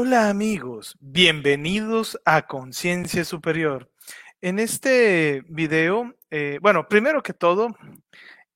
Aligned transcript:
Hola 0.00 0.28
amigos, 0.30 0.96
bienvenidos 1.00 2.20
a 2.24 2.46
Conciencia 2.46 3.24
Superior. 3.24 3.90
En 4.40 4.60
este 4.60 5.42
video, 5.48 6.14
eh, 6.30 6.60
bueno, 6.62 6.86
primero 6.86 7.22
que 7.22 7.32
todo, 7.32 7.76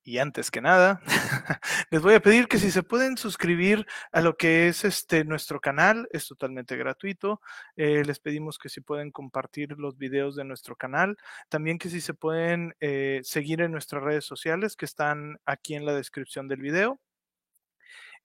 y 0.05 0.19
antes 0.19 0.50
que 0.50 0.61
nada, 0.61 1.00
les 1.91 2.02
voy 2.02 2.14
a 2.14 2.21
pedir 2.21 2.48
que 2.48 2.59
si 2.59 2.71
se 2.71 2.82
pueden 2.82 3.16
suscribir 3.16 3.87
a 4.11 4.21
lo 4.21 4.37
que 4.37 4.69
es 4.69 4.84
este 4.84 5.25
nuestro 5.25 5.61
canal, 5.61 6.09
es 6.12 6.27
totalmente 6.27 6.77
gratuito. 6.77 7.41
Eh, 7.77 8.05
les 8.05 8.19
pedimos 8.19 8.59
que 8.59 8.69
si 8.69 8.80
pueden 8.80 9.12
compartir 9.12 9.78
los 9.78 9.97
videos 9.97 10.34
de 10.37 10.45
nuestro 10.45 10.77
canal, 10.77 11.16
también 11.48 11.78
que 11.78 11.88
si 11.88 12.01
se 12.01 12.15
pueden 12.15 12.75
eh, 12.80 13.20
seguir 13.23 13.61
en 13.61 13.73
nuestras 13.73 14.02
redes 14.02 14.25
sociales 14.25 14.77
que 14.77 14.87
están 14.87 15.38
aquí 15.47 15.75
en 15.75 15.87
la 15.87 15.95
descripción 15.95 16.48
del 16.48 16.61
video. 16.61 17.00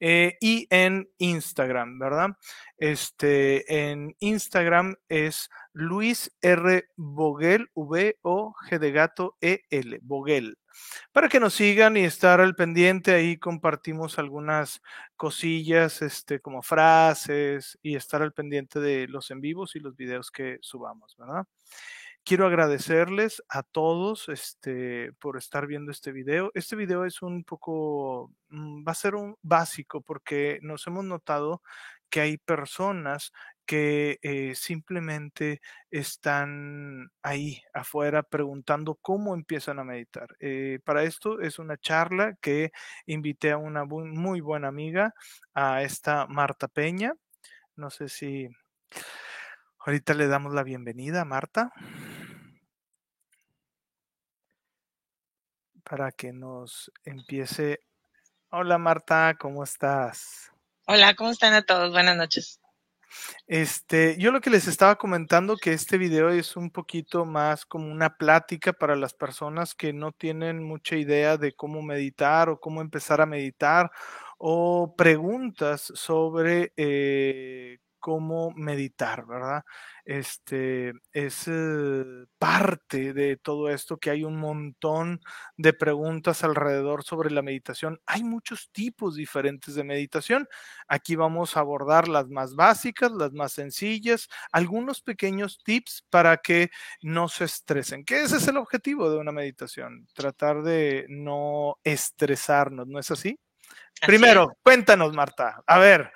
Eh, 0.00 0.36
y 0.40 0.68
en 0.70 1.08
Instagram, 1.18 1.98
¿verdad? 1.98 2.28
Este, 2.76 3.90
en 3.90 4.14
Instagram 4.20 4.94
es 5.08 5.50
Luis 5.72 6.30
R. 6.40 6.88
Boguel, 6.96 7.68
V-O-G 7.74 8.78
de 8.78 8.92
gato 8.92 9.36
E-L, 9.40 9.98
Boguel. 10.02 10.56
Para 11.12 11.28
que 11.28 11.40
nos 11.40 11.54
sigan 11.54 11.96
y 11.96 12.04
estar 12.04 12.40
al 12.40 12.54
pendiente, 12.54 13.12
ahí 13.12 13.38
compartimos 13.38 14.18
algunas 14.18 14.82
cosillas, 15.16 16.02
este, 16.02 16.40
como 16.40 16.62
frases 16.62 17.78
y 17.82 17.96
estar 17.96 18.22
al 18.22 18.32
pendiente 18.32 18.80
de 18.80 19.08
los 19.08 19.30
en 19.30 19.40
vivos 19.40 19.76
y 19.76 19.80
los 19.80 19.96
videos 19.96 20.30
que 20.30 20.58
subamos, 20.60 21.16
¿verdad? 21.16 21.46
Quiero 22.24 22.46
agradecerles 22.46 23.42
a 23.48 23.62
todos 23.62 24.28
este, 24.28 25.12
por 25.14 25.38
estar 25.38 25.66
viendo 25.66 25.90
este 25.90 26.12
video. 26.12 26.50
Este 26.54 26.76
video 26.76 27.06
es 27.06 27.22
un 27.22 27.42
poco, 27.42 28.32
mm, 28.50 28.86
va 28.86 28.92
a 28.92 28.94
ser 28.94 29.14
un 29.14 29.36
básico 29.40 30.02
porque 30.02 30.58
nos 30.62 30.86
hemos 30.86 31.04
notado 31.04 31.62
que 32.10 32.20
hay 32.20 32.36
personas 32.38 33.32
que 33.68 34.18
eh, 34.22 34.54
simplemente 34.54 35.60
están 35.90 37.10
ahí 37.22 37.62
afuera 37.74 38.22
preguntando 38.22 38.94
cómo 39.02 39.34
empiezan 39.34 39.78
a 39.78 39.84
meditar. 39.84 40.34
Eh, 40.40 40.80
para 40.86 41.02
esto 41.02 41.40
es 41.42 41.58
una 41.58 41.76
charla 41.76 42.34
que 42.40 42.72
invité 43.04 43.50
a 43.50 43.58
una 43.58 43.84
muy 43.84 44.40
buena 44.40 44.68
amiga, 44.68 45.12
a 45.52 45.82
esta 45.82 46.26
Marta 46.26 46.66
Peña. 46.66 47.12
No 47.76 47.90
sé 47.90 48.08
si 48.08 48.48
ahorita 49.80 50.14
le 50.14 50.28
damos 50.28 50.54
la 50.54 50.62
bienvenida 50.62 51.20
a 51.20 51.26
Marta. 51.26 51.70
para 55.84 56.12
que 56.12 56.34
nos 56.34 56.92
empiece. 57.02 57.80
Hola 58.50 58.76
Marta, 58.76 59.36
¿cómo 59.40 59.64
estás? 59.64 60.52
Hola, 60.86 61.14
¿cómo 61.14 61.30
están 61.30 61.54
a 61.54 61.62
todos? 61.62 61.92
Buenas 61.92 62.14
noches. 62.14 62.60
Este, 63.46 64.16
yo 64.18 64.30
lo 64.30 64.40
que 64.40 64.50
les 64.50 64.68
estaba 64.68 64.96
comentando 64.96 65.56
que 65.56 65.72
este 65.72 65.98
video 65.98 66.30
es 66.30 66.56
un 66.56 66.70
poquito 66.70 67.24
más 67.24 67.64
como 67.64 67.90
una 67.90 68.16
plática 68.16 68.72
para 68.72 68.96
las 68.96 69.14
personas 69.14 69.74
que 69.74 69.92
no 69.92 70.12
tienen 70.12 70.62
mucha 70.62 70.96
idea 70.96 71.36
de 71.36 71.52
cómo 71.54 71.82
meditar 71.82 72.48
o 72.48 72.60
cómo 72.60 72.80
empezar 72.80 73.20
a 73.20 73.26
meditar 73.26 73.90
o 74.38 74.94
preguntas 74.96 75.92
sobre 75.94 76.72
eh, 76.76 77.78
cómo 77.98 78.52
meditar, 78.52 79.26
¿verdad? 79.26 79.64
Este 80.04 80.92
es 81.12 81.44
eh, 81.46 82.24
parte 82.38 83.12
de 83.12 83.36
todo 83.36 83.68
esto 83.68 83.98
que 83.98 84.10
hay 84.10 84.24
un 84.24 84.38
montón 84.38 85.20
de 85.56 85.72
preguntas 85.72 86.44
alrededor 86.44 87.04
sobre 87.04 87.30
la 87.30 87.42
meditación. 87.42 88.00
Hay 88.06 88.22
muchos 88.24 88.70
tipos 88.70 89.16
diferentes 89.16 89.74
de 89.74 89.84
meditación. 89.84 90.48
Aquí 90.88 91.16
vamos 91.16 91.56
a 91.56 91.60
abordar 91.60 92.08
las 92.08 92.28
más 92.28 92.54
básicas, 92.54 93.12
las 93.12 93.32
más 93.32 93.52
sencillas, 93.52 94.28
algunos 94.52 95.02
pequeños 95.02 95.62
tips 95.62 96.04
para 96.08 96.38
que 96.38 96.70
no 97.02 97.28
se 97.28 97.44
estresen, 97.44 98.04
que 98.04 98.22
ese 98.22 98.38
es 98.38 98.48
el 98.48 98.56
objetivo 98.56 99.10
de 99.10 99.18
una 99.18 99.32
meditación, 99.32 100.06
tratar 100.14 100.62
de 100.62 101.06
no 101.08 101.76
estresarnos, 101.84 102.86
¿no 102.86 102.98
es 102.98 103.10
así? 103.10 103.38
Primero, 104.06 104.56
cuéntanos, 104.62 105.12
Marta. 105.12 105.62
A 105.66 105.78
ver, 105.78 106.12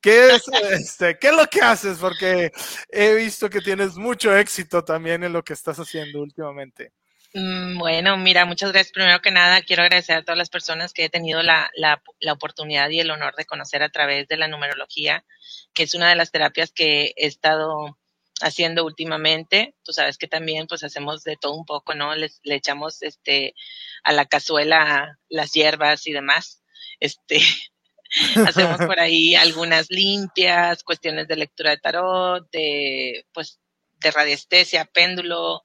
¿Qué 0.00 0.30
es, 0.30 0.48
este, 0.70 1.18
¿Qué 1.18 1.28
es 1.28 1.36
lo 1.36 1.46
que 1.46 1.60
haces? 1.60 1.98
Porque 1.98 2.52
he 2.88 3.14
visto 3.14 3.50
que 3.50 3.60
tienes 3.60 3.96
mucho 3.96 4.36
éxito 4.36 4.84
también 4.84 5.24
en 5.24 5.32
lo 5.32 5.42
que 5.42 5.52
estás 5.52 5.78
haciendo 5.78 6.20
últimamente. 6.20 6.92
Mm, 7.34 7.78
bueno, 7.78 8.16
mira, 8.16 8.44
muchas 8.44 8.72
gracias. 8.72 8.92
Primero 8.92 9.20
que 9.20 9.30
nada, 9.30 9.60
quiero 9.62 9.82
agradecer 9.82 10.16
a 10.16 10.22
todas 10.22 10.38
las 10.38 10.50
personas 10.50 10.92
que 10.92 11.04
he 11.04 11.10
tenido 11.10 11.42
la, 11.42 11.70
la, 11.74 12.02
la, 12.20 12.32
oportunidad 12.32 12.88
y 12.90 13.00
el 13.00 13.10
honor 13.10 13.34
de 13.36 13.44
conocer 13.44 13.82
a 13.82 13.90
través 13.90 14.28
de 14.28 14.36
la 14.36 14.48
numerología, 14.48 15.24
que 15.74 15.82
es 15.82 15.94
una 15.94 16.08
de 16.08 16.16
las 16.16 16.30
terapias 16.30 16.72
que 16.72 17.12
he 17.16 17.26
estado 17.26 17.98
haciendo 18.40 18.84
últimamente. 18.84 19.74
Tú 19.82 19.92
sabes 19.92 20.16
que 20.16 20.28
también 20.28 20.66
pues 20.68 20.84
hacemos 20.84 21.22
de 21.24 21.36
todo 21.36 21.54
un 21.54 21.66
poco, 21.66 21.94
¿no? 21.94 22.14
le 22.14 22.30
echamos 22.44 23.02
este 23.02 23.54
a 24.04 24.12
la 24.12 24.26
cazuela 24.26 25.18
las 25.28 25.52
hierbas 25.52 26.06
y 26.06 26.12
demás. 26.12 26.62
Este, 27.00 27.40
Hacemos 28.46 28.78
por 28.78 28.98
ahí 29.00 29.34
algunas 29.34 29.90
limpias, 29.90 30.82
cuestiones 30.82 31.28
de 31.28 31.36
lectura 31.36 31.70
de 31.70 31.78
tarot, 31.78 32.50
de, 32.50 33.26
pues, 33.32 33.60
de 34.00 34.10
radiestesia, 34.10 34.84
péndulo, 34.86 35.62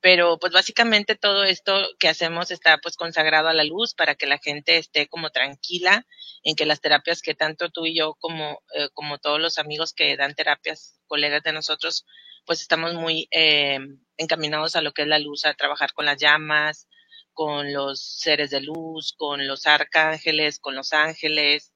pero 0.00 0.38
pues 0.38 0.52
básicamente 0.52 1.16
todo 1.16 1.44
esto 1.44 1.74
que 1.98 2.08
hacemos 2.08 2.50
está 2.50 2.78
pues 2.78 2.96
consagrado 2.96 3.48
a 3.48 3.54
la 3.54 3.64
luz 3.64 3.94
para 3.94 4.14
que 4.14 4.26
la 4.26 4.38
gente 4.38 4.76
esté 4.76 5.08
como 5.08 5.30
tranquila 5.30 6.06
en 6.44 6.54
que 6.54 6.66
las 6.66 6.80
terapias 6.80 7.22
que 7.22 7.34
tanto 7.34 7.70
tú 7.70 7.86
y 7.86 7.96
yo 7.96 8.14
como, 8.20 8.62
eh, 8.74 8.88
como 8.94 9.18
todos 9.18 9.40
los 9.40 9.58
amigos 9.58 9.92
que 9.92 10.16
dan 10.16 10.34
terapias, 10.34 11.00
colegas 11.08 11.42
de 11.42 11.52
nosotros, 11.52 12.04
pues 12.44 12.60
estamos 12.60 12.94
muy 12.94 13.26
eh, 13.32 13.80
encaminados 14.16 14.76
a 14.76 14.82
lo 14.82 14.92
que 14.92 15.02
es 15.02 15.08
la 15.08 15.18
luz, 15.18 15.44
a 15.44 15.54
trabajar 15.54 15.92
con 15.92 16.06
las 16.06 16.18
llamas, 16.18 16.86
con 17.36 17.70
los 17.74 18.00
seres 18.02 18.48
de 18.48 18.62
luz, 18.62 19.12
con 19.14 19.46
los 19.46 19.66
arcángeles, 19.66 20.58
con 20.58 20.74
los 20.74 20.94
ángeles 20.94 21.74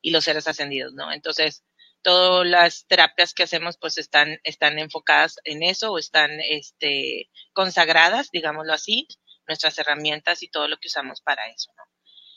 y 0.00 0.10
los 0.10 0.24
seres 0.24 0.48
ascendidos, 0.48 0.94
¿no? 0.94 1.12
Entonces, 1.12 1.64
todas 2.00 2.46
las 2.46 2.86
terapias 2.86 3.34
que 3.34 3.42
hacemos 3.42 3.76
pues 3.76 3.98
están, 3.98 4.40
están 4.42 4.78
enfocadas 4.78 5.36
en 5.44 5.62
eso 5.62 5.92
o 5.92 5.98
están 5.98 6.30
este, 6.40 7.28
consagradas, 7.52 8.30
digámoslo 8.32 8.72
así, 8.72 9.06
nuestras 9.46 9.78
herramientas 9.78 10.42
y 10.42 10.48
todo 10.48 10.66
lo 10.66 10.78
que 10.78 10.88
usamos 10.88 11.20
para 11.20 11.46
eso, 11.50 11.70
¿no? 11.76 11.84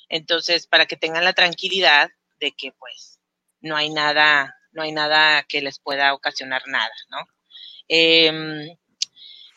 Entonces, 0.09 0.67
para 0.67 0.85
que 0.85 0.97
tengan 0.97 1.23
la 1.23 1.33
tranquilidad 1.33 2.09
de 2.41 2.51
que 2.51 2.73
pues 2.73 3.21
no 3.61 3.77
hay 3.77 3.89
nada, 3.89 4.53
no 4.73 4.83
hay 4.83 4.91
nada 4.91 5.43
que 5.43 5.61
les 5.61 5.79
pueda 5.79 6.13
ocasionar 6.13 6.63
nada, 6.67 6.93
¿no? 7.09 7.19
Eh, 7.87 8.77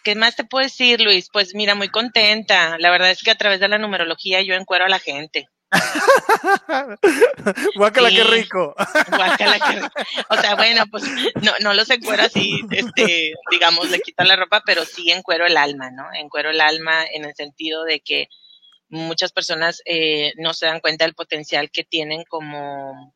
¿Qué 0.08 0.14
más 0.14 0.36
te 0.36 0.44
puedo 0.44 0.64
decir, 0.64 1.02
Luis? 1.02 1.28
Pues 1.30 1.54
mira, 1.54 1.74
muy 1.74 1.90
contenta. 1.90 2.78
La 2.78 2.90
verdad 2.90 3.10
es 3.10 3.22
que 3.22 3.30
a 3.30 3.34
través 3.34 3.60
de 3.60 3.68
la 3.68 3.76
numerología 3.76 4.40
yo 4.40 4.54
encuero 4.54 4.86
a 4.86 4.88
la 4.88 4.98
gente. 4.98 5.50
Guácala, 7.76 8.08
qué 8.08 8.24
rico. 8.24 8.74
Guácala, 9.10 9.60
qué 9.60 9.72
rico. 9.72 9.92
O 10.30 10.36
sea, 10.38 10.54
bueno, 10.54 10.84
pues 10.90 11.04
no, 11.42 11.52
no 11.60 11.74
los 11.74 11.90
encuero 11.90 12.22
así, 12.22 12.58
este, 12.70 13.34
digamos, 13.50 13.90
le 13.90 14.00
quitan 14.00 14.28
la 14.28 14.36
ropa, 14.36 14.62
pero 14.64 14.86
sí 14.86 15.10
encuero 15.10 15.44
el 15.44 15.58
alma, 15.58 15.90
¿no? 15.90 16.08
Encuero 16.14 16.52
el 16.52 16.62
alma 16.62 17.04
en 17.04 17.26
el 17.26 17.34
sentido 17.34 17.84
de 17.84 18.00
que 18.00 18.28
muchas 18.88 19.30
personas 19.30 19.82
eh, 19.84 20.32
no 20.38 20.54
se 20.54 20.64
dan 20.64 20.80
cuenta 20.80 21.04
del 21.04 21.12
potencial 21.12 21.70
que 21.70 21.84
tienen 21.84 22.24
como 22.30 23.14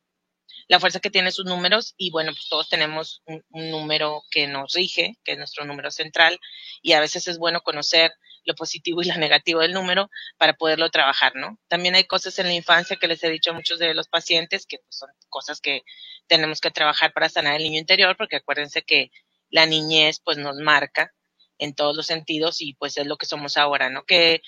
la 0.67 0.79
fuerza 0.79 0.99
que 0.99 1.09
tiene 1.09 1.31
sus 1.31 1.45
números 1.45 1.93
y 1.97 2.11
bueno, 2.11 2.31
pues 2.31 2.47
todos 2.49 2.69
tenemos 2.69 3.21
un, 3.25 3.43
número 3.49 4.23
que 4.31 4.47
nos 4.47 4.73
rige, 4.73 5.17
que 5.23 5.33
es 5.33 5.37
nuestro 5.37 5.65
número 5.65 5.91
central 5.91 6.39
y 6.81 6.93
a 6.93 6.99
veces 6.99 7.27
es 7.27 7.37
bueno 7.37 7.61
conocer 7.61 8.11
lo 8.45 8.55
positivo 8.55 9.01
y 9.01 9.05
lo 9.05 9.15
negativo 9.15 9.61
del 9.61 9.73
número 9.73 10.09
para 10.37 10.53
poderlo 10.53 10.89
trabajar, 10.89 11.33
¿no? 11.35 11.57
También 11.67 11.95
hay 11.95 12.03
cosas 12.03 12.37
en 12.39 12.47
la 12.47 12.53
infancia 12.53 12.97
que 12.97 13.07
les 13.07 13.23
he 13.23 13.29
dicho 13.29 13.51
a 13.51 13.53
muchos 13.53 13.79
de 13.79 13.93
los 13.93 14.07
pacientes 14.07 14.65
que 14.65 14.77
pues, 14.79 14.97
son 14.97 15.09
cosas 15.29 15.61
que 15.61 15.83
tenemos 16.27 16.59
que 16.59 16.71
trabajar 16.71 17.13
para 17.13 17.29
sanar 17.29 17.55
el 17.55 17.63
niño 17.63 17.79
interior 17.79 18.15
porque 18.17 18.37
acuérdense 18.37 18.83
que 18.83 19.11
la 19.49 19.65
niñez 19.65 20.19
pues 20.19 20.37
nos 20.37 20.57
marca 20.57 21.13
en 21.57 21.73
todos 21.73 21.95
los 21.95 22.07
sentidos 22.07 22.61
y 22.61 22.73
pues 22.73 22.97
es 22.97 23.07
lo 23.07 23.17
que 23.17 23.25
somos 23.25 23.57
ahora, 23.57 23.89
¿no? 23.89 24.03
Que 24.03 24.41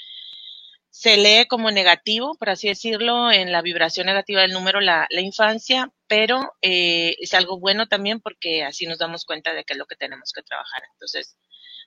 se 0.98 1.18
lee 1.18 1.46
como 1.46 1.72
negativo, 1.72 2.36
por 2.36 2.50
así 2.50 2.70
decirlo, 2.70 3.30
en 3.30 3.52
la 3.52 3.62
vibración 3.62 4.06
negativa 4.06 4.40
del 4.42 4.54
número 4.54 4.80
la, 4.80 5.08
infancia, 5.12 5.92
pero 6.08 6.54
eh, 6.62 7.18
es 7.20 7.34
algo 7.34 7.60
bueno 7.60 7.88
también 7.88 8.22
porque 8.22 8.64
así 8.64 8.86
nos 8.86 8.98
damos 8.98 9.26
cuenta 9.26 9.54
de 9.54 9.66
qué 9.66 9.74
es 9.74 9.78
lo 9.78 9.88
que 9.88 9.98
tenemos 9.98 10.32
que 10.32 10.42
trabajar. 10.42 10.84
Entonces, 10.94 11.38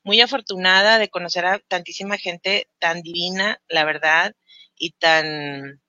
muy 0.05 0.21
afortunada 0.21 0.99
de 0.99 1.09
conocer 1.09 1.47
a 1.47 1.59
tantísima 1.59 2.19
gente 2.19 2.69
tan 2.79 3.01
divina, 3.01 3.63
la 3.67 3.87
verdad, 3.87 4.35
y 4.77 4.91
tan 4.91 5.81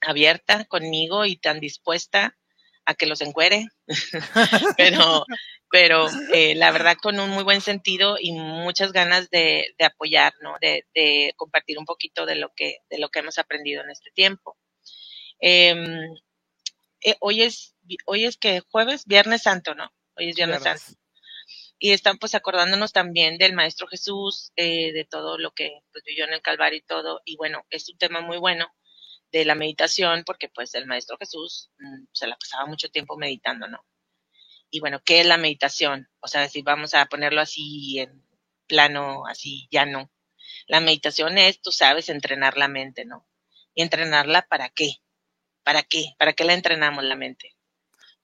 abierta 0.00 0.64
conmigo 0.64 1.26
y 1.26 1.36
tan 1.36 1.60
dispuesta 1.60 2.36
a 2.90 2.94
que 2.94 3.06
los 3.06 3.20
encuere, 3.20 3.68
pero, 4.76 5.24
pero 5.70 6.08
eh, 6.32 6.54
la 6.56 6.72
verdad 6.72 6.96
con 7.00 7.20
un 7.20 7.30
muy 7.30 7.44
buen 7.44 7.60
sentido 7.60 8.16
y 8.20 8.32
muchas 8.32 8.92
ganas 8.92 9.30
de, 9.30 9.74
de 9.78 9.84
apoyar, 9.84 10.34
¿no? 10.40 10.56
De, 10.60 10.86
de, 10.94 11.32
compartir 11.36 11.78
un 11.78 11.84
poquito 11.84 12.26
de 12.26 12.34
lo 12.34 12.52
que, 12.54 12.78
de 12.90 12.98
lo 12.98 13.08
que 13.08 13.20
hemos 13.20 13.38
aprendido 13.38 13.82
en 13.82 13.90
este 13.90 14.10
tiempo. 14.10 14.56
Em, 15.38 16.16
eh, 17.02 17.16
hoy 17.20 17.42
es, 17.42 17.76
hoy 18.06 18.24
es 18.24 18.36
que 18.36 18.60
jueves, 18.60 19.06
Viernes 19.06 19.42
Santo, 19.42 19.74
¿no? 19.74 19.92
Hoy 20.16 20.30
es 20.30 20.36
Viernes, 20.36 20.62
Santo. 20.62 20.82
Y 21.78 21.92
están 21.92 22.18
pues 22.18 22.34
acordándonos 22.34 22.92
también 22.92 23.38
del 23.38 23.54
Maestro 23.54 23.86
Jesús, 23.86 24.52
eh, 24.56 24.92
de 24.92 25.04
todo 25.04 25.38
lo 25.38 25.52
que 25.52 25.80
pues, 25.92 26.04
vivió 26.04 26.24
en 26.24 26.34
el 26.34 26.42
Calvario 26.42 26.78
y 26.78 26.82
todo. 26.82 27.22
Y 27.24 27.36
bueno, 27.36 27.64
es 27.70 27.88
un 27.88 27.96
tema 27.96 28.20
muy 28.20 28.36
bueno 28.36 28.70
de 29.32 29.44
la 29.44 29.54
meditación, 29.54 30.24
porque 30.24 30.48
pues 30.48 30.74
el 30.74 30.86
Maestro 30.86 31.16
Jesús 31.18 31.70
mm, 31.78 32.06
se 32.12 32.26
la 32.26 32.36
pasaba 32.36 32.66
mucho 32.66 32.90
tiempo 32.90 33.16
meditando, 33.16 33.68
¿no? 33.68 33.84
Y 34.70 34.80
bueno, 34.80 35.02
¿qué 35.04 35.20
es 35.20 35.26
la 35.26 35.36
meditación? 35.36 36.08
O 36.20 36.28
sea, 36.28 36.48
si 36.48 36.62
vamos 36.62 36.94
a 36.94 37.06
ponerlo 37.06 37.40
así 37.40 37.98
en 37.98 38.24
plano, 38.66 39.26
así 39.26 39.68
llano. 39.70 40.10
La 40.66 40.80
meditación 40.80 41.38
es, 41.38 41.60
tú 41.60 41.72
sabes, 41.72 42.08
entrenar 42.08 42.56
la 42.56 42.68
mente, 42.68 43.04
¿no? 43.04 43.26
¿Y 43.74 43.82
entrenarla 43.82 44.42
para 44.42 44.68
qué? 44.68 44.96
¿Para 45.64 45.82
qué? 45.82 46.14
¿Para 46.18 46.32
qué 46.32 46.44
la 46.44 46.54
entrenamos 46.54 47.02
la 47.04 47.16
mente? 47.16 47.56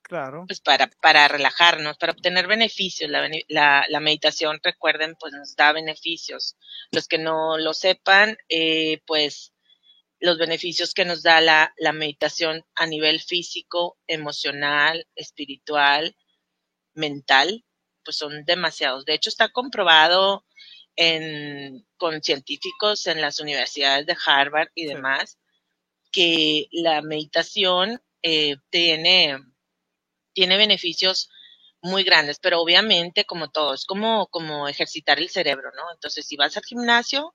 Claro. 0.02 0.44
Pues 0.46 0.60
para, 0.60 0.86
para 0.86 1.26
relajarnos, 1.26 1.98
para 1.98 2.12
obtener 2.12 2.46
beneficios. 2.46 3.10
La, 3.10 3.28
la, 3.48 3.84
la, 3.88 4.00
meditación, 4.00 4.60
recuerden, 4.62 5.16
pues 5.18 5.32
nos 5.32 5.56
da 5.56 5.72
beneficios. 5.72 6.56
Los 6.92 7.08
que 7.08 7.18
no 7.18 7.58
lo 7.58 7.74
sepan, 7.74 8.38
eh, 8.48 9.02
pues 9.04 9.52
los 10.20 10.38
beneficios 10.38 10.94
que 10.94 11.04
nos 11.04 11.22
da 11.22 11.40
la, 11.40 11.74
la 11.78 11.92
meditación 11.92 12.64
a 12.74 12.86
nivel 12.86 13.20
físico, 13.20 13.98
emocional, 14.06 15.06
espiritual, 15.14 16.16
mental, 16.94 17.64
pues 18.04 18.16
son 18.16 18.44
demasiados. 18.44 19.04
De 19.04 19.14
hecho, 19.14 19.28
está 19.28 19.48
comprobado 19.50 20.44
en, 20.96 21.86
con 21.96 22.22
científicos 22.22 23.06
en 23.06 23.20
las 23.20 23.40
universidades 23.40 24.06
de 24.06 24.16
Harvard 24.26 24.68
y 24.74 24.86
demás 24.86 25.38
que 26.12 26.68
la 26.72 27.02
meditación 27.02 28.00
eh, 28.22 28.56
tiene, 28.70 29.38
tiene 30.32 30.56
beneficios 30.56 31.28
muy 31.82 32.04
grandes, 32.04 32.38
pero 32.40 32.60
obviamente 32.60 33.24
como 33.24 33.50
todo, 33.50 33.74
es 33.74 33.84
como, 33.84 34.26
como 34.28 34.66
ejercitar 34.68 35.18
el 35.18 35.28
cerebro, 35.28 35.70
¿no? 35.76 35.92
Entonces, 35.92 36.26
si 36.26 36.36
vas 36.36 36.56
al 36.56 36.64
gimnasio, 36.64 37.34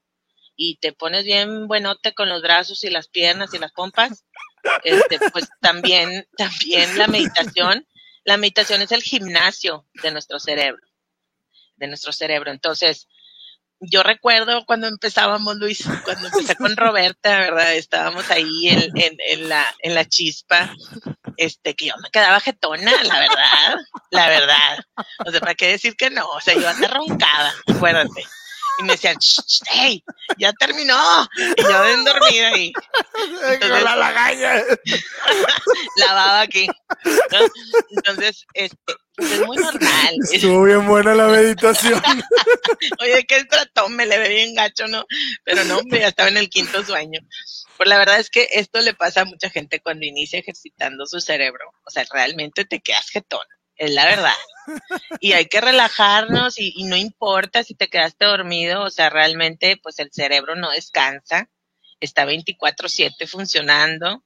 y 0.63 0.75
te 0.75 0.93
pones 0.93 1.25
bien 1.25 1.67
buenote 1.67 2.13
con 2.13 2.29
los 2.29 2.43
brazos 2.43 2.83
y 2.83 2.91
las 2.91 3.07
piernas 3.07 3.51
y 3.55 3.57
las 3.57 3.71
pompas, 3.71 4.25
este, 4.83 5.17
pues 5.31 5.49
también, 5.59 6.27
también 6.37 6.99
la 6.99 7.07
meditación, 7.07 7.87
la 8.25 8.37
meditación 8.37 8.83
es 8.83 8.91
el 8.91 9.01
gimnasio 9.01 9.87
de 10.03 10.11
nuestro 10.11 10.39
cerebro, 10.39 10.85
de 11.77 11.87
nuestro 11.87 12.11
cerebro. 12.11 12.51
Entonces, 12.51 13.07
yo 13.79 14.03
recuerdo 14.03 14.63
cuando 14.67 14.85
empezábamos, 14.85 15.55
Luis, 15.55 15.83
cuando 16.03 16.27
empecé 16.27 16.55
con 16.55 16.77
Roberta, 16.77 17.39
¿verdad? 17.39 17.73
Estábamos 17.73 18.29
ahí 18.29 18.67
en, 18.67 18.91
en, 18.93 19.49
la, 19.49 19.65
en 19.79 19.95
la 19.95 20.05
chispa, 20.05 20.75
este, 21.37 21.73
que 21.73 21.87
yo 21.87 21.95
me 22.03 22.11
quedaba 22.11 22.39
jetona, 22.39 22.91
la 23.03 23.19
verdad, 23.19 23.79
la 24.11 24.29
verdad. 24.29 24.85
O 25.25 25.31
sea, 25.31 25.39
¿para 25.39 25.55
qué 25.55 25.69
decir 25.69 25.95
que 25.95 26.11
no? 26.11 26.29
O 26.29 26.39
sea, 26.39 26.53
yo 26.53 26.69
hasta 26.69 26.87
roncada, 26.87 27.51
acuérdate 27.65 28.27
y 28.79 28.83
me 28.83 28.93
decían, 28.93 29.17
hey, 29.69 30.03
ya 30.37 30.51
terminó. 30.53 30.97
Y 31.57 31.61
yo 31.61 31.83
bien 31.83 32.03
dormida 32.03 32.47
ahí. 32.49 32.73
Entonces, 33.43 33.83
la 33.83 33.95
lagaña. 33.95 34.63
la 35.97 36.13
baba 36.13 36.41
aquí. 36.41 36.67
Entonces, 37.91 38.45
este, 38.53 38.77
pues, 39.15 39.31
es 39.31 39.45
muy 39.45 39.57
normal. 39.57 40.15
Estuvo 40.31 40.63
bien 40.63 40.87
buena 40.87 41.13
la 41.13 41.27
meditación. 41.27 42.01
Oye, 43.01 43.25
que 43.25 43.35
el 43.37 43.47
tratón 43.47 43.95
me 43.95 44.05
le 44.05 44.17
ve 44.17 44.29
bien 44.29 44.55
gacho, 44.55 44.87
¿no? 44.87 45.05
Pero 45.43 45.63
no, 45.65 45.79
hombre, 45.79 45.99
ya 45.99 46.07
estaba 46.07 46.29
en 46.29 46.37
el 46.37 46.49
quinto 46.49 46.83
sueño. 46.83 47.19
Pues 47.77 47.89
la 47.89 47.97
verdad 47.97 48.19
es 48.19 48.29
que 48.29 48.47
esto 48.53 48.81
le 48.81 48.93
pasa 48.93 49.21
a 49.21 49.25
mucha 49.25 49.49
gente 49.49 49.79
cuando 49.79 50.05
inicia 50.05 50.39
ejercitando 50.39 51.05
su 51.05 51.19
cerebro. 51.19 51.71
O 51.85 51.89
sea, 51.89 52.05
realmente 52.11 52.65
te 52.65 52.79
quedas 52.79 53.09
jetón 53.09 53.45
es 53.81 53.91
la 53.91 54.05
verdad. 54.05 54.33
Y 55.19 55.33
hay 55.33 55.47
que 55.47 55.59
relajarnos 55.59 56.59
y, 56.59 56.71
y, 56.75 56.83
no 56.83 56.95
importa 56.95 57.63
si 57.63 57.73
te 57.73 57.89
quedaste 57.89 58.25
dormido, 58.25 58.83
o 58.83 58.89
sea, 58.91 59.09
realmente 59.09 59.75
pues 59.81 59.97
el 59.97 60.11
cerebro 60.11 60.55
no 60.55 60.69
descansa, 60.69 61.49
está 61.99 62.25
24/7 62.25 63.27
funcionando. 63.27 64.23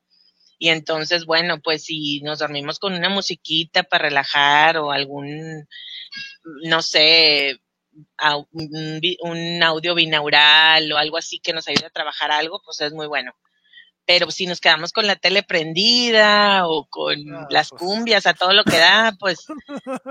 Y 0.59 0.69
entonces, 0.69 1.25
bueno, 1.25 1.61
pues 1.61 1.85
si 1.85 2.21
nos 2.21 2.39
dormimos 2.39 2.79
con 2.79 2.93
una 2.93 3.09
musiquita 3.09 3.83
para 3.83 4.09
relajar 4.09 4.77
o 4.77 4.91
algún, 4.91 5.67
no 6.63 6.81
sé, 6.81 7.61
un, 8.51 9.01
un 9.21 9.63
audio 9.63 9.95
binaural 9.95 10.91
o 10.91 10.97
algo 10.97 11.17
así 11.17 11.39
que 11.39 11.53
nos 11.53 11.67
ayude 11.67 11.85
a 11.87 11.89
trabajar 11.89 12.31
algo, 12.31 12.61
pues 12.65 12.81
es 12.81 12.91
muy 12.93 13.07
bueno 13.07 13.33
pero 14.05 14.29
si 14.29 14.45
nos 14.45 14.61
quedamos 14.61 14.93
con 14.93 15.07
la 15.07 15.15
tele 15.15 15.41
prendida 15.43 16.67
o 16.67 16.85
con 16.87 17.15
ah, 17.33 17.47
las 17.49 17.69
pues. 17.69 17.81
cumbias 17.81 18.25
a 18.27 18.33
todo 18.33 18.53
lo 18.53 18.63
que 18.63 18.77
da, 18.77 19.15
pues, 19.19 19.45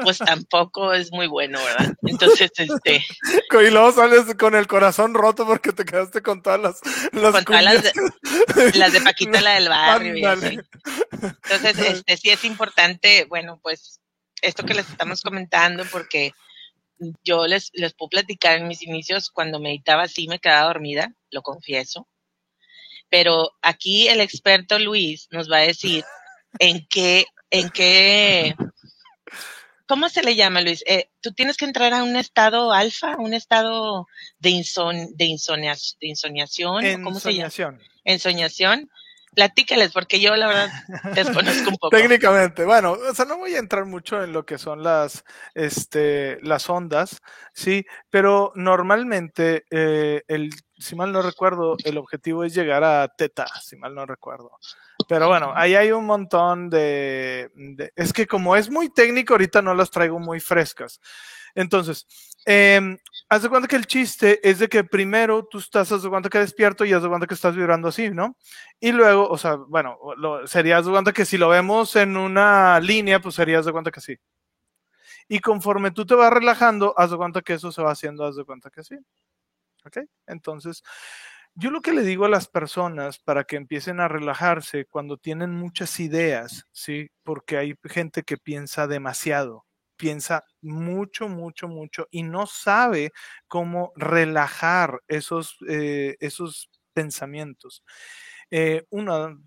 pues 0.03 0.19
tampoco 0.19 0.93
es 0.93 1.13
muy 1.13 1.27
bueno, 1.29 1.61
¿verdad? 1.65 1.95
Entonces, 2.03 2.51
este. 2.57 3.05
Y 3.53 3.71
luego 3.71 3.93
sales 3.93 4.35
con 4.35 4.55
el 4.55 4.67
corazón 4.67 5.15
roto 5.15 5.47
porque 5.47 5.73
te 5.73 5.85
quedaste 5.85 6.23
con 6.23 6.43
todas 6.43 6.61
las, 6.61 6.81
las 7.13 7.33
con 7.33 7.45
todas 7.45 7.63
las 7.63 7.83
de, 7.83 7.93
las 8.75 8.93
de 8.93 9.01
Paquita, 9.01 9.41
la 9.41 9.55
del 9.55 9.69
barrio. 9.69 10.17
Y 10.17 10.25
así. 10.25 10.59
Entonces, 11.23 11.79
este, 11.79 12.17
sí 12.17 12.31
es 12.31 12.45
importante, 12.45 13.27
bueno, 13.29 13.61
pues, 13.63 14.01
esto 14.43 14.65
que 14.65 14.75
les 14.75 14.91
estamos 14.91 15.23
comentando, 15.23 15.85
porque 15.91 16.33
yo 17.23 17.47
les, 17.47 17.71
les 17.75 17.95
puedo 17.95 18.11
platicar 18.11 18.59
en 18.59 18.69
mis 18.69 18.83
inicios, 18.83 19.31
cuando 19.31 19.61
meditaba 19.61 20.09
sí 20.09 20.27
me 20.27 20.41
quedaba 20.41 20.67
dormida, 20.67 21.13
lo 21.31 21.43
confieso 21.43 22.09
pero 23.15 23.53
aquí 23.63 24.09
el 24.09 24.21
experto 24.21 24.77
Luis 24.77 25.29
nos 25.31 25.49
va 25.49 25.59
a 25.59 25.69
decir 25.69 26.03
en 26.59 26.85
qué, 26.91 27.27
en 27.49 27.71
qué, 27.71 28.57
¿cómo 29.87 30.09
se 30.09 30.25
le 30.25 30.35
llama, 30.35 30.63
Luis? 30.63 30.83
Eh, 30.85 31.11
Tú 31.21 31.33
tienes 31.33 31.57
que 31.57 31.65
entrar 31.65 31.95
a 31.95 32.03
un 32.03 32.17
estado 32.17 32.73
alfa, 32.73 33.15
un 33.17 33.33
estado 33.33 34.09
de, 34.41 34.51
inson, 34.51 35.15
de, 35.15 35.27
insomnia, 35.27 35.77
de 36.01 36.09
insoniación. 36.09 37.05
¿Cómo 37.05 37.21
se 37.21 37.35
llama? 37.35 37.79
Ensoñación. 38.03 38.91
Platícales, 39.33 39.93
porque 39.93 40.19
yo 40.19 40.35
la 40.35 40.49
verdad 40.49 40.71
desconozco 41.15 41.71
un 41.71 41.77
poco. 41.81 41.97
Técnicamente, 41.97 42.65
bueno, 42.65 42.93
o 42.93 43.15
sea, 43.15 43.27
no 43.27 43.39
voy 43.39 43.55
a 43.55 43.61
entrar 43.61 43.85
mucho 43.85 44.25
en 44.25 44.33
lo 44.33 44.45
que 44.45 44.59
son 44.59 44.83
las, 44.83 45.25
este, 45.55 46.39
las 46.43 46.69
ondas, 46.69 47.21
sí, 47.53 47.85
pero 48.11 48.53
normalmente 48.57 49.67
eh, 49.71 50.23
el 50.27 50.51
si 50.85 50.95
mal 50.95 51.13
no 51.13 51.23
recuerdo, 51.23 51.77
el 51.85 51.99
objetivo 51.99 52.45
es 52.45 52.55
llegar 52.55 52.85
a 52.85 53.09
teta, 53.09 53.47
si 53.63 53.77
mal 53.77 53.95
no 53.95 54.07
recuerdo. 54.07 54.53
Pero 55.09 55.29
bueno, 55.29 55.53
ahí 55.55 55.75
hay 55.75 55.91
un 55.91 56.07
montón 56.07 56.71
de, 56.71 57.51
Es 57.97 58.13
que 58.13 58.27
como 58.27 58.55
es 58.55 58.71
muy 58.71 58.91
técnico, 58.91 59.35
ahorita 59.35 59.63
no 59.63 59.75
las 59.75 59.91
traigo 59.91 60.19
muy 60.19 60.41
frescas. 60.41 61.01
Entonces, 61.55 62.07
eh, 62.47 62.99
haz 63.29 63.43
de 63.43 63.49
cuenta 63.49 63.69
que 63.69 63.77
el 63.77 63.87
chiste 63.87 64.41
es 64.49 64.59
de 64.59 64.69
que 64.69 64.85
primero 64.85 65.47
tú 65.47 65.59
estás, 65.59 65.91
haz 65.93 66.03
de 66.03 66.09
cuenta 66.11 66.29
que 66.29 66.39
despierto 66.39 66.85
y 66.85 66.93
haz 66.93 67.03
de 67.03 67.09
cuenta 67.09 67.27
que 67.27 67.35
estás 67.35 67.57
vibrando 67.57 67.89
así, 67.89 68.11
¿no? 68.11 68.37
Y 68.81 68.93
luego, 68.93 69.29
o 69.29 69.39
sea, 69.39 69.55
bueno, 69.55 69.99
lo, 70.17 70.47
sería 70.47 70.83
de 70.83 70.91
cuenta 70.91 71.13
que 71.13 71.25
si 71.25 71.39
lo 71.39 71.49
vemos 71.49 71.97
en 71.97 72.17
una 72.17 72.79
línea, 72.81 73.21
pues 73.21 73.35
sería 73.37 73.63
de 73.63 73.73
cuenta 73.73 73.91
que 73.91 74.01
sí. 74.01 74.17
Y 75.29 75.39
conforme 75.41 75.91
tú 75.91 76.05
te 76.05 76.15
vas 76.15 76.33
relajando, 76.33 76.95
haz 76.97 77.11
de 77.11 77.17
cuenta 77.17 77.43
que 77.43 77.55
eso 77.55 77.73
se 77.73 77.83
va 77.83 77.93
haciendo, 77.93 78.25
haz 78.25 78.37
de 78.37 78.45
cuenta 78.45 78.71
que 78.71 78.83
sí. 78.85 78.97
Entonces, 80.27 80.83
yo 81.55 81.71
lo 81.71 81.81
que 81.81 81.93
le 81.93 82.03
digo 82.03 82.25
a 82.25 82.29
las 82.29 82.49
personas 82.49 83.19
para 83.19 83.45
que 83.45 83.57
empiecen 83.57 84.01
a 84.01 84.09
relajarse 84.09 84.87
cuando 84.87 85.19
tienen 85.19 85.53
muchas 85.55 86.01
ideas, 86.01 86.67
¿sí? 86.73 87.11
Porque 87.23 87.57
hay 87.59 87.75
gente 87.85 88.23
que 88.25 88.37
piensa 88.39 88.87
demasiado, 88.89 89.65
piensa 89.97 90.45
mucho, 90.63 91.29
mucho, 91.29 91.69
mucho 91.69 92.09
y 92.11 92.25
no 92.25 92.47
sabe 92.47 93.13
cómo 93.49 93.93
relajar 93.97 95.01
esos, 95.09 95.57
eh, 95.69 96.17
esos 96.21 96.71
pensamientos. 96.93 97.85
Eh, 98.51 98.85
uno, 98.91 99.39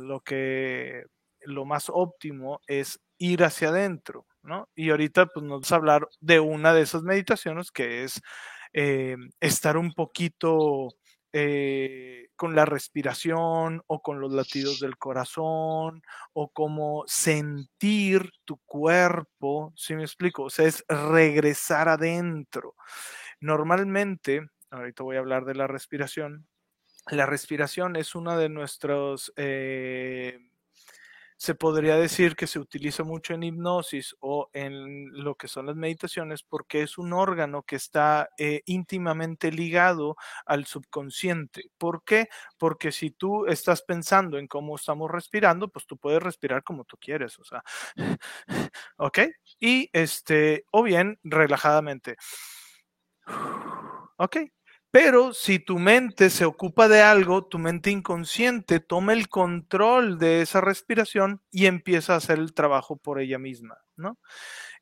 lo 0.00 0.20
que, 0.20 1.04
lo 1.40 1.64
más 1.64 1.86
óptimo 1.88 2.60
es 2.66 3.00
ir 3.18 3.44
hacia 3.44 3.68
adentro, 3.68 4.26
¿no? 4.42 4.68
Y 4.74 4.90
ahorita 4.90 5.26
pues 5.26 5.44
nos 5.44 5.52
vamos 5.52 5.72
a 5.72 5.76
hablar 5.76 6.08
de 6.20 6.40
una 6.40 6.74
de 6.74 6.82
esas 6.82 7.02
meditaciones 7.02 7.70
que 7.72 8.04
es 8.04 8.20
eh, 8.78 9.16
estar 9.40 9.78
un 9.78 9.94
poquito 9.94 10.88
eh, 11.32 12.28
con 12.36 12.54
la 12.54 12.66
respiración 12.66 13.82
o 13.86 14.02
con 14.02 14.20
los 14.20 14.30
latidos 14.34 14.80
del 14.80 14.98
corazón 14.98 16.02
o 16.34 16.50
como 16.50 17.04
sentir 17.06 18.30
tu 18.44 18.58
cuerpo, 18.66 19.72
si 19.76 19.94
me 19.94 20.02
explico? 20.02 20.44
O 20.44 20.50
sea, 20.50 20.66
es 20.66 20.84
regresar 20.88 21.88
adentro. 21.88 22.74
Normalmente, 23.40 24.46
ahorita 24.70 25.02
voy 25.04 25.16
a 25.16 25.20
hablar 25.20 25.46
de 25.46 25.54
la 25.54 25.66
respiración, 25.66 26.46
la 27.10 27.24
respiración 27.24 27.96
es 27.96 28.14
una 28.14 28.36
de 28.36 28.50
nuestros... 28.50 29.32
Eh, 29.36 30.38
se 31.36 31.54
podría 31.54 31.96
decir 31.96 32.36
que 32.36 32.46
se 32.46 32.58
utiliza 32.58 33.04
mucho 33.04 33.34
en 33.34 33.42
hipnosis 33.42 34.16
o 34.20 34.48
en 34.52 35.10
lo 35.12 35.34
que 35.34 35.48
son 35.48 35.66
las 35.66 35.76
meditaciones 35.76 36.42
porque 36.42 36.82
es 36.82 36.98
un 36.98 37.12
órgano 37.12 37.62
que 37.62 37.76
está 37.76 38.28
eh, 38.38 38.62
íntimamente 38.66 39.52
ligado 39.52 40.16
al 40.46 40.66
subconsciente. 40.66 41.70
¿Por 41.78 42.04
qué? 42.04 42.28
Porque 42.58 42.92
si 42.92 43.10
tú 43.10 43.46
estás 43.46 43.82
pensando 43.82 44.38
en 44.38 44.46
cómo 44.48 44.76
estamos 44.76 45.10
respirando, 45.10 45.68
pues 45.68 45.86
tú 45.86 45.98
puedes 45.98 46.22
respirar 46.22 46.62
como 46.64 46.84
tú 46.84 46.96
quieres, 46.98 47.38
¿ok? 48.96 49.18
Y 49.60 49.90
este, 49.92 50.64
o 50.70 50.82
bien 50.82 51.18
relajadamente. 51.22 52.16
¿Ok? 54.18 54.36
Pero 54.98 55.34
si 55.34 55.58
tu 55.58 55.78
mente 55.78 56.30
se 56.30 56.46
ocupa 56.46 56.88
de 56.88 57.02
algo, 57.02 57.44
tu 57.44 57.58
mente 57.58 57.90
inconsciente 57.90 58.80
toma 58.80 59.12
el 59.12 59.28
control 59.28 60.18
de 60.18 60.40
esa 60.40 60.62
respiración 60.62 61.42
y 61.50 61.66
empieza 61.66 62.14
a 62.14 62.16
hacer 62.16 62.38
el 62.38 62.54
trabajo 62.54 62.96
por 62.96 63.20
ella 63.20 63.38
misma, 63.38 63.76
¿no? 63.96 64.18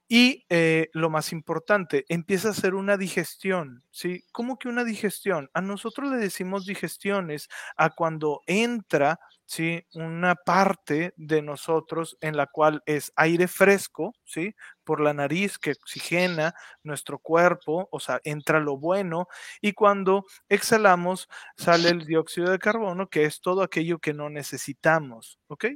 Y 0.07 0.45
eh, 0.51 0.89
lo 0.93 1.11
más 1.11 1.33
importante, 1.33 2.05
empieza 2.09 2.47
a 2.47 2.51
hacer 2.53 2.77
una 2.77 2.97
digestión, 2.97 3.83
¿sí? 3.91 4.25
¿Cómo 4.31 4.57
que 4.57 4.69
una 4.69 4.85
digestión? 4.85 5.51
A 5.53 5.61
nosotros 5.61 6.09
le 6.09 6.19
decimos 6.19 6.65
digestiones 6.65 7.49
a 7.77 7.91
cuando 7.91 8.43
entra 8.47 9.19
¿sí? 9.47 9.85
Una 9.95 10.35
parte 10.35 11.13
de 11.17 11.43
nosotros 11.43 12.17
en 12.21 12.37
la 12.37 12.47
cual 12.47 12.83
es 12.87 13.13
aire 13.17 13.49
fresco, 13.49 14.15
¿sí? 14.25 14.55
Por 14.85 15.01
la 15.01 15.15
nariz 15.15 15.59
que 15.59 15.73
oxigena 15.73 16.55
nuestro 16.83 17.19
cuerpo, 17.19 17.89
o 17.91 18.01
sea, 18.01 18.21
entra 18.25 18.61
lo 18.61 18.77
bueno, 18.77 19.29
y 19.61 19.73
cuando 19.73 20.27
exhalamos 20.49 21.29
sale 21.57 21.89
el 21.89 22.07
dióxido 22.07 22.51
de 22.51 22.59
carbono, 22.59 23.09
que 23.09 23.25
es 23.25 23.41
todo 23.41 23.63
aquello 23.63 23.99
que 23.99 24.15
no 24.15 24.31
necesitamos, 24.31 25.39
¿ok? 25.49 25.67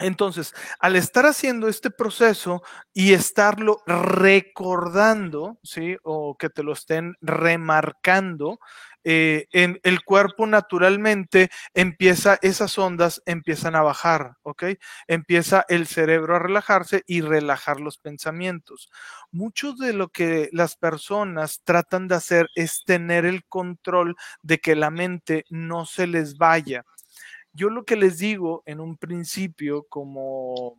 Entonces, 0.00 0.54
al 0.80 0.96
estar 0.96 1.24
haciendo 1.24 1.68
este 1.68 1.90
proceso 1.90 2.62
y 2.92 3.12
estarlo 3.12 3.80
recordando, 3.86 5.58
¿sí? 5.62 5.96
O 6.02 6.36
que 6.36 6.50
te 6.50 6.64
lo 6.64 6.72
estén 6.72 7.14
remarcando, 7.20 8.58
eh, 9.04 9.46
en 9.52 9.80
el 9.82 10.04
cuerpo 10.04 10.46
naturalmente 10.46 11.50
empieza, 11.74 12.38
esas 12.42 12.78
ondas 12.78 13.22
empiezan 13.26 13.76
a 13.76 13.82
bajar, 13.82 14.36
¿ok? 14.42 14.64
Empieza 15.06 15.64
el 15.68 15.86
cerebro 15.86 16.36
a 16.36 16.38
relajarse 16.40 17.04
y 17.06 17.20
relajar 17.20 17.80
los 17.80 17.98
pensamientos. 17.98 18.90
Mucho 19.30 19.74
de 19.74 19.92
lo 19.92 20.08
que 20.08 20.48
las 20.52 20.76
personas 20.76 21.60
tratan 21.64 22.08
de 22.08 22.16
hacer 22.16 22.48
es 22.54 22.82
tener 22.84 23.24
el 23.26 23.44
control 23.44 24.16
de 24.42 24.58
que 24.58 24.74
la 24.74 24.90
mente 24.90 25.44
no 25.50 25.86
se 25.86 26.06
les 26.06 26.36
vaya 26.38 26.84
yo 27.54 27.70
lo 27.70 27.84
que 27.84 27.96
les 27.96 28.18
digo 28.18 28.62
en 28.66 28.80
un 28.80 28.96
principio 28.96 29.84
como, 29.88 30.76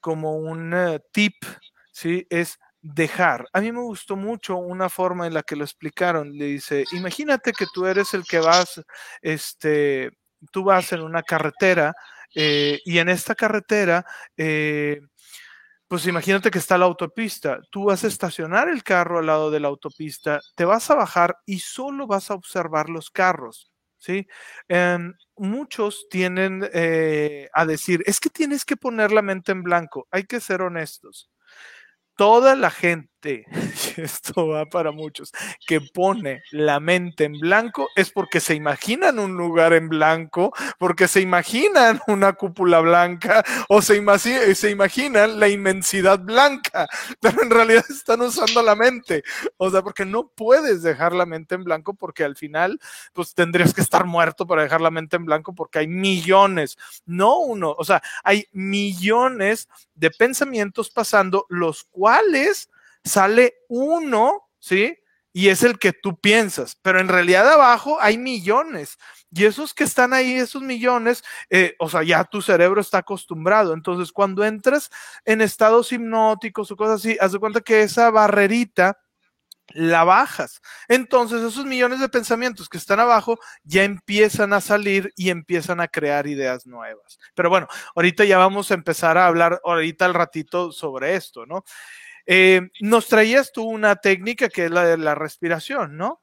como 0.00 0.36
un 0.36 0.74
eh, 0.74 1.00
tip, 1.12 1.34
¿sí? 1.92 2.26
Es 2.28 2.58
dejar. 2.82 3.46
A 3.52 3.60
mí 3.60 3.72
me 3.72 3.80
gustó 3.80 4.16
mucho 4.16 4.56
una 4.56 4.88
forma 4.88 5.26
en 5.26 5.34
la 5.34 5.42
que 5.42 5.56
lo 5.56 5.64
explicaron. 5.64 6.36
Le 6.36 6.46
dice, 6.46 6.84
imagínate 6.92 7.52
que 7.52 7.66
tú 7.72 7.86
eres 7.86 8.12
el 8.14 8.24
que 8.24 8.40
vas, 8.40 8.82
este, 9.22 10.10
tú 10.52 10.64
vas 10.64 10.92
en 10.92 11.02
una 11.02 11.22
carretera 11.22 11.94
eh, 12.34 12.80
y 12.84 12.98
en 12.98 13.08
esta 13.08 13.34
carretera, 13.34 14.04
eh, 14.36 15.00
pues 15.88 16.06
imagínate 16.06 16.50
que 16.50 16.58
está 16.58 16.78
la 16.78 16.86
autopista. 16.86 17.60
Tú 17.70 17.84
vas 17.86 18.04
a 18.04 18.08
estacionar 18.08 18.68
el 18.68 18.82
carro 18.82 19.18
al 19.18 19.26
lado 19.26 19.50
de 19.50 19.60
la 19.60 19.68
autopista, 19.68 20.40
te 20.56 20.64
vas 20.64 20.90
a 20.90 20.94
bajar 20.96 21.36
y 21.46 21.60
solo 21.60 22.06
vas 22.06 22.30
a 22.30 22.34
observar 22.34 22.88
los 22.88 23.10
carros. 23.10 23.72
¿sí? 23.98 24.26
Em, 24.68 25.14
muchos 25.36 26.06
tienen 26.10 26.68
eh, 26.74 27.48
a 27.54 27.66
decir, 27.66 28.02
es 28.06 28.20
que 28.20 28.30
tienes 28.30 28.64
que 28.64 28.76
poner 28.76 29.12
la 29.12 29.22
mente 29.22 29.52
en 29.52 29.62
blanco, 29.62 30.08
hay 30.10 30.24
que 30.24 30.40
ser 30.40 30.62
honestos. 30.62 31.31
Toda 32.16 32.54
la 32.54 32.70
gente 32.70 33.46
esto 33.96 34.48
va 34.48 34.66
para 34.66 34.92
muchos, 34.92 35.32
que 35.66 35.80
pone 35.80 36.42
la 36.50 36.80
mente 36.80 37.24
en 37.24 37.38
blanco 37.38 37.88
es 37.96 38.10
porque 38.10 38.40
se 38.40 38.54
imaginan 38.54 39.18
un 39.18 39.36
lugar 39.36 39.72
en 39.72 39.88
blanco, 39.88 40.52
porque 40.78 41.08
se 41.08 41.20
imaginan 41.20 42.00
una 42.06 42.32
cúpula 42.34 42.80
blanca 42.80 43.44
o 43.68 43.82
se, 43.82 44.54
se 44.54 44.70
imaginan 44.70 45.38
la 45.38 45.48
inmensidad 45.48 46.18
blanca, 46.18 46.88
pero 47.20 47.42
en 47.42 47.50
realidad 47.50 47.84
están 47.88 48.20
usando 48.22 48.62
la 48.62 48.74
mente. 48.74 49.22
O 49.56 49.70
sea, 49.70 49.82
porque 49.82 50.04
no 50.04 50.28
puedes 50.28 50.82
dejar 50.82 51.12
la 51.12 51.26
mente 51.26 51.54
en 51.54 51.64
blanco 51.64 51.94
porque 51.94 52.24
al 52.24 52.36
final, 52.36 52.80
pues 53.12 53.34
tendrías 53.34 53.74
que 53.74 53.80
estar 53.80 54.06
muerto 54.06 54.46
para 54.46 54.62
dejar 54.62 54.80
la 54.80 54.90
mente 54.90 55.16
en 55.16 55.24
blanco 55.24 55.54
porque 55.54 55.80
hay 55.80 55.88
millones, 55.88 56.76
no 57.06 57.38
uno, 57.38 57.74
o 57.76 57.84
sea, 57.84 58.02
hay 58.24 58.46
millones 58.52 59.68
de 59.94 60.10
pensamientos 60.10 60.90
pasando, 60.90 61.46
los 61.48 61.84
cuales 61.84 62.70
sale 63.04 63.54
uno, 63.68 64.48
¿sí? 64.58 64.98
Y 65.34 65.48
es 65.48 65.62
el 65.62 65.78
que 65.78 65.92
tú 65.94 66.20
piensas, 66.20 66.76
pero 66.82 67.00
en 67.00 67.08
realidad 67.08 67.50
abajo 67.50 67.98
hay 68.00 68.18
millones. 68.18 68.98
Y 69.30 69.46
esos 69.46 69.72
que 69.72 69.84
están 69.84 70.12
ahí, 70.12 70.34
esos 70.34 70.60
millones, 70.60 71.24
eh, 71.48 71.74
o 71.78 71.88
sea, 71.88 72.02
ya 72.02 72.22
tu 72.24 72.42
cerebro 72.42 72.82
está 72.82 72.98
acostumbrado. 72.98 73.72
Entonces, 73.72 74.12
cuando 74.12 74.44
entras 74.44 74.90
en 75.24 75.40
estados 75.40 75.90
hipnóticos 75.90 76.70
o 76.70 76.76
cosas 76.76 77.00
así, 77.00 77.16
haz 77.18 77.32
de 77.32 77.38
cuenta 77.38 77.62
que 77.62 77.82
esa 77.82 78.10
barrerita 78.10 78.98
la 79.68 80.04
bajas. 80.04 80.60
Entonces, 80.88 81.42
esos 81.42 81.64
millones 81.64 82.00
de 82.00 82.08
pensamientos 82.08 82.68
que 82.68 82.78
están 82.78 83.00
abajo 83.00 83.38
ya 83.64 83.84
empiezan 83.84 84.52
a 84.52 84.60
salir 84.60 85.12
y 85.16 85.30
empiezan 85.30 85.80
a 85.80 85.88
crear 85.88 86.26
ideas 86.26 86.66
nuevas. 86.66 87.18
Pero 87.34 87.48
bueno, 87.48 87.68
ahorita 87.94 88.24
ya 88.24 88.38
vamos 88.38 88.70
a 88.70 88.74
empezar 88.74 89.16
a 89.18 89.26
hablar 89.26 89.60
ahorita 89.64 90.04
al 90.04 90.14
ratito 90.14 90.72
sobre 90.72 91.14
esto, 91.16 91.46
¿no? 91.46 91.64
Eh, 92.26 92.62
nos 92.80 93.08
traías 93.08 93.52
tú 93.52 93.64
una 93.64 93.96
técnica 93.96 94.48
que 94.48 94.66
es 94.66 94.70
la 94.70 94.84
de 94.84 94.98
la 94.98 95.14
respiración, 95.14 95.96
¿no? 95.96 96.22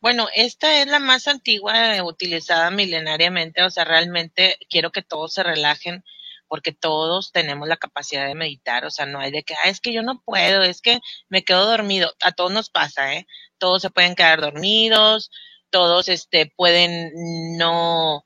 Bueno, 0.00 0.28
esta 0.34 0.80
es 0.80 0.86
la 0.86 0.98
más 0.98 1.28
antigua 1.28 1.96
eh, 1.96 2.02
utilizada 2.02 2.70
milenariamente, 2.70 3.62
o 3.62 3.70
sea, 3.70 3.84
realmente 3.84 4.56
quiero 4.70 4.90
que 4.92 5.02
todos 5.02 5.34
se 5.34 5.42
relajen 5.42 6.04
porque 6.48 6.72
todos 6.72 7.32
tenemos 7.32 7.68
la 7.68 7.76
capacidad 7.76 8.26
de 8.26 8.34
meditar, 8.34 8.84
o 8.86 8.90
sea, 8.90 9.04
no 9.06 9.20
hay 9.20 9.30
de 9.30 9.42
que, 9.42 9.54
ah, 9.54 9.68
es 9.68 9.80
que 9.80 9.92
yo 9.92 10.02
no 10.02 10.22
puedo, 10.24 10.62
es 10.62 10.80
que 10.80 11.00
me 11.28 11.44
quedo 11.44 11.66
dormido, 11.66 12.12
a 12.22 12.32
todos 12.32 12.50
nos 12.52 12.70
pasa, 12.70 13.14
¿eh? 13.14 13.26
Todos 13.58 13.82
se 13.82 13.90
pueden 13.90 14.14
quedar 14.14 14.40
dormidos, 14.40 15.30
todos 15.70 16.08
este, 16.08 16.50
pueden 16.56 17.12
no, 17.58 18.24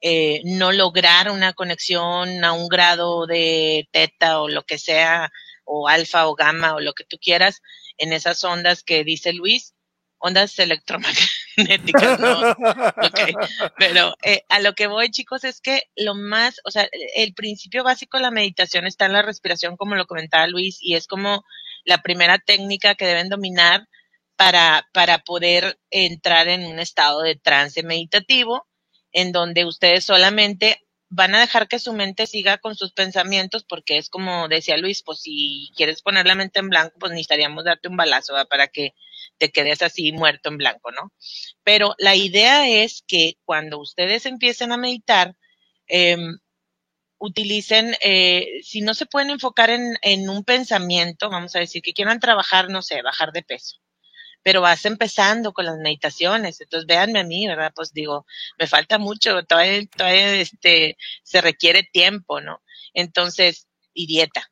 eh, 0.00 0.40
no 0.44 0.72
lograr 0.72 1.30
una 1.30 1.52
conexión 1.52 2.44
a 2.44 2.52
un 2.52 2.68
grado 2.68 3.26
de 3.26 3.88
teta 3.92 4.40
o 4.40 4.48
lo 4.48 4.62
que 4.64 4.78
sea 4.78 5.30
o 5.70 5.88
alfa 5.88 6.26
o 6.26 6.34
gamma 6.34 6.74
o 6.74 6.80
lo 6.80 6.94
que 6.94 7.04
tú 7.04 7.16
quieras 7.18 7.62
en 7.96 8.12
esas 8.12 8.42
ondas 8.42 8.82
que 8.82 9.04
dice 9.04 9.32
Luis, 9.32 9.74
ondas 10.18 10.58
electromagnéticas, 10.58 12.18
¿no? 12.18 12.56
Pero 13.78 14.14
eh, 14.22 14.42
a 14.48 14.58
lo 14.60 14.74
que 14.74 14.88
voy, 14.88 15.10
chicos, 15.10 15.44
es 15.44 15.60
que 15.60 15.84
lo 15.96 16.14
más, 16.14 16.60
o 16.64 16.70
sea, 16.70 16.88
el 17.14 17.34
principio 17.34 17.84
básico 17.84 18.16
de 18.18 18.24
la 18.24 18.30
meditación 18.32 18.86
está 18.86 19.06
en 19.06 19.12
la 19.12 19.22
respiración, 19.22 19.76
como 19.76 19.94
lo 19.94 20.06
comentaba 20.06 20.46
Luis, 20.48 20.78
y 20.80 20.96
es 20.96 21.06
como 21.06 21.44
la 21.84 22.02
primera 22.02 22.38
técnica 22.38 22.96
que 22.96 23.06
deben 23.06 23.28
dominar 23.28 23.86
para, 24.36 24.88
para 24.92 25.18
poder 25.18 25.78
entrar 25.90 26.48
en 26.48 26.66
un 26.66 26.80
estado 26.80 27.22
de 27.22 27.36
trance 27.36 27.82
meditativo, 27.82 28.66
en 29.12 29.32
donde 29.32 29.64
ustedes 29.64 30.04
solamente 30.04 30.82
van 31.10 31.34
a 31.34 31.40
dejar 31.40 31.68
que 31.68 31.80
su 31.80 31.92
mente 31.92 32.26
siga 32.26 32.58
con 32.58 32.76
sus 32.76 32.92
pensamientos 32.92 33.64
porque 33.64 33.98
es 33.98 34.08
como 34.08 34.48
decía 34.48 34.76
Luis, 34.78 35.02
pues 35.02 35.20
si 35.20 35.70
quieres 35.76 36.02
poner 36.02 36.26
la 36.26 36.36
mente 36.36 36.60
en 36.60 36.70
blanco, 36.70 36.96
pues 37.00 37.10
necesitaríamos 37.10 37.64
darte 37.64 37.88
un 37.88 37.96
balazo 37.96 38.34
para 38.48 38.68
que 38.68 38.94
te 39.38 39.50
quedes 39.50 39.82
así 39.82 40.12
muerto 40.12 40.48
en 40.50 40.58
blanco, 40.58 40.92
¿no? 40.92 41.12
Pero 41.64 41.94
la 41.98 42.14
idea 42.16 42.68
es 42.68 43.04
que 43.06 43.34
cuando 43.44 43.80
ustedes 43.80 44.24
empiecen 44.26 44.72
a 44.72 44.76
meditar, 44.76 45.36
em, 45.88 46.38
utilicen, 47.18 47.96
eh, 48.02 48.60
si 48.62 48.80
no 48.82 48.94
se 48.94 49.06
pueden 49.06 49.30
enfocar 49.30 49.70
en, 49.70 49.96
en 50.02 50.30
un 50.30 50.44
pensamiento, 50.44 51.30
vamos 51.30 51.56
a 51.56 51.60
decir 51.60 51.82
que 51.82 51.94
quieran 51.94 52.20
trabajar, 52.20 52.70
no 52.70 52.82
sé, 52.82 53.02
bajar 53.02 53.32
de 53.32 53.42
peso 53.42 53.80
pero 54.42 54.60
vas 54.60 54.84
empezando 54.84 55.52
con 55.52 55.66
las 55.66 55.78
meditaciones. 55.78 56.60
Entonces, 56.60 56.86
véanme 56.86 57.20
a 57.20 57.24
mí, 57.24 57.46
¿verdad? 57.46 57.72
Pues 57.74 57.92
digo, 57.92 58.26
me 58.58 58.66
falta 58.66 58.98
mucho, 58.98 59.42
todavía, 59.44 59.86
todavía 59.96 60.34
este, 60.36 60.96
se 61.22 61.40
requiere 61.40 61.82
tiempo, 61.82 62.40
¿no? 62.40 62.62
Entonces, 62.94 63.66
y 63.92 64.06
dieta. 64.06 64.50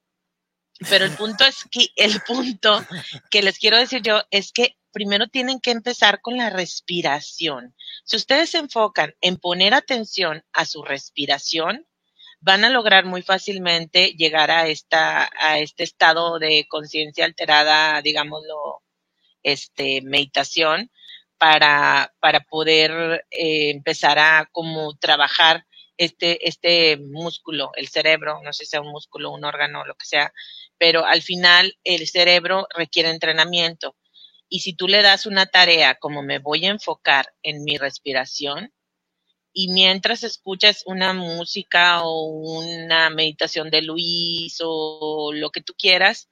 Pero 0.89 1.05
el 1.05 1.13
punto 1.13 1.45
es 1.45 1.65
que, 1.71 1.89
el 1.97 2.21
punto 2.23 2.85
que 3.31 3.43
les 3.43 3.59
quiero 3.59 3.79
decir 3.79 4.03
yo 4.03 4.23
es 4.31 4.53
que 4.53 4.77
primero 4.93 5.29
tienen 5.29 5.61
que 5.61 5.71
empezar 5.71 6.21
con 6.21 6.37
la 6.37 6.51
respiración. 6.51 7.75
Si 8.05 8.17
ustedes 8.17 8.51
se 8.51 8.59
enfocan 8.59 9.15
en 9.21 9.37
poner 9.37 9.75
atención 9.75 10.45
a 10.53 10.65
su 10.65 10.83
respiración, 10.83 11.87
van 12.41 12.65
a 12.65 12.71
lograr 12.71 13.05
muy 13.05 13.23
fácilmente 13.23 14.15
llegar 14.17 14.51
a 14.51 14.69
esta, 14.69 15.29
a 15.39 15.59
este 15.59 15.85
estado 15.85 16.39
de 16.39 16.67
conciencia 16.69 17.25
alterada, 17.25 18.01
digámoslo, 18.03 18.83
este, 19.53 20.03
meditación 20.03 20.91
para, 21.39 22.13
para 22.21 22.41
poder 22.41 23.25
eh, 23.31 23.71
empezar 23.71 24.19
a 24.19 24.49
como 24.53 24.97
trabajar 24.97 25.65
este, 25.97 26.49
este 26.49 26.97
músculo, 26.97 27.71
el 27.75 27.89
cerebro, 27.89 28.41
no 28.43 28.53
sé 28.53 28.65
si 28.65 28.71
sea 28.71 28.81
un 28.81 28.91
músculo, 28.91 29.31
un 29.31 29.45
órgano, 29.45 29.85
lo 29.85 29.95
que 29.95 30.07
sea, 30.07 30.33
pero 30.79 31.05
al 31.05 31.23
final 31.23 31.77
el 31.85 32.07
cerebro 32.07 32.67
requiere 32.77 33.11
entrenamiento. 33.11 33.97
Y 34.49 34.61
si 34.61 34.75
tú 34.75 34.89
le 34.89 35.03
das 35.03 35.27
una 35.27 35.47
tarea 35.47 35.97
como 35.97 36.23
me 36.23 36.39
voy 36.39 36.67
a 36.67 36.71
enfocar 36.71 37.35
en 37.43 37.65
mi 37.65 37.77
respiración, 37.77 38.73
y 39.53 39.73
mientras 39.73 40.23
escuchas 40.23 40.85
una 40.87 41.13
música 41.13 42.03
o 42.05 42.27
una 42.27 43.11
meditación 43.11 43.71
de 43.71 43.83
Luis 43.83 44.59
o 44.63 45.33
lo 45.35 45.51
que 45.51 45.63
tú 45.63 45.75
quieras, 45.77 46.29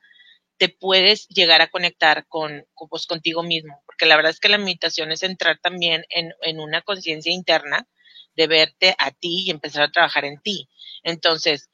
te 0.58 0.68
puedes 0.68 1.28
llegar 1.28 1.60
a 1.60 1.68
conectar 1.68 2.26
con, 2.28 2.66
pues, 2.90 3.06
contigo 3.06 3.42
mismo, 3.42 3.82
porque 3.86 4.06
la 4.06 4.16
verdad 4.16 4.32
es 4.32 4.40
que 4.40 4.48
la 4.48 4.58
meditación 4.58 5.12
es 5.12 5.22
entrar 5.22 5.58
también 5.58 6.04
en, 6.10 6.32
en 6.42 6.60
una 6.60 6.82
conciencia 6.82 7.32
interna 7.32 7.86
de 8.34 8.46
verte 8.46 8.94
a 8.98 9.10
ti 9.10 9.44
y 9.46 9.50
empezar 9.50 9.82
a 9.82 9.90
trabajar 9.90 10.24
en 10.24 10.40
ti. 10.40 10.68
Entonces, 11.02 11.70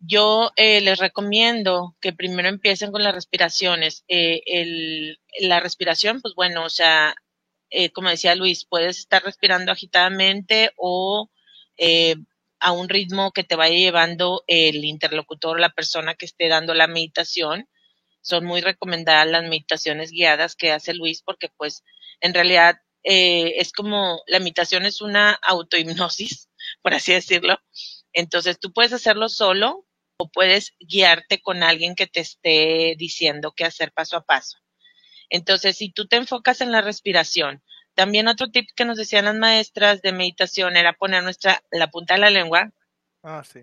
yo 0.00 0.52
eh, 0.56 0.80
les 0.80 0.98
recomiendo 0.98 1.96
que 2.00 2.12
primero 2.12 2.48
empiecen 2.48 2.92
con 2.92 3.02
las 3.02 3.14
respiraciones. 3.14 4.04
Eh, 4.08 4.42
el, 4.46 5.18
la 5.40 5.60
respiración, 5.60 6.20
pues 6.20 6.34
bueno, 6.34 6.64
o 6.64 6.70
sea, 6.70 7.14
eh, 7.70 7.90
como 7.90 8.08
decía 8.08 8.34
Luis, 8.34 8.64
puedes 8.64 8.98
estar 8.98 9.22
respirando 9.22 9.72
agitadamente 9.72 10.70
o 10.76 11.30
eh, 11.76 12.16
a 12.60 12.72
un 12.72 12.88
ritmo 12.88 13.32
que 13.32 13.44
te 13.44 13.56
vaya 13.56 13.76
llevando 13.76 14.44
el 14.46 14.84
interlocutor 14.84 15.60
la 15.60 15.70
persona 15.70 16.14
que 16.14 16.26
esté 16.26 16.48
dando 16.48 16.74
la 16.74 16.86
meditación. 16.86 17.68
Son 18.28 18.44
muy 18.44 18.60
recomendadas 18.60 19.26
las 19.26 19.42
meditaciones 19.44 20.10
guiadas 20.10 20.54
que 20.54 20.70
hace 20.70 20.92
Luis 20.92 21.22
porque 21.22 21.48
pues 21.56 21.82
en 22.20 22.34
realidad 22.34 22.76
eh, 23.04 23.54
es 23.56 23.72
como 23.72 24.22
la 24.26 24.38
meditación 24.38 24.84
es 24.84 25.00
una 25.00 25.32
autohipnosis, 25.32 26.50
por 26.82 26.92
así 26.92 27.12
decirlo. 27.12 27.58
Entonces 28.12 28.60
tú 28.60 28.72
puedes 28.72 28.92
hacerlo 28.92 29.30
solo 29.30 29.86
o 30.18 30.28
puedes 30.28 30.74
guiarte 30.78 31.40
con 31.40 31.62
alguien 31.62 31.94
que 31.94 32.06
te 32.06 32.20
esté 32.20 32.96
diciendo 32.98 33.52
qué 33.56 33.64
hacer 33.64 33.92
paso 33.92 34.18
a 34.18 34.24
paso. 34.24 34.58
Entonces, 35.30 35.76
si 35.76 35.90
tú 35.90 36.06
te 36.06 36.16
enfocas 36.16 36.60
en 36.60 36.72
la 36.72 36.80
respiración, 36.80 37.62
también 37.94 38.28
otro 38.28 38.50
tip 38.50 38.68
que 38.74 38.84
nos 38.84 38.96
decían 38.96 39.24
las 39.24 39.34
maestras 39.34 40.02
de 40.02 40.12
meditación 40.12 40.76
era 40.76 40.92
poner 40.92 41.22
nuestra, 41.22 41.62
la 41.70 41.88
punta 41.88 42.14
de 42.14 42.20
la 42.20 42.30
lengua. 42.30 42.72
Ah, 43.22 43.42
sí. 43.44 43.60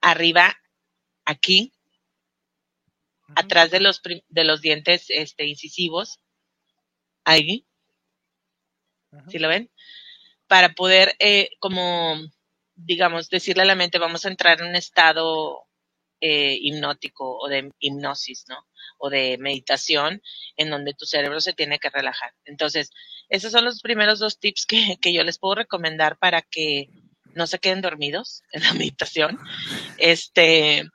Arriba, 0.00 0.56
aquí, 1.24 1.72
atrás 3.36 3.70
de 3.70 3.80
los, 3.80 4.00
de 4.02 4.44
los 4.44 4.60
dientes 4.60 5.06
este, 5.08 5.46
incisivos. 5.46 6.20
Ahí. 7.24 7.66
¿Sí 9.28 9.38
lo 9.38 9.48
ven? 9.48 9.70
Para 10.46 10.70
poder, 10.70 11.14
eh, 11.18 11.50
como, 11.58 12.16
digamos, 12.74 13.28
decirle 13.28 13.62
a 13.62 13.66
la 13.66 13.74
mente, 13.74 13.98
vamos 13.98 14.24
a 14.24 14.28
entrar 14.28 14.60
en 14.60 14.68
un 14.68 14.76
estado 14.76 15.66
eh, 16.20 16.56
hipnótico 16.60 17.38
o 17.38 17.48
de 17.48 17.70
hipnosis, 17.78 18.44
¿no? 18.48 18.66
O 18.98 19.10
de 19.10 19.36
meditación 19.38 20.22
en 20.56 20.70
donde 20.70 20.94
tu 20.94 21.04
cerebro 21.04 21.40
se 21.40 21.52
tiene 21.52 21.78
que 21.78 21.90
relajar. 21.90 22.32
Entonces, 22.44 22.90
esos 23.28 23.52
son 23.52 23.64
los 23.64 23.82
primeros 23.82 24.18
dos 24.18 24.38
tips 24.38 24.66
que, 24.66 24.96
que 25.00 25.12
yo 25.12 25.24
les 25.24 25.38
puedo 25.38 25.56
recomendar 25.56 26.18
para 26.18 26.42
que 26.42 26.88
no 27.34 27.46
se 27.46 27.58
queden 27.58 27.80
dormidos 27.80 28.42
en 28.52 28.62
la 28.62 28.72
meditación. 28.74 29.38
Este, 29.98 30.88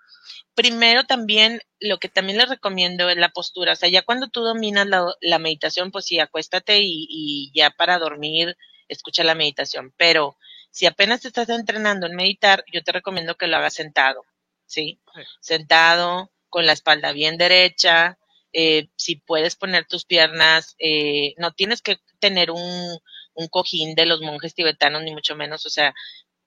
primero 0.57 1.05
también, 1.05 1.61
lo 1.79 1.99
que 1.99 2.09
también 2.09 2.39
les 2.39 2.49
recomiendo 2.49 3.09
es 3.09 3.17
la 3.17 3.29
postura. 3.29 3.73
O 3.73 3.75
sea, 3.75 3.89
ya 3.89 4.01
cuando 4.01 4.27
tú 4.27 4.41
dominas 4.41 4.87
la, 4.87 5.05
la 5.21 5.37
meditación, 5.37 5.91
pues 5.91 6.05
sí, 6.05 6.19
acuéstate 6.19 6.79
y, 6.79 7.05
y, 7.07 7.51
ya 7.53 7.69
para 7.69 7.99
dormir, 7.99 8.57
escucha 8.87 9.23
la 9.23 9.35
meditación. 9.35 9.93
Pero 9.97 10.35
si 10.71 10.87
apenas 10.87 11.21
te 11.21 11.27
estás 11.27 11.49
entrenando 11.49 12.07
en 12.07 12.15
meditar, 12.15 12.63
yo 12.73 12.83
te 12.83 12.91
recomiendo 12.91 13.35
que 13.35 13.45
lo 13.45 13.57
hagas 13.57 13.75
sentado. 13.75 14.23
¿sí? 14.65 14.99
Sentado, 15.41 16.31
con 16.49 16.65
la 16.65 16.73
espalda 16.73 17.11
bien 17.11 17.37
derecha, 17.37 18.17
eh, 18.51 18.89
si 18.95 19.17
puedes 19.17 19.55
poner 19.55 19.85
tus 19.85 20.05
piernas, 20.05 20.75
eh, 20.79 21.35
no 21.37 21.51
tienes 21.53 21.83
que 21.83 21.99
tener 22.19 22.49
un, 22.49 22.99
un 23.35 23.47
cojín 23.49 23.93
de 23.93 24.07
los 24.07 24.21
monjes 24.21 24.55
tibetanos, 24.55 25.03
ni 25.03 25.11
mucho 25.11 25.35
menos, 25.35 25.67
o 25.67 25.69
sea, 25.69 25.93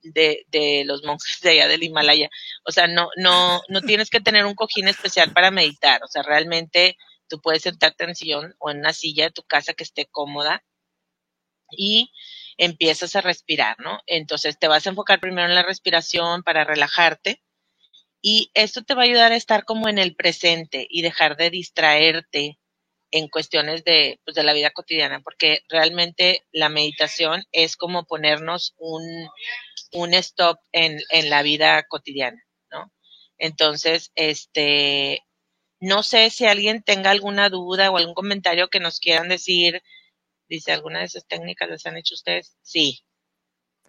de, 0.03 0.45
de 0.49 0.85
los 0.85 1.05
monjes 1.05 1.41
de 1.41 1.51
allá 1.51 1.69
del 1.69 1.83
Himalaya. 1.83 2.31
O 2.65 2.73
sea, 2.73 2.87
no, 2.87 3.09
no, 3.17 3.61
no 3.69 3.81
tienes 3.83 4.11
que 4.11 4.21
tener 4.21 4.45
un 4.47 4.55
cojín 4.55 4.89
especial 4.89 5.33
para 5.33 5.51
meditar. 5.51 6.03
O 6.05 6.09
sea, 6.09 6.23
realmente 6.23 6.97
tú 7.29 7.41
puedes 7.41 7.63
sentarte 7.63 8.05
en 8.05 8.15
sillón 8.15 8.55
o 8.59 8.71
en 8.71 8.79
una 8.79 8.93
silla 8.93 9.25
de 9.25 9.31
tu 9.33 9.43
casa 9.43 9.75
que 9.75 9.85
esté 9.85 10.07
cómoda 10.07 10.65
y 11.71 12.13
empiezas 12.59 13.17
a 13.17 13.21
respirar, 13.21 13.79
¿no? 13.81 14.01
Entonces 14.07 14.59
te 14.59 14.69
vas 14.69 14.87
a 14.87 14.91
enfocar 14.91 15.21
primero 15.21 15.49
en 15.49 15.55
la 15.55 15.63
respiración 15.63 16.43
para 16.43 16.65
relajarte 16.65 17.43
y 18.23 18.51
esto 18.55 18.83
te 18.83 18.95
va 18.95 19.03
a 19.03 19.05
ayudar 19.07 19.33
a 19.33 19.37
estar 19.37 19.65
como 19.65 19.89
en 19.89 19.99
el 19.99 20.15
presente 20.15 20.87
y 20.91 21.03
dejar 21.03 21.37
de 21.37 21.51
distraerte 21.51 22.60
en 23.11 23.29
cuestiones 23.29 23.85
de, 23.85 24.21
pues, 24.25 24.35
de 24.35 24.43
la 24.43 24.53
vida 24.53 24.71
cotidiana, 24.71 25.21
porque 25.21 25.61
realmente 25.69 26.45
la 26.53 26.69
meditación 26.69 27.45
es 27.53 27.77
como 27.77 28.05
ponernos 28.05 28.75
un, 28.79 29.03
un 29.93 30.15
stop 30.15 30.59
en, 30.73 31.01
en 31.11 31.31
la 31.31 31.43
vida 31.43 31.83
cotidiana, 31.89 32.43
¿no? 32.71 32.93
Entonces, 33.39 34.13
este, 34.15 35.25
no 35.81 36.03
sé 36.03 36.31
si 36.31 36.47
alguien 36.47 36.83
tenga 36.83 37.11
alguna 37.11 37.49
duda 37.49 37.91
o 37.91 37.97
algún 37.97 38.15
comentario 38.15 38.69
que 38.69 38.81
nos 38.81 39.01
quieran 39.01 39.29
decir. 39.29 39.83
Dice, 40.49 40.73
¿alguna 40.73 40.99
de 41.01 41.07
esas 41.07 41.27
técnicas 41.27 41.69
las 41.71 41.87
han 41.87 41.97
hecho 41.97 42.15
ustedes? 42.15 42.57
Sí. 42.63 43.05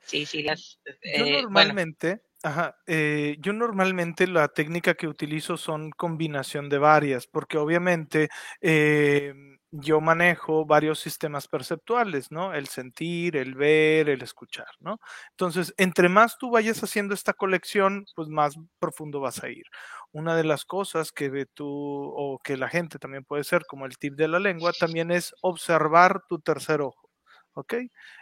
Sí, 0.06 0.26
sí, 0.26 0.44
las. 0.44 0.80
Yo 0.86 0.94
Eh, 1.02 1.42
normalmente, 1.42 2.08
bueno, 2.08 2.24
ajá, 2.43 2.75
eh, 2.88 3.38
yo 3.39 3.54
normalmente 3.54 4.27
la 4.27 4.47
técnica 4.49 4.95
que 4.95 5.08
utilizo 5.08 5.58
son 5.58 5.91
combinación 5.91 6.69
de 6.69 6.77
varias, 6.80 7.27
porque 7.27 7.58
obviamente 7.58 8.30
eh, 8.62 9.34
yo 9.71 10.01
manejo 10.01 10.65
varios 10.65 10.99
sistemas 10.99 11.47
perceptuales, 11.47 12.32
¿no? 12.32 12.54
El 12.54 12.67
sentir, 12.67 13.38
el 13.38 13.56
ver, 13.56 14.10
el 14.10 14.21
escuchar, 14.23 14.67
¿no? 14.80 14.99
Entonces, 15.32 15.73
entre 15.77 16.10
más 16.10 16.38
tú 16.38 16.49
vayas 16.51 16.84
haciendo 16.84 17.13
esta 17.13 17.34
colección, 17.34 18.06
pues 18.15 18.27
más 18.30 18.56
profundo 18.80 19.19
vas 19.21 19.43
a 19.43 19.49
ir. 19.49 19.63
Una 20.12 20.36
de 20.36 20.43
las 20.43 20.65
cosas 20.65 21.12
que 21.12 21.45
tú 21.54 21.65
o 21.67 22.39
que 22.43 22.58
la 22.58 22.69
gente 22.69 22.99
también 22.99 23.23
puede 23.23 23.43
ser 23.45 23.65
como 23.67 23.86
el 23.86 23.97
tip 23.97 24.15
de 24.15 24.27
la 24.27 24.39
lengua, 24.39 24.73
también 24.77 25.12
es 25.12 25.34
observar 25.41 26.21
tu 26.27 26.39
tercer 26.39 26.82
ojo, 26.82 27.10
¿ok? 27.54 27.75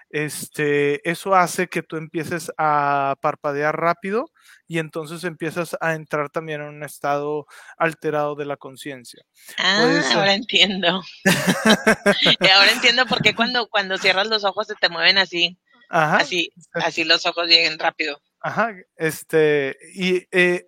Este, 0.09 1.07
eso 1.09 1.35
hace 1.35 1.67
que 1.67 1.83
tú 1.83 1.97
empieces 1.97 2.51
a 2.57 3.15
parpadear 3.21 3.79
rápido 3.79 4.31
y 4.67 4.79
entonces 4.79 5.23
empiezas 5.23 5.75
a 5.81 5.93
entrar 5.95 6.29
también 6.29 6.61
en 6.61 6.67
un 6.67 6.83
estado 6.83 7.45
alterado 7.77 8.35
de 8.35 8.45
la 8.45 8.57
conciencia. 8.57 9.23
Ah, 9.57 10.01
ahora 10.13 10.33
entiendo. 10.33 11.01
ahora 12.55 12.71
entiendo 12.71 13.05
por 13.05 13.21
qué 13.21 13.35
cuando, 13.35 13.67
cuando 13.67 13.97
cierras 13.97 14.27
los 14.27 14.43
ojos 14.43 14.67
se 14.67 14.75
te 14.75 14.89
mueven 14.89 15.17
así. 15.17 15.57
Ajá. 15.89 16.17
Así, 16.17 16.51
así 16.73 17.03
los 17.03 17.25
ojos 17.25 17.47
lleguen 17.47 17.79
rápido. 17.79 18.21
Ajá, 18.41 18.73
este, 18.95 19.75
y 19.95 20.25
eh, 20.31 20.65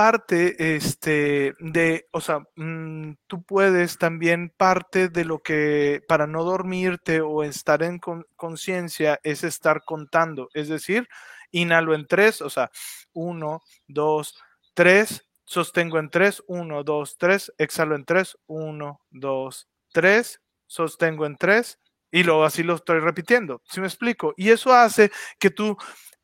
parte 0.00 0.76
este, 0.76 1.54
de, 1.58 2.08
o 2.10 2.22
sea, 2.22 2.38
mmm, 2.56 3.12
tú 3.26 3.42
puedes 3.42 3.98
también 3.98 4.50
parte 4.56 5.10
de 5.10 5.26
lo 5.26 5.40
que 5.40 6.00
para 6.08 6.26
no 6.26 6.42
dormirte 6.42 7.20
o 7.20 7.42
estar 7.42 7.82
en 7.82 7.98
con, 7.98 8.24
conciencia 8.34 9.20
es 9.24 9.44
estar 9.44 9.84
contando, 9.84 10.48
es 10.54 10.70
decir, 10.70 11.06
inhalo 11.50 11.94
en 11.94 12.06
tres, 12.06 12.40
o 12.40 12.48
sea, 12.48 12.70
uno, 13.12 13.60
dos, 13.88 14.38
tres, 14.72 15.28
sostengo 15.44 15.98
en 15.98 16.08
tres, 16.08 16.42
uno, 16.46 16.82
dos, 16.82 17.18
tres, 17.18 17.52
exhalo 17.58 17.94
en 17.94 18.06
tres, 18.06 18.38
uno, 18.46 19.02
dos, 19.10 19.68
tres, 19.92 20.40
sostengo 20.66 21.26
en 21.26 21.36
tres, 21.36 21.78
y 22.10 22.22
luego 22.22 22.44
así 22.44 22.62
lo 22.62 22.76
estoy 22.76 23.00
repitiendo, 23.00 23.60
¿sí 23.70 23.82
me 23.82 23.86
explico? 23.86 24.32
Y 24.38 24.48
eso 24.48 24.72
hace 24.72 25.10
que 25.38 25.50
tú 25.50 25.76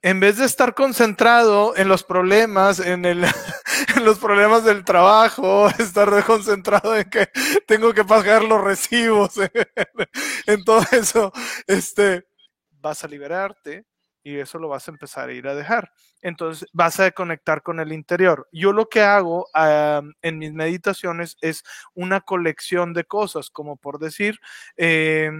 en 0.06 0.20
vez 0.20 0.38
de 0.38 0.44
estar 0.44 0.72
concentrado 0.74 1.76
en 1.76 1.88
los 1.88 2.04
problemas, 2.04 2.78
en, 2.78 3.04
el, 3.04 3.22
los 4.04 4.20
problemas 4.20 4.62
del 4.62 4.84
trabajo, 4.84 5.68
estar 5.80 6.24
concentrado 6.24 6.96
en 6.96 7.10
que 7.10 7.28
tengo 7.66 7.92
que 7.92 8.04
pagar 8.04 8.44
los 8.44 8.62
recibos, 8.62 9.32
en 10.46 10.62
todo 10.64 10.80
eso, 10.92 11.32
este, 11.66 12.24
vas 12.70 13.02
a 13.02 13.08
liberarte 13.08 13.84
y 14.22 14.38
eso 14.38 14.60
lo 14.60 14.68
vas 14.68 14.86
a 14.86 14.92
empezar 14.92 15.28
a 15.28 15.32
ir 15.32 15.48
a 15.48 15.56
dejar. 15.56 15.90
Entonces 16.22 16.68
vas 16.72 17.00
a 17.00 17.10
conectar 17.10 17.62
con 17.62 17.80
el 17.80 17.92
interior. 17.92 18.48
Yo 18.52 18.72
lo 18.72 18.88
que 18.88 19.00
hago 19.00 19.48
um, 19.56 20.12
en 20.22 20.38
mis 20.38 20.52
meditaciones 20.52 21.36
es 21.40 21.64
una 21.94 22.20
colección 22.20 22.92
de 22.92 23.04
cosas, 23.04 23.50
como 23.50 23.76
por 23.76 23.98
decir, 23.98 24.38
eh, 24.76 25.32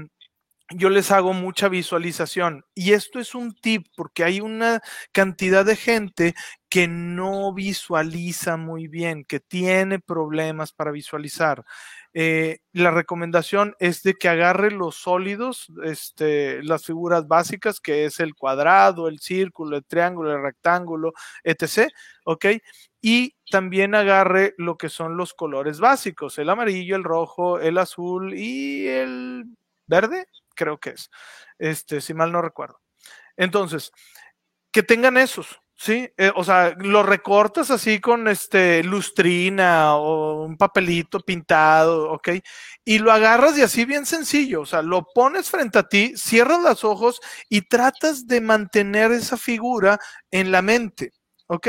yo 0.75 0.91
les 0.91 1.11
hago 1.11 1.33
mucha 1.33 1.69
visualización. 1.69 2.65
Y 2.75 2.93
esto 2.93 3.21
es 3.21 3.35
un 3.35 3.55
tip 3.55 3.87
porque 3.97 4.25
hay 4.25 4.41
una 4.41 4.83
cantidad 5.13 5.65
de 5.65 5.77
gente 5.77 6.35
que 6.69 6.89
no 6.89 7.53
visualiza 7.55 8.57
muy 8.57 8.89
bien, 8.89 9.25
que 9.25 9.39
tiene 9.41 10.01
problemas 10.01 10.73
para 10.73 10.91
visualizar. 10.91 11.65
Eh, 12.13 12.59
la 12.73 12.91
recomendación 12.91 13.77
es 13.79 14.03
de 14.03 14.15
que 14.15 14.29
agarre 14.29 14.71
los 14.73 14.97
sólidos, 14.97 15.69
este, 15.85 16.63
las 16.65 16.85
figuras 16.85 17.29
básicas, 17.29 17.79
que 17.81 18.05
es 18.05 18.19
el 18.21 18.35
cuadrado, 18.35 19.09
el 19.09 19.21
círculo, 19.21 19.77
el 19.77 19.85
triángulo, 19.85 20.33
el 20.33 20.43
rectángulo, 20.43 21.13
etc. 21.45 21.89
¿Ok? 22.25 22.47
Y 23.01 23.37
también 23.51 23.95
agarre 23.95 24.55
lo 24.59 24.77
que 24.77 24.89
son 24.89 25.17
los 25.17 25.33
colores 25.35 25.79
básicos, 25.79 26.39
el 26.39 26.51
amarillo, 26.51 26.97
el 26.97 27.05
rojo, 27.05 27.61
el 27.61 27.79
azul 27.79 28.35
y 28.35 28.89
el 28.89 29.45
verde, 29.87 30.27
creo 30.57 30.79
que 30.79 30.91
es, 30.91 31.11
este, 31.59 32.01
si 32.01 32.15
mal 32.15 32.33
no 32.33 32.43
recuerdo. 32.43 32.81
Entonces, 33.37 33.93
que 34.73 34.83
tengan 34.83 35.17
esos, 35.17 35.61
¿sí? 35.77 36.11
Eh, 36.17 36.33
o 36.35 36.45
sea, 36.45 36.75
lo 36.79 37.03
recortas 37.03 37.71
así 37.71 38.01
con 38.01 38.29
este 38.29 38.83
lustrina 38.83 39.97
o 39.97 40.45
un 40.45 40.57
papelito 40.57 41.21
pintado, 41.21 42.13
¿ok? 42.13 42.29
Y 42.85 42.99
lo 42.99 43.13
agarras 43.13 43.57
y 43.59 43.63
así 43.63 43.85
bien 43.85 44.07
sencillo, 44.07 44.63
o 44.63 44.67
sea, 44.67 44.83
lo 44.83 45.07
pones 45.15 45.51
frente 45.51 45.79
a 45.79 45.89
ti, 45.89 46.15
cierras 46.17 46.61
los 46.63 46.85
ojos 46.85 47.21
y 47.49 47.63
tratas 47.63 48.27
de 48.27 48.41
mantener 48.41 49.13
esa 49.13 49.37
figura 49.37 49.99
en 50.31 50.51
la 50.51 50.63
mente. 50.63 51.13
¿Ok? 51.49 51.69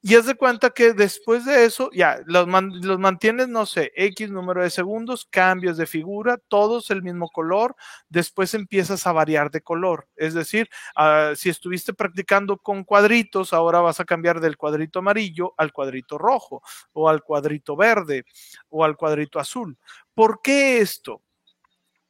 Y 0.00 0.14
haz 0.14 0.26
de 0.26 0.34
cuenta 0.34 0.70
que 0.70 0.92
después 0.92 1.44
de 1.44 1.64
eso, 1.64 1.90
ya, 1.92 2.20
los, 2.26 2.46
mantienes, 2.46 3.48
no 3.48 3.66
sé, 3.66 3.92
X 3.94 4.30
número 4.30 4.62
de 4.62 4.70
segundos, 4.70 5.26
cambios 5.30 5.76
de 5.76 5.86
figura, 5.86 6.38
todos 6.48 6.90
el 6.90 7.02
mismo 7.02 7.28
color, 7.30 7.76
después 8.08 8.54
empiezas 8.54 9.06
a 9.06 9.12
variar 9.12 9.50
de 9.50 9.60
color. 9.60 10.08
Es 10.16 10.34
decir, 10.34 10.68
uh, 10.96 11.34
si 11.36 11.50
estuviste 11.50 11.92
practicando 11.94 12.58
con 12.58 12.84
cuadritos, 12.84 13.52
ahora 13.52 13.80
vas 13.80 14.00
a 14.00 14.04
cambiar 14.04 14.40
del 14.40 14.56
cuadrito 14.56 14.98
amarillo 14.98 15.54
al 15.56 15.72
cuadrito 15.72 16.18
rojo, 16.18 16.62
o 16.92 17.08
al 17.08 17.22
cuadrito 17.22 17.76
verde, 17.76 18.24
o 18.68 18.84
al 18.84 18.96
cuadrito 18.96 19.38
azul. 19.38 19.78
¿Por 20.14 20.40
qué 20.42 20.78
esto? 20.78 21.22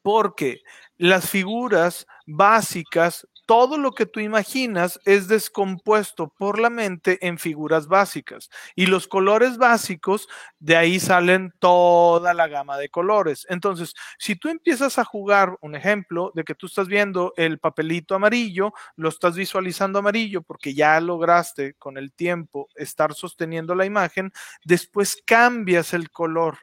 Porque 0.03 0.63
las 0.97 1.31
figuras 1.31 2.07
básicas 2.27 3.27
todo 3.53 3.77
lo 3.77 3.93
que 3.93 4.07
tú 4.07 4.19
imaginas 4.19 4.99
es 5.05 5.29
descompuesto 5.29 6.33
por 6.39 6.59
la 6.59 6.71
mente 6.71 7.19
en 7.21 7.37
figuras 7.37 7.87
básicas. 7.87 8.49
Y 8.75 8.87
los 8.87 9.07
colores 9.07 9.59
básicos, 9.59 10.27
de 10.59 10.75
ahí 10.75 10.99
salen 10.99 11.53
toda 11.59 12.33
la 12.33 12.49
gama 12.49 12.79
de 12.79 12.89
colores. 12.89 13.47
Entonces, 13.51 13.93
si 14.19 14.37
tú 14.37 14.49
empiezas 14.49 14.99
a 14.99 15.05
jugar, 15.05 15.59
un 15.61 15.75
ejemplo 15.75 16.33
de 16.35 16.45
que 16.45 16.55
tú 16.55 16.65
estás 16.65 16.89
viendo 16.89 17.35
el 17.37 17.59
papelito 17.59 18.15
amarillo, 18.15 18.73
lo 18.97 19.11
estás 19.11 19.37
visualizando 19.37 19.99
amarillo 19.99 20.41
porque 20.41 20.73
ya 20.73 20.99
lograste 20.99 21.75
con 21.75 21.99
el 21.99 22.11
tiempo 22.15 22.71
estar 22.75 23.13
sosteniendo 23.13 23.75
la 23.75 23.85
imagen, 23.85 24.33
después 24.65 25.23
cambias 25.27 25.93
el 25.93 26.11
color. 26.11 26.57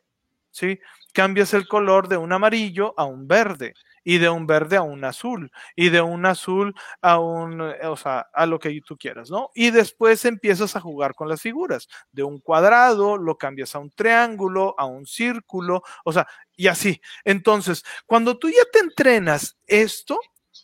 ¿Sí? 0.50 0.80
Cambias 1.14 1.54
el 1.54 1.68
color 1.68 2.08
de 2.08 2.18
un 2.18 2.34
amarillo 2.34 2.96
a 2.98 3.06
un 3.06 3.28
verde 3.28 3.76
y 4.10 4.18
de 4.18 4.28
un 4.28 4.48
verde 4.48 4.76
a 4.76 4.82
un 4.82 5.04
azul 5.04 5.52
y 5.76 5.90
de 5.90 6.02
un 6.02 6.26
azul 6.26 6.74
a 7.00 7.20
un, 7.20 7.62
eh, 7.62 7.86
o 7.86 7.96
sea, 7.96 8.28
a 8.34 8.48
lo 8.48 8.58
que 8.58 8.82
tú 8.82 8.98
quieras, 8.98 9.30
¿no? 9.30 9.52
Y 9.54 9.70
después 9.70 10.26
empiezas 10.26 10.76
a 10.76 10.82
jugar 10.82 11.14
con 11.14 11.30
las 11.30 11.44
figuras. 11.44 11.88
De 12.12 12.24
un 12.24 12.40
cuadrado 12.40 13.18
lo 13.20 13.38
cambias 13.38 13.76
a 13.76 13.80
un 13.80 13.92
triángulo, 13.92 14.74
a 14.80 14.86
un 14.88 15.06
círculo, 15.06 15.84
o 16.04 16.12
sea, 16.12 16.28
y 16.58 16.66
así. 16.66 17.00
Entonces, 17.24 17.84
cuando 18.08 18.40
tú 18.40 18.50
ya 18.50 18.64
te 18.74 18.80
entrenas 18.80 19.60
esto, 19.68 20.20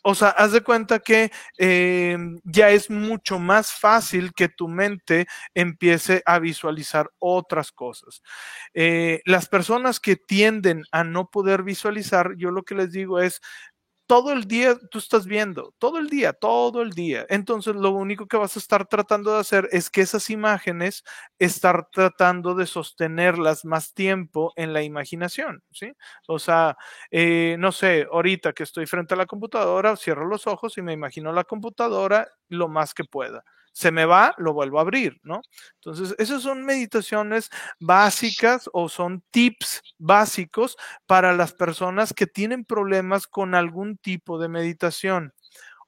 o 0.08 0.14
sea, 0.14 0.28
haz 0.28 0.52
de 0.52 0.60
cuenta 0.60 1.00
que 1.00 1.32
eh, 1.58 2.16
ya 2.44 2.70
es 2.70 2.90
mucho 2.90 3.40
más 3.40 3.72
fácil 3.72 4.32
que 4.34 4.48
tu 4.48 4.68
mente 4.68 5.26
empiece 5.52 6.22
a 6.26 6.38
visualizar 6.38 7.10
otras 7.18 7.72
cosas. 7.72 8.22
Eh, 8.72 9.20
las 9.24 9.48
personas 9.48 9.98
que 9.98 10.14
tienden 10.14 10.84
a 10.92 11.02
no 11.02 11.28
poder 11.28 11.64
visualizar, 11.64 12.36
yo 12.36 12.52
lo 12.52 12.62
que 12.62 12.76
les 12.76 12.92
digo 12.92 13.18
es, 13.18 13.40
todo 14.06 14.32
el 14.32 14.44
día 14.46 14.76
tú 14.90 14.98
estás 14.98 15.26
viendo, 15.26 15.74
todo 15.78 15.98
el 15.98 16.08
día, 16.08 16.32
todo 16.32 16.82
el 16.82 16.90
día. 16.92 17.26
Entonces 17.28 17.74
lo 17.76 17.90
único 17.90 18.26
que 18.26 18.36
vas 18.36 18.56
a 18.56 18.58
estar 18.60 18.86
tratando 18.86 19.32
de 19.34 19.40
hacer 19.40 19.68
es 19.72 19.90
que 19.90 20.00
esas 20.02 20.30
imágenes, 20.30 21.04
estar 21.38 21.88
tratando 21.92 22.54
de 22.54 22.66
sostenerlas 22.66 23.64
más 23.64 23.94
tiempo 23.94 24.52
en 24.56 24.72
la 24.72 24.82
imaginación, 24.82 25.62
¿sí? 25.72 25.92
O 26.28 26.38
sea, 26.38 26.76
eh, 27.10 27.56
no 27.58 27.72
sé, 27.72 28.06
ahorita 28.12 28.52
que 28.52 28.62
estoy 28.62 28.86
frente 28.86 29.14
a 29.14 29.16
la 29.16 29.26
computadora, 29.26 29.96
cierro 29.96 30.26
los 30.26 30.46
ojos 30.46 30.78
y 30.78 30.82
me 30.82 30.92
imagino 30.92 31.32
la 31.32 31.44
computadora 31.44 32.28
lo 32.48 32.68
más 32.68 32.94
que 32.94 33.04
pueda 33.04 33.44
se 33.76 33.92
me 33.92 34.06
va, 34.06 34.34
lo 34.38 34.54
vuelvo 34.54 34.78
a 34.78 34.80
abrir, 34.80 35.20
¿no? 35.22 35.42
Entonces, 35.74 36.14
esas 36.18 36.40
son 36.42 36.64
meditaciones 36.64 37.50
básicas 37.78 38.70
o 38.72 38.88
son 38.88 39.22
tips 39.30 39.82
básicos 39.98 40.78
para 41.04 41.34
las 41.34 41.52
personas 41.52 42.14
que 42.14 42.26
tienen 42.26 42.64
problemas 42.64 43.26
con 43.26 43.54
algún 43.54 43.98
tipo 43.98 44.38
de 44.38 44.48
meditación. 44.48 45.34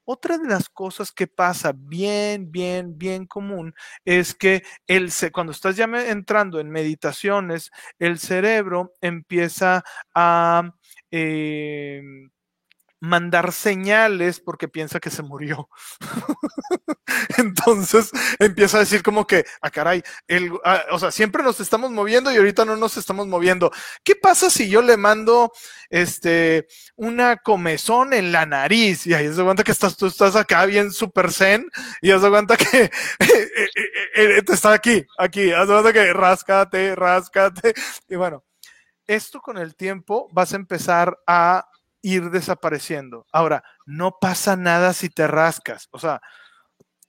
Otra 0.05 0.37
de 0.37 0.48
las 0.48 0.68
cosas 0.68 1.12
que 1.12 1.29
pasa 1.29 1.72
bien, 1.74 2.53
bien, 2.53 2.98
bien 2.98 3.24
común 3.24 3.74
es 4.05 4.35
que 4.35 4.62
el, 4.87 5.11
cuando 5.33 5.53
estás 5.53 5.77
ya 5.77 5.85
entrando 5.85 6.61
en 6.61 6.68
meditaciones, 6.70 7.70
el 7.98 8.18
cerebro 8.18 8.92
empieza 9.01 9.83
a 10.14 10.72
eh, 11.11 12.03
mandar 13.00 13.52
señales 13.52 14.40
porque 14.40 14.68
piensa 14.68 15.00
que 15.00 15.11
se 15.11 15.22
murió. 15.22 15.68
Entonces 17.38 18.11
empieza 18.38 18.78
a 18.78 18.80
decir 18.80 19.02
como 19.02 19.26
que, 19.26 19.44
ah, 19.61 19.70
caray, 19.70 20.02
el, 20.26 20.52
ah, 20.64 20.84
o 20.90 20.98
sea, 20.98 21.11
siempre 21.11 21.42
nos 21.42 21.61
estamos 21.61 21.90
moviendo 21.90 22.32
y 22.32 22.37
ahorita 22.37 22.64
no 22.64 22.76
nos 22.76 22.96
estamos 22.96 23.26
moviendo. 23.26 23.70
¿Qué 24.02 24.16
pasa 24.16 24.50
si 24.50 24.68
yo 24.68 24.82
le 24.82 24.96
mando 24.96 25.52
este 25.90 26.66
una 26.96 27.37
comezón 27.37 28.12
en 28.12 28.32
la 28.32 28.46
nariz? 28.46 29.06
Y 29.06 29.14
ahí 29.14 29.32
se 29.32 29.42
cuenta 29.42 29.64
que 29.64 29.72
estás, 29.72 29.96
tú 29.96 30.06
estás 30.06 30.37
acá 30.37 30.66
bien 30.66 30.90
super 30.90 31.32
zen 31.32 31.68
y 32.00 32.11
haz 32.11 32.22
de 32.22 32.30
cuenta 32.30 32.56
que 32.56 32.64
eh, 32.84 32.90
eh, 33.20 33.70
eh, 34.16 34.42
está 34.48 34.72
aquí, 34.72 35.04
aquí, 35.18 35.52
haz 35.52 35.68
que 35.92 36.12
ráscate, 36.12 36.94
ráscate. 36.94 37.74
Y 38.08 38.16
bueno, 38.16 38.44
esto 39.06 39.40
con 39.40 39.56
el 39.58 39.74
tiempo 39.74 40.28
vas 40.32 40.52
a 40.52 40.56
empezar 40.56 41.18
a 41.26 41.66
ir 42.02 42.30
desapareciendo. 42.30 43.26
Ahora, 43.32 43.64
no 43.87 44.16
pasa 44.20 44.56
nada 44.56 44.92
si 44.92 45.08
te 45.08 45.26
rascas. 45.26 45.88
O 45.90 45.98
sea, 45.98 46.20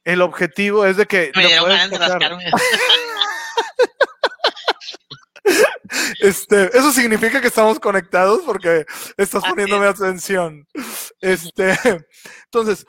el 0.04 0.22
objetivo 0.22 0.86
es 0.86 0.98
de 0.98 1.06
que... 1.06 1.32
este, 6.20 6.78
eso 6.78 6.92
significa 6.92 7.42
que 7.42 7.48
estamos 7.48 7.80
conectados 7.80 8.42
porque 8.46 8.86
estás 9.18 9.44
poniéndome 9.44 9.88
atención. 9.88 10.68
Este, 11.22 11.78
entonces, 12.46 12.86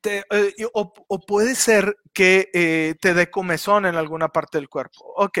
te, 0.00 0.24
eh, 0.30 0.54
o, 0.72 0.92
puede 1.26 1.54
ser 1.54 1.96
que 2.12 2.50
eh, 2.52 2.94
te 3.00 3.14
dé 3.14 3.30
comezón 3.30 3.86
en 3.86 3.96
alguna 3.96 4.28
parte 4.28 4.58
del 4.58 4.68
cuerpo. 4.68 5.12
Ok, 5.16 5.38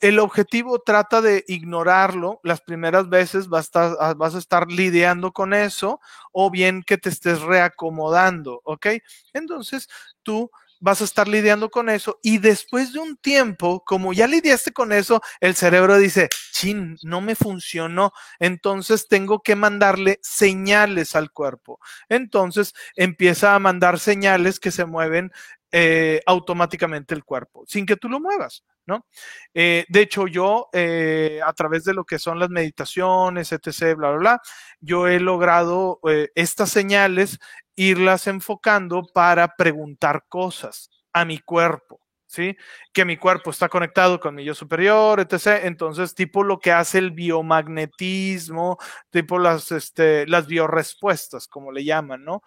el 0.00 0.18
objetivo 0.18 0.80
trata 0.80 1.20
de 1.20 1.44
ignorarlo. 1.48 2.40
Las 2.42 2.60
primeras 2.60 3.08
veces 3.08 3.48
vas 3.48 3.60
a, 3.60 3.66
estar, 3.66 3.96
ah, 4.00 4.14
vas 4.14 4.34
a 4.34 4.38
estar 4.38 4.70
lidiando 4.70 5.32
con 5.32 5.54
eso 5.54 6.00
o 6.32 6.50
bien 6.50 6.82
que 6.82 6.98
te 6.98 7.08
estés 7.08 7.40
reacomodando, 7.40 8.60
¿ok? 8.64 8.86
Entonces 9.32 9.88
tú 10.22 10.50
vas 10.80 11.00
a 11.00 11.04
estar 11.04 11.26
lidiando 11.26 11.70
con 11.70 11.88
eso 11.88 12.18
y 12.22 12.38
después 12.38 12.92
de 12.92 12.98
un 12.98 13.16
tiempo, 13.16 13.82
como 13.84 14.12
ya 14.12 14.26
lidiaste 14.26 14.72
con 14.72 14.92
eso, 14.92 15.22
el 15.40 15.54
cerebro 15.54 15.96
dice, 15.98 16.28
chin, 16.52 16.98
no 17.02 17.20
me 17.20 17.34
funcionó, 17.34 18.12
entonces 18.38 19.08
tengo 19.08 19.42
que 19.42 19.56
mandarle 19.56 20.18
señales 20.22 21.16
al 21.16 21.30
cuerpo. 21.30 21.80
Entonces 22.08 22.74
empieza 22.94 23.54
a 23.54 23.58
mandar 23.58 23.98
señales 23.98 24.60
que 24.60 24.70
se 24.70 24.84
mueven 24.84 25.32
eh, 25.78 26.22
automáticamente 26.24 27.14
el 27.14 27.22
cuerpo, 27.22 27.64
sin 27.66 27.84
que 27.84 27.96
tú 27.96 28.08
lo 28.08 28.18
muevas. 28.18 28.64
¿no? 28.86 29.06
Eh, 29.52 29.84
de 29.90 30.00
hecho, 30.00 30.26
yo, 30.26 30.70
eh, 30.72 31.40
a 31.44 31.52
través 31.52 31.84
de 31.84 31.92
lo 31.92 32.04
que 32.04 32.18
son 32.18 32.38
las 32.38 32.48
meditaciones, 32.48 33.52
etc., 33.52 33.94
bla, 33.94 34.10
bla, 34.12 34.18
bla, 34.18 34.42
yo 34.80 35.06
he 35.06 35.20
logrado 35.20 36.00
eh, 36.08 36.30
estas 36.34 36.70
señales 36.70 37.38
irlas 37.74 38.26
enfocando 38.26 39.02
para 39.12 39.48
preguntar 39.54 40.24
cosas 40.30 40.88
a 41.12 41.26
mi 41.26 41.40
cuerpo. 41.40 42.00
¿Sí? 42.36 42.54
Que 42.92 43.06
mi 43.06 43.16
cuerpo 43.16 43.48
está 43.48 43.70
conectado 43.70 44.20
con 44.20 44.34
mi 44.34 44.44
yo 44.44 44.54
superior, 44.54 45.20
etc. 45.20 45.64
Entonces, 45.64 46.14
tipo 46.14 46.44
lo 46.44 46.58
que 46.58 46.70
hace 46.70 46.98
el 46.98 47.12
biomagnetismo, 47.12 48.76
tipo 49.08 49.38
las, 49.38 49.72
este, 49.72 50.26
las 50.26 50.46
biorespuestas, 50.46 51.48
como 51.48 51.72
le 51.72 51.82
llaman, 51.82 52.24
¿no? 52.24 52.42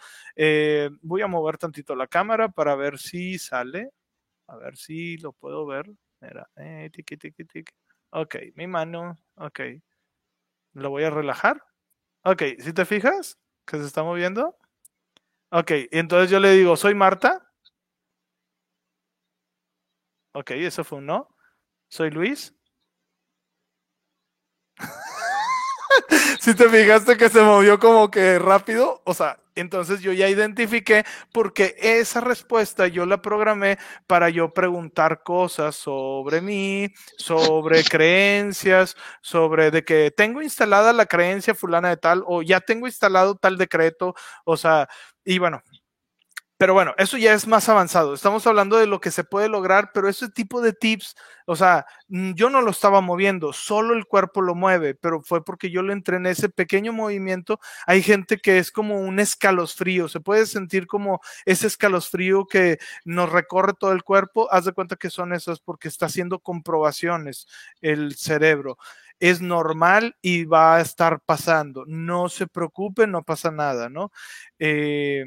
voy 1.02 1.22
a 1.24 1.28
mover 1.28 1.58
tantito 1.58 1.96
la 1.96 2.06
cámara 2.06 2.50
para 2.50 2.76
ver 2.76 3.00
si 3.00 3.40
sale. 3.40 3.90
A 4.48 4.58
ver 4.58 4.78
si 4.78 5.18
lo 5.18 5.34
puedo 5.34 5.66
ver. 5.66 5.86
Mira, 6.22 6.48
eh, 6.58 6.90
tiki, 6.94 7.18
tiki, 7.18 7.46
tiki. 7.46 7.74
Ok, 8.12 8.36
mi 8.56 8.68
mano, 8.68 9.18
ok. 9.38 9.60
Lo 10.74 10.92
voy 10.92 11.04
a 11.04 11.10
relajar. 11.10 11.64
Ok, 12.24 12.44
si 12.60 12.74
te 12.74 12.86
fijas 12.86 13.40
que 13.66 13.78
se 13.78 13.86
está 13.86 14.04
moviendo. 14.04 14.56
Ok, 15.50 15.72
entonces 15.92 16.30
yo 16.30 16.40
le 16.40 16.52
digo, 16.52 16.78
soy 16.78 16.94
Marta. 16.94 17.49
Ok, 20.34 20.52
eso 20.52 20.84
fue 20.84 21.00
un 21.00 21.06
no. 21.08 21.28
Soy 21.90 22.12
Luis. 22.12 22.56
si 26.40 26.54
te 26.56 26.70
fijaste 26.70 27.18
que 27.18 27.30
se 27.30 27.42
movió 27.42 27.80
como 27.80 28.10
que 28.12 28.40
rápido, 28.40 29.02
o 29.06 29.14
sea, 29.14 29.40
entonces 29.56 30.02
yo 30.02 30.14
ya 30.14 30.30
identifiqué 30.30 31.04
porque 31.34 31.76
esa 31.80 32.22
respuesta 32.22 32.88
yo 32.88 33.06
la 33.06 33.22
programé 33.22 33.78
para 34.08 34.30
yo 34.30 34.54
preguntar 34.54 35.24
cosas 35.24 35.76
sobre 35.76 36.42
mí, 36.42 36.90
sobre 37.18 37.84
creencias, 37.84 38.96
sobre 39.22 39.72
de 39.72 39.84
que 39.84 40.12
tengo 40.16 40.42
instalada 40.42 40.94
la 40.94 41.06
creencia 41.08 41.56
fulana 41.56 41.90
de 41.90 41.98
tal 41.98 42.24
o 42.28 42.42
ya 42.42 42.62
tengo 42.62 42.88
instalado 42.88 43.36
tal 43.36 43.58
decreto, 43.58 44.16
o 44.46 44.58
sea, 44.58 44.88
y 45.26 45.40
bueno, 45.40 45.62
pero 46.60 46.74
bueno, 46.74 46.94
eso 46.98 47.18
ya 47.18 47.34
es 47.34 47.48
más 47.48 47.70
avanzado. 47.70 48.14
Estamos 48.14 48.46
hablando 48.46 48.76
de 48.76 48.86
lo 48.86 49.00
que 49.00 49.12
se 49.12 49.24
puede 49.24 49.48
lograr, 49.48 49.92
pero 49.94 50.10
ese 50.10 50.28
tipo 50.30 50.62
de 50.62 50.74
tips, 50.74 51.16
o 51.46 51.56
sea, 51.56 51.86
mm, 52.10 52.34
yo 52.34 52.50
no 52.50 52.62
lo 52.62 52.72
estaba 52.72 53.00
moviendo, 53.00 53.54
solo 53.54 53.94
el 53.94 54.06
cuerpo 54.06 54.42
lo 54.42 54.56
mueve, 54.56 54.94
pero 54.94 55.22
fue 55.22 55.42
porque 55.46 55.72
yo 55.72 55.84
lo 55.84 55.94
entrené 55.94 56.32
ese 56.32 56.50
pequeño 56.50 56.92
movimiento. 56.92 57.62
Hay 57.88 58.04
gente 58.04 58.40
que 58.40 58.58
es 58.58 58.74
como 58.74 59.00
un 59.00 59.22
escalofrío, 59.22 60.10
se 60.10 60.20
puede 60.20 60.46
sentir 60.48 60.86
como 60.86 61.22
ese 61.46 61.66
escalofrío 61.68 62.46
que 62.46 62.78
nos 63.06 63.32
recorre 63.32 63.72
todo 63.80 63.94
el 63.94 64.04
cuerpo. 64.04 64.52
Haz 64.52 64.66
de 64.66 64.74
cuenta 64.74 64.98
que 64.98 65.10
son 65.10 65.32
esas 65.32 65.62
porque 65.62 65.88
está 65.88 66.08
haciendo 66.08 66.40
comprobaciones 66.40 67.48
el 67.82 68.16
cerebro 68.18 68.78
es 69.22 69.42
normal 69.42 70.16
y 70.22 70.46
va 70.46 70.76
a 70.78 70.82
estar 70.82 71.22
pasando. 71.22 71.86
No 71.88 72.30
se 72.30 72.48
preocupen, 72.48 73.12
no 73.12 73.24
pasa 73.24 73.52
nada, 73.52 73.90
¿no? 73.90 74.12
Eh, 74.60 75.26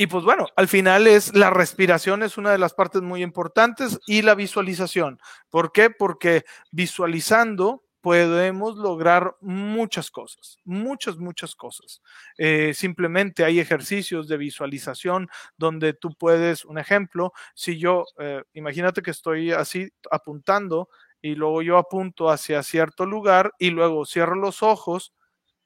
y 0.00 0.06
pues 0.06 0.22
bueno, 0.22 0.46
al 0.54 0.68
final 0.68 1.08
es 1.08 1.34
la 1.34 1.50
respiración 1.50 2.22
es 2.22 2.38
una 2.38 2.52
de 2.52 2.58
las 2.58 2.72
partes 2.72 3.02
muy 3.02 3.20
importantes 3.20 3.98
y 4.06 4.22
la 4.22 4.36
visualización. 4.36 5.18
¿Por 5.50 5.72
qué? 5.72 5.90
Porque 5.90 6.44
visualizando 6.70 7.82
podemos 8.00 8.76
lograr 8.76 9.34
muchas 9.40 10.12
cosas, 10.12 10.58
muchas, 10.64 11.18
muchas 11.18 11.56
cosas. 11.56 12.00
Eh, 12.36 12.74
simplemente 12.74 13.44
hay 13.44 13.58
ejercicios 13.58 14.28
de 14.28 14.36
visualización 14.36 15.28
donde 15.56 15.94
tú 15.94 16.10
puedes, 16.16 16.64
un 16.64 16.78
ejemplo, 16.78 17.32
si 17.56 17.76
yo, 17.76 18.04
eh, 18.20 18.44
imagínate 18.52 19.02
que 19.02 19.10
estoy 19.10 19.50
así 19.50 19.90
apuntando 20.12 20.90
y 21.20 21.34
luego 21.34 21.60
yo 21.60 21.76
apunto 21.76 22.30
hacia 22.30 22.62
cierto 22.62 23.04
lugar 23.04 23.52
y 23.58 23.70
luego 23.70 24.06
cierro 24.06 24.36
los 24.36 24.62
ojos, 24.62 25.12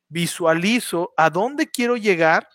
visualizo 0.08 1.12
a 1.18 1.28
dónde 1.28 1.70
quiero 1.70 1.98
llegar 1.98 2.48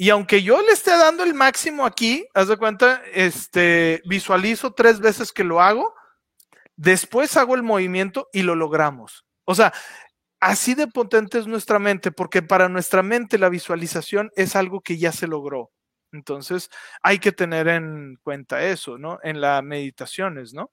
y 0.00 0.10
aunque 0.10 0.44
yo 0.44 0.62
le 0.62 0.70
esté 0.70 0.92
dando 0.92 1.24
el 1.24 1.34
máximo 1.34 1.84
aquí, 1.84 2.24
haz 2.32 2.46
de 2.46 2.56
cuenta, 2.56 3.02
este, 3.12 4.00
visualizo 4.04 4.72
tres 4.72 5.00
veces 5.00 5.32
que 5.32 5.42
lo 5.42 5.60
hago, 5.60 5.92
después 6.76 7.36
hago 7.36 7.56
el 7.56 7.64
movimiento 7.64 8.28
y 8.32 8.42
lo 8.42 8.54
logramos. 8.54 9.26
O 9.44 9.56
sea, 9.56 9.72
así 10.38 10.76
de 10.76 10.86
potente 10.86 11.40
es 11.40 11.48
nuestra 11.48 11.80
mente, 11.80 12.12
porque 12.12 12.42
para 12.42 12.68
nuestra 12.68 13.02
mente 13.02 13.38
la 13.38 13.48
visualización 13.48 14.30
es 14.36 14.54
algo 14.54 14.82
que 14.82 14.98
ya 14.98 15.10
se 15.10 15.26
logró. 15.26 15.72
Entonces, 16.12 16.70
hay 17.02 17.18
que 17.18 17.32
tener 17.32 17.66
en 17.66 18.20
cuenta 18.22 18.64
eso, 18.64 18.98
¿no? 18.98 19.18
En 19.24 19.40
las 19.40 19.64
meditaciones, 19.64 20.54
¿no? 20.54 20.70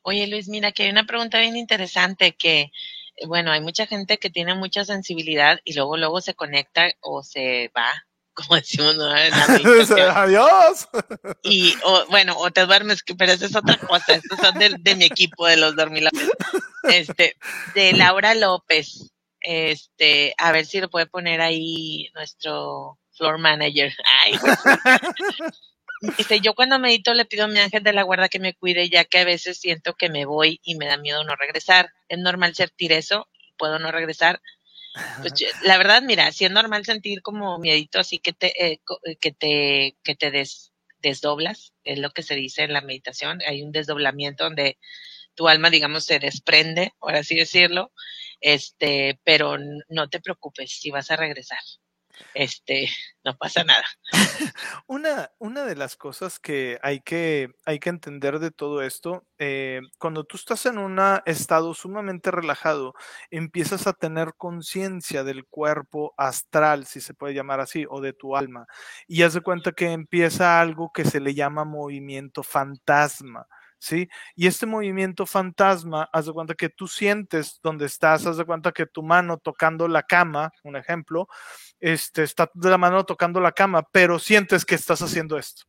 Oye, 0.00 0.26
Luis, 0.26 0.48
mira, 0.48 0.72
que 0.72 0.84
hay 0.84 0.90
una 0.90 1.04
pregunta 1.04 1.38
bien 1.38 1.58
interesante 1.58 2.34
que, 2.34 2.70
bueno, 3.26 3.52
hay 3.52 3.60
mucha 3.60 3.86
gente 3.86 4.16
que 4.16 4.30
tiene 4.30 4.54
mucha 4.54 4.86
sensibilidad 4.86 5.60
y 5.64 5.74
luego, 5.74 5.98
luego 5.98 6.22
se 6.22 6.32
conecta 6.32 6.90
o 7.00 7.22
se 7.22 7.70
va 7.76 8.07
como 8.38 8.54
decimos 8.54 8.96
¿no? 8.96 9.16
en 9.16 9.30
la 9.30 10.12
Adiós. 10.22 10.88
Y, 11.42 11.74
o, 11.82 12.06
bueno, 12.08 12.36
o 12.38 12.50
te 12.52 12.66
duermes, 12.66 13.02
pero 13.18 13.32
esa 13.32 13.46
es 13.46 13.56
otra 13.56 13.76
cosa. 13.78 14.14
Estos 14.14 14.38
son 14.38 14.54
de, 14.58 14.94
mi 14.94 15.04
equipo 15.04 15.46
de 15.46 15.56
los 15.56 15.74
dormilones. 15.74 16.30
Este, 16.84 17.36
de 17.74 17.92
Laura 17.94 18.34
López. 18.34 19.10
Este, 19.40 20.34
a 20.38 20.52
ver 20.52 20.66
si 20.66 20.80
lo 20.80 20.88
puede 20.88 21.06
poner 21.06 21.40
ahí 21.40 22.10
nuestro 22.14 22.98
floor 23.16 23.38
manager. 23.38 23.92
Ay, 24.22 24.38
Dice, 26.16 26.38
yo 26.38 26.54
cuando 26.54 26.78
medito 26.78 27.12
le 27.12 27.24
pido 27.24 27.46
a 27.46 27.48
mi 27.48 27.58
ángel 27.58 27.82
de 27.82 27.92
la 27.92 28.04
guarda 28.04 28.28
que 28.28 28.38
me 28.38 28.54
cuide, 28.54 28.88
ya 28.88 29.04
que 29.04 29.18
a 29.18 29.24
veces 29.24 29.58
siento 29.58 29.94
que 29.94 30.08
me 30.08 30.26
voy 30.26 30.60
y 30.62 30.76
me 30.76 30.86
da 30.86 30.96
miedo 30.96 31.24
no 31.24 31.34
regresar. 31.34 31.90
Es 32.08 32.18
normal 32.18 32.54
sentir 32.54 32.92
eso, 32.92 33.26
puedo 33.56 33.80
no 33.80 33.90
regresar, 33.90 34.40
pues 35.20 35.34
la 35.62 35.78
verdad, 35.78 36.02
mira, 36.02 36.32
si 36.32 36.44
es 36.44 36.50
normal 36.50 36.84
sentir 36.84 37.22
como 37.22 37.58
miedito, 37.58 37.98
así 38.00 38.18
que 38.18 38.32
te, 38.32 38.48
eh, 38.64 38.80
eh, 39.04 39.16
que 39.16 39.32
te, 39.32 39.96
que 40.02 40.14
te 40.14 40.30
des, 40.30 40.72
desdoblas, 41.00 41.72
es 41.84 41.98
lo 41.98 42.10
que 42.10 42.22
se 42.22 42.34
dice 42.34 42.62
en 42.62 42.72
la 42.72 42.80
meditación. 42.80 43.40
Hay 43.46 43.62
un 43.62 43.72
desdoblamiento 43.72 44.44
donde 44.44 44.78
tu 45.34 45.48
alma, 45.48 45.70
digamos, 45.70 46.04
se 46.04 46.18
desprende, 46.18 46.92
por 46.98 47.14
así 47.14 47.36
decirlo, 47.36 47.92
este, 48.40 49.18
pero 49.24 49.56
no 49.88 50.08
te 50.08 50.20
preocupes 50.20 50.72
si 50.72 50.90
vas 50.90 51.10
a 51.10 51.16
regresar 51.16 51.60
este, 52.34 52.88
no 53.24 53.36
pasa 53.36 53.64
nada. 53.64 53.84
una, 54.86 55.30
una 55.38 55.64
de 55.64 55.76
las 55.76 55.96
cosas 55.96 56.38
que 56.38 56.78
hay 56.82 57.00
que, 57.00 57.50
hay 57.64 57.78
que 57.78 57.90
entender 57.90 58.38
de 58.38 58.50
todo 58.50 58.82
esto, 58.82 59.26
eh, 59.38 59.80
cuando 59.98 60.24
tú 60.24 60.36
estás 60.36 60.66
en 60.66 60.78
un 60.78 60.98
estado 61.26 61.74
sumamente 61.74 62.30
relajado, 62.30 62.94
empiezas 63.30 63.86
a 63.86 63.92
tener 63.92 64.34
conciencia 64.36 65.24
del 65.24 65.46
cuerpo 65.46 66.14
astral, 66.16 66.86
si 66.86 67.00
se 67.00 67.14
puede 67.14 67.34
llamar 67.34 67.60
así, 67.60 67.86
o 67.88 68.00
de 68.00 68.12
tu 68.12 68.36
alma, 68.36 68.66
y 69.06 69.22
haz 69.22 69.34
de 69.34 69.40
cuenta 69.40 69.72
que 69.72 69.92
empieza 69.92 70.60
algo 70.60 70.92
que 70.92 71.04
se 71.04 71.20
le 71.20 71.34
llama 71.34 71.64
movimiento 71.64 72.42
fantasma. 72.42 73.46
¿Sí? 73.78 74.08
Y 74.34 74.46
este 74.46 74.66
movimiento 74.66 75.26
fantasma, 75.26 76.08
haz 76.12 76.26
de 76.26 76.32
cuenta 76.32 76.54
que 76.54 76.68
tú 76.68 76.88
sientes 76.88 77.60
donde 77.62 77.86
estás, 77.86 78.26
haz 78.26 78.36
de 78.36 78.44
cuenta 78.44 78.72
que 78.72 78.86
tu 78.86 79.02
mano 79.02 79.38
tocando 79.38 79.88
la 79.88 80.02
cama, 80.02 80.50
un 80.64 80.76
ejemplo, 80.76 81.28
este, 81.80 82.22
está 82.22 82.50
de 82.54 82.70
la 82.70 82.78
mano 82.78 83.04
tocando 83.04 83.40
la 83.40 83.52
cama, 83.52 83.82
pero 83.92 84.18
sientes 84.18 84.64
que 84.64 84.74
estás 84.74 85.02
haciendo 85.02 85.38
esto. 85.38 85.64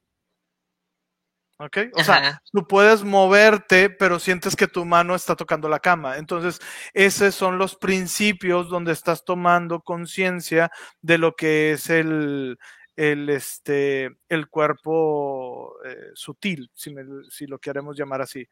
¿Ok? 1.62 1.78
O 1.95 2.04
sea, 2.06 2.41
tú 2.54 2.65
puedes 2.65 3.04
moverte, 3.04 3.89
pero 3.89 4.17
sientes 4.17 4.56
que 4.56 4.65
tu 4.65 4.86
mano 4.86 5.13
está 5.13 5.36
tocando 5.36 5.67
la 5.67 5.82
cama. 5.82 6.15
Entonces, 6.15 6.62
esos 6.93 7.36
son 7.36 7.58
los 7.58 7.76
principios 7.76 8.69
donde 8.69 8.93
estás 8.93 9.26
tomando 9.26 9.82
conciencia 9.82 10.72
de 11.02 11.17
lo 11.17 11.36
que 11.36 11.74
es 11.74 11.89
el, 11.89 12.58
el, 13.00 13.30
este, 13.30 14.18
el 14.28 14.50
cuerpo 14.50 15.74
eh, 15.86 16.12
sutil, 16.16 16.70
si, 16.74 16.94
si 17.30 17.48
lo 17.48 17.58
queremos 17.58 17.98
llamar 17.98 18.22
así. 18.22 18.46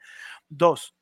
Dos, 0.48 0.96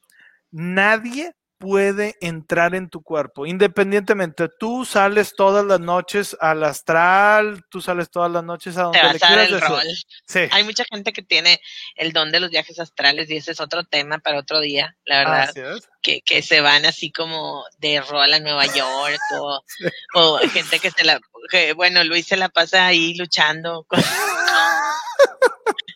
nadie 0.50 1.36
puede 1.58 2.15
entrar 2.22 2.76
en 2.76 2.89
tu 2.89 3.02
cuerpo, 3.02 3.46
independientemente. 3.46 4.50
Tú 4.60 4.86
sales 4.86 5.34
todas 5.36 5.65
las 5.65 5.80
noches 5.80 6.36
al 6.39 6.63
astral, 6.63 7.63
tú 7.70 7.82
sales 7.82 8.10
todas 8.10 8.32
las 8.32 8.44
noches 8.44 8.78
a 8.78 8.84
donde 8.84 9.00
Te 9.00 9.06
vas 9.06 9.50
el 9.50 9.62
rol. 9.62 9.84
Sí. 10.28 10.41
Hay 10.52 10.63
mucha 10.63 10.84
gente 10.91 11.13
que 11.13 11.22
tiene 11.22 11.60
el 11.96 12.12
don 12.12 12.32
de 12.32 12.39
los 12.39 12.50
viajes 12.50 12.80
astrales 12.80 13.30
y 13.30 13.38
ese 13.38 13.52
es 13.52 13.60
otro 13.60 13.84
tema 13.84 14.20
para 14.20 14.39
otro 14.39 14.60
día, 14.60 14.96
la 15.06 15.20
verdad. 15.20 15.82
Que, 16.02 16.22
que 16.22 16.41
se 16.41 16.62
van 16.62 16.86
así 16.86 17.12
como 17.12 17.63
de 17.80 18.00
rol 18.02 18.32
a 18.34 18.39
Nueva 18.39 18.65
York 18.68 19.20
o, 19.39 19.62
o 20.15 20.38
gente 20.50 20.80
que 20.80 20.91
se 20.91 21.04
la, 21.04 21.20
que, 21.50 21.74
bueno, 21.74 22.04
Luis 22.04 22.28
se 22.28 22.38
la 22.38 22.50
pasa 22.50 22.88
ahí 22.88 23.15
luchando 23.15 23.86
con, 23.88 24.04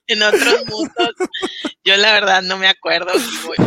en 0.08 0.24
otros 0.24 0.66
mundos. 0.66 1.14
Yo 1.84 1.96
la 1.98 2.12
verdad 2.14 2.42
no 2.42 2.58
me 2.58 2.68
acuerdo 2.68 3.12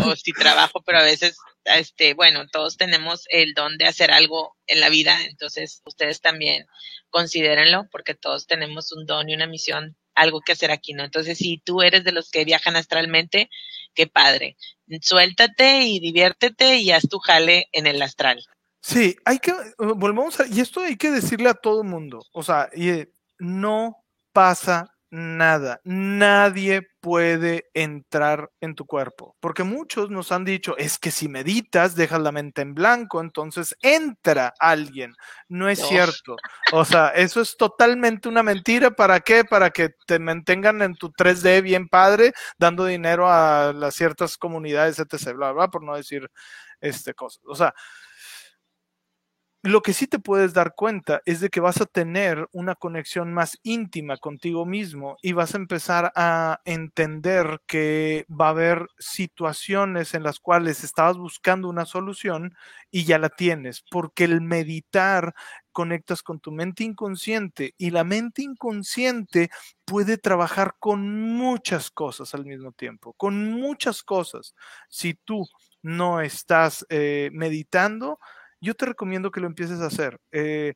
o 0.05 0.17
si 0.17 0.33
trabajo, 0.33 0.83
pero 0.83 0.99
a 0.99 1.03
veces 1.03 1.37
este, 1.65 2.15
bueno, 2.15 2.47
todos 2.49 2.77
tenemos 2.77 3.25
el 3.29 3.55
don 3.55 3.77
de 3.79 3.87
hacer 3.87 4.11
algo 4.11 4.57
en 4.67 4.81
la 4.81 4.89
vida, 4.89 5.17
entonces 5.25 5.83
ustedes 5.85 6.21
también 6.21 6.67
considérenlo 7.11 7.89
porque 7.91 8.15
todos 8.15 8.47
tenemos 8.47 8.93
un 8.93 9.07
don 9.07 9.29
y 9.29 9.35
una 9.35 9.47
misión, 9.47 9.97
algo 10.15 10.41
que 10.41 10.53
hacer 10.53 10.71
aquí, 10.71 10.93
¿no? 10.93 11.05
Entonces, 11.05 11.39
si 11.39 11.59
tú 11.59 11.83
eres 11.83 12.05
de 12.05 12.13
los 12.13 12.31
que 12.31 12.45
viajan 12.45 12.77
astralmente, 12.77 13.49
qué 13.95 14.07
padre. 14.07 14.57
Suéltate 15.01 15.83
y 15.83 16.01
diviértete 16.01 16.77
y 16.77 16.91
haz 16.91 17.09
tu 17.09 17.19
jale 17.19 17.69
en 17.73 17.87
el 17.87 18.03
astral. 18.03 18.45
Sí, 18.81 19.17
hay 19.25 19.39
que, 19.39 19.55
volvemos 19.79 20.41
a, 20.41 20.47
y 20.49 20.61
esto 20.61 20.81
hay 20.81 20.97
que 20.97 21.11
decirle 21.11 21.49
a 21.49 21.55
todo 21.55 21.85
mundo, 21.85 22.25
o 22.33 22.43
sea, 22.43 22.69
y, 22.75 23.07
no 23.39 24.05
pasa 24.33 24.92
nada, 25.13 25.83
nadie 25.85 26.89
puede 27.01 27.67
entrar 27.75 28.51
en 28.63 28.75
tu 28.75 28.87
cuerpo, 28.87 29.37
porque 29.41 29.63
muchos 29.63 30.09
nos 30.11 30.33
han 30.33 30.47
dicho, 30.47 30.75
es 30.79 30.99
que 30.99 31.11
si 31.11 31.29
meditas, 31.29 31.95
dejas 31.95 32.21
la 32.23 32.33
mente 32.33 32.63
en 32.63 32.75
blanco, 32.75 33.21
entonces 33.21 33.77
entra 33.83 34.55
alguien. 34.59 35.15
No 35.49 35.69
es 35.69 35.81
cierto. 35.87 36.37
O 36.73 36.87
sea, 36.87 37.09
eso 37.09 37.43
es 37.43 37.59
totalmente 37.59 38.29
una 38.29 38.43
mentira. 38.43 38.91
¿Para 38.91 39.21
qué? 39.21 39.45
Para 39.45 39.69
que 39.71 39.91
te 40.07 40.19
mantengan 40.19 40.81
en 40.81 40.95
tu 40.95 41.13
3D 41.13 41.63
bien 41.63 41.89
padre, 41.89 42.33
dando 42.59 42.87
dinero 42.87 43.31
a 43.31 43.75
las 43.75 43.95
ciertas 43.95 44.39
comunidades, 44.39 44.99
etc., 44.99 45.35
bla, 45.35 45.53
bla, 45.53 45.69
por 45.69 45.83
no 45.85 45.95
decir 45.95 46.31
este 46.81 47.13
cosas. 47.13 47.43
O 47.47 47.55
sea, 47.55 47.75
lo 49.63 49.81
que 49.81 49.93
sí 49.93 50.09
te 50.09 50.19
puedes 50.19 50.55
dar 50.55 50.75
cuenta 50.75 51.23
es 51.25 51.41
de 51.41 51.49
que 51.49 51.61
vas 51.61 51.81
a 51.81 51.87
tener 51.87 52.49
una 52.53 52.75
conexión 52.75 53.33
más 53.33 53.59
íntima 53.63 54.17
contigo 54.17 54.67
mismo 54.67 55.17
y 55.23 55.33
vas 55.35 55.55
a 55.55 55.59
empezar 55.59 56.13
a 56.17 56.61
entender 56.65 57.61
que 57.69 58.27
va 58.29 58.47
a 58.49 58.51
haber 58.51 58.89
situaciones 58.99 60.15
en 60.15 60.25
las 60.25 60.41
cuales 60.41 60.83
estabas 60.83 61.17
buscando 61.17 61.69
una 61.69 61.85
solución 61.85 62.55
y 62.91 63.05
ya 63.05 63.19
la 63.21 63.29
tienes, 63.29 63.85
porque 63.89 64.25
el 64.25 64.41
meditar 64.41 65.33
conectas 65.71 66.23
con 66.25 66.41
tu 66.41 66.51
mente 66.51 66.83
inconsciente 66.83 67.75
y 67.79 67.91
la 67.91 68.03
mente 68.03 68.43
inconsciente 68.43 69.49
puede 69.85 70.19
trabajar 70.19 70.75
con 70.81 71.09
muchas 71.37 71.91
cosas 71.91 72.35
al 72.35 72.45
mismo 72.45 72.73
tiempo, 72.73 73.13
con 73.15 73.53
muchas 73.53 74.03
cosas. 74.03 74.55
Si 74.89 75.15
tú 75.15 75.47
no 75.83 76.21
estás 76.21 76.85
eh, 76.91 77.31
meditando, 77.33 78.19
yo 78.63 78.75
te 78.75 78.87
recomiendo 78.87 79.31
que 79.31 79.41
lo 79.41 79.47
empieces 79.47 79.81
a 79.81 79.87
hacer. 79.87 80.19
Eh, 80.31 80.75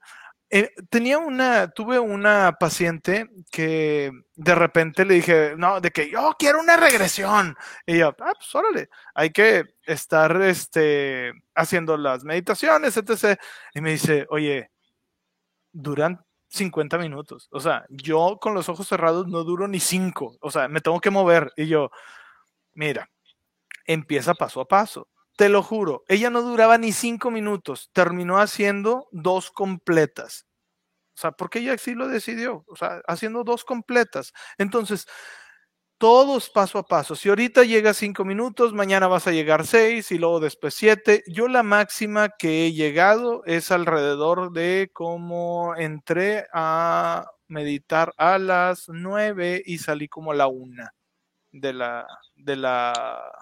eh, 0.50 0.70
tenía 0.90 1.18
una, 1.18 1.68
tuve 1.70 1.98
una 1.98 2.52
paciente 2.58 3.28
que 3.50 4.12
de 4.36 4.54
repente 4.54 5.04
le 5.04 5.14
dije, 5.14 5.54
no, 5.56 5.80
de 5.80 5.90
que 5.90 6.10
yo 6.10 6.34
quiero 6.38 6.60
una 6.60 6.76
regresión. 6.76 7.56
Y 7.86 7.98
yo, 7.98 8.08
ah, 8.20 8.32
pues 8.36 8.54
órale, 8.54 8.88
hay 9.14 9.30
que 9.30 9.64
estar 9.84 10.40
este, 10.42 11.32
haciendo 11.54 11.96
las 11.96 12.24
meditaciones, 12.24 12.96
etc. 12.96 13.38
Y 13.74 13.80
me 13.80 13.92
dice, 13.92 14.26
oye, 14.30 14.70
duran 15.72 16.24
50 16.48 16.98
minutos. 16.98 17.48
O 17.50 17.60
sea, 17.60 17.84
yo 17.88 18.38
con 18.40 18.54
los 18.54 18.68
ojos 18.68 18.88
cerrados 18.88 19.26
no 19.28 19.44
duro 19.44 19.68
ni 19.68 19.80
5. 19.80 20.38
O 20.40 20.50
sea, 20.50 20.68
me 20.68 20.80
tengo 20.80 21.00
que 21.00 21.10
mover. 21.10 21.52
Y 21.56 21.66
yo, 21.68 21.90
mira, 22.74 23.10
empieza 23.86 24.34
paso 24.34 24.60
a 24.60 24.68
paso. 24.68 25.08
Te 25.36 25.50
lo 25.50 25.62
juro, 25.62 26.02
ella 26.08 26.30
no 26.30 26.40
duraba 26.40 26.78
ni 26.78 26.92
cinco 26.92 27.30
minutos, 27.30 27.90
terminó 27.92 28.38
haciendo 28.38 29.06
dos 29.12 29.50
completas. 29.50 30.46
O 31.16 31.20
sea, 31.20 31.32
porque 31.32 31.60
ella 31.60 31.76
sí 31.78 31.94
lo 31.94 32.08
decidió, 32.08 32.64
o 32.68 32.76
sea, 32.76 33.02
haciendo 33.06 33.44
dos 33.44 33.64
completas. 33.64 34.32
Entonces, 34.58 35.06
todos 35.98 36.50
paso 36.50 36.78
a 36.78 36.84
paso. 36.86 37.16
Si 37.16 37.28
ahorita 37.28 37.64
llega 37.64 37.94
cinco 37.94 38.24
minutos, 38.24 38.74
mañana 38.74 39.08
vas 39.08 39.26
a 39.26 39.32
llegar 39.32 39.66
seis 39.66 40.12
y 40.12 40.18
luego 40.18 40.40
después 40.40 40.74
siete. 40.74 41.24
Yo 41.26 41.48
la 41.48 41.62
máxima 41.62 42.30
que 42.30 42.66
he 42.66 42.72
llegado 42.72 43.42
es 43.46 43.70
alrededor 43.70 44.52
de 44.52 44.90
cómo 44.92 45.74
entré 45.76 46.46
a 46.52 47.26
meditar 47.48 48.12
a 48.18 48.38
las 48.38 48.88
nueve 48.88 49.62
y 49.64 49.78
salí 49.78 50.08
como 50.08 50.32
a 50.32 50.34
la 50.34 50.48
una 50.48 50.92
de 51.52 51.72
la, 51.72 52.06
de 52.34 52.56
la 52.56 53.32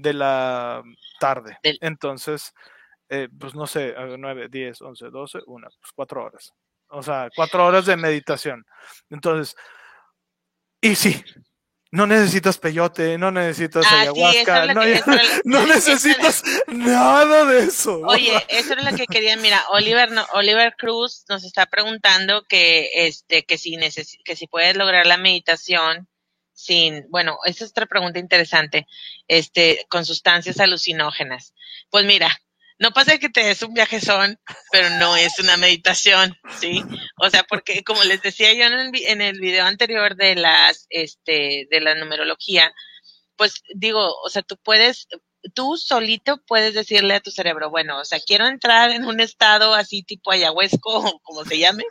de 0.00 0.12
la 0.14 0.82
tarde. 1.20 1.58
Entonces, 1.62 2.52
eh, 3.08 3.28
pues 3.38 3.54
no 3.54 3.66
sé, 3.66 3.94
9, 3.96 4.48
10, 4.50 4.82
11, 4.82 5.10
12, 5.10 5.38
1, 5.46 5.68
pues 5.80 5.92
cuatro 5.94 6.24
horas. 6.24 6.52
O 6.88 7.02
sea, 7.02 7.28
cuatro 7.34 7.66
horas 7.66 7.86
de 7.86 7.96
meditación. 7.96 8.64
Entonces, 9.10 9.54
y 10.80 10.94
sí, 10.94 11.22
no 11.90 12.06
necesitas 12.06 12.58
peyote, 12.58 13.16
no 13.18 13.30
necesitas 13.30 13.86
ah, 13.88 14.00
ayahuasca, 14.02 14.74
no, 15.44 15.66
necesitas 15.66 16.42
nada 16.66 17.44
de 17.46 17.64
eso. 17.64 18.00
Oye, 18.00 18.44
eso 18.48 18.74
es 18.74 18.84
lo 18.84 18.96
que 18.96 19.06
quería, 19.06 19.36
mira, 19.36 19.64
Oliver, 19.70 20.10
Oliver 20.34 20.74
Cruz 20.76 21.24
nos 21.28 21.44
está 21.44 21.66
preguntando 21.66 22.42
que, 22.42 22.90
este, 23.06 23.44
que 23.44 23.56
si 23.56 23.76
que 24.24 24.36
si 24.36 24.46
puedes 24.46 24.76
lograr 24.76 25.06
la 25.06 25.16
meditación 25.16 26.08
sin, 26.58 27.06
bueno, 27.08 27.38
esa 27.44 27.64
es 27.64 27.70
otra 27.70 27.86
pregunta 27.86 28.18
interesante, 28.18 28.88
este, 29.28 29.86
con 29.88 30.04
sustancias 30.04 30.58
alucinógenas. 30.58 31.54
Pues 31.88 32.04
mira, 32.04 32.36
no 32.80 32.90
pasa 32.90 33.18
que 33.18 33.28
te 33.28 33.44
des 33.44 33.62
un 33.62 33.74
viajezón, 33.74 34.40
pero 34.72 34.90
no 34.98 35.16
es 35.16 35.38
una 35.38 35.56
meditación, 35.56 36.36
¿sí? 36.60 36.82
O 37.22 37.30
sea, 37.30 37.44
porque 37.44 37.84
como 37.84 38.02
les 38.02 38.22
decía 38.22 38.52
yo 38.54 38.64
en 38.64 38.72
el, 38.72 38.90
en 39.06 39.20
el 39.20 39.38
video 39.38 39.66
anterior 39.66 40.16
de 40.16 40.34
las, 40.34 40.86
este, 40.90 41.68
de 41.70 41.80
la 41.80 41.94
numerología, 41.94 42.74
pues 43.36 43.62
digo, 43.76 44.12
o 44.24 44.28
sea, 44.28 44.42
tú 44.42 44.56
puedes, 44.56 45.06
tú 45.54 45.76
solito 45.76 46.42
puedes 46.44 46.74
decirle 46.74 47.14
a 47.14 47.20
tu 47.20 47.30
cerebro, 47.30 47.70
bueno, 47.70 48.00
o 48.00 48.04
sea, 48.04 48.18
quiero 48.18 48.48
entrar 48.48 48.90
en 48.90 49.04
un 49.04 49.20
estado 49.20 49.74
así 49.74 50.02
tipo 50.02 50.32
ayahuasca, 50.32 50.78
o 50.82 51.20
como 51.22 51.44
se 51.44 51.58
llame, 51.58 51.84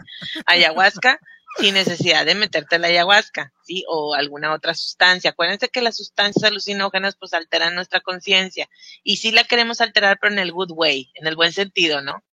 ayahuasca, 0.46 1.22
sin 1.58 1.74
necesidad 1.74 2.26
de 2.26 2.36
meterte 2.36 2.80
la 2.80 2.88
ayahuasca, 2.88 3.54
¿sí? 3.64 3.84
O 3.88 4.14
alguna 4.14 4.54
otra 4.54 4.76
sustancia. 4.76 5.32
Acuérdense 5.32 5.70
que 5.70 5.82
las 5.82 5.98
sustancias 5.98 6.44
alucinógenas 6.44 7.16
pues 7.16 7.34
alteran 7.34 7.76
nuestra 7.76 8.02
conciencia 8.02 8.70
y 9.04 9.18
sí 9.18 9.32
la 9.32 9.44
queremos 9.44 9.82
alterar 9.82 10.20
pero 10.22 10.34
en 10.34 10.40
el 10.40 10.52
good 10.52 10.72
way, 10.72 11.12
en 11.16 11.28
el 11.28 11.36
buen 11.36 11.54
sentido, 11.54 12.02
¿no? 12.02 12.24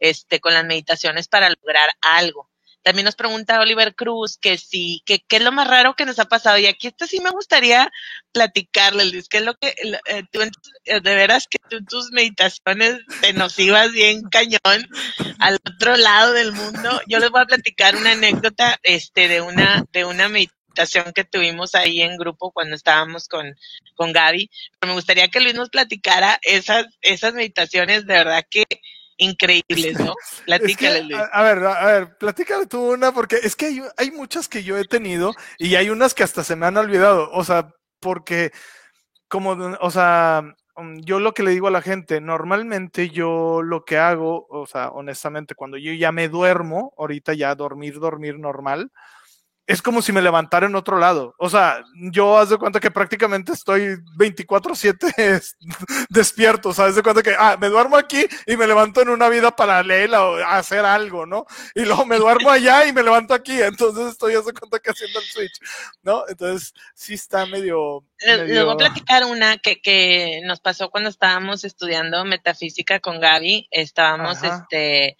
Este, 0.00 0.40
con 0.40 0.54
las 0.54 0.64
meditaciones 0.64 1.28
para 1.28 1.48
lograr 1.48 1.90
algo. 2.00 2.50
También 2.84 3.06
nos 3.06 3.16
pregunta 3.16 3.60
Oliver 3.60 3.94
Cruz 3.94 4.36
que 4.36 4.58
sí, 4.58 5.02
que 5.06 5.20
qué 5.20 5.36
es 5.36 5.42
lo 5.42 5.52
más 5.52 5.66
raro 5.66 5.96
que 5.96 6.04
nos 6.04 6.18
ha 6.18 6.26
pasado. 6.26 6.58
Y 6.58 6.66
aquí 6.66 6.88
esto 6.88 7.06
sí 7.06 7.18
me 7.18 7.30
gustaría 7.30 7.90
platicarle, 8.30 9.06
Luis, 9.06 9.26
que 9.26 9.38
es 9.38 9.42
lo 9.42 9.54
que 9.54 9.68
eh, 9.68 10.22
tú, 10.30 10.42
eh, 10.42 11.00
de 11.00 11.14
veras 11.14 11.48
que 11.48 11.58
tú 11.70 11.82
tus 11.82 12.12
meditaciones 12.12 13.00
te 13.22 13.32
nos 13.32 13.58
ibas 13.58 13.90
bien 13.92 14.22
cañón 14.28 14.86
al 15.38 15.54
otro 15.66 15.96
lado 15.96 16.34
del 16.34 16.52
mundo. 16.52 17.00
Yo 17.08 17.20
les 17.20 17.30
voy 17.30 17.40
a 17.40 17.46
platicar 17.46 17.96
una 17.96 18.12
anécdota 18.12 18.78
este 18.82 19.28
de 19.28 19.40
una 19.40 19.86
de 19.90 20.04
una 20.04 20.28
meditación 20.28 21.12
que 21.14 21.24
tuvimos 21.24 21.74
ahí 21.74 22.02
en 22.02 22.18
grupo 22.18 22.52
cuando 22.52 22.76
estábamos 22.76 23.28
con, 23.28 23.56
con 23.94 24.12
Gaby. 24.12 24.50
Pero 24.78 24.88
me 24.88 24.94
gustaría 24.94 25.28
que 25.28 25.40
Luis 25.40 25.54
nos 25.54 25.70
platicara 25.70 26.38
esas, 26.42 26.86
esas 27.00 27.32
meditaciones 27.32 28.06
de 28.06 28.12
verdad 28.12 28.44
que 28.50 28.64
increíbles, 29.16 29.98
¿no? 29.98 30.14
Platícale. 30.46 31.14
a, 31.32 31.42
ver, 31.42 31.58
a 31.64 31.86
ver, 31.86 32.18
platícale 32.18 32.66
tú 32.66 32.92
una, 32.92 33.12
porque 33.12 33.36
es 33.42 33.56
que 33.56 33.66
hay, 33.66 33.82
hay, 33.96 34.10
muchas 34.10 34.48
que 34.48 34.62
yo 34.64 34.76
he 34.76 34.84
tenido 34.84 35.32
y 35.58 35.74
hay 35.76 35.90
unas 35.90 36.14
que 36.14 36.22
hasta 36.22 36.44
se 36.44 36.56
me 36.56 36.66
han 36.66 36.76
olvidado, 36.76 37.30
o 37.32 37.44
sea, 37.44 37.70
porque 38.00 38.52
como, 39.28 39.50
o 39.80 39.90
sea, 39.90 40.54
mm, 40.76 41.00
yo 41.00 41.18
lo 41.20 41.34
que 41.34 41.42
le 41.42 41.50
digo 41.50 41.68
a 41.68 41.72
la 41.72 41.82
gente, 41.82 42.20
normalmente 42.20 43.10
yo 43.10 43.62
lo 43.62 43.84
que 43.84 43.98
hago, 43.98 44.46
o 44.48 44.66
sea, 44.66 44.90
honestamente, 44.90 45.54
cuando 45.54 45.76
yo 45.76 45.92
ya 45.92 46.12
me 46.12 46.28
duermo, 46.28 46.94
ahorita 46.98 47.34
ya 47.34 47.54
dormir, 47.54 47.98
dormir 47.98 48.38
normal, 48.38 48.92
es 49.66 49.80
como 49.80 50.02
si 50.02 50.12
me 50.12 50.20
levantara 50.20 50.66
en 50.66 50.74
otro 50.74 50.98
lado. 50.98 51.34
O 51.38 51.48
sea, 51.48 51.82
yo 52.10 52.36
haz 52.36 52.50
de 52.50 52.58
cuenta 52.58 52.80
que 52.80 52.90
prácticamente 52.90 53.52
estoy 53.52 53.96
24/7 54.16 55.56
despierto. 56.10 56.68
O 56.68 56.74
sea, 56.74 56.86
haz 56.86 56.96
de 56.96 57.02
cuenta 57.02 57.22
que 57.22 57.34
ah, 57.38 57.56
me 57.58 57.68
duermo 57.68 57.96
aquí 57.96 58.26
y 58.46 58.56
me 58.56 58.66
levanto 58.66 59.00
en 59.00 59.08
una 59.08 59.28
vida 59.28 59.56
paralela 59.56 60.24
o 60.24 60.36
a 60.36 60.58
hacer 60.58 60.84
algo, 60.84 61.24
¿no? 61.24 61.46
Y 61.74 61.84
luego 61.84 62.04
me 62.04 62.18
duermo 62.18 62.50
allá 62.50 62.86
y 62.86 62.92
me 62.92 63.02
levanto 63.02 63.32
aquí. 63.32 63.60
Entonces 63.60 64.08
estoy 64.08 64.34
haz 64.34 64.44
de 64.44 64.52
cuenta 64.52 64.78
que 64.78 64.90
haciendo 64.90 65.18
el 65.18 65.24
switch, 65.26 65.58
¿no? 66.02 66.24
Entonces 66.28 66.74
sí 66.94 67.14
está 67.14 67.46
medio. 67.46 68.04
Les 68.18 68.64
voy 68.64 68.74
a 68.74 68.76
platicar 68.76 69.24
una 69.24 69.56
que, 69.56 69.80
que 69.80 70.42
nos 70.44 70.60
pasó 70.60 70.90
cuando 70.90 71.08
estábamos 71.08 71.64
estudiando 71.64 72.24
metafísica 72.26 73.00
con 73.00 73.18
Gaby. 73.18 73.68
Estábamos, 73.70 74.42
este 74.42 75.16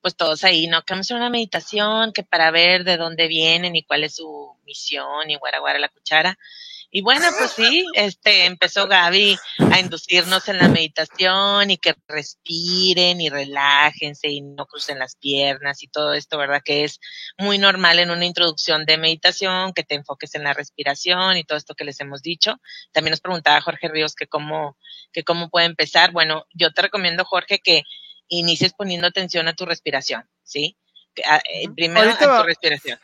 pues 0.00 0.16
todos 0.16 0.44
ahí, 0.44 0.66
¿no? 0.66 0.82
Que 0.82 0.94
vamos 0.94 1.06
a 1.06 1.08
hacer 1.08 1.16
una 1.16 1.30
meditación, 1.30 2.12
que 2.12 2.22
para 2.22 2.50
ver 2.50 2.84
de 2.84 2.96
dónde 2.96 3.28
vienen 3.28 3.76
y 3.76 3.84
cuál 3.84 4.04
es 4.04 4.16
su 4.16 4.56
misión 4.64 5.30
y 5.30 5.36
guaraguara 5.36 5.78
la 5.78 5.88
cuchara. 5.88 6.38
Y 6.92 7.02
bueno, 7.02 7.26
pues 7.38 7.52
sí, 7.52 7.84
este, 7.94 8.46
empezó 8.46 8.88
Gaby 8.88 9.38
a 9.70 9.78
inducirnos 9.78 10.48
en 10.48 10.58
la 10.58 10.68
meditación 10.68 11.70
y 11.70 11.76
que 11.76 11.94
respiren 12.08 13.20
y 13.20 13.28
relájense 13.28 14.28
y 14.28 14.40
no 14.40 14.66
crucen 14.66 14.98
las 14.98 15.14
piernas 15.14 15.82
y 15.84 15.88
todo 15.88 16.14
esto, 16.14 16.36
¿verdad? 16.36 16.62
Que 16.64 16.82
es 16.84 16.98
muy 17.38 17.58
normal 17.58 18.00
en 18.00 18.10
una 18.10 18.24
introducción 18.24 18.86
de 18.86 18.98
meditación, 18.98 19.72
que 19.72 19.84
te 19.84 19.94
enfoques 19.94 20.34
en 20.34 20.42
la 20.42 20.52
respiración 20.52 21.36
y 21.36 21.44
todo 21.44 21.58
esto 21.58 21.74
que 21.74 21.84
les 21.84 22.00
hemos 22.00 22.22
dicho. 22.22 22.56
También 22.92 23.12
nos 23.12 23.20
preguntaba 23.20 23.60
Jorge 23.60 23.88
Ríos 23.88 24.16
que 24.16 24.26
cómo, 24.26 24.76
que 25.12 25.22
cómo 25.22 25.48
puede 25.48 25.66
empezar. 25.66 26.10
Bueno, 26.10 26.46
yo 26.52 26.72
te 26.72 26.82
recomiendo, 26.82 27.24
Jorge, 27.24 27.60
que 27.60 27.84
inicies 28.30 28.72
poniendo 28.72 29.06
atención 29.06 29.46
a 29.48 29.52
tu 29.52 29.66
respiración, 29.66 30.26
¿sí? 30.42 30.76
Eh, 31.16 31.68
primero 31.74 32.10
a 32.10 32.16
tu 32.16 32.42
respiración. 32.46 32.98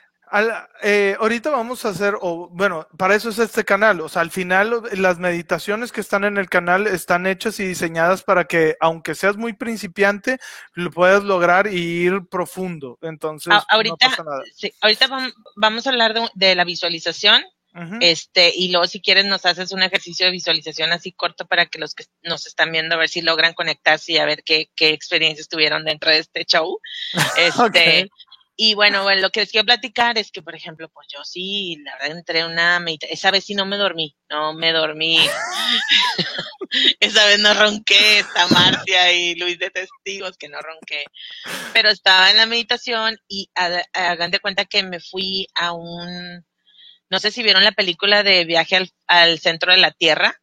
Eh, 0.82 1.16
ahorita 1.20 1.50
vamos 1.50 1.84
a 1.84 1.90
hacer, 1.90 2.14
o 2.20 2.48
bueno, 2.48 2.88
para 2.98 3.14
eso 3.14 3.30
es 3.30 3.38
este 3.38 3.64
canal. 3.64 4.00
O 4.00 4.08
sea, 4.08 4.22
al 4.22 4.30
final 4.30 4.82
las 4.92 5.18
meditaciones 5.18 5.92
que 5.92 6.00
están 6.00 6.24
en 6.24 6.36
el 6.36 6.48
canal 6.48 6.86
están 6.86 7.26
hechas 7.26 7.60
y 7.60 7.66
diseñadas 7.66 8.22
para 8.22 8.44
que, 8.44 8.76
aunque 8.80 9.14
seas 9.14 9.36
muy 9.36 9.52
principiante, 9.52 10.38
lo 10.72 10.90
puedas 10.90 11.22
lograr 11.22 11.68
y 11.68 11.76
ir 11.76 12.26
profundo. 12.28 12.98
Entonces, 13.02 13.54
ahorita, 13.68 14.16
ahorita 14.80 15.08
vamos 15.56 15.86
a 15.86 15.90
hablar 15.90 16.14
de 16.34 16.54
la 16.54 16.64
visualización 16.64 17.44
este, 18.01 18.53
y 18.55 18.70
luego 18.70 18.87
si 18.87 19.01
quieres 19.01 19.27
nos 19.27 19.45
haces 19.45 19.72
un 19.72 19.83
ejercicio 19.83 20.27
de 20.27 20.33
visualización 20.33 20.93
así 20.93 21.12
corto 21.12 21.47
para 21.47 21.66
que 21.66 21.79
los 21.79 21.95
que 21.95 22.05
nos 22.22 22.47
están 22.47 22.72
viendo 22.72 22.95
a 22.95 22.99
ver 22.99 23.09
si 23.09 23.20
logran 23.20 23.55
conectarse 23.55 24.12
y 24.12 24.18
a 24.18 24.24
ver 24.24 24.43
qué, 24.45 24.70
qué 24.74 24.91
experiencias 24.91 25.49
tuvieron 25.49 25.85
dentro 25.85 26.11
de 26.11 26.18
este 26.18 26.45
show. 26.45 26.81
Este, 27.39 28.09
Y 28.57 28.74
bueno, 28.74 29.14
lo 29.16 29.31
que 29.31 29.41
les 29.41 29.51
quiero 29.51 29.66
platicar 29.66 30.16
es 30.16 30.31
que, 30.31 30.43
por 30.43 30.55
ejemplo, 30.55 30.89
pues 30.89 31.07
yo 31.12 31.22
sí, 31.24 31.77
la 31.85 31.93
verdad 31.97 32.16
entré 32.16 32.47
una 32.47 32.81
meditación, 32.81 33.12
esa 33.12 33.31
vez 33.31 33.45
sí 33.45 33.55
no 33.55 33.66
me 33.66 33.77
dormí, 33.77 34.16
no 34.31 34.55
me 34.55 34.72
dormí. 34.72 35.18
Esa 37.01 37.27
vez 37.27 37.39
no 37.39 37.55
ronqué, 37.55 38.20
está 38.20 38.47
Marcia 38.49 39.12
y 39.12 39.35
Luis 39.35 39.59
de 39.59 39.70
testigos 39.70 40.37
que 40.37 40.49
no 40.49 40.61
ronqué. 40.61 41.05
Pero 41.72 41.89
estaba 41.91 42.31
en 42.31 42.37
la 42.37 42.47
meditación 42.47 43.18
y 43.29 43.51
hagan 43.55 44.31
de 44.31 44.41
cuenta 44.41 44.64
que 44.64 44.83
me 44.83 45.01
fui 45.01 45.47
a 45.55 45.72
un, 45.72 46.45
no 47.11 47.18
sé 47.18 47.30
si 47.30 47.42
vieron 47.42 47.64
la 47.64 47.72
película 47.72 48.22
de 48.22 48.44
Viaje 48.44 48.76
al, 48.76 48.90
al 49.07 49.38
centro 49.38 49.72
de 49.72 49.78
la 49.78 49.92
Tierra, 49.92 50.40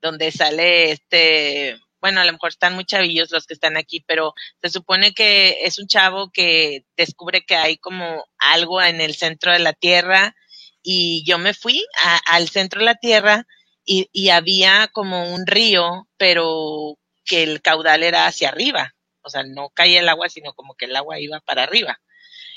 donde 0.00 0.32
sale 0.32 0.92
este, 0.92 1.78
bueno, 2.02 2.20
a 2.20 2.24
lo 2.24 2.32
mejor 2.32 2.50
están 2.50 2.74
muy 2.74 2.84
chavillos 2.84 3.30
los 3.30 3.46
que 3.46 3.54
están 3.54 3.76
aquí, 3.76 4.04
pero 4.06 4.34
se 4.60 4.70
supone 4.70 5.14
que 5.14 5.58
es 5.64 5.78
un 5.78 5.86
chavo 5.86 6.30
que 6.32 6.84
descubre 6.96 7.44
que 7.46 7.54
hay 7.54 7.78
como 7.78 8.26
algo 8.38 8.82
en 8.82 9.00
el 9.00 9.14
centro 9.14 9.52
de 9.52 9.60
la 9.60 9.72
Tierra 9.72 10.34
y 10.82 11.24
yo 11.24 11.38
me 11.38 11.54
fui 11.54 11.86
al 12.26 12.48
centro 12.48 12.80
de 12.80 12.86
la 12.86 12.96
Tierra 12.96 13.46
y, 13.84 14.08
y 14.12 14.30
había 14.30 14.88
como 14.92 15.32
un 15.32 15.46
río, 15.46 16.08
pero 16.16 16.98
que 17.24 17.44
el 17.44 17.62
caudal 17.62 18.02
era 18.02 18.26
hacia 18.26 18.48
arriba, 18.48 18.96
o 19.22 19.30
sea, 19.30 19.44
no 19.44 19.70
caía 19.70 20.00
el 20.00 20.08
agua, 20.08 20.28
sino 20.28 20.54
como 20.54 20.74
que 20.74 20.86
el 20.86 20.96
agua 20.96 21.20
iba 21.20 21.38
para 21.40 21.62
arriba. 21.62 22.00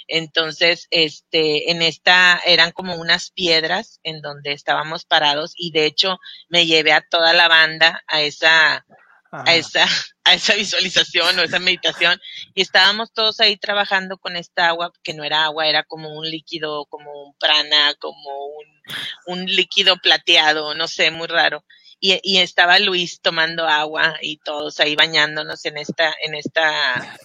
Entonces, 0.08 0.88
este, 0.91 1.72
en 1.72 1.82
esta 1.82 2.39
eran 2.45 2.72
como 2.72 2.95
unas 2.95 3.32
piedras 3.32 3.99
en 4.03 4.22
donde 4.22 4.51
estábamos 4.51 5.06
parados 5.06 5.53
y 5.58 5.72
de 5.72 5.86
hecho 5.86 6.20
me 6.47 6.66
llevé 6.66 6.93
a 6.93 7.01
toda 7.01 7.34
la 7.34 7.47
banda 7.47 8.03
a 8.08 8.22
esa, 8.22 8.86
a 9.32 9.56
esa, 9.56 9.86
a 10.24 10.34
esa 10.36 10.53
visualización 10.56 11.39
o 11.39 11.43
esa 11.43 11.60
meditación 11.60 12.20
y 12.53 12.62
estábamos 12.62 13.14
todos 13.14 13.39
ahí 13.39 13.58
trabajando 13.58 14.18
con 14.18 14.36
esta 14.36 14.68
agua 14.68 14.91
que 15.03 15.14
no 15.14 15.24
era 15.24 15.45
agua, 15.45 15.68
era 15.68 15.84
como 15.84 16.14
un 16.14 16.30
líquido, 16.30 16.86
como 16.86 17.12
un 17.24 17.36
prana, 17.39 17.95
como 17.99 18.47
un, 18.47 18.66
un 19.26 19.45
líquido 19.45 19.97
plateado, 19.97 20.76
no 20.76 20.88
sé, 20.88 21.10
muy 21.10 21.28
raro. 21.28 21.66
Y, 21.99 22.20
y, 22.24 22.39
estaba 22.39 22.78
Luis 22.78 23.22
tomando 23.22 23.68
agua 23.68 24.18
y 24.22 24.38
todos 24.38 24.82
ahí 24.82 24.95
bañándonos 24.95 25.64
en 25.66 25.78
esta, 25.78 26.14
en 26.22 26.36
esta 26.36 27.18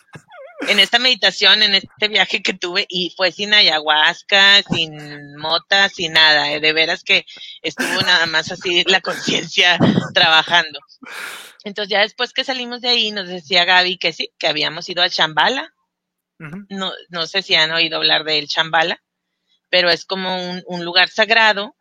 en 0.69 0.79
esta 0.79 0.99
meditación, 0.99 1.63
en 1.63 1.75
este 1.75 2.09
viaje 2.09 2.43
que 2.43 2.53
tuve, 2.53 2.87
y 2.89 3.13
fue 3.17 3.33
sin 3.33 3.55
ayahuasca, 3.55 4.63
sin 4.63 5.37
mota, 5.37 5.89
sin 5.89 6.13
nada, 6.13 6.53
¿eh? 6.53 6.61
de 6.61 6.73
veras 6.73 7.03
que 7.03 7.25
estuvo 7.63 8.01
nada 8.03 8.27
más 8.27 8.51
así 8.53 8.85
la 8.85 9.01
conciencia 9.01 9.79
trabajando. 10.15 10.79
Entonces 11.65 11.91
ya 11.91 12.01
después 12.01 12.33
que 12.33 12.45
salimos 12.45 12.81
de 12.81 12.89
ahí, 12.89 13.11
nos 13.11 13.29
decía 13.29 13.65
Gaby 13.65 13.99
que 13.99 14.13
sí, 14.13 14.33
que 14.39 14.49
habíamos 14.49 14.89
ido 14.89 15.03
al 15.03 15.11
Chambala. 15.11 15.75
no, 16.39 16.93
no 17.09 17.27
sé 17.27 17.43
si 17.43 17.55
han 17.55 17.71
oído 17.71 17.99
hablar 17.99 18.25
del 18.25 18.49
Chambala, 18.49 19.03
pero 19.69 19.91
es 19.91 20.05
como 20.05 20.51
un, 20.51 20.63
un 20.67 20.85
lugar 20.85 21.09
sagrado 21.09 21.77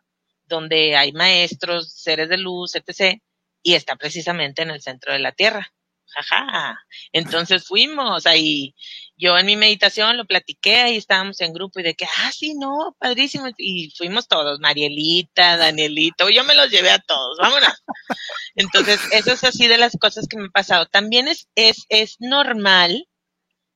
donde 0.46 0.96
hay 0.96 1.12
maestros, 1.12 1.94
seres 1.94 2.30
de 2.30 2.38
luz, 2.38 2.76
etc. 2.76 3.22
Y 3.62 3.76
está 3.76 3.96
precisamente 3.96 4.64
en 4.64 4.72
el 4.72 4.82
centro 4.82 5.14
de 5.14 5.20
la 5.20 5.32
Tierra 5.32 5.72
jaja. 6.14 6.80
Entonces 7.12 7.66
fuimos 7.66 8.26
ahí. 8.26 8.76
Yo 9.18 9.38
en 9.38 9.46
mi 9.46 9.58
meditación 9.58 10.16
lo 10.16 10.26
platiqué, 10.26 10.78
ahí 10.78 10.96
estábamos 10.96 11.42
en 11.42 11.54
grupo 11.54 11.80
y 11.80 11.84
de 11.84 11.94
que, 11.94 12.06
ah, 12.06 12.32
sí, 12.32 12.54
no, 12.56 12.96
padrísimo. 13.00 13.48
Y 13.58 13.92
fuimos 13.98 14.28
todos, 14.28 14.60
Marielita, 14.60 15.58
Danielito, 15.58 16.30
yo 16.30 16.44
me 16.46 16.56
los 16.56 16.70
llevé 16.72 16.92
a 16.92 17.00
todos, 17.00 17.38
vámonos. 17.38 17.84
Entonces, 18.56 19.00
eso 19.12 19.34
es 19.34 19.44
así 19.44 19.68
de 19.68 19.78
las 19.78 19.98
cosas 20.00 20.28
que 20.28 20.38
me 20.38 20.44
han 20.44 20.52
pasado. 20.52 20.86
También 20.86 21.28
es, 21.28 21.50
es, 21.56 21.86
es 21.90 22.16
normal, 22.20 23.08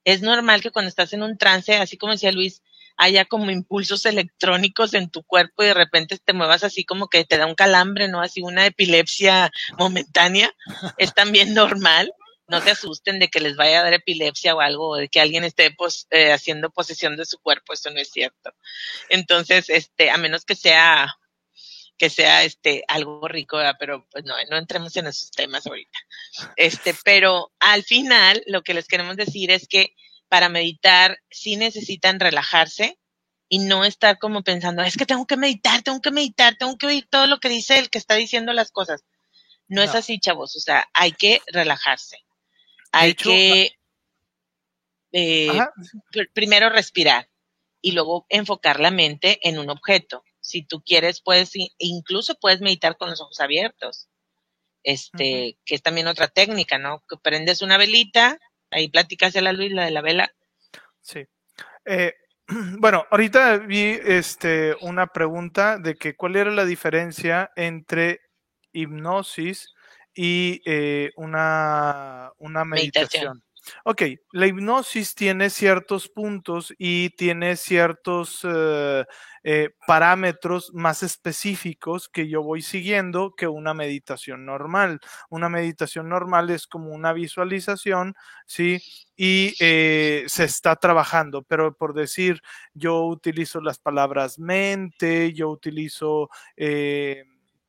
es 0.05 0.21
normal 0.21 0.61
que 0.61 0.71
cuando 0.71 0.89
estás 0.89 1.13
en 1.13 1.23
un 1.23 1.38
trance, 1.38 1.75
así 1.75 1.97
como 1.97 2.13
decía 2.13 2.31
Luis, 2.31 2.61
haya 2.97 3.25
como 3.25 3.51
impulsos 3.51 4.05
electrónicos 4.05 4.93
en 4.93 5.09
tu 5.09 5.23
cuerpo 5.23 5.63
y 5.63 5.67
de 5.67 5.73
repente 5.73 6.17
te 6.23 6.34
muevas 6.34 6.63
así 6.63 6.86
como 6.86 7.07
que 7.07 7.25
te 7.25 7.38
da 7.38 7.45
un 7.45 7.55
calambre, 7.55 8.07
¿no? 8.07 8.21
Así 8.21 8.41
una 8.41 8.65
epilepsia 8.65 9.51
momentánea. 9.77 10.51
Es 10.97 11.13
también 11.13 11.53
normal 11.53 12.13
no 12.54 12.62
se 12.62 12.72
asusten 12.72 13.18
de 13.18 13.30
que 13.30 13.39
les 13.39 13.56
vaya 13.56 13.80
a 13.80 13.84
dar 13.84 13.93
epilepsia 13.93 14.54
o 14.54 14.62
algo, 14.62 14.89
o 14.89 14.95
de 14.97 15.10
que 15.10 15.20
alguien 15.20 15.43
esté 15.43 15.72
pues, 15.72 16.06
eh, 16.12 16.32
haciendo 16.32 16.70
posesión 16.70 17.18
de 17.18 17.26
su 17.26 17.39
cuerpo, 17.39 17.74
eso 17.74 17.89
no 17.89 17.99
es 17.99 18.12
cierto. 18.12 18.54
Entonces, 19.10 19.70
este, 19.70 20.12
a 20.12 20.18
menos 20.18 20.45
que 20.45 20.56
sea 20.56 21.18
que 21.97 22.10
sea 22.10 22.43
este 22.43 22.84
algo 22.88 23.28
rico, 23.28 23.58
pero 23.80 24.08
pues 24.12 24.26
no, 24.26 24.36
no 24.49 24.58
entremos 24.58 24.95
en 24.97 25.08
esos 25.08 25.32
temas 25.32 25.66
ahorita. 25.66 25.97
Este, 26.56 26.95
pero 27.04 27.51
al 27.60 27.84
final 27.84 28.43
lo 28.47 28.62
que 28.62 28.74
les 28.74 28.88
queremos 28.88 29.16
decir 29.16 29.51
es 29.51 29.68
que 29.68 29.95
para 30.28 30.49
meditar 30.49 31.20
sí 31.30 31.56
necesitan 31.56 32.20
relajarse 32.20 32.99
y 33.47 33.60
no 33.60 33.86
estar 33.86 34.18
como 34.18 34.43
pensando, 34.43 34.82
es 34.82 34.97
que 34.97 35.06
tengo 35.06 35.28
que 35.28 35.38
meditar, 35.38 35.84
tengo 35.84 36.01
que 36.01 36.12
meditar, 36.12 36.56
tengo 36.56 36.78
que 36.78 36.88
oír 36.88 37.08
todo 37.10 37.28
lo 37.28 37.39
que 37.39 37.49
dice 37.49 37.78
el 37.78 37.89
que 37.89 37.99
está 37.99 38.16
diciendo 38.16 38.51
las 38.54 38.72
cosas. 38.72 39.04
No, 39.68 39.78
no. 39.78 39.84
es 39.84 39.95
así, 39.95 40.20
chavos, 40.20 40.56
o 40.56 40.60
sea, 40.60 40.89
hay 40.93 41.12
que 41.12 41.41
relajarse 41.47 42.22
hay 42.94 43.16
que 43.16 43.72
eh, 45.12 45.48
primero 46.34 46.70
respirar 46.70 47.28
y 47.82 47.91
luego 47.91 48.26
enfocar 48.30 48.80
la 48.80 48.91
mente 48.91 49.39
en 49.41 49.58
un 49.58 49.70
objeto. 49.70 50.24
Si 50.39 50.64
tú 50.64 50.82
quieres, 50.82 51.22
puedes, 51.22 51.52
incluso 51.78 52.36
puedes 52.39 52.62
meditar 52.62 52.96
con 52.98 53.10
los 53.10 53.20
ojos 53.20 53.39
abiertos. 53.39 54.08
Este, 54.84 55.58
que 55.66 55.76
es 55.76 55.82
también 55.82 56.08
otra 56.08 56.28
técnica, 56.28 56.78
¿no? 56.78 57.04
Que 57.10 57.16
prendes 57.18 57.62
una 57.62 57.78
velita, 57.78 58.38
ahí 58.70 58.89
platicas 58.89 59.36
a 59.36 59.41
la 59.41 59.54
luz, 59.54 59.72
la 59.72 59.86
de 59.86 59.91
la 59.91 60.02
vela. 60.02 60.34
Sí. 61.02 61.26
Eh, 61.86 62.14
bueno, 62.80 63.06
ahorita 63.10 63.58
vi 63.58 63.98
este, 64.04 64.76
una 64.82 65.08
pregunta 65.08 65.80
de 65.80 65.96
que 65.96 66.16
cuál 66.16 66.36
era 66.36 66.52
la 66.52 66.66
diferencia 66.66 67.52
entre 67.56 68.20
hipnosis 68.74 69.72
y 70.16 70.61
eh, 70.66 71.11
una, 71.16 72.32
una 72.38 72.66
meditación. 72.66 73.43
Ok, 73.86 74.01
la 74.34 74.47
hipnosis 74.47 75.16
tiene 75.16 75.49
ciertos 75.49 76.09
puntos 76.09 76.74
y 76.78 77.11
tiene 77.11 77.55
ciertos 77.55 78.41
eh, 78.43 79.05
eh, 79.43 79.70
parámetros 79.88 80.72
más 80.74 81.01
específicos 81.01 82.09
que 82.09 82.28
yo 82.28 82.43
voy 82.43 82.61
siguiendo 82.61 83.34
que 83.36 83.47
una 83.47 83.74
meditación 83.74 84.45
normal. 84.45 84.99
Una 85.30 85.47
meditación 85.47 86.09
normal 86.09 86.49
es 86.49 86.68
como 86.68 86.93
una 86.93 87.14
visualización, 87.14 88.16
¿sí? 88.45 88.82
Y 89.16 89.55
eh, 89.61 90.26
se 90.28 90.43
está 90.43 90.76
trabajando, 90.76 91.43
pero 91.43 91.74
por 91.74 91.93
decir, 91.93 92.41
yo 92.74 93.03
utilizo 93.03 93.61
las 93.61 93.80
palabras 93.80 94.39
mente, 94.39 95.32
yo 95.32 95.49
utilizo... 95.49 96.30
Eh, 96.57 97.24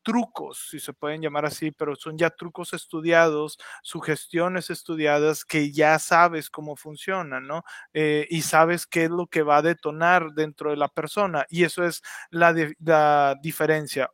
trucos, 0.05 0.68
si 0.70 0.78
se 0.78 0.92
pueden 0.92 1.22
llamar 1.22 1.46
así, 1.46 1.72
pero 1.72 1.96
son 1.96 2.16
ya 2.16 2.30
trucos 2.30 2.74
estudiados, 2.74 3.59
sugestiones 3.82 4.70
estudiadas 4.70 5.44
que 5.44 5.72
ya 5.72 5.98
sabes 5.98 6.50
cómo 6.50 6.76
funcionan, 6.76 7.46
¿no? 7.46 7.64
Eh, 7.92 8.28
y 8.30 8.42
sabes 8.42 8.86
qué 8.86 9.05
es 9.05 9.11
lo 9.11 9.26
que 9.26 9.42
va 9.42 9.57
a 9.57 9.62
detonar 9.62 10.32
dentro 10.34 10.70
de 10.70 10.76
la 10.76 10.88
persona. 10.88 11.46
Y 11.48 11.64
eso 11.64 11.84
es 11.84 12.02
la, 12.30 13.34
diferencia. 13.42 14.11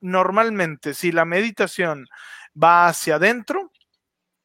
Normalmente, 0.00 0.94
si 0.94 1.12
la 1.12 1.24
meditación 1.24 2.06
va 2.60 2.88
hacia 2.88 3.16
adentro, 3.16 3.70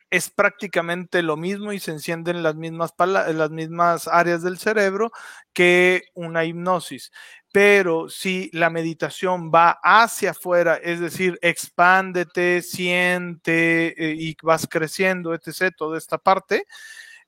es 0.10 0.30
prácticamente 0.30 1.24
lo 1.24 1.38
mismo 1.38 1.74
y 1.74 1.80
se 1.80 1.92
encienden 1.92 2.44
las 2.44 2.56
mismas, 2.56 2.94
las 3.00 3.50
mismas 3.50 4.08
áreas 4.08 4.44
del 4.44 4.60
cerebro 4.60 5.12
que 5.54 6.04
una 6.14 6.46
hipnosis. 6.46 7.12
Pero 7.54 8.10
si 8.10 8.50
la 8.52 8.72
meditación 8.72 9.52
va 9.54 9.80
hacia 9.84 10.32
afuera, 10.32 10.76
es 10.78 11.00
decir, 11.00 11.38
expándete, 11.44 12.64
siente 12.64 13.90
eh, 13.96 14.16
y 14.18 14.36
vas 14.42 14.68
creciendo, 14.68 15.36
etc., 15.36 15.72
toda 15.78 16.00
esta 16.00 16.18
parte, 16.18 16.66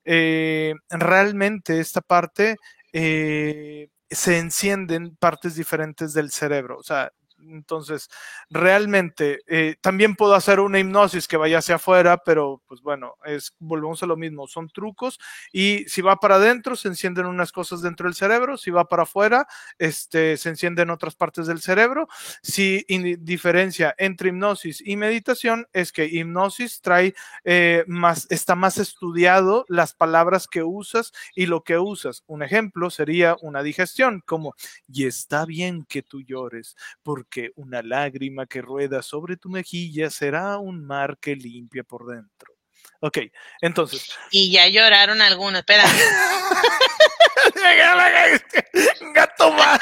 eh, 0.03 0.73
realmente 0.89 1.79
esta 1.79 2.01
parte 2.01 2.57
eh, 2.91 3.89
se 4.09 4.39
encienden 4.39 5.15
partes 5.17 5.55
diferentes 5.55 6.13
del 6.13 6.31
cerebro. 6.31 6.79
O 6.79 6.83
sea, 6.83 7.11
entonces, 7.39 8.09
realmente, 8.49 9.41
eh, 9.47 9.75
también 9.81 10.15
puedo 10.15 10.35
hacer 10.35 10.59
una 10.59 10.79
hipnosis 10.79 11.27
que 11.27 11.37
vaya 11.37 11.59
hacia 11.59 11.75
afuera, 11.75 12.17
pero 12.17 12.61
pues 12.67 12.81
bueno, 12.81 13.15
es, 13.25 13.53
volvemos 13.59 14.01
a 14.03 14.05
lo 14.05 14.17
mismo, 14.17 14.47
son 14.47 14.69
trucos 14.69 15.19
y 15.51 15.85
si 15.87 16.01
va 16.01 16.17
para 16.17 16.35
adentro, 16.35 16.75
se 16.75 16.87
encienden 16.87 17.25
unas 17.25 17.51
cosas 17.51 17.81
dentro 17.81 18.07
del 18.07 18.15
cerebro, 18.15 18.57
si 18.57 18.71
va 18.71 18.85
para 18.85 19.03
afuera, 19.03 19.47
este, 19.77 20.37
se 20.37 20.49
encienden 20.49 20.89
otras 20.89 21.15
partes 21.15 21.47
del 21.47 21.61
cerebro. 21.61 22.07
Si 22.41 22.85
diferencia 23.19 23.93
entre 23.97 24.29
hipnosis 24.29 24.81
y 24.85 24.95
meditación 24.95 25.67
es 25.73 25.91
que 25.91 26.05
hipnosis 26.05 26.81
trae 26.81 27.13
eh, 27.43 27.83
más, 27.87 28.27
está 28.29 28.55
más 28.55 28.77
estudiado 28.77 29.65
las 29.67 29.93
palabras 29.93 30.47
que 30.47 30.63
usas 30.63 31.11
y 31.35 31.45
lo 31.45 31.63
que 31.63 31.77
usas. 31.77 32.23
Un 32.27 32.43
ejemplo 32.43 32.89
sería 32.89 33.35
una 33.41 33.63
digestión, 33.63 34.21
como, 34.25 34.55
y 34.87 35.05
está 35.05 35.45
bien 35.45 35.85
que 35.85 36.01
tú 36.01 36.21
llores, 36.21 36.75
porque 37.03 37.24
que 37.25 37.51
una 37.55 37.81
lágrima 37.81 38.45
que 38.45 38.61
rueda 38.61 39.01
sobre 39.01 39.37
tu 39.37 39.49
mejilla 39.49 40.09
será 40.09 40.57
un 40.57 40.85
mar 40.85 41.17
que 41.19 41.35
limpia 41.35 41.83
por 41.83 42.07
dentro. 42.07 42.53
Ok, 43.01 43.19
entonces. 43.61 44.09
Y 44.31 44.51
ya 44.51 44.67
lloraron 44.67 45.21
algunos, 45.21 45.59
espera. 45.59 45.83
Gato 49.13 49.51
más. 49.51 49.79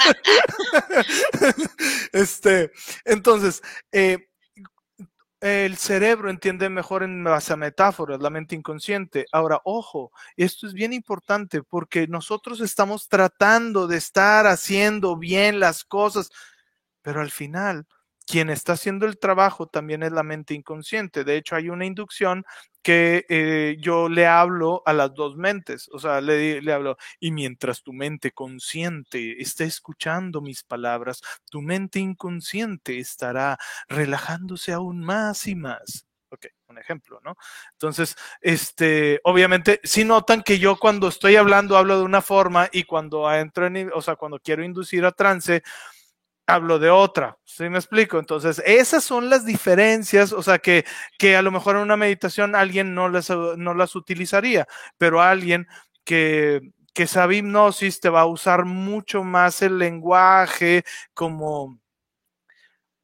este, 2.14 2.72
entonces, 3.06 3.62
eh, 3.92 4.28
el 5.44 5.76
cerebro 5.76 6.30
entiende 6.30 6.70
mejor 6.70 7.04
en 7.04 7.22
base 7.22 7.52
a 7.52 7.58
metáforas, 7.58 8.22
la 8.22 8.30
mente 8.30 8.56
inconsciente. 8.56 9.26
Ahora, 9.32 9.60
ojo, 9.66 10.12
esto 10.38 10.68
es 10.68 10.74
bien 10.74 10.94
importante 10.94 11.62
porque 11.62 12.08
nosotros 12.08 12.62
estamos 12.62 13.10
tratando 13.10 13.86
de 13.86 13.98
estar 13.98 14.48
haciendo 14.48 15.18
bien 15.18 15.60
las 15.60 15.84
cosas, 15.84 16.30
pero 17.04 17.22
al 17.22 17.30
final 17.30 17.86
quien 18.26 18.50
está 18.50 18.74
haciendo 18.74 19.06
el 19.06 19.20
trabajo 19.20 19.68
también 19.68 20.04
es 20.04 20.12
la 20.12 20.24
mente 20.24 20.54
inconsciente. 20.54 21.24
De 21.24 21.38
hecho, 21.38 21.56
hay 21.56 21.70
una 21.70 21.86
inducción 21.86 22.46
que 22.82 23.26
eh, 23.30 23.78
yo 23.80 24.10
le 24.10 24.28
hablo 24.28 24.82
a 24.86 24.94
las 24.94 25.14
dos 25.14 25.38
mentes, 25.38 25.90
o 25.92 26.00
sea, 26.00 26.20
le, 26.22 26.62
le 26.62 26.74
hablo, 26.74 26.98
y 27.20 27.32
mientras 27.32 27.82
tu 27.82 27.94
mente 27.94 28.32
consciente 28.32 29.42
esté 29.42 29.66
escuchando 29.66 30.42
mis 30.42 30.64
palabras, 30.64 31.22
tu 31.50 31.62
mente 31.62 32.00
inconsciente 32.00 33.00
estará 33.00 33.58
relajándose 33.88 34.74
aún 34.74 35.02
más 35.02 35.48
y 35.48 35.56
más. 35.56 36.08
Ok, 36.30 36.48
un 36.68 36.80
ejemplo, 36.80 37.22
¿no? 37.24 37.38
Entonces, 37.74 38.16
este, 38.42 39.22
obviamente, 39.24 39.80
si 39.84 40.04
notan 40.04 40.42
que 40.42 40.58
yo 40.58 40.78
cuando 40.78 41.08
estoy 41.08 41.36
hablando 41.36 41.78
hablo 41.78 42.00
de 42.00 42.04
una 42.04 42.22
forma 42.22 42.70
y 42.72 42.84
cuando 42.86 43.32
entro 43.32 43.68
en, 43.68 43.92
o 43.94 44.02
sea, 44.02 44.16
cuando 44.16 44.40
quiero 44.40 44.64
inducir 44.64 45.06
a 45.06 45.12
trance, 45.12 45.62
hablo 46.48 46.80
de 46.80 46.90
otra, 46.90 47.38
¿sí 47.46 47.70
me 47.70 47.78
explico? 47.78 48.20
Entonces, 48.20 48.62
esas 48.66 49.04
son 49.04 49.30
las 49.30 49.46
diferencias, 49.46 50.34
o 50.34 50.44
sea, 50.44 50.60
que, 50.60 50.86
que 51.18 51.36
a 51.36 51.42
lo 51.42 51.52
mejor 51.52 51.76
en 51.76 51.84
una 51.84 51.98
meditación 51.98 52.56
alguien 52.56 52.94
no 52.94 53.10
las, 53.10 53.30
no 53.30 53.74
las 53.74 53.96
utilizaría, 53.96 54.68
pero 54.98 55.22
alguien 55.22 55.68
que, 56.04 56.74
que 56.94 57.08
sabe 57.08 57.38
hipnosis 57.38 58.00
te 58.00 58.10
va 58.10 58.22
a 58.22 58.26
usar 58.26 58.66
mucho 58.66 59.24
más 59.24 59.62
el 59.62 59.78
lenguaje 59.78 60.84
como 61.14 61.80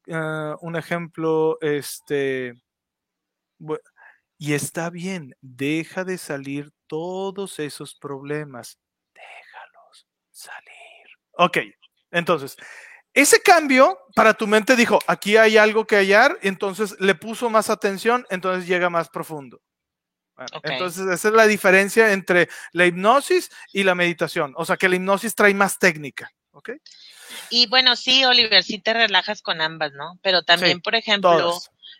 uh, 0.07 0.55
un 0.61 0.75
ejemplo, 0.75 1.57
este, 1.61 2.53
y 4.37 4.53
está 4.53 4.89
bien, 4.89 5.35
deja 5.41 6.03
de 6.03 6.17
salir 6.17 6.71
todos 6.87 7.59
esos 7.59 7.95
problemas, 7.95 8.79
déjalos 9.13 10.07
salir. 10.31 11.07
Ok, 11.33 11.57
entonces, 12.11 12.57
ese 13.13 13.41
cambio 13.41 13.99
para 14.15 14.33
tu 14.33 14.47
mente 14.47 14.75
dijo, 14.75 14.99
aquí 15.07 15.37
hay 15.37 15.57
algo 15.57 15.85
que 15.85 15.95
hallar, 15.95 16.37
entonces 16.41 16.95
le 16.99 17.15
puso 17.15 17.49
más 17.49 17.69
atención, 17.69 18.25
entonces 18.29 18.67
llega 18.67 18.89
más 18.89 19.09
profundo. 19.09 19.61
okay. 20.35 20.73
Entonces 20.73 21.07
esa 21.07 21.27
es 21.29 21.33
la 21.33 21.47
diferencia 21.47 22.13
entre 22.13 22.49
la 22.71 22.85
hipnosis 22.85 23.49
y 23.73 23.83
la 23.83 23.95
meditación. 23.95 24.53
O 24.57 24.65
sea 24.65 24.77
que 24.77 24.89
la 24.89 24.95
hipnosis 24.95 25.35
trae 25.35 25.53
más 25.53 25.79
técnica. 25.79 26.31
¿ok? 26.51 26.71
Y 27.49 27.67
bueno, 27.67 27.95
sí, 27.95 28.25
Oliver, 28.25 28.63
sí 28.63 28.79
te 28.79 28.93
relajas 28.93 29.41
con 29.41 29.61
ambas, 29.61 29.93
¿no? 29.93 30.19
Pero 30.21 30.43
también, 30.43 30.77
sí, 30.77 30.81
por 30.81 30.95
ejemplo. 30.95 31.59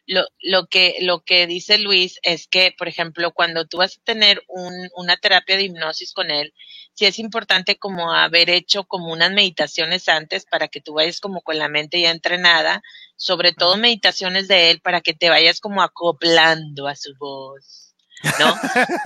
Lo, 0.09 0.25
lo, 0.41 0.65
que, 0.65 0.97
lo 1.01 1.23
que 1.23 1.45
dice 1.45 1.77
Luis 1.77 2.19
es 2.23 2.47
que, 2.47 2.73
por 2.75 2.87
ejemplo, 2.87 3.31
cuando 3.31 3.67
tú 3.67 3.77
vas 3.77 3.95
a 3.95 4.03
tener 4.03 4.41
un, 4.47 4.73
una 4.95 5.17
terapia 5.17 5.55
de 5.55 5.65
hipnosis 5.65 6.13
con 6.13 6.31
él, 6.31 6.51
sí 6.95 7.05
es 7.05 7.19
importante 7.19 7.77
como 7.77 8.11
haber 8.11 8.49
hecho 8.49 8.85
como 8.85 9.13
unas 9.13 9.31
meditaciones 9.31 10.09
antes 10.09 10.45
para 10.45 10.67
que 10.67 10.81
tú 10.81 10.95
vayas 10.95 11.19
como 11.19 11.41
con 11.41 11.59
la 11.59 11.69
mente 11.69 12.01
ya 12.01 12.09
entrenada, 12.09 12.81
sobre 13.17 13.53
todo 13.53 13.77
meditaciones 13.77 14.47
de 14.47 14.71
él 14.71 14.81
para 14.81 15.01
que 15.01 15.13
te 15.13 15.29
vayas 15.29 15.59
como 15.59 15.83
acoplando 15.83 16.87
a 16.87 16.95
su 16.95 17.13
voz. 17.19 17.93
¿no? 18.39 18.55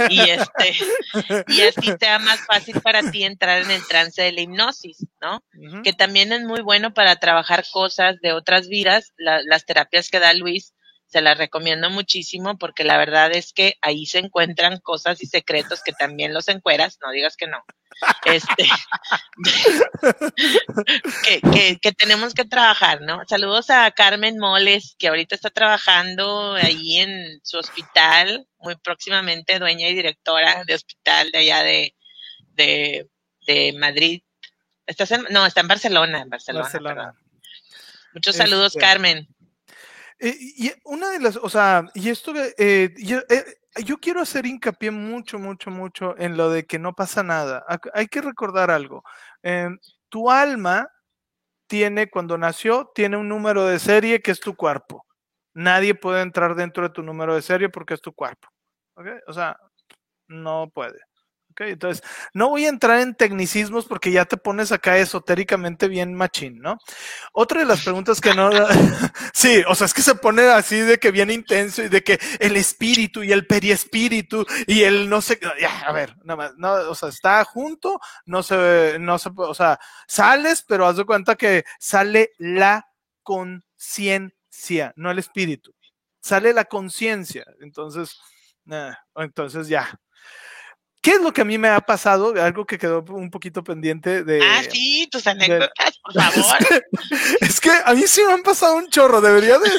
Y 0.09 0.21
este, 0.21 0.73
y 1.49 1.61
así 1.63 1.93
sea 1.99 2.17
más 2.19 2.39
fácil 2.47 2.79
para 2.79 3.11
ti 3.11 3.25
entrar 3.25 3.61
en 3.61 3.71
el 3.71 3.85
trance 3.87 4.21
de 4.21 4.31
la 4.31 4.39
hipnosis, 4.39 5.05
¿no? 5.21 5.43
Uh 5.53 5.67
-huh. 5.67 5.83
Que 5.83 5.91
también 5.91 6.31
es 6.31 6.43
muy 6.43 6.61
bueno 6.61 6.93
para 6.93 7.17
trabajar 7.17 7.65
cosas 7.73 8.15
de 8.21 8.31
otras 8.31 8.69
vidas, 8.69 9.11
la, 9.17 9.41
las 9.43 9.65
terapias 9.65 10.09
que 10.09 10.19
da 10.19 10.33
Luis, 10.33 10.73
se 11.13 11.21
las 11.21 11.37
recomiendo 11.37 11.91
muchísimo 11.91 12.57
porque 12.57 12.83
la 12.83 12.97
verdad 12.97 13.31
es 13.33 13.53
que 13.53 13.77
ahí 13.83 14.07
se 14.07 14.17
encuentran 14.17 14.79
cosas 14.79 15.21
y 15.21 15.27
secretos 15.27 15.83
que 15.83 15.93
también 15.93 16.33
los 16.33 16.47
encueras, 16.47 16.97
no 17.03 17.11
digas 17.11 17.37
que 17.37 17.45
no. 17.45 17.63
Este, 18.25 18.67
que, 21.23 21.41
que, 21.51 21.77
que, 21.79 21.91
tenemos 21.91 22.33
que 22.33 22.45
trabajar, 22.45 23.01
¿no? 23.01 23.21
Saludos 23.27 23.69
a 23.69 23.91
Carmen 23.91 24.39
Moles, 24.39 24.95
que 24.97 25.07
ahorita 25.07 25.35
está 25.35 25.51
trabajando 25.51 26.55
ahí 26.55 26.97
en 26.97 27.39
su 27.43 27.59
hospital, 27.59 28.47
muy 28.57 28.75
próximamente 28.77 29.59
dueña 29.59 29.89
y 29.89 29.93
directora 29.93 30.63
de 30.65 30.73
hospital 30.73 31.29
de 31.29 31.37
allá 31.37 31.61
de, 31.61 31.95
de, 32.55 33.07
de 33.45 33.73
Madrid. 33.73 34.23
¿Estás 34.87 35.11
en, 35.11 35.27
no, 35.29 35.45
está 35.45 35.61
en 35.61 35.67
Barcelona, 35.67 36.21
en 36.21 36.29
Barcelona. 36.31 36.63
Barcelona. 36.63 37.13
Muchos 38.15 38.35
saludos, 38.35 38.75
este, 38.75 38.79
Carmen. 38.79 39.27
Eh, 40.23 40.37
y 40.39 40.71
una 40.85 41.09
de 41.09 41.19
las, 41.19 41.35
o 41.35 41.49
sea, 41.49 41.83
y 41.93 42.09
esto, 42.09 42.33
eh, 42.57 42.93
yo, 42.97 43.19
eh, 43.29 43.43
yo, 43.83 43.97
quiero 43.97 44.21
hacer 44.21 44.45
hincapié 44.45 44.89
mucho, 44.89 45.37
mucho, 45.37 45.69
mucho 45.69 46.15
en 46.17 46.37
lo 46.37 46.49
de 46.49 46.65
que 46.65 46.79
no 46.79 46.93
pasa 46.93 47.23
nada. 47.23 47.65
Hay 47.93 48.07
que 48.07 48.21
recordar 48.21 48.71
algo. 48.71 49.03
Em, 49.41 49.77
tu 50.07 50.31
alma 50.31 50.87
tiene, 51.67 52.09
cuando 52.09 52.37
nació, 52.37 52.91
tiene 52.95 53.17
un 53.17 53.29
número 53.29 53.65
de 53.65 53.79
serie 53.79 54.21
que 54.21 54.31
es 54.31 54.39
tu 54.39 54.55
cuerpo. 54.55 55.05
Nadie 55.53 55.95
puede 55.95 56.21
entrar 56.21 56.55
dentro 56.55 56.83
de 56.83 56.91
tu 56.91 57.03
número 57.03 57.35
de 57.35 57.41
serie 57.41 57.69
porque 57.69 57.95
es 57.95 58.01
tu 58.01 58.13
cuerpo. 58.13 58.47
¿okay? 58.95 59.15
O 59.27 59.33
sea, 59.33 59.57
no 60.27 60.69
puede. 60.73 60.99
Okay, 61.53 61.73
entonces, 61.73 62.03
no 62.33 62.49
voy 62.49 62.65
a 62.65 62.69
entrar 62.69 62.99
en 62.99 63.13
tecnicismos 63.13 63.85
porque 63.85 64.11
ya 64.11 64.25
te 64.25 64.37
pones 64.37 64.71
acá 64.71 64.97
esotéricamente 64.97 65.87
bien 65.87 66.15
machín, 66.15 66.57
¿no? 66.59 66.79
Otra 67.31 67.59
de 67.59 67.67
las 67.67 67.83
preguntas 67.83 68.19
que 68.19 68.33
no... 68.33 68.49
sí, 69.33 69.63
o 69.67 69.75
sea, 69.75 69.85
es 69.85 69.93
que 69.93 70.01
se 70.01 70.15
pone 70.15 70.41
así 70.49 70.79
de 70.79 70.97
que 70.97 71.11
bien 71.11 71.29
intenso 71.29 71.83
y 71.83 71.89
de 71.89 72.03
que 72.03 72.19
el 72.39 72.57
espíritu 72.57 73.21
y 73.21 73.31
el 73.31 73.45
periespíritu 73.45 74.47
y 74.65 74.81
el 74.81 75.07
no 75.07 75.21
sé... 75.21 75.39
Ya, 75.61 75.81
a 75.81 75.91
ver, 75.91 76.15
nada 76.23 76.37
más, 76.37 76.53
no, 76.57 76.73
o 76.89 76.95
sea, 76.95 77.09
está 77.09 77.45
junto, 77.45 77.99
no 78.25 78.41
se, 78.41 78.97
no 78.99 79.19
se, 79.19 79.29
o 79.35 79.53
sea, 79.53 79.79
sales, 80.07 80.65
pero 80.67 80.87
haz 80.87 80.97
de 80.97 81.05
cuenta 81.05 81.35
que 81.35 81.65
sale 81.79 82.31
la 82.39 82.87
conciencia, 83.21 84.91
no 84.95 85.11
el 85.11 85.19
espíritu. 85.19 85.71
Sale 86.19 86.51
la 86.51 86.65
conciencia, 86.65 87.45
entonces, 87.59 88.19
eh, 88.71 88.93
entonces 89.17 89.67
ya, 89.67 89.99
¿Qué 91.03 91.11
es 91.11 91.21
lo 91.21 91.33
que 91.33 91.41
a 91.41 91.45
mí 91.45 91.57
me 91.57 91.67
ha 91.67 91.81
pasado? 91.81 92.33
Algo 92.41 92.65
que 92.65 92.79
quedó 92.79 93.03
un 93.09 93.29
poquito 93.29 93.61
pendiente 93.61 94.23
de. 94.23 94.39
Ah, 94.41 94.61
sí, 94.71 95.05
tus 95.11 95.27
anécdotas, 95.27 95.93
de, 95.93 95.99
por 96.01 96.13
favor. 96.31 96.57
Es 96.61 96.67
que, 96.67 97.45
es 97.45 97.59
que, 97.59 97.71
a 97.85 97.93
mí 97.93 98.03
sí 98.07 98.21
me 98.25 98.31
han 98.31 98.41
pasado 98.41 98.77
un 98.77 98.87
chorro. 98.89 99.19
Debería 99.19 99.59
de, 99.59 99.69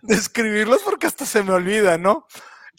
de 0.00 0.14
escribirlos 0.14 0.80
porque 0.82 1.06
hasta 1.06 1.26
se 1.26 1.42
me 1.42 1.52
olvida, 1.52 1.98
¿no? 1.98 2.26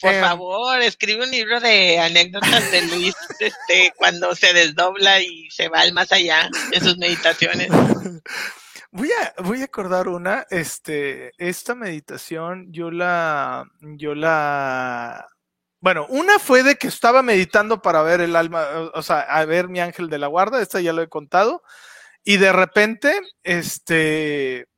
Por 0.02 0.12
eh, 0.12 0.22
favor, 0.22 0.82
escribe 0.82 1.24
un 1.24 1.30
libro 1.30 1.60
de 1.60 2.00
anécdotas 2.00 2.72
de 2.72 2.82
Luis 2.82 3.16
este, 3.39 3.94
cuando 3.96 4.34
se 4.34 4.54
desdobla 4.54 5.22
y 5.22 5.52
se 5.52 5.70
va 5.70 5.82
al 5.82 5.94
más 5.94 6.12
allá 6.12 6.50
en 6.72 6.84
sus 6.84 6.98
meditaciones. 6.98 7.70
Voy 8.96 9.10
a, 9.12 9.34
voy 9.41 9.62
a 9.62 9.66
acordar 9.66 10.08
una, 10.08 10.46
este, 10.52 11.32
esta 11.39 11.74
meditación 11.74 12.72
yo 12.72 12.91
la, 12.91 13.66
yo 13.82 14.14
la 14.14 15.33
bueno, 15.84 16.06
una 16.08 16.40
fue 16.40 16.64
de 16.64 16.78
que 16.78 16.88
estaba 16.88 17.22
meditando 17.24 17.82
para 17.82 18.02
ver 18.04 18.22
el 18.22 18.38
alma, 18.38 18.66
o 18.94 19.02
sea, 19.02 19.20
a 19.20 19.44
ver 19.44 19.68
mi 19.68 19.82
ángel 19.82 20.10
de 20.10 20.18
la 20.18 20.28
guarda, 20.28 20.62
esta 20.62 20.80
ya 20.80 20.94
lo 20.94 21.02
he 21.02 21.10
contado, 21.10 21.62
y 22.24 22.38
de 22.38 22.54
repente, 22.54 23.20
este, 23.44 24.70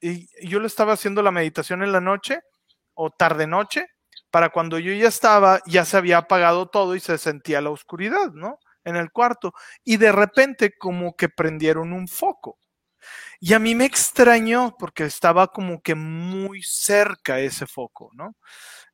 y 0.00 0.28
yo 0.48 0.60
lo 0.60 0.68
estaba 0.68 0.92
haciendo 0.92 1.22
la 1.22 1.32
meditación 1.32 1.82
en 1.82 1.90
la 1.90 2.00
noche 2.00 2.38
o 2.94 3.10
tarde 3.10 3.48
noche, 3.48 3.88
para 4.30 4.50
cuando 4.50 4.78
yo 4.78 4.92
ya 4.92 5.08
estaba, 5.08 5.60
ya 5.66 5.84
se 5.84 5.96
había 5.96 6.18
apagado 6.18 6.68
todo 6.68 6.94
y 6.94 7.00
se 7.00 7.18
sentía 7.18 7.60
la 7.60 7.70
oscuridad, 7.70 8.30
¿no? 8.32 8.60
En 8.84 8.94
el 8.94 9.10
cuarto. 9.10 9.54
Y 9.82 9.96
de 9.96 10.12
repente 10.12 10.78
como 10.78 11.16
que 11.16 11.28
prendieron 11.28 11.92
un 11.92 12.06
foco. 12.06 12.60
Y 13.40 13.54
a 13.54 13.58
mí 13.58 13.74
me 13.74 13.84
extrañó 13.84 14.76
porque 14.78 15.04
estaba 15.04 15.48
como 15.48 15.82
que 15.82 15.94
muy 15.94 16.62
cerca 16.62 17.40
ese 17.40 17.66
foco, 17.66 18.10
¿no? 18.14 18.36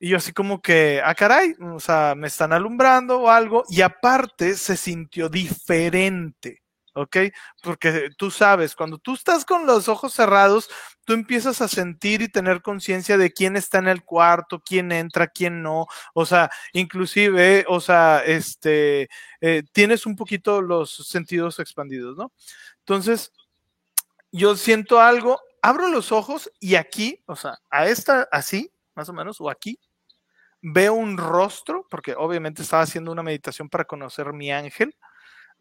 Y 0.02 0.08
yo 0.08 0.16
así 0.16 0.32
como 0.32 0.60
que, 0.60 1.00
ah, 1.04 1.14
caray, 1.14 1.54
o 1.60 1.78
sea, 1.78 2.14
me 2.16 2.26
están 2.26 2.52
alumbrando 2.52 3.20
o 3.20 3.30
algo. 3.30 3.62
Y 3.68 3.82
aparte 3.82 4.56
se 4.56 4.76
sintió 4.76 5.28
diferente, 5.28 6.60
¿ok? 6.94 7.18
Porque 7.62 8.10
tú 8.18 8.28
sabes, 8.32 8.74
cuando 8.74 8.98
tú 8.98 9.14
estás 9.14 9.44
con 9.44 9.64
los 9.64 9.88
ojos 9.88 10.12
cerrados, 10.12 10.68
tú 11.04 11.12
empiezas 11.12 11.60
a 11.60 11.68
sentir 11.68 12.20
y 12.20 12.28
tener 12.28 12.62
conciencia 12.62 13.16
de 13.16 13.32
quién 13.32 13.54
está 13.54 13.78
en 13.78 13.86
el 13.86 14.02
cuarto, 14.02 14.60
quién 14.60 14.90
entra, 14.90 15.28
quién 15.28 15.62
no. 15.62 15.86
O 16.14 16.26
sea, 16.26 16.50
inclusive, 16.72 17.64
o 17.68 17.78
sea, 17.80 18.24
este, 18.26 19.08
eh, 19.40 19.62
tienes 19.70 20.04
un 20.04 20.16
poquito 20.16 20.62
los 20.62 20.90
sentidos 21.06 21.60
expandidos, 21.60 22.16
¿no? 22.16 22.32
Entonces, 22.80 23.32
yo 24.32 24.56
siento 24.56 25.00
algo, 25.00 25.40
abro 25.62 25.86
los 25.86 26.10
ojos 26.10 26.50
y 26.58 26.74
aquí, 26.74 27.22
o 27.26 27.36
sea, 27.36 27.60
a 27.70 27.86
esta, 27.86 28.26
así, 28.32 28.72
más 28.96 29.08
o 29.08 29.12
menos, 29.12 29.40
o 29.40 29.48
aquí, 29.48 29.78
veo 30.62 30.94
un 30.94 31.18
rostro, 31.18 31.86
porque 31.90 32.14
obviamente 32.16 32.62
estaba 32.62 32.84
haciendo 32.84 33.12
una 33.12 33.22
meditación 33.22 33.68
para 33.68 33.84
conocer 33.84 34.32
mi 34.32 34.50
ángel, 34.50 34.96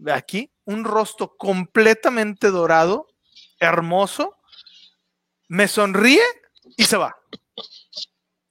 aquí, 0.10 0.52
un 0.66 0.84
rostro 0.84 1.36
completamente 1.38 2.50
dorado, 2.50 3.08
hermoso, 3.60 4.38
me 5.48 5.68
sonríe 5.68 6.24
y 6.78 6.86
se 6.86 6.98
va. 6.98 7.18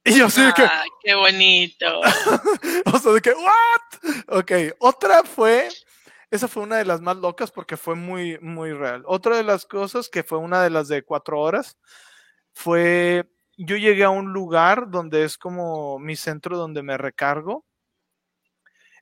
Y 0.05 0.19
yo 0.19 0.31
sé 0.31 0.53
que. 0.55 0.69
¡Qué 1.03 1.15
bonito! 1.15 2.01
o 2.93 2.99
sea, 2.99 3.13
de 3.13 3.21
que, 3.21 3.33
¿what? 3.33 4.39
Ok, 4.39 4.53
otra 4.79 5.23
fue. 5.25 5.69
Esa 6.31 6.47
fue 6.47 6.63
una 6.63 6.77
de 6.77 6.85
las 6.85 7.01
más 7.01 7.17
locas 7.17 7.51
porque 7.51 7.77
fue 7.77 7.97
muy, 7.97 8.39
muy 8.41 8.73
real. 8.73 9.03
Otra 9.07 9.37
de 9.37 9.43
las 9.43 9.67
cosas 9.67 10.09
que 10.09 10.23
fue 10.23 10.39
una 10.39 10.63
de 10.63 10.71
las 10.71 10.89
de 10.89 11.03
cuatro 11.03 11.41
horas 11.41 11.77
fue. 12.53 13.29
Yo 13.63 13.77
llegué 13.77 14.05
a 14.05 14.11
un 14.11 14.33
lugar 14.33 14.91
donde 14.91 15.23
es 15.25 15.37
como 15.37 15.99
mi 15.99 16.17
centro 16.17 16.57
donde 16.57 16.83
me 16.83 16.97
recargo. 16.97 17.67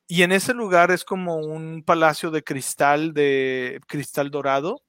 Y 0.09 0.25
en 0.25 0.33
ese 0.33 0.53
lugar 0.53 0.91
es 0.91 1.05
como 1.05 1.37
un 1.37 1.85
palacio 1.85 2.33
de 2.33 2.43
cristal, 2.43 3.15
de 3.15 3.81
cristal 3.87 4.33
dorado. 4.33 4.83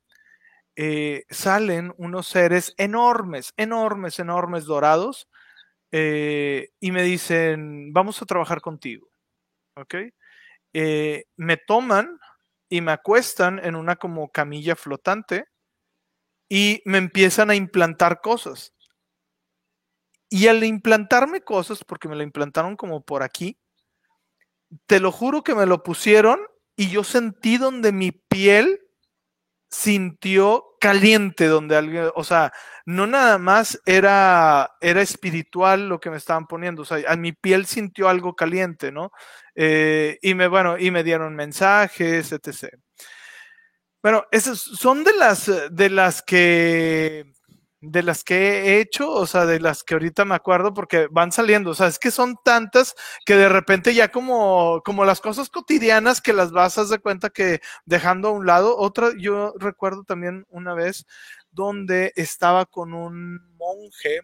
Eh, 0.76 1.26
salen 1.30 1.94
unos 1.98 2.28
seres 2.28 2.74
enormes, 2.78 3.54
enormes, 3.58 4.18
enormes 4.18 4.66
dorados 4.66 5.30
eh, 5.92 6.70
y 6.80 6.92
me 6.92 7.04
dicen, 7.04 7.94
vamos 7.94 8.22
a 8.24 8.26
trabajar 8.26 8.62
contigo. 8.62 9.08
¿Ok? 9.76 9.96
Eh, 10.74 11.26
me 11.38 11.58
toman 11.58 12.20
y 12.70 12.82
me 12.82 12.94
acuestan 12.94 13.60
en 13.64 13.76
una 13.76 13.98
como 13.98 14.32
camilla 14.32 14.76
flotante 14.76 15.46
y 16.50 16.82
me 16.86 16.98
empiezan 16.98 17.52
a 17.52 17.56
implantar 17.56 18.22
cosas. 18.22 18.74
Y 20.30 20.48
al 20.48 20.64
implantarme 20.64 21.42
cosas, 21.42 21.84
porque 21.84 22.08
me 22.08 22.16
lo 22.16 22.24
implantaron 22.24 22.76
como 22.76 23.02
por 23.02 23.24
aquí, 23.24 23.58
te 24.86 25.00
lo 25.00 25.12
juro 25.12 25.44
que 25.44 25.56
me 25.56 25.66
lo 25.66 25.84
pusieron 25.84 26.40
y 26.76 26.90
yo 26.90 27.04
sentí 27.04 27.58
donde 27.58 27.92
mi 27.92 28.12
piel 28.12 28.80
sintió 29.70 30.66
caliente 30.80 31.48
donde 31.48 31.76
alguien, 31.76 32.10
o 32.16 32.24
sea, 32.24 32.52
no 32.86 33.06
nada 33.06 33.38
más 33.38 33.80
era, 33.86 34.72
era 34.82 35.02
espiritual 35.02 35.90
lo 35.90 36.00
que 36.00 36.10
me 36.10 36.18
estaban 36.18 36.48
poniendo, 36.48 36.82
o 36.82 36.86
sea, 36.86 37.00
a 37.08 37.16
mi 37.16 37.34
piel 37.34 37.66
sintió 37.66 38.10
algo 38.10 38.36
caliente, 38.36 38.92
¿no? 38.92 39.12
Eh, 39.56 40.18
y 40.22 40.34
me, 40.34 40.48
bueno, 40.48 40.78
y 40.78 40.90
me 40.90 41.04
dieron 41.04 41.36
mensajes, 41.36 42.32
etc. 42.32 42.76
Bueno, 44.02 44.26
esas 44.32 44.60
son 44.60 45.04
de 45.04 45.14
las, 45.14 45.52
de 45.72 45.90
las 45.90 46.22
que 46.22 47.26
de 47.82 48.04
las 48.04 48.24
que 48.24 48.36
he 48.76 48.80
hecho, 48.82 49.10
o 49.12 49.26
sea, 49.26 49.46
de 49.46 49.60
las 49.60 49.84
que 49.84 49.94
ahorita 49.94 50.26
me 50.26 50.36
acuerdo 50.36 50.74
porque 50.74 51.08
van 51.12 51.32
saliendo, 51.32 51.72
o 51.72 51.76
sea, 51.76 51.88
es 51.88 51.98
que 52.00 52.12
son 52.12 52.36
tantas 52.44 52.96
que 53.26 53.36
de 53.36 53.48
repente 53.48 53.94
ya 53.94 54.10
como, 54.10 54.82
como 54.84 55.06
las 55.06 55.22
cosas 55.22 55.50
cotidianas 55.50 56.22
que 56.22 56.34
las 56.34 56.52
vas 56.52 56.78
a 56.78 56.86
de 56.86 57.00
cuenta 57.00 57.30
que 57.30 57.62
dejando 57.86 58.30
a 58.30 58.32
un 58.32 58.46
lado. 58.46 58.78
Otra, 58.78 59.12
yo 59.18 59.54
recuerdo 59.60 60.04
también 60.04 60.46
una 60.50 60.74
vez 60.74 61.06
donde 61.52 62.14
estaba 62.16 62.66
con 62.66 62.94
un 62.94 63.40
monje. 63.58 64.22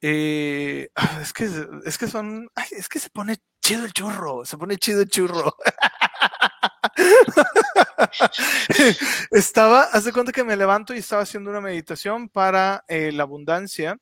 Eh, 0.00 0.88
es 1.22 1.32
que 1.32 1.48
es 1.84 1.98
que 1.98 2.06
son, 2.06 2.48
es 2.70 2.88
que 2.88 3.00
se 3.00 3.10
pone 3.10 3.36
chido 3.60 3.84
el 3.84 3.92
churro, 3.92 4.44
se 4.44 4.56
pone 4.56 4.76
chido 4.78 5.02
el 5.02 5.08
churro. 5.08 5.56
estaba, 9.30 9.82
hace 9.82 10.12
cuenta 10.12 10.32
que 10.32 10.44
me 10.44 10.56
levanto 10.56 10.94
y 10.94 10.98
estaba 10.98 11.22
haciendo 11.22 11.50
una 11.50 11.60
meditación 11.60 12.28
para 12.28 12.84
eh, 12.88 13.12
la 13.12 13.24
abundancia 13.24 13.98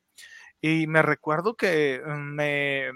y 0.61 0.87
me 0.87 1.01
recuerdo 1.01 1.55
que 1.55 2.01
mm, 2.05 2.35
me, 2.35 2.91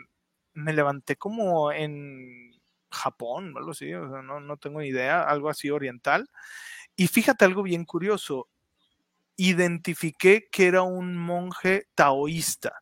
me 0.54 0.74
levanté 0.74 1.16
como 1.16 1.72
en 1.72 2.52
Japón, 2.90 3.54
algo 3.58 3.72
así, 3.72 3.92
no, 3.92 4.40
no 4.40 4.58
tengo 4.58 4.82
idea, 4.82 5.24
algo 5.24 5.50
así 5.50 5.70
oriental. 5.70 6.30
Y 6.96 7.08
fíjate 7.08 7.46
algo 7.46 7.64
bien 7.64 7.86
curioso, 7.86 8.50
identifiqué 9.38 10.50
que 10.52 10.68
era 10.68 10.84
un 10.84 11.18
monje 11.18 11.88
taoísta. 11.96 12.82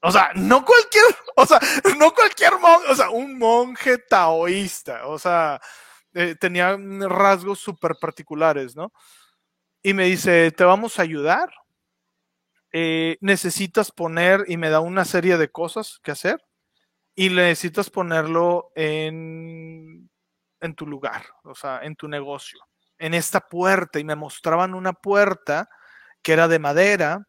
O 0.00 0.10
sea, 0.10 0.32
no 0.34 0.64
cualquier, 0.64 1.04
o 1.36 1.46
sea, 1.46 1.60
no 1.98 2.12
cualquier 2.12 2.58
monje, 2.58 2.90
o 2.90 2.96
sea, 2.96 3.10
un 3.10 3.38
monje 3.38 3.98
taoísta, 3.98 5.06
o 5.06 5.18
sea, 5.18 5.60
eh, 6.14 6.34
tenía 6.38 6.76
rasgos 7.08 7.58
súper 7.58 7.96
particulares, 8.00 8.76
¿no? 8.76 8.92
Y 9.82 9.94
me 9.94 10.04
dice, 10.06 10.50
te 10.52 10.64
vamos 10.64 10.98
a 10.98 11.02
ayudar, 11.02 11.50
eh, 12.72 13.16
necesitas 13.20 13.90
poner, 13.90 14.44
y 14.48 14.56
me 14.56 14.70
da 14.70 14.80
una 14.80 15.04
serie 15.04 15.36
de 15.38 15.50
cosas 15.50 15.98
que 16.02 16.12
hacer, 16.12 16.40
y 17.14 17.30
necesitas 17.30 17.90
ponerlo 17.90 18.70
en, 18.74 20.10
en 20.60 20.74
tu 20.74 20.86
lugar, 20.86 21.24
o 21.44 21.54
sea, 21.54 21.80
en 21.82 21.96
tu 21.96 22.08
negocio, 22.08 22.60
en 22.98 23.14
esta 23.14 23.40
puerta, 23.40 23.98
y 23.98 24.04
me 24.04 24.16
mostraban 24.16 24.74
una 24.74 24.92
puerta 24.92 25.68
que 26.22 26.32
era 26.32 26.48
de 26.48 26.58
madera, 26.58 27.26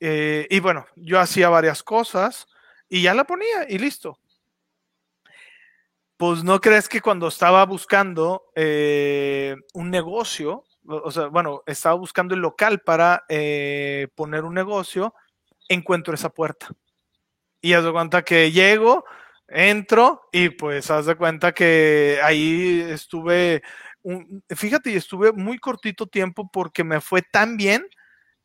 eh, 0.00 0.46
y 0.50 0.60
bueno, 0.60 0.86
yo 0.96 1.20
hacía 1.20 1.48
varias 1.48 1.82
cosas, 1.82 2.46
y 2.88 3.02
ya 3.02 3.14
la 3.14 3.24
ponía, 3.24 3.66
y 3.68 3.78
listo 3.78 4.18
pues 6.16 6.44
no 6.44 6.60
crees 6.60 6.88
que 6.88 7.00
cuando 7.00 7.28
estaba 7.28 7.64
buscando 7.66 8.50
eh, 8.54 9.56
un 9.74 9.90
negocio, 9.90 10.64
o 10.86 11.10
sea, 11.10 11.26
bueno, 11.26 11.62
estaba 11.66 11.94
buscando 11.96 12.34
el 12.34 12.40
local 12.40 12.80
para 12.80 13.24
eh, 13.28 14.08
poner 14.14 14.44
un 14.44 14.54
negocio, 14.54 15.14
encuentro 15.68 16.14
esa 16.14 16.30
puerta. 16.30 16.68
Y 17.60 17.74
haz 17.74 17.84
de 17.84 17.92
cuenta 17.92 18.22
que 18.22 18.52
llego, 18.52 19.04
entro 19.48 20.28
y 20.32 20.50
pues 20.50 20.90
haz 20.90 21.06
de 21.06 21.16
cuenta 21.16 21.52
que 21.52 22.18
ahí 22.22 22.80
estuve, 22.88 23.62
fíjate, 24.48 24.92
y 24.92 24.96
estuve 24.96 25.32
muy 25.32 25.58
cortito 25.58 26.06
tiempo 26.06 26.48
porque 26.50 26.84
me 26.84 27.00
fue 27.00 27.22
tan 27.22 27.56
bien 27.56 27.86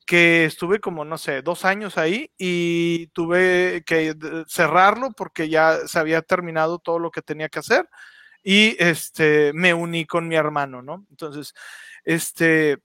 que 0.06 0.46
estuve 0.46 0.80
como, 0.80 1.06
no 1.06 1.18
sé, 1.18 1.42
dos 1.42 1.66
años 1.66 1.98
ahí 1.98 2.32
y 2.38 3.08
tuve 3.08 3.84
que 3.86 4.16
cerrarlo 4.48 5.12
porque 5.12 5.50
ya 5.50 5.88
se 5.88 6.00
había 6.00 6.22
terminado 6.22 6.80
todo 6.80 7.00
lo 7.00 7.12
que 7.12 7.22
tenía 7.22 7.50
que 7.50 7.60
hacer 7.60 7.88
y 8.44 8.76
este, 8.80 9.54
me 9.54 9.74
uní 9.74 10.06
con 10.06 10.28
mi 10.28 10.36
hermano, 10.36 10.82
¿no? 10.82 11.06
Entonces, 11.10 11.54
este, 12.04 12.80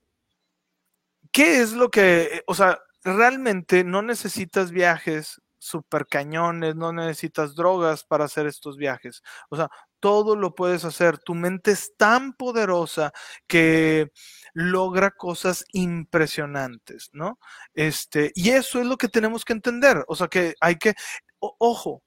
¿qué 1.31 1.61
es 1.61 1.73
lo 1.73 1.89
que, 1.89 2.43
o 2.47 2.53
sea, 2.55 2.79
realmente 3.03 3.83
no 3.83 4.01
necesitas 4.01 4.71
viajes 4.71 5.41
super 5.59 6.07
cañones, 6.07 6.75
no 6.75 6.93
necesitas 6.93 7.55
drogas 7.55 8.03
para 8.03 8.25
hacer 8.25 8.47
estos 8.47 8.77
viajes. 8.77 9.21
O 9.49 9.55
sea, 9.57 9.69
todo 9.99 10.35
lo 10.35 10.55
puedes 10.55 10.85
hacer. 10.85 11.17
Tu 11.19 11.35
mente 11.35 11.71
es 11.71 11.95
tan 11.97 12.33
poderosa 12.33 13.11
que 13.47 14.11
logra 14.53 15.11
cosas 15.11 15.65
impresionantes, 15.73 17.09
¿no? 17.13 17.39
Este, 17.73 18.31
y 18.35 18.51
eso 18.51 18.79
es 18.79 18.85
lo 18.87 18.97
que 18.97 19.07
tenemos 19.09 19.45
que 19.45 19.53
entender. 19.53 20.03
O 20.07 20.15
sea, 20.15 20.27
que 20.27 20.55
hay 20.61 20.75
que, 20.77 20.93
ojo, 21.39 22.03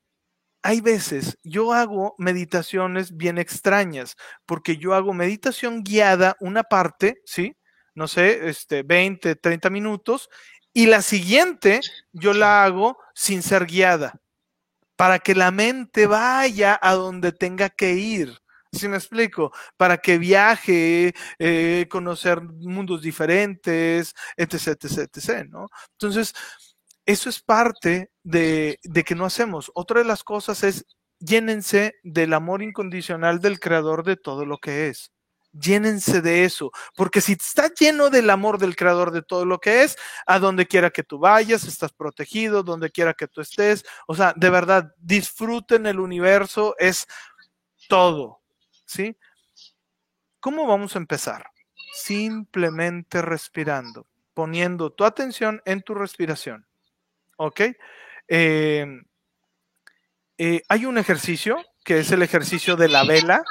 hay 0.63 0.81
veces 0.81 1.39
yo 1.43 1.73
hago 1.73 2.15
meditaciones 2.19 3.17
bien 3.17 3.39
extrañas, 3.39 4.17
porque 4.47 4.77
yo 4.77 4.95
hago 4.95 5.15
meditación 5.15 5.83
guiada, 5.83 6.37
una 6.41 6.63
parte, 6.65 7.21
¿sí? 7.25 7.57
No 7.95 8.09
sé, 8.09 8.49
este, 8.49 8.83
20, 8.83 9.37
30 9.37 9.71
minutos, 9.71 10.29
y 10.73 10.87
la 10.87 11.03
siguiente 11.03 11.81
yo 12.13 12.33
la 12.33 12.65
hago 12.65 12.99
sin 13.15 13.43
ser 13.43 13.67
guiada, 13.67 14.21
para 14.97 15.19
que 15.19 15.35
la 15.35 15.51
mente 15.51 16.07
vaya 16.07 16.79
a 16.83 16.95
donde 16.95 17.33
tenga 17.33 17.71
que 17.71 17.95
ir. 17.95 18.39
¿Sí 18.73 18.89
me 18.89 18.97
explico? 18.99 19.53
Para 19.77 19.99
que 19.99 20.19
viaje, 20.19 21.13
eh, 21.39 21.87
conocer 21.91 22.41
mundos 22.43 23.03
diferentes, 23.03 24.15
etc, 24.37 24.69
etc, 24.85 24.99
etc, 25.13 25.49
¿no? 25.51 25.69
Entonces, 25.93 26.35
eso 27.07 27.29
es 27.31 27.41
parte 27.41 28.11
de, 28.23 28.79
de 28.85 29.05
que 29.05 29.15
no 29.17 29.25
hacemos. 29.25 29.73
Otra 29.75 30.01
de 30.01 30.07
las 30.07 30.23
cosas 30.23 30.63
es 30.63 30.87
llénense 31.19 31.95
del 32.03 32.33
amor 32.35 32.63
incondicional 32.63 33.41
del 33.41 33.61
creador 33.61 34.05
de 34.05 34.17
todo 34.17 34.47
lo 34.47 34.59
que 34.59 34.89
es. 34.89 35.13
Llénense 35.53 36.23
de 36.23 36.45
eso, 36.45 36.71
porque 36.95 37.21
si 37.21 37.33
estás 37.33 37.73
lleno 37.75 38.09
del 38.09 38.31
amor 38.31 38.59
del 38.59 38.77
creador 38.77 39.11
de 39.11 39.23
todo 39.23 39.45
lo 39.45 39.59
que 39.59 39.83
es, 39.83 39.97
a 40.27 40.39
donde 40.39 40.67
quiera 40.67 40.91
que 40.91 41.03
tú 41.03 41.19
vayas, 41.19 41.65
estás 41.65 41.93
protegido, 41.93 42.63
donde 42.63 42.91
quiera 42.91 43.15
que 43.15 43.27
tú 43.27 43.41
estés, 43.41 43.85
o 44.07 44.15
sea, 44.15 44.33
de 44.37 44.49
verdad, 44.49 44.95
disfruten 44.99 45.87
el 45.87 45.99
universo, 45.99 46.77
es 46.79 47.09
todo, 47.89 48.41
¿sí? 48.87 49.17
¿Cómo 50.39 50.67
vamos 50.67 50.95
a 50.95 50.99
empezar? 50.99 51.51
Simplemente 51.93 53.21
respirando, 53.21 54.07
poniendo 54.33 54.91
tu 54.91 55.05
atención 55.05 55.61
en 55.65 55.83
tu 55.83 55.95
respiración. 55.95 56.67
¿Ok? 57.37 57.61
Eh, 58.29 58.87
eh, 60.39 60.63
hay 60.69 60.87
un 60.87 60.97
ejercicio 60.97 61.63
que 61.85 61.99
es 61.99 62.11
el 62.13 62.23
ejercicio 62.23 62.77
de 62.77 62.89
la 62.89 63.05
vela, 63.05 63.43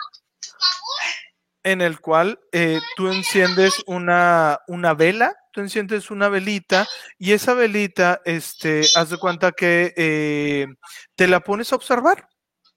en 1.63 1.81
el 1.81 1.99
cual 1.99 2.39
eh, 2.51 2.79
tú 2.95 3.09
enciendes 3.09 3.83
una, 3.85 4.59
una, 4.67 4.93
vela, 4.93 5.35
tú 5.51 5.61
enciendes 5.61 6.11
una 6.11 6.29
velita 6.29 6.87
y 7.17 7.33
esa 7.33 7.53
velita, 7.53 8.21
este, 8.25 8.81
haz 8.95 9.09
de 9.09 9.17
cuenta 9.17 9.51
que 9.51 10.67
te 11.15 11.27
la 11.27 11.39
pones 11.41 11.71
a 11.71 11.75
observar, 11.75 12.29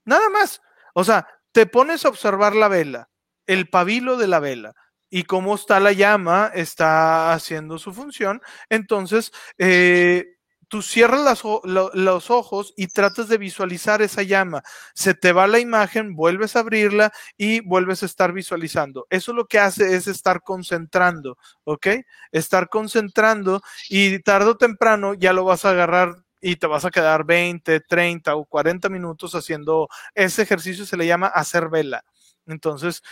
nada 0.05 0.29
más. 0.31 0.61
O 0.95 1.05
sea, 1.05 1.27
te 1.53 1.67
pones 1.67 2.05
a 2.05 2.09
observar 2.09 2.55
la 2.55 2.69
vela, 2.69 3.09
el 3.47 3.69
pabilo 3.69 4.17
de 4.17 4.29
la 4.29 4.41
vela 4.41 4.75
y 5.15 5.25
cómo 5.25 5.55
está 5.55 5.79
la 5.79 5.93
llama, 5.93 6.51
está 6.55 7.35
haciendo 7.35 7.79
su 7.79 7.93
función. 7.93 8.41
Entonces, 8.71 9.31
eh, 9.59 10.25
tú 10.73 10.81
cierras 10.81 11.43
los 11.45 12.31
ojos 12.31 12.73
y 12.79 12.87
tratas 12.87 13.29
de 13.29 13.37
visualizar 13.37 14.01
esa 14.01 14.23
llama. 14.23 14.63
Se 14.95 15.13
te 15.13 15.35
va 15.35 15.47
la 15.47 15.59
imagen, 15.59 16.15
vuelves 16.15 16.57
a 16.57 16.61
abrirla 16.61 17.13
y 17.37 17.61
vuelves 17.61 18.03
a 18.03 18.07
estar 18.07 18.33
visualizando. 18.33 19.07
Eso 19.11 19.35
lo 19.35 19.45
que 19.45 19.59
hace 19.59 19.95
es 19.95 20.07
estar 20.07 20.41
concentrando, 20.41 21.37
¿ok? 21.65 21.89
Estar 22.31 22.71
concentrando 22.71 23.61
y 23.91 24.19
tarde 24.21 24.49
o 24.49 24.57
temprano 24.57 25.13
ya 25.13 25.35
lo 25.35 25.45
vas 25.45 25.67
a 25.67 25.73
agarrar 25.73 26.17
y 26.41 26.57
te 26.57 26.67
vas 26.67 26.87
a 26.87 26.91
quedar 26.91 27.27
20, 27.27 27.81
30 27.81 28.35
o 28.35 28.47
40 28.47 28.89
minutos 28.89 29.35
haciendo 29.35 29.91
ese 30.15 30.41
ejercicio, 30.41 30.87
se 30.87 30.97
le 30.97 31.07
llama 31.07 31.27
hacer 31.27 31.69
vela. 31.69 32.03
Entonces, 32.47 33.03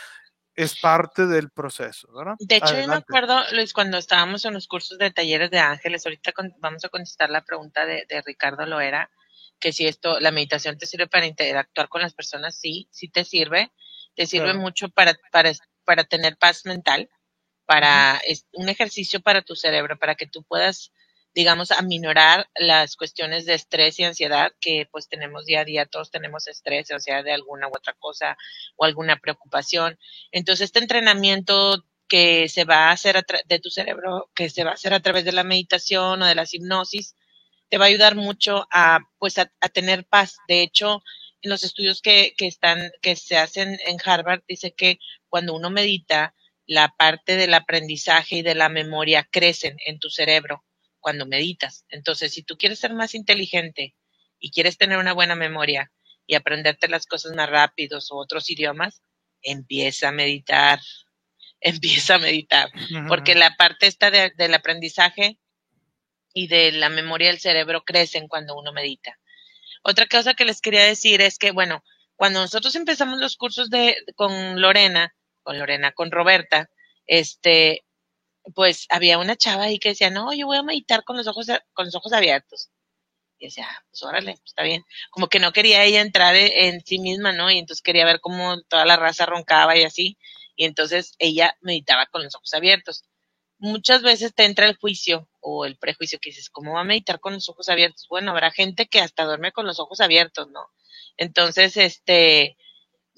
es 0.55 0.79
parte 0.79 1.27
del 1.27 1.51
proceso, 1.51 2.13
¿verdad? 2.13 2.35
De 2.39 2.57
hecho, 2.57 2.79
yo 2.79 2.87
me 2.87 2.97
acuerdo, 2.97 3.41
Luis, 3.53 3.73
cuando 3.73 3.99
estábamos 3.99 4.45
en 4.45 4.55
los 4.55 4.67
cursos 4.67 4.99
de 4.99 5.11
talleres 5.11 5.51
de 5.51 5.59
ángeles, 5.59 6.05
ahorita 6.05 6.33
vamos 6.59 6.85
a 6.85 6.89
contestar 6.89 7.31
la 7.31 7.45
pregunta 7.45 7.87
de, 7.87 8.05
Ricardo 8.25 8.67
Loera, 8.67 9.11
que 9.59 9.73
si 9.73 9.87
esto, 9.87 10.21
la 10.21 10.31
meditación 10.31 10.79
te 10.79 10.87
sirve 10.87 11.07
para 11.07 11.27
interactuar 11.27 11.89
con 11.89 12.03
las 12.03 12.15
personas, 12.15 12.59
sí, 12.59 12.89
sí 12.91 13.09
te 13.09 13.25
sirve, 13.25 13.73
te 14.15 14.27
sirve 14.27 14.55
mucho 14.55 14.89
para, 14.89 15.15
para, 15.31 15.53
para 15.85 16.05
tener 16.05 16.37
paz 16.37 16.65
mental, 16.67 17.09
para, 17.67 18.21
es 18.27 18.47
un 18.53 18.69
ejercicio 18.69 19.21
para 19.21 19.43
tu 19.43 19.55
cerebro, 19.55 19.99
para 19.99 20.15
que 20.15 20.27
tú 20.27 20.43
puedas 20.43 20.93
digamos, 21.35 21.71
aminorar 21.71 22.49
las 22.57 22.97
cuestiones 22.97 23.47
de 23.47 23.55
estrés 23.55 23.99
y 23.99 24.05
ansiedad 24.05 24.53
que 24.61 24.89
pues 24.91 25.09
tenemos 25.09 25.47
día 25.47 25.61
a 25.61 25.65
día, 25.65 25.87
todos 25.87 26.11
tenemos 26.11 26.49
estrés, 26.49 26.91
o 26.91 26.99
sea, 26.99 27.23
de 27.23 27.33
alguna 27.33 27.69
u 27.69 27.71
otra 27.77 27.95
cosa 27.99 28.37
o 28.77 28.85
alguna 28.85 29.17
preocupación. 29.19 29.99
Entonces, 30.33 30.67
este 30.67 30.81
entrenamiento 30.81 31.85
que 32.09 32.49
se 32.49 32.65
va 32.65 32.89
a 32.89 32.93
hacer 32.93 33.25
de 33.47 33.59
tu 33.61 33.71
cerebro, 33.71 34.31
que 34.35 34.51
se 34.51 34.65
va 34.65 34.73
a 34.73 34.75
hacer 34.75 34.93
a 34.95 35.01
través 35.01 35.25
de 35.25 35.33
la 35.33 35.45
meditación 35.45 36.23
o 36.23 36.27
de 36.27 36.35
las 36.35 36.53
hipnosis, 36.55 37.15
te 37.69 37.79
va 37.79 37.85
a 37.85 37.89
ayudar 37.89 38.17
mucho 38.17 38.67
a, 38.73 39.01
pues, 39.19 39.39
a, 39.39 39.47
tener 39.73 40.05
paz. 40.07 40.37
De 40.49 40.63
hecho, 40.63 41.03
en 41.43 41.51
los 41.51 41.63
estudios 41.63 42.03
que, 42.03 42.35
que 42.37 42.49
están, 42.49 42.91
que 43.03 43.15
se 43.17 43.37
hacen 43.37 43.79
en 43.87 43.99
Harvard, 44.05 44.43
dice 44.49 44.73
que 44.73 44.99
cuando 45.29 45.55
uno 45.55 45.71
medita, 45.71 46.35
la 46.67 46.89
parte 46.97 47.37
del 47.37 47.55
aprendizaje 47.55 48.37
y 48.37 48.43
de 48.43 48.55
la 48.55 48.69
memoria 48.69 49.27
crecen 49.31 49.77
en 49.87 49.99
tu 49.99 50.11
cerebro 50.11 50.65
cuando 51.01 51.27
meditas. 51.27 51.85
Entonces, 51.89 52.33
si 52.33 52.43
tú 52.43 52.57
quieres 52.57 52.79
ser 52.79 52.93
más 52.95 53.15
inteligente 53.15 53.95
y 54.39 54.51
quieres 54.51 54.79
tener 54.79 54.99
una 54.99 55.13
buena 55.13 55.35
memoria 55.35 55.91
y 56.27 56.35
aprenderte 56.35 56.89
las 56.89 57.07
cosas 57.07 57.33
más 57.35 57.51
rápidos 57.51 58.11
o 58.11 58.17
otros 58.17 58.51
idiomas, 58.51 59.03
empieza 59.43 60.09
a 60.09 60.13
meditar, 60.13 60.81
empieza 61.61 62.15
a 62.15 62.19
meditar, 62.19 62.71
porque 63.09 63.35
la 63.35 63.57
parte 63.57 63.87
esta 63.87 64.11
del 64.11 64.55
aprendizaje 64.55 65.39
y 66.33 66.47
de 66.47 66.73
la 66.73 66.89
memoria 66.89 67.29
del 67.29 67.41
cerebro 67.41 67.85
crecen 67.85 68.29
cuando 68.29 68.57
uno 68.57 68.73
medita. 68.73 69.19
Otra 69.83 70.07
cosa 70.07 70.35
que 70.35 70.45
les 70.45 70.61
quería 70.61 70.85
decir 70.85 71.21
es 71.21 71.39
que, 71.39 71.51
bueno, 71.51 71.83
cuando 72.17 72.41
nosotros 72.41 72.75
empezamos 72.77 73.19
los 73.19 73.37
cursos 73.37 73.71
de, 73.71 73.97
con 74.15 74.61
Lorena, 74.61 75.15
con 75.43 75.59
Lorena, 75.59 75.93
con 75.93 76.11
Roberta, 76.11 76.71
este, 77.07 77.85
pues 78.55 78.87
había 78.91 79.19
una 79.19 79.37
chava 79.37 79.65
ahí 79.65 79.79
que 79.79 79.91
decía, 79.91 80.11
no, 80.11 80.33
yo 80.33 80.47
voy 80.47 80.59
a 80.59 80.63
meditar 80.63 81.05
con 81.05 81.17
los 81.17 81.27
ojos, 81.27 81.47
con 81.73 81.87
los 81.87 81.95
ojos 81.95 82.13
abiertos. 82.13 82.71
Y 83.39 83.47
decía, 83.47 83.67
ah, 83.71 83.85
pues 83.91 84.03
órale, 84.03 84.33
pues, 84.33 84.43
está 84.47 84.63
bien. 84.63 84.85
Como 85.11 85.29
que 85.29 85.41
no 85.41 85.53
quería 85.53 85.85
ella 85.85 86.03
entrar 86.03 86.35
e, 86.37 86.69
en, 86.69 86.85
sí 86.85 86.99
misma, 86.99 87.33
¿no? 87.33 87.51
Y 87.51 87.59
entonces 87.59 87.83
quería 87.83 88.05
ver 88.05 88.21
cómo 88.21 88.61
toda 88.69 88.85
la 88.85 88.97
raza 88.97 89.27
roncaba 89.27 89.77
y 89.77 89.85
así. 89.85 90.19
Y 90.57 90.67
entonces 90.67 91.15
ella 91.19 91.57
meditaba 91.63 92.07
con 92.07 92.23
los 92.23 92.35
ojos 92.35 92.53
abiertos. 92.55 93.05
Muchas 93.59 94.03
veces 94.03 94.35
te 94.35 94.45
entra 94.45 94.67
el 94.67 94.77
juicio 94.77 95.29
o 95.41 95.65
el 95.65 95.79
prejuicio 95.79 96.19
que 96.21 96.31
dices, 96.31 96.51
¿cómo 96.51 96.75
va 96.75 96.81
a 96.83 96.85
meditar 96.85 97.21
con 97.21 97.35
los 97.35 97.49
ojos 97.49 97.69
abiertos? 97.71 98.07
Bueno, 98.11 98.33
habrá 98.33 98.51
gente 98.51 98.87
que 98.89 99.01
hasta 99.01 99.25
duerme 99.25 99.53
con 99.53 99.67
los 99.67 99.81
ojos 99.81 100.01
abiertos, 100.01 100.49
¿no? 100.51 100.67
Entonces, 101.17 101.77
este, 101.77 102.57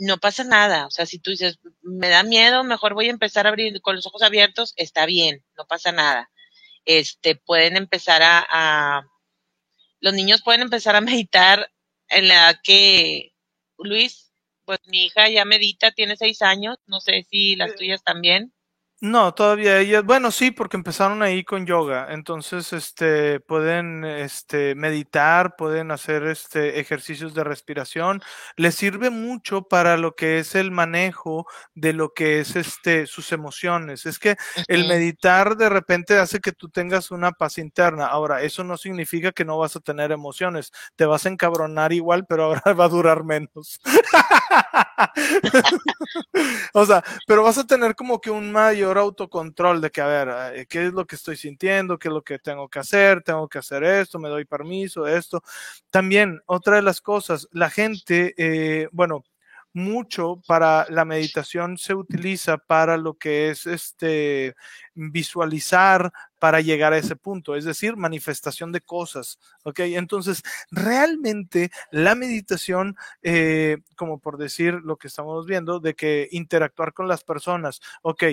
no 0.03 0.18
pasa 0.18 0.44
nada. 0.44 0.86
O 0.86 0.90
sea, 0.90 1.07
si 1.07 1.18
tú 1.18 1.30
dices, 1.30 1.59
me 1.82 2.09
da 2.09 2.24
miedo, 2.24 2.64
mejor 2.64 2.94
voy 2.94 3.07
a 3.07 3.11
empezar 3.11 3.46
a 3.46 3.50
abrir 3.50 3.80
con 3.80 3.94
los 3.96 4.07
ojos 4.07 4.22
abiertos, 4.22 4.74
está 4.76 5.07
bien, 5.07 5.44
no 5.57 5.64
pasa 5.66 5.92
nada. 5.92 6.30
Este, 6.84 7.36
pueden 7.36 7.76
empezar 7.76 8.22
a, 8.22 8.44
a 8.50 9.07
los 10.00 10.12
niños 10.12 10.42
pueden 10.42 10.62
empezar 10.62 10.96
a 10.96 11.00
meditar 11.00 11.70
en 12.09 12.28
la 12.28 12.34
edad 12.34 12.61
que, 12.62 13.32
Luis, 13.78 14.32
pues 14.64 14.80
mi 14.86 15.07
hija 15.07 15.28
ya 15.28 15.44
medita, 15.44 15.92
tiene 15.92 16.16
seis 16.16 16.42
años, 16.42 16.78
no 16.86 17.00
sé 17.00 17.24
si 17.30 17.57
las 17.57 17.74
tuyas 17.76 18.03
también. 18.03 18.53
No, 19.05 19.34
todavía 19.34 19.80
ellas, 19.80 20.05
bueno, 20.05 20.30
sí, 20.30 20.53
porque 20.53 20.76
empezaron 20.76 21.24
ahí 21.24 21.42
con 21.42 21.66
yoga, 21.66 22.07
entonces, 22.12 22.72
este, 22.72 23.40
pueden, 23.40 24.05
este, 24.05 24.76
meditar, 24.76 25.57
pueden 25.57 25.90
hacer, 25.90 26.22
este, 26.28 26.78
ejercicios 26.78 27.34
de 27.34 27.42
respiración, 27.42 28.22
les 28.55 28.76
sirve 28.76 29.11
mucho 29.11 29.62
para 29.62 29.96
lo 29.96 30.14
que 30.14 30.38
es 30.38 30.55
el 30.55 30.70
manejo 30.70 31.48
de 31.74 31.94
lo 31.94 32.14
que 32.14 32.38
es, 32.38 32.55
este, 32.55 33.09
sus 33.09 33.32
emociones. 33.32 34.07
Es 34.07 34.20
que 34.20 34.36
el 34.68 34.86
meditar 34.86 35.57
de 35.57 35.68
repente 35.68 36.20
hace 36.20 36.38
que 36.38 36.53
tú 36.53 36.68
tengas 36.68 37.11
una 37.11 37.32
paz 37.32 37.59
interna. 37.59 38.07
Ahora, 38.07 38.42
eso 38.42 38.62
no 38.62 38.76
significa 38.76 39.32
que 39.32 39.44
no 39.44 39.59
vas 39.59 39.74
a 39.74 39.80
tener 39.80 40.12
emociones, 40.12 40.70
te 40.94 41.07
vas 41.07 41.26
a 41.26 41.28
encabronar 41.28 41.92
igual, 41.92 42.24
pero 42.28 42.44
ahora 42.44 42.72
va 42.72 42.84
a 42.84 42.88
durar 42.88 43.24
menos. 43.24 43.80
o 46.72 46.86
sea, 46.86 47.03
pero 47.26 47.42
vas 47.42 47.59
a 47.59 47.66
tener 47.66 47.96
como 47.96 48.20
que 48.20 48.30
un 48.30 48.53
mayor 48.53 48.91
autocontrol 48.99 49.80
de 49.80 49.90
que, 49.90 50.01
a 50.01 50.07
ver, 50.07 50.57
eh, 50.57 50.66
¿qué 50.68 50.86
es 50.86 50.93
lo 50.93 51.07
que 51.07 51.16
estoy 51.16 51.36
sintiendo? 51.36 51.99
¿Qué 51.99 52.09
es 52.09 52.14
lo 52.14 52.22
que 52.22 52.38
tengo 52.38 52.68
que 52.68 52.78
hacer? 52.78 53.22
¿Tengo 53.22 53.49
que 53.49 53.59
hacer 53.59 53.84
esto? 53.84 54.18
¿Me 54.18 54.28
doy 54.28 54.45
permiso? 54.45 55.07
Esto. 55.07 55.43
También, 55.90 56.40
otra 56.47 56.76
de 56.76 56.82
las 56.82 57.01
cosas, 57.01 57.49
la 57.53 57.70
gente, 57.70 58.34
eh, 58.36 58.88
bueno, 58.93 59.24
mucho 59.74 60.40
para 60.47 60.86
la 60.90 61.05
meditación 61.05 61.78
se 61.78 61.95
utiliza 61.95 62.59
para 62.59 62.97
lo 62.97 63.14
que 63.14 63.51
es 63.51 63.66
este 63.66 64.55
visualizar 64.95 66.12
para 66.43 66.61
llegar 66.61 66.93
a 66.93 66.99
ese 66.99 67.14
punto, 67.14 67.55
es 67.55 67.64
decir, 67.64 67.97
manifestación 67.97 68.72
de 68.72 68.80
cosas. 68.80 69.38
¿Ok? 69.62 69.78
Entonces, 69.78 70.43
realmente 70.72 71.70
la 71.93 72.16
meditación, 72.16 72.97
eh, 73.22 73.76
como 73.95 74.18
por 74.18 74.38
decir 74.38 74.74
lo 74.82 74.97
que 74.97 75.07
estamos 75.07 75.47
viendo, 75.47 75.78
de 75.78 75.95
que 75.95 76.26
interactuar 76.32 76.95
con 76.95 77.07
las 77.07 77.22
personas, 77.22 77.80
ok, 78.03 78.24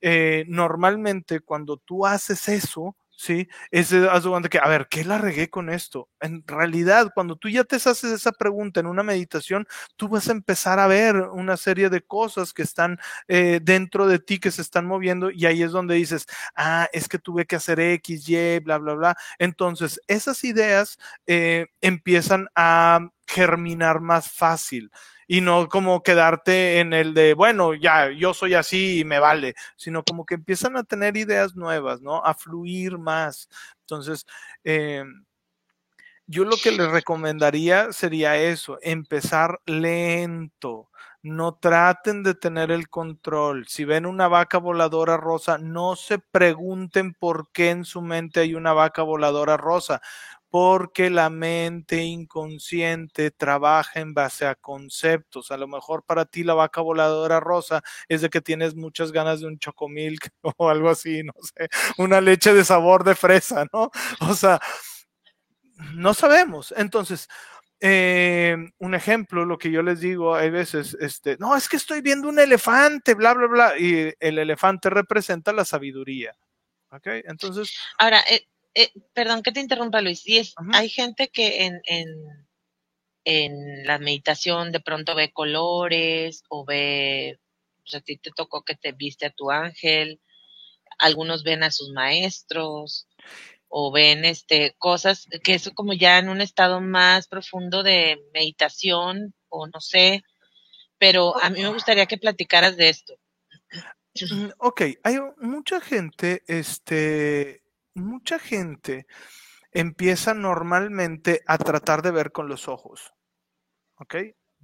eh, 0.00 0.44
normalmente 0.48 1.38
cuando 1.38 1.76
tú 1.76 2.04
haces 2.04 2.48
eso, 2.48 2.96
¿sí? 3.16 3.48
Es 3.70 3.92
haz 3.92 4.24
de 4.24 4.48
que, 4.48 4.58
a 4.58 4.68
ver, 4.68 4.88
¿qué 4.90 5.04
la 5.04 5.18
regué 5.18 5.50
con 5.50 5.70
esto? 5.70 6.08
En 6.20 6.44
realidad, 6.46 7.10
cuando 7.14 7.36
tú 7.36 7.48
ya 7.48 7.64
te 7.64 7.76
haces 7.76 8.04
esa 8.04 8.32
pregunta 8.32 8.80
en 8.80 8.86
una 8.86 9.02
meditación, 9.02 9.66
tú 9.96 10.08
vas 10.08 10.28
a 10.28 10.32
empezar 10.32 10.78
a 10.78 10.86
ver 10.86 11.16
una 11.16 11.56
serie 11.56 11.90
de 11.90 12.02
cosas 12.02 12.52
que 12.52 12.62
están 12.62 12.98
eh, 13.28 13.60
dentro 13.62 14.06
de 14.06 14.18
ti, 14.18 14.38
que 14.38 14.50
se 14.50 14.62
están 14.62 14.86
moviendo, 14.86 15.30
y 15.30 15.46
ahí 15.46 15.62
es 15.62 15.72
donde 15.72 15.94
dices, 15.94 16.26
ah, 16.56 16.88
es 16.92 17.08
que 17.08 17.18
tuve 17.18 17.46
que 17.46 17.56
hacer 17.56 17.80
X, 17.80 18.28
Y, 18.28 18.58
bla, 18.60 18.78
bla, 18.78 18.94
bla. 18.94 19.16
Entonces, 19.38 20.00
esas 20.08 20.42
ideas 20.44 20.98
eh, 21.26 21.66
empiezan 21.80 22.48
a 22.56 23.08
germinar 23.26 24.00
más 24.00 24.30
fácil 24.30 24.90
y 25.32 25.40
no 25.40 25.66
como 25.70 26.02
quedarte 26.02 26.78
en 26.80 26.92
el 26.92 27.14
de, 27.14 27.32
bueno, 27.32 27.72
ya, 27.72 28.10
yo 28.10 28.34
soy 28.34 28.52
así 28.52 29.00
y 29.00 29.04
me 29.06 29.18
vale, 29.18 29.54
sino 29.76 30.04
como 30.04 30.26
que 30.26 30.34
empiezan 30.34 30.76
a 30.76 30.84
tener 30.84 31.16
ideas 31.16 31.56
nuevas, 31.56 32.02
¿no? 32.02 32.22
A 32.22 32.34
fluir 32.34 32.98
más. 32.98 33.48
Entonces, 33.80 34.26
eh, 34.62 35.02
yo 36.26 36.44
lo 36.44 36.58
que 36.62 36.70
les 36.70 36.86
recomendaría 36.90 37.94
sería 37.94 38.36
eso, 38.36 38.78
empezar 38.82 39.58
lento. 39.64 40.90
No 41.22 41.54
traten 41.54 42.22
de 42.22 42.34
tener 42.34 42.70
el 42.70 42.90
control. 42.90 43.66
Si 43.68 43.86
ven 43.86 44.04
una 44.04 44.28
vaca 44.28 44.58
voladora 44.58 45.16
rosa, 45.16 45.56
no 45.56 45.96
se 45.96 46.18
pregunten 46.18 47.14
por 47.14 47.50
qué 47.52 47.70
en 47.70 47.86
su 47.86 48.02
mente 48.02 48.40
hay 48.40 48.54
una 48.54 48.74
vaca 48.74 49.00
voladora 49.00 49.56
rosa 49.56 50.02
porque 50.52 51.08
la 51.08 51.30
mente 51.30 52.02
inconsciente 52.02 53.30
trabaja 53.30 54.00
en 54.00 54.12
base 54.12 54.44
a 54.44 54.54
conceptos. 54.54 55.50
A 55.50 55.56
lo 55.56 55.66
mejor 55.66 56.04
para 56.04 56.26
ti 56.26 56.44
la 56.44 56.52
vaca 56.52 56.82
voladora 56.82 57.40
rosa 57.40 57.82
es 58.06 58.20
de 58.20 58.28
que 58.28 58.42
tienes 58.42 58.74
muchas 58.74 59.12
ganas 59.12 59.40
de 59.40 59.46
un 59.46 59.58
chocomilk 59.58 60.28
o 60.58 60.68
algo 60.68 60.90
así, 60.90 61.22
no 61.22 61.32
sé, 61.40 61.70
una 61.96 62.20
leche 62.20 62.52
de 62.52 62.66
sabor 62.66 63.02
de 63.02 63.14
fresa, 63.14 63.64
¿no? 63.72 63.90
O 64.20 64.34
sea, 64.34 64.60
no 65.94 66.12
sabemos. 66.12 66.74
Entonces, 66.76 67.30
eh, 67.80 68.54
un 68.76 68.94
ejemplo, 68.94 69.46
lo 69.46 69.56
que 69.56 69.70
yo 69.70 69.82
les 69.82 70.00
digo, 70.00 70.34
hay 70.34 70.50
veces, 70.50 70.98
este, 71.00 71.38
no, 71.38 71.56
es 71.56 71.66
que 71.66 71.78
estoy 71.78 72.02
viendo 72.02 72.28
un 72.28 72.38
elefante, 72.38 73.14
bla, 73.14 73.32
bla, 73.32 73.46
bla, 73.46 73.78
y 73.78 74.12
el 74.20 74.38
elefante 74.38 74.90
representa 74.90 75.54
la 75.54 75.64
sabiduría. 75.64 76.36
¿Ok? 76.90 77.06
Entonces. 77.24 77.74
Ahora, 77.98 78.20
eh, 78.30 78.46
eh, 78.74 78.90
perdón 79.12 79.42
que 79.42 79.52
te 79.52 79.60
interrumpa, 79.60 80.00
Luis. 80.00 80.26
Y 80.26 80.38
es, 80.38 80.54
hay 80.72 80.88
gente 80.88 81.28
que 81.28 81.64
en, 81.64 81.80
en, 81.84 82.08
en 83.24 83.86
la 83.86 83.98
meditación 83.98 84.72
de 84.72 84.80
pronto 84.80 85.14
ve 85.14 85.32
colores 85.32 86.42
o 86.48 86.64
ve, 86.64 87.38
pues 87.82 87.94
a 87.94 88.00
ti 88.00 88.16
te 88.16 88.30
tocó 88.30 88.62
que 88.62 88.74
te 88.74 88.92
viste 88.92 89.26
a 89.26 89.30
tu 89.30 89.50
ángel, 89.50 90.20
algunos 90.98 91.42
ven 91.42 91.62
a 91.62 91.70
sus 91.70 91.90
maestros 91.90 93.08
o 93.68 93.90
ven 93.90 94.24
este 94.24 94.74
cosas 94.78 95.26
que 95.42 95.54
es 95.54 95.70
como 95.74 95.94
ya 95.94 96.18
en 96.18 96.28
un 96.28 96.40
estado 96.40 96.80
más 96.80 97.26
profundo 97.26 97.82
de 97.82 98.18
meditación 98.34 99.34
o 99.48 99.66
no 99.66 99.80
sé, 99.80 100.22
pero 100.98 101.40
a 101.42 101.50
mí 101.50 101.62
me 101.62 101.72
gustaría 101.72 102.06
que 102.06 102.18
platicaras 102.18 102.76
de 102.76 102.88
esto. 102.90 103.14
Mm, 104.30 104.50
ok, 104.58 104.82
hay 105.02 105.18
mucha 105.38 105.80
gente, 105.80 106.42
este, 106.46 107.61
mucha 107.94 108.38
gente 108.38 109.06
empieza 109.72 110.34
normalmente 110.34 111.42
a 111.46 111.58
tratar 111.58 112.02
de 112.02 112.10
ver 112.10 112.32
con 112.32 112.48
los 112.48 112.68
ojos, 112.68 113.14
¿ok? 113.96 114.16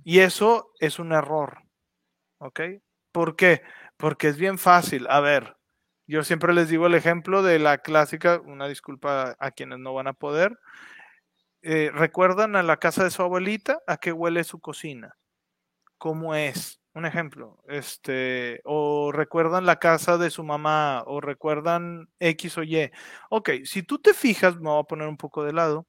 Y 0.05 0.20
eso 0.20 0.72
es 0.81 0.99
un 0.99 1.12
error, 1.12 1.62
¿ok? 2.39 2.61
¿Por 3.12 3.37
qué? 3.37 3.62
Porque 3.97 4.29
es 4.29 4.37
bien 4.39 4.59
fácil. 4.59 5.07
A 5.09 5.20
ver, 5.20 5.57
yo 6.07 6.24
siempre 6.24 6.55
les 6.55 6.68
digo 6.68 6.87
el 6.87 6.95
ejemplo 6.95 7.43
de 7.43 7.59
la 7.59 7.79
clásica, 7.79 8.41
una 8.45 8.68
disculpa 8.68 9.37
a 9.39 9.51
quienes 9.51 9.79
no 9.79 9.95
van 9.95 10.09
a 10.09 10.12
poder. 10.14 10.59
Eh, 11.62 11.91
¿Recuerdan 11.93 12.57
a 12.57 12.62
la 12.62 12.79
casa 12.79 13.05
de 13.05 13.11
su 13.11 13.22
abuelita? 13.22 13.81
¿A 13.87 13.97
qué 13.97 14.12
huele 14.12 14.45
su 14.45 14.61
cocina? 14.61 15.16
¿Cómo 15.99 16.35
es? 16.35 16.81
Un 16.99 17.07
ejemplo. 17.07 17.57
Este, 17.69 18.61
o 18.65 19.13
recuerdan 19.13 19.67
la 19.67 19.79
casa 19.79 20.19
de 20.19 20.31
su 20.31 20.43
mamá, 20.43 21.05
o 21.07 21.21
recuerdan 21.21 22.09
X 22.19 22.59
o 22.59 22.65
Y. 22.65 22.91
Ok, 23.31 23.51
si 23.67 23.85
tú 23.85 24.01
te 24.01 24.13
fijas, 24.13 24.57
me 24.57 24.69
voy 24.69 24.81
a 24.81 24.83
poner 24.83 25.07
un 25.07 25.17
poco 25.17 25.45
de 25.45 25.53
lado, 25.53 25.87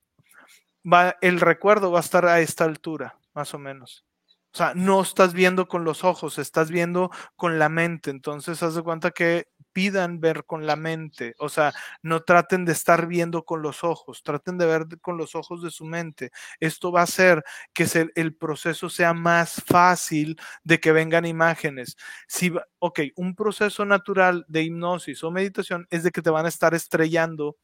va, 0.86 1.16
el 1.22 1.40
recuerdo 1.40 1.92
va 1.92 1.98
a 1.98 2.02
estar 2.02 2.28
a 2.28 2.42
esta 2.42 2.66
altura, 2.66 3.18
más 3.34 3.56
o 3.56 3.58
menos. 3.58 4.06
O 4.54 4.58
sea, 4.58 4.74
no 4.76 5.02
estás 5.02 5.34
viendo 5.34 5.68
con 5.68 5.84
los 5.84 6.04
ojos, 6.04 6.38
estás 6.38 6.70
viendo 6.70 7.10
con 7.36 7.58
la 7.58 7.70
mente. 7.70 8.12
Entonces, 8.12 8.62
haz 8.62 8.76
de 8.76 8.84
cuenta 8.84 9.10
que 9.10 9.48
pidan 9.74 10.20
ver 10.20 10.46
con 10.46 10.66
la 10.66 10.76
mente. 10.76 11.36
O 11.40 11.50
sea, 11.50 11.74
no 12.02 12.22
traten 12.22 12.66
de 12.66 12.72
estar 12.74 13.08
viendo 13.08 13.44
con 13.46 13.62
los 13.62 13.84
ojos, 13.84 14.24
traten 14.24 14.58
de 14.58 14.66
ver 14.66 14.86
con 15.02 15.18
los 15.18 15.36
ojos 15.36 15.64
de 15.64 15.72
su 15.72 15.86
mente. 15.86 16.32
Esto 16.60 16.92
va 16.92 17.02
a 17.02 17.04
hacer 17.04 17.44
que 17.74 17.86
el 18.16 18.36
proceso 18.36 18.90
sea 18.90 19.14
más 19.14 19.62
fácil 19.66 20.40
de 20.64 20.80
que 20.80 20.92
vengan 20.92 21.26
imágenes. 21.26 21.98
Si, 22.28 22.52
ok, 22.80 23.00
un 23.16 23.36
proceso 23.36 23.86
natural 23.86 24.46
de 24.48 24.64
hipnosis 24.64 25.24
o 25.24 25.32
meditación 25.32 25.88
es 25.90 26.04
de 26.04 26.12
que 26.12 26.22
te 26.22 26.30
van 26.30 26.46
a 26.46 26.50
estar 26.50 26.74
estrellando 26.74 27.58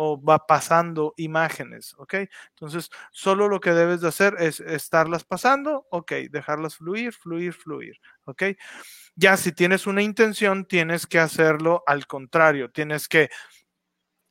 o 0.00 0.16
va 0.22 0.46
pasando 0.46 1.12
imágenes, 1.16 1.92
¿ok? 1.98 2.14
Entonces, 2.50 2.88
solo 3.10 3.48
lo 3.48 3.58
que 3.58 3.72
debes 3.72 4.00
de 4.00 4.06
hacer 4.06 4.36
es 4.38 4.60
estarlas 4.60 5.24
pasando, 5.24 5.88
ok, 5.90 6.12
dejarlas 6.30 6.76
fluir, 6.76 7.12
fluir, 7.12 7.52
fluir, 7.52 7.96
¿ok? 8.24 8.44
Ya 9.16 9.36
si 9.36 9.50
tienes 9.50 9.88
una 9.88 10.00
intención, 10.00 10.66
tienes 10.66 11.08
que 11.08 11.18
hacerlo 11.18 11.82
al 11.84 12.06
contrario, 12.06 12.70
tienes 12.70 13.08
que 13.08 13.28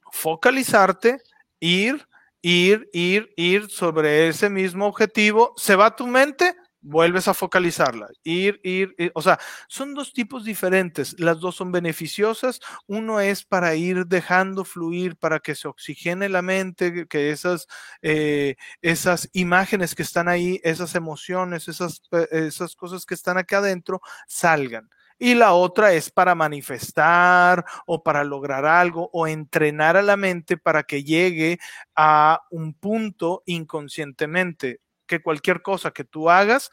focalizarte, 0.09 1.18
ir, 1.59 2.07
ir, 2.41 2.88
ir, 2.93 3.34
ir 3.36 3.70
sobre 3.70 4.30
ese 4.30 4.49
mismo 4.49 4.88
objetivo, 4.88 5.53
se 5.57 5.76
va 5.76 5.97
tu 5.97 6.07
mente, 6.07 6.55
vuelves 6.88 7.28
a 7.28 7.34
focalizarla, 7.34 8.08
ir, 8.24 8.60
ir, 8.64 8.96
o 9.14 9.22
sea, 9.22 9.38
son 9.68 9.94
dos 9.94 10.14
tipos 10.14 10.46
diferentes, 10.46 11.20
las 11.20 11.40
dos 11.40 11.56
son 11.56 11.72
beneficiosas, 11.72 12.60
uno 12.88 13.20
es 13.20 13.44
para 13.44 13.76
ir 13.76 14.08
dejando 14.08 14.64
fluir, 14.64 15.18
para 15.18 15.40
que 15.40 15.54
se 15.56 15.68
oxigene 15.68 16.30
la 16.30 16.42
mente, 16.42 17.06
que 17.08 17.32
esas, 17.32 17.68
eh, 18.02 18.56
esas 18.82 19.30
imágenes 19.34 19.96
que 19.96 20.04
están 20.04 20.30
ahí, 20.30 20.62
esas 20.64 20.96
emociones, 20.96 21.68
esas, 21.68 22.02
eh, 22.12 22.28
esas 22.32 22.76
cosas 22.76 23.06
que 23.06 23.16
están 23.16 23.38
acá 23.38 23.58
adentro, 23.58 24.02
salgan. 24.28 24.90
Y 25.20 25.34
la 25.34 25.54
otra 25.54 25.94
es 25.94 26.12
para 26.12 26.36
manifestar 26.36 27.66
o 27.88 28.04
para 28.04 28.24
lograr 28.24 28.66
algo 28.66 29.10
o 29.14 29.28
entrenar 29.28 29.98
a 29.98 30.04
la 30.04 30.16
mente 30.16 30.58
para 30.58 30.84
que 30.84 31.04
llegue 31.04 31.60
a 31.96 32.42
un 32.52 32.74
punto 32.76 33.42
inconscientemente 33.48 34.80
que 35.08 35.22
cualquier 35.22 35.62
cosa 35.62 35.91
que 35.91 36.03
tú 36.03 36.30
hagas 36.30 36.70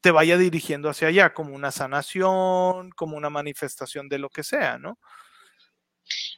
te 0.00 0.10
vaya 0.10 0.38
dirigiendo 0.38 0.88
hacia 0.88 1.08
allá, 1.08 1.34
como 1.34 1.54
una 1.54 1.70
sanación, 1.70 2.90
como 2.90 3.16
una 3.16 3.30
manifestación 3.30 4.08
de 4.08 4.18
lo 4.18 4.30
que 4.30 4.42
sea, 4.42 4.78
¿no? 4.78 4.98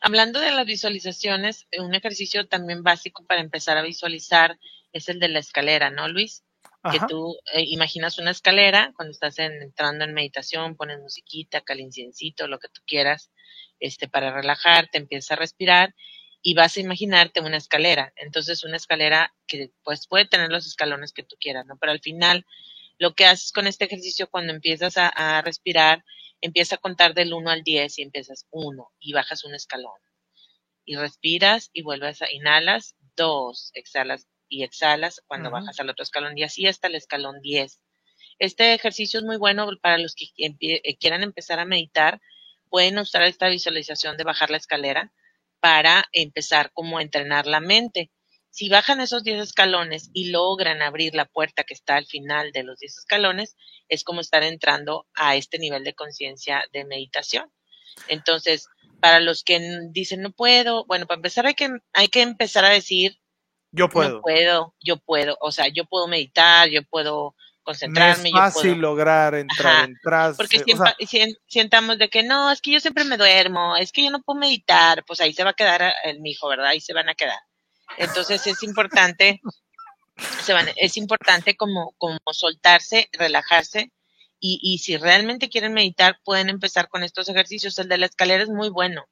Hablando 0.01 0.41
de 0.41 0.51
las 0.51 0.67
visualizaciones, 0.67 1.67
un 1.79 1.95
ejercicio 1.95 2.49
también 2.49 2.83
básico 2.83 3.25
para 3.25 3.41
empezar 3.41 3.77
a 3.77 3.83
visualizar 3.83 4.59
es 4.93 5.09
el 5.09 5.19
de 5.21 5.29
la 5.29 5.39
escalera, 5.39 5.91
¿no, 5.91 6.09
Luis? 6.09 6.45
Que 6.91 6.99
tú 7.09 7.37
eh, 7.55 7.63
imaginas 7.63 8.19
una 8.19 8.33
escalera 8.33 8.93
cuando 8.97 9.13
estás 9.13 9.39
entrando 9.39 10.05
en 10.05 10.15
meditación, 10.15 10.77
pones 10.77 10.99
musiquita, 10.99 11.61
calinciencito, 11.61 12.49
lo 12.49 12.59
que 12.59 12.69
tú 12.69 12.83
quieras, 12.85 13.31
este, 13.79 14.09
para 14.09 14.33
relajarte, 14.33 14.99
empiezas 14.99 15.31
a 15.31 15.37
respirar 15.37 15.95
y 16.43 16.55
vas 16.55 16.77
a 16.77 16.81
imaginarte 16.81 17.41
una 17.41 17.57
escalera. 17.57 18.13
Entonces, 18.17 18.65
una 18.65 18.77
escalera 18.77 19.33
que 19.47 19.71
pues 19.85 20.09
puede 20.09 20.27
tener 20.27 20.51
los 20.51 20.67
escalones 20.67 21.13
que 21.13 21.23
tú 21.23 21.37
quieras, 21.41 21.67
¿no? 21.67 21.77
Pero 21.79 21.93
al 21.93 22.01
final, 22.01 22.45
lo 22.99 23.15
que 23.15 23.27
haces 23.27 23.53
con 23.53 23.67
este 23.69 23.85
ejercicio 23.85 24.29
cuando 24.29 24.53
empiezas 24.53 24.95
a, 24.97 25.41
respirar, 25.43 26.05
empieza 26.41 26.75
a 26.75 26.79
contar 26.79 27.15
del 27.15 27.33
1 27.33 27.49
al 27.49 27.63
10 27.63 27.99
y 27.99 28.03
empiezas 28.03 28.47
1 28.51 28.93
y 28.99 29.13
bajas 29.13 29.45
un 29.45 29.55
escalón. 29.55 29.99
Y 30.85 30.97
respiras 30.97 31.71
y 31.73 31.83
vuelves 31.83 32.23
a 32.23 32.31
inhalas, 32.31 32.97
2, 33.17 33.71
exhalas 33.75 34.27
y 34.49 34.65
exhalas 34.65 35.23
cuando 35.29 35.51
bajas 35.51 35.79
al 35.79 35.89
otro 35.89 36.03
escalón 36.03 36.37
y 36.37 36.43
así 36.43 36.67
hasta 36.67 36.89
el 36.89 36.97
escalón 36.97 37.41
10. 37.41 37.81
Este 38.41 38.75
ejercicio 38.75 39.21
es 39.21 39.25
muy 39.25 39.37
bueno 39.37 39.69
para 39.81 39.99
los 39.99 40.17
que 40.17 40.27
eh, 40.37 40.97
quieran 40.97 41.23
empezar 41.23 41.61
a 41.61 41.65
meditar. 41.65 42.21
Pueden 42.69 42.99
usar 42.99 43.23
esta 43.23 43.49
visualización 43.49 44.17
de 44.17 44.25
bajar 44.25 44.51
la 44.51 44.57
escalera 44.57 45.13
para 45.63 46.09
empezar 46.11 46.73
como 46.75 46.99
a 46.99 47.03
entrenar 47.03 47.47
la 47.47 47.61
mente. 47.61 48.11
Si 48.51 48.69
bajan 48.69 49.01
esos 49.01 49.23
10 49.23 49.41
escalones 49.41 50.11
y 50.13 50.31
logran 50.31 50.83
abrir 50.83 51.15
la 51.15 51.25
puerta 51.25 51.63
que 51.63 51.73
está 51.73 51.95
al 51.95 52.07
final 52.07 52.51
de 52.51 52.65
los 52.65 52.81
10 52.81 52.99
escalones, 52.99 53.57
es 53.89 54.03
como 54.03 54.21
estar 54.21 54.43
entrando 54.43 55.07
a 55.15 55.37
este 55.37 55.61
nivel 55.61 55.85
de 55.85 55.95
conciencia 55.95 56.65
de 56.73 56.85
meditación. 56.85 57.49
Entonces, 58.09 58.67
para 59.01 59.21
los 59.21 59.45
que 59.45 59.61
dicen 59.91 60.21
no 60.21 60.33
puedo, 60.33 60.85
bueno, 60.87 61.07
para 61.07 61.19
empezar 61.19 61.47
hay 61.47 61.55
que, 61.55 61.71
hay 61.93 62.09
que 62.09 62.23
empezar 62.23 62.65
a 62.65 62.71
decir, 62.71 63.21
yo 63.71 63.89
puedo. 63.89 64.17
No 64.17 64.21
puedo, 64.21 64.75
yo 64.81 64.97
puedo, 64.97 65.39
o 65.41 65.53
sea, 65.53 65.69
yo 65.69 65.85
puedo 65.85 66.09
meditar, 66.09 66.69
yo 66.71 66.83
puedo 66.83 67.37
concentrarme. 67.63 68.29
es 68.29 68.35
fácil 68.35 68.79
lograr 68.79 69.35
entrar 69.35 69.89
en 69.89 69.97
Porque 70.37 70.59
siempre, 70.61 70.95
sientamos 71.47 71.99
de 71.99 72.09
que 72.09 72.23
no, 72.23 72.51
es 72.51 72.61
que 72.61 72.73
yo 72.73 72.81
siempre 72.81 73.05
me 73.05 73.17
duermo, 73.17 73.77
es 73.77 73.93
que 73.93 74.05
yo 74.05 74.11
no 74.11 74.23
puedo 74.23 74.41
meditar, 74.41 75.05
pues 75.07 75.21
ahí 75.21 75.33
se 75.33 75.45
va 75.45 75.51
a 75.51 75.55
quedar 75.55 75.95
el 76.05 76.21
mi 76.21 76.31
hijo, 76.31 76.49
¿verdad? 76.49 76.67
Ahí 76.67 76.81
se 76.81 76.95
van 76.95 77.09
a 77.09 77.15
quedar. 77.15 77.39
Entonces 77.99 78.47
es 78.47 78.63
importante, 78.63 79.41
se 80.43 80.53
van, 80.53 80.69
es 80.77 80.97
importante 80.97 81.57
como, 81.57 81.95
como 81.99 82.19
soltarse, 82.33 83.09
relajarse. 83.13 83.93
Y, 84.45 84.59
y 84.61 84.79
si 84.79 84.97
realmente 84.97 85.49
quieren 85.49 85.73
meditar, 85.73 86.19
pueden 86.25 86.49
empezar 86.49 86.89
con 86.89 87.05
estos 87.05 87.29
ejercicios. 87.29 87.79
El 87.79 87.89
de 87.89 87.99
la 87.99 88.07
escalera 88.07 88.43
es 88.43 88.49
muy 88.49 88.71
bueno. 88.71 89.05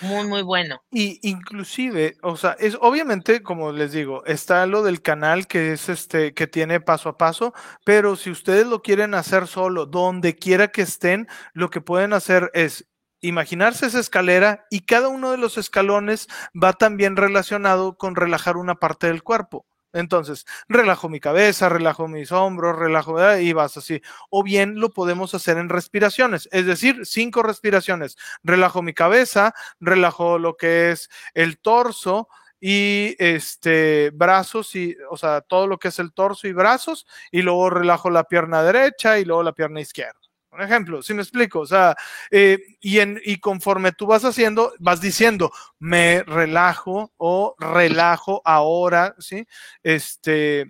Muy, 0.00 0.26
muy 0.26 0.42
bueno. 0.42 0.82
Y 0.90 1.18
inclusive, 1.28 2.16
o 2.22 2.36
sea, 2.36 2.56
es 2.58 2.76
obviamente, 2.80 3.42
como 3.42 3.72
les 3.72 3.92
digo, 3.92 4.24
está 4.26 4.66
lo 4.66 4.82
del 4.82 5.02
canal 5.02 5.46
que 5.46 5.72
es 5.72 5.88
este, 5.88 6.34
que 6.34 6.46
tiene 6.46 6.80
paso 6.80 7.08
a 7.08 7.18
paso, 7.18 7.54
pero 7.84 8.16
si 8.16 8.30
ustedes 8.30 8.66
lo 8.66 8.82
quieren 8.82 9.14
hacer 9.14 9.46
solo, 9.46 9.86
donde 9.86 10.36
quiera 10.36 10.68
que 10.68 10.82
estén, 10.82 11.28
lo 11.52 11.70
que 11.70 11.80
pueden 11.80 12.12
hacer 12.12 12.50
es 12.54 12.86
imaginarse 13.20 13.86
esa 13.86 14.00
escalera 14.00 14.66
y 14.70 14.80
cada 14.80 15.08
uno 15.08 15.30
de 15.30 15.38
los 15.38 15.56
escalones 15.56 16.28
va 16.60 16.72
también 16.74 17.16
relacionado 17.16 17.96
con 17.96 18.16
relajar 18.16 18.56
una 18.56 18.74
parte 18.74 19.06
del 19.06 19.22
cuerpo. 19.22 19.66
Entonces, 19.94 20.44
relajo 20.68 21.08
mi 21.08 21.20
cabeza, 21.20 21.68
relajo 21.68 22.08
mis 22.08 22.32
hombros, 22.32 22.76
relajo 22.76 23.16
y 23.38 23.52
vas 23.52 23.76
así. 23.76 24.02
O 24.28 24.42
bien 24.42 24.80
lo 24.80 24.90
podemos 24.90 25.34
hacer 25.34 25.56
en 25.56 25.68
respiraciones, 25.68 26.48
es 26.52 26.66
decir, 26.66 27.06
cinco 27.06 27.42
respiraciones. 27.44 28.16
Relajo 28.42 28.82
mi 28.82 28.92
cabeza, 28.92 29.54
relajo 29.80 30.38
lo 30.38 30.56
que 30.56 30.90
es 30.90 31.08
el 31.32 31.58
torso 31.58 32.28
y 32.60 33.14
este 33.18 34.10
brazos 34.12 34.74
y, 34.74 34.96
o 35.10 35.16
sea, 35.16 35.42
todo 35.42 35.68
lo 35.68 35.78
que 35.78 35.88
es 35.88 35.98
el 36.00 36.12
torso 36.12 36.48
y 36.48 36.52
brazos 36.52 37.06
y 37.30 37.42
luego 37.42 37.70
relajo 37.70 38.10
la 38.10 38.24
pierna 38.24 38.62
derecha 38.64 39.18
y 39.18 39.24
luego 39.24 39.44
la 39.44 39.52
pierna 39.52 39.80
izquierda. 39.80 40.23
Un 40.54 40.62
ejemplo, 40.62 41.02
si 41.02 41.14
me 41.14 41.22
explico, 41.22 41.60
o 41.60 41.66
sea, 41.66 41.96
eh, 42.30 42.58
y, 42.80 43.00
en, 43.00 43.20
y 43.24 43.38
conforme 43.40 43.90
tú 43.90 44.06
vas 44.06 44.24
haciendo, 44.24 44.72
vas 44.78 45.00
diciendo, 45.00 45.50
me 45.80 46.22
relajo 46.22 47.12
o 47.16 47.56
relajo 47.58 48.40
ahora, 48.44 49.16
¿sí? 49.18 49.46
Este, 49.82 50.66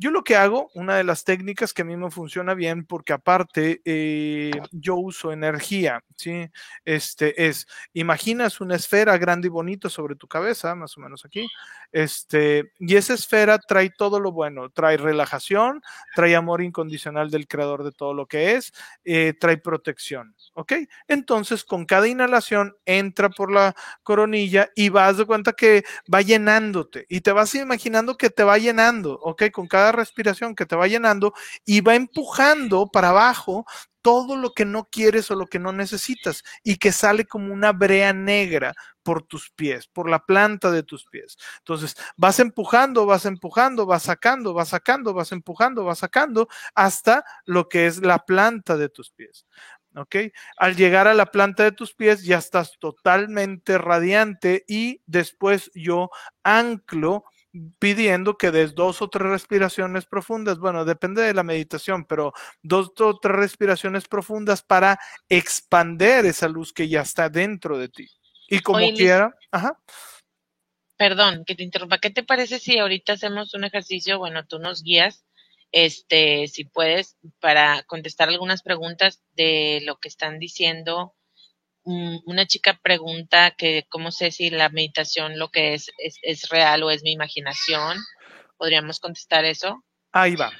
Yo 0.00 0.10
lo 0.10 0.24
que 0.24 0.34
hago, 0.34 0.70
una 0.72 0.96
de 0.96 1.04
las 1.04 1.24
técnicas 1.24 1.74
que 1.74 1.82
a 1.82 1.84
mí 1.84 1.94
me 1.94 2.10
funciona 2.10 2.54
bien, 2.54 2.86
porque 2.86 3.12
aparte 3.12 3.82
eh, 3.84 4.50
yo 4.70 4.94
uso 4.94 5.30
energía, 5.30 6.02
¿sí? 6.16 6.48
Este 6.86 7.46
es, 7.46 7.66
imaginas 7.92 8.62
una 8.62 8.76
esfera 8.76 9.18
grande 9.18 9.48
y 9.48 9.50
bonita 9.50 9.90
sobre 9.90 10.16
tu 10.16 10.26
cabeza, 10.26 10.74
más 10.74 10.96
o 10.96 11.02
menos 11.02 11.26
aquí, 11.26 11.46
este, 11.92 12.72
y 12.78 12.96
esa 12.96 13.12
esfera 13.12 13.58
trae 13.58 13.90
todo 13.90 14.20
lo 14.20 14.32
bueno, 14.32 14.70
trae 14.70 14.96
relajación, 14.96 15.82
trae 16.14 16.34
amor 16.34 16.62
incondicional 16.62 17.30
del 17.30 17.46
creador 17.46 17.84
de 17.84 17.92
todo 17.92 18.14
lo 18.14 18.24
que 18.24 18.54
es, 18.54 18.72
eh, 19.04 19.34
trae 19.38 19.58
protección, 19.58 20.34
¿ok? 20.54 20.72
Entonces, 21.08 21.62
con 21.62 21.84
cada 21.84 22.08
inhalación 22.08 22.74
entra 22.86 23.28
por 23.28 23.52
la 23.52 23.74
coronilla 24.02 24.70
y 24.74 24.88
vas 24.88 25.18
de 25.18 25.26
cuenta 25.26 25.52
que 25.52 25.84
va 26.12 26.22
llenándote 26.22 27.04
y 27.10 27.20
te 27.20 27.32
vas 27.32 27.54
imaginando 27.54 28.16
que 28.16 28.30
te 28.30 28.44
va 28.44 28.56
llenando, 28.56 29.18
¿ok? 29.20 29.50
Con 29.52 29.66
cada 29.68 29.89
respiración 29.92 30.54
que 30.54 30.66
te 30.66 30.76
va 30.76 30.86
llenando 30.86 31.32
y 31.64 31.80
va 31.80 31.94
empujando 31.94 32.88
para 32.88 33.10
abajo 33.10 33.64
todo 34.02 34.36
lo 34.36 34.52
que 34.52 34.64
no 34.64 34.88
quieres 34.90 35.30
o 35.30 35.34
lo 35.34 35.46
que 35.46 35.58
no 35.58 35.72
necesitas 35.72 36.42
y 36.62 36.76
que 36.76 36.92
sale 36.92 37.26
como 37.26 37.52
una 37.52 37.72
brea 37.72 38.12
negra 38.12 38.74
por 39.02 39.22
tus 39.22 39.50
pies, 39.50 39.88
por 39.88 40.08
la 40.08 40.24
planta 40.24 40.70
de 40.70 40.82
tus 40.82 41.06
pies. 41.06 41.36
Entonces, 41.58 41.96
vas 42.16 42.38
empujando, 42.38 43.06
vas 43.06 43.26
empujando, 43.26 43.86
vas 43.86 44.04
sacando, 44.04 44.54
vas 44.54 44.68
sacando, 44.68 45.14
vas 45.14 45.32
empujando, 45.32 45.84
vas 45.84 45.98
sacando 45.98 46.48
hasta 46.74 47.24
lo 47.44 47.68
que 47.68 47.86
es 47.86 47.98
la 48.04 48.20
planta 48.20 48.76
de 48.76 48.88
tus 48.88 49.10
pies. 49.10 49.46
¿Ok? 49.96 50.16
Al 50.56 50.76
llegar 50.76 51.08
a 51.08 51.14
la 51.14 51.26
planta 51.26 51.64
de 51.64 51.72
tus 51.72 51.94
pies 51.94 52.22
ya 52.22 52.38
estás 52.38 52.78
totalmente 52.78 53.76
radiante 53.76 54.64
y 54.68 55.02
después 55.06 55.68
yo 55.74 56.10
anclo 56.44 57.24
pidiendo 57.78 58.36
que 58.36 58.50
des 58.50 58.74
dos 58.74 59.02
o 59.02 59.08
tres 59.08 59.28
respiraciones 59.28 60.06
profundas. 60.06 60.58
Bueno, 60.58 60.84
depende 60.84 61.22
de 61.22 61.34
la 61.34 61.42
meditación, 61.42 62.04
pero 62.04 62.32
dos 62.62 62.92
o 63.00 63.18
tres 63.18 63.36
respiraciones 63.36 64.06
profundas 64.06 64.62
para 64.62 64.98
expander 65.28 66.26
esa 66.26 66.48
luz 66.48 66.72
que 66.72 66.88
ya 66.88 67.02
está 67.02 67.28
dentro 67.28 67.78
de 67.78 67.88
ti. 67.88 68.08
Y 68.48 68.60
como 68.60 68.78
quiera, 68.92 69.34
ajá. 69.50 69.78
Perdón, 70.96 71.44
que 71.46 71.54
te 71.54 71.62
interrumpa. 71.62 71.98
¿Qué 71.98 72.10
te 72.10 72.22
parece 72.22 72.58
si 72.58 72.78
ahorita 72.78 73.14
hacemos 73.14 73.54
un 73.54 73.64
ejercicio? 73.64 74.18
Bueno, 74.18 74.46
tú 74.46 74.58
nos 74.58 74.82
guías, 74.82 75.24
este, 75.72 76.46
si 76.48 76.64
puedes, 76.64 77.16
para 77.40 77.82
contestar 77.84 78.28
algunas 78.28 78.62
preguntas 78.62 79.22
de 79.32 79.80
lo 79.84 79.96
que 79.96 80.08
están 80.08 80.38
diciendo 80.38 81.14
una 81.84 82.46
chica 82.46 82.78
pregunta 82.82 83.52
que 83.52 83.86
cómo 83.88 84.10
sé 84.12 84.30
si 84.30 84.50
la 84.50 84.68
meditación 84.68 85.38
lo 85.38 85.50
que 85.50 85.74
es, 85.74 85.90
es, 86.22 86.48
real 86.48 86.82
o 86.82 86.90
es 86.90 87.02
mi 87.02 87.12
imaginación. 87.12 87.98
¿Podríamos 88.56 89.00
contestar 89.00 89.44
eso? 89.44 89.82
Ahí 90.12 90.36
va. 90.36 90.52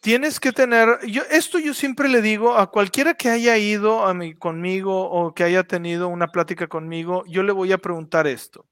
Tienes 0.00 0.40
que 0.40 0.52
tener, 0.52 0.98
yo, 1.06 1.22
esto 1.30 1.58
yo 1.58 1.74
siempre 1.74 2.08
le 2.08 2.20
digo 2.20 2.56
a 2.56 2.70
cualquiera 2.70 3.14
que 3.14 3.30
haya 3.30 3.56
ido 3.56 4.04
a 4.04 4.14
mí, 4.14 4.34
conmigo 4.34 5.10
o 5.10 5.34
que 5.34 5.44
haya 5.44 5.64
tenido 5.64 6.08
una 6.08 6.28
plática 6.28 6.66
conmigo, 6.66 7.24
yo 7.26 7.42
le 7.42 7.52
voy 7.52 7.72
a 7.72 7.78
preguntar 7.78 8.26
esto. 8.26 8.66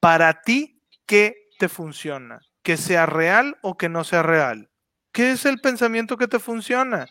Para 0.00 0.42
ti, 0.42 0.82
¿qué 1.06 1.34
te 1.58 1.68
funciona? 1.68 2.40
¿Que 2.62 2.76
sea 2.76 3.06
real 3.06 3.58
o 3.62 3.76
que 3.76 3.88
no 3.88 4.04
sea 4.04 4.22
real? 4.22 4.70
¿Qué 5.12 5.32
es 5.32 5.44
el 5.44 5.58
pensamiento 5.58 6.16
que 6.16 6.28
te 6.28 6.38
funciona? 6.38 7.06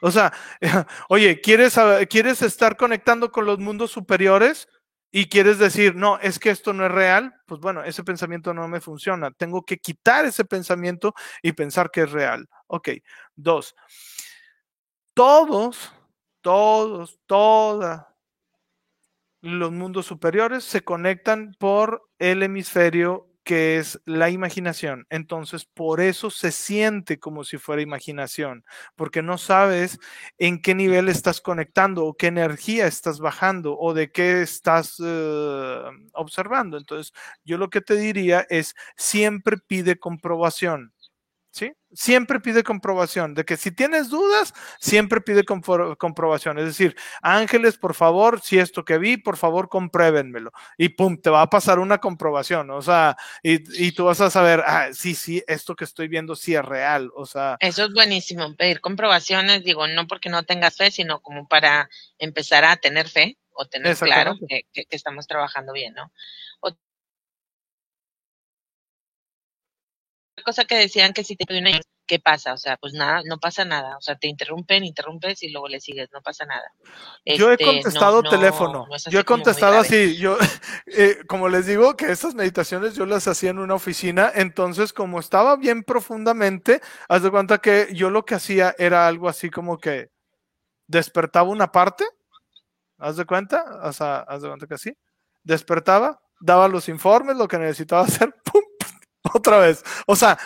O 0.00 0.10
sea, 0.10 0.32
oye, 1.08 1.40
¿quieres, 1.40 1.78
¿quieres 2.08 2.42
estar 2.42 2.76
conectando 2.76 3.30
con 3.30 3.46
los 3.46 3.58
mundos 3.58 3.90
superiores? 3.90 4.68
Y 5.12 5.28
quieres 5.28 5.58
decir, 5.58 5.96
no, 5.96 6.18
es 6.20 6.38
que 6.38 6.50
esto 6.50 6.72
no 6.72 6.86
es 6.86 6.92
real, 6.92 7.34
pues 7.46 7.60
bueno, 7.60 7.82
ese 7.82 8.04
pensamiento 8.04 8.54
no 8.54 8.68
me 8.68 8.80
funciona. 8.80 9.32
Tengo 9.32 9.64
que 9.64 9.78
quitar 9.78 10.24
ese 10.24 10.44
pensamiento 10.44 11.14
y 11.42 11.52
pensar 11.52 11.90
que 11.90 12.02
es 12.02 12.12
real. 12.12 12.48
Ok, 12.68 12.90
dos. 13.34 13.74
Todos, 15.14 15.92
todos, 16.40 17.18
todas 17.26 18.06
los 19.40 19.72
mundos 19.72 20.06
superiores 20.06 20.64
se 20.64 20.82
conectan 20.82 21.54
por 21.58 22.08
el 22.18 22.42
hemisferio 22.42 23.29
que 23.50 23.78
es 23.78 24.00
la 24.04 24.30
imaginación. 24.30 25.08
Entonces, 25.10 25.64
por 25.64 26.00
eso 26.00 26.30
se 26.30 26.52
siente 26.52 27.18
como 27.18 27.42
si 27.42 27.58
fuera 27.58 27.82
imaginación, 27.82 28.64
porque 28.94 29.22
no 29.22 29.38
sabes 29.38 29.98
en 30.38 30.62
qué 30.62 30.72
nivel 30.72 31.08
estás 31.08 31.40
conectando 31.40 32.04
o 32.06 32.14
qué 32.14 32.28
energía 32.28 32.86
estás 32.86 33.18
bajando 33.18 33.76
o 33.76 33.92
de 33.92 34.12
qué 34.12 34.42
estás 34.42 35.02
eh, 35.04 35.82
observando. 36.12 36.76
Entonces, 36.76 37.12
yo 37.44 37.58
lo 37.58 37.70
que 37.70 37.80
te 37.80 37.96
diría 37.96 38.46
es, 38.50 38.76
siempre 38.96 39.56
pide 39.58 39.98
comprobación. 39.98 40.92
Siempre 41.92 42.40
pide 42.40 42.62
comprobación, 42.62 43.34
de 43.34 43.44
que 43.44 43.56
si 43.56 43.70
tienes 43.72 44.08
dudas, 44.08 44.54
siempre 44.78 45.20
pide 45.20 45.44
comprobación. 45.44 46.58
Es 46.58 46.66
decir, 46.66 46.96
ángeles, 47.22 47.78
por 47.78 47.94
favor, 47.94 48.40
si 48.40 48.58
esto 48.58 48.84
que 48.84 48.98
vi, 48.98 49.16
por 49.16 49.36
favor, 49.36 49.68
compruébenmelo. 49.68 50.52
Y 50.78 50.90
pum, 50.90 51.20
te 51.20 51.30
va 51.30 51.42
a 51.42 51.50
pasar 51.50 51.78
una 51.78 51.98
comprobación, 51.98 52.70
o 52.70 52.82
sea, 52.82 53.16
y, 53.42 53.92
tú 53.92 54.04
vas 54.04 54.20
a 54.20 54.30
saber, 54.30 54.62
ah, 54.66 54.90
sí, 54.92 55.14
sí, 55.14 55.42
esto 55.46 55.74
que 55.74 55.84
estoy 55.84 56.08
viendo 56.08 56.36
sí 56.36 56.54
es 56.54 56.64
real, 56.64 57.10
o 57.14 57.26
sea. 57.26 57.56
Eso 57.60 57.84
es 57.84 57.92
buenísimo, 57.92 58.54
pedir 58.56 58.80
comprobaciones, 58.80 59.64
digo, 59.64 59.86
no 59.86 60.06
porque 60.06 60.28
no 60.28 60.44
tengas 60.44 60.76
fe, 60.76 60.90
sino 60.90 61.20
como 61.20 61.48
para 61.48 61.90
empezar 62.18 62.64
a 62.64 62.76
tener 62.76 63.08
fe 63.08 63.36
o 63.52 63.66
tener 63.66 63.96
claro 63.96 64.36
que, 64.48 64.62
que 64.72 64.86
estamos 64.90 65.26
trabajando 65.26 65.72
bien, 65.72 65.94
¿no? 65.94 66.12
Cosa 70.42 70.64
que 70.64 70.76
decían 70.76 71.12
que 71.12 71.24
si 71.24 71.36
te 71.36 71.44
una 71.56 71.70
¿qué 72.10 72.18
pasa? 72.18 72.52
O 72.54 72.58
sea, 72.58 72.76
pues 72.76 72.92
nada, 72.92 73.22
no 73.24 73.38
pasa 73.38 73.64
nada. 73.64 73.96
O 73.96 74.00
sea, 74.00 74.16
te 74.16 74.26
interrumpen, 74.26 74.82
interrumpes 74.82 75.44
y 75.44 75.50
luego 75.50 75.68
le 75.68 75.80
sigues, 75.80 76.08
no 76.12 76.20
pasa 76.22 76.44
nada. 76.44 76.72
yo 77.24 77.50
he 77.50 77.52
este, 77.52 77.64
contestado 77.64 78.22
teléfono. 78.24 78.88
yo 79.08 79.20
he 79.20 79.24
contestado 79.24 79.78
así. 79.78 80.16
Yo, 80.16 80.36
eh, 80.86 81.18
como 81.28 81.48
les 81.48 81.66
digo, 81.66 81.96
que 81.96 82.10
estas 82.10 82.34
meditaciones 82.34 82.96
yo 82.96 83.06
las 83.06 83.28
hacía 83.28 83.50
en 83.50 83.60
una 83.60 83.74
oficina. 83.74 84.32
Entonces, 84.34 84.92
como 84.92 85.20
estaba 85.20 85.54
bien 85.54 85.84
profundamente, 85.84 86.80
haz 87.08 87.22
de 87.22 87.30
cuenta 87.30 87.58
que 87.58 87.86
yo 87.92 88.10
lo 88.10 88.24
que 88.24 88.34
hacía 88.34 88.74
era 88.76 89.06
algo 89.06 89.28
así 89.28 89.48
como 89.48 89.78
que 89.78 90.10
despertaba 90.88 91.48
una 91.48 91.70
parte. 91.70 92.04
¿Haz 92.98 93.18
de 93.18 93.24
cuenta? 93.24 93.64
O 93.84 93.92
sea, 93.92 94.18
haz 94.28 94.42
de 94.42 94.48
cuenta 94.48 94.66
que 94.66 94.74
así. 94.74 94.92
Despertaba, 95.44 96.20
daba 96.40 96.66
los 96.66 96.88
informes, 96.88 97.36
lo 97.36 97.46
que 97.46 97.58
necesitaba 97.58 98.02
hacer. 98.06 98.34
otra 99.34 99.58
vez. 99.58 99.82
O 100.06 100.16
sea, 100.16 100.38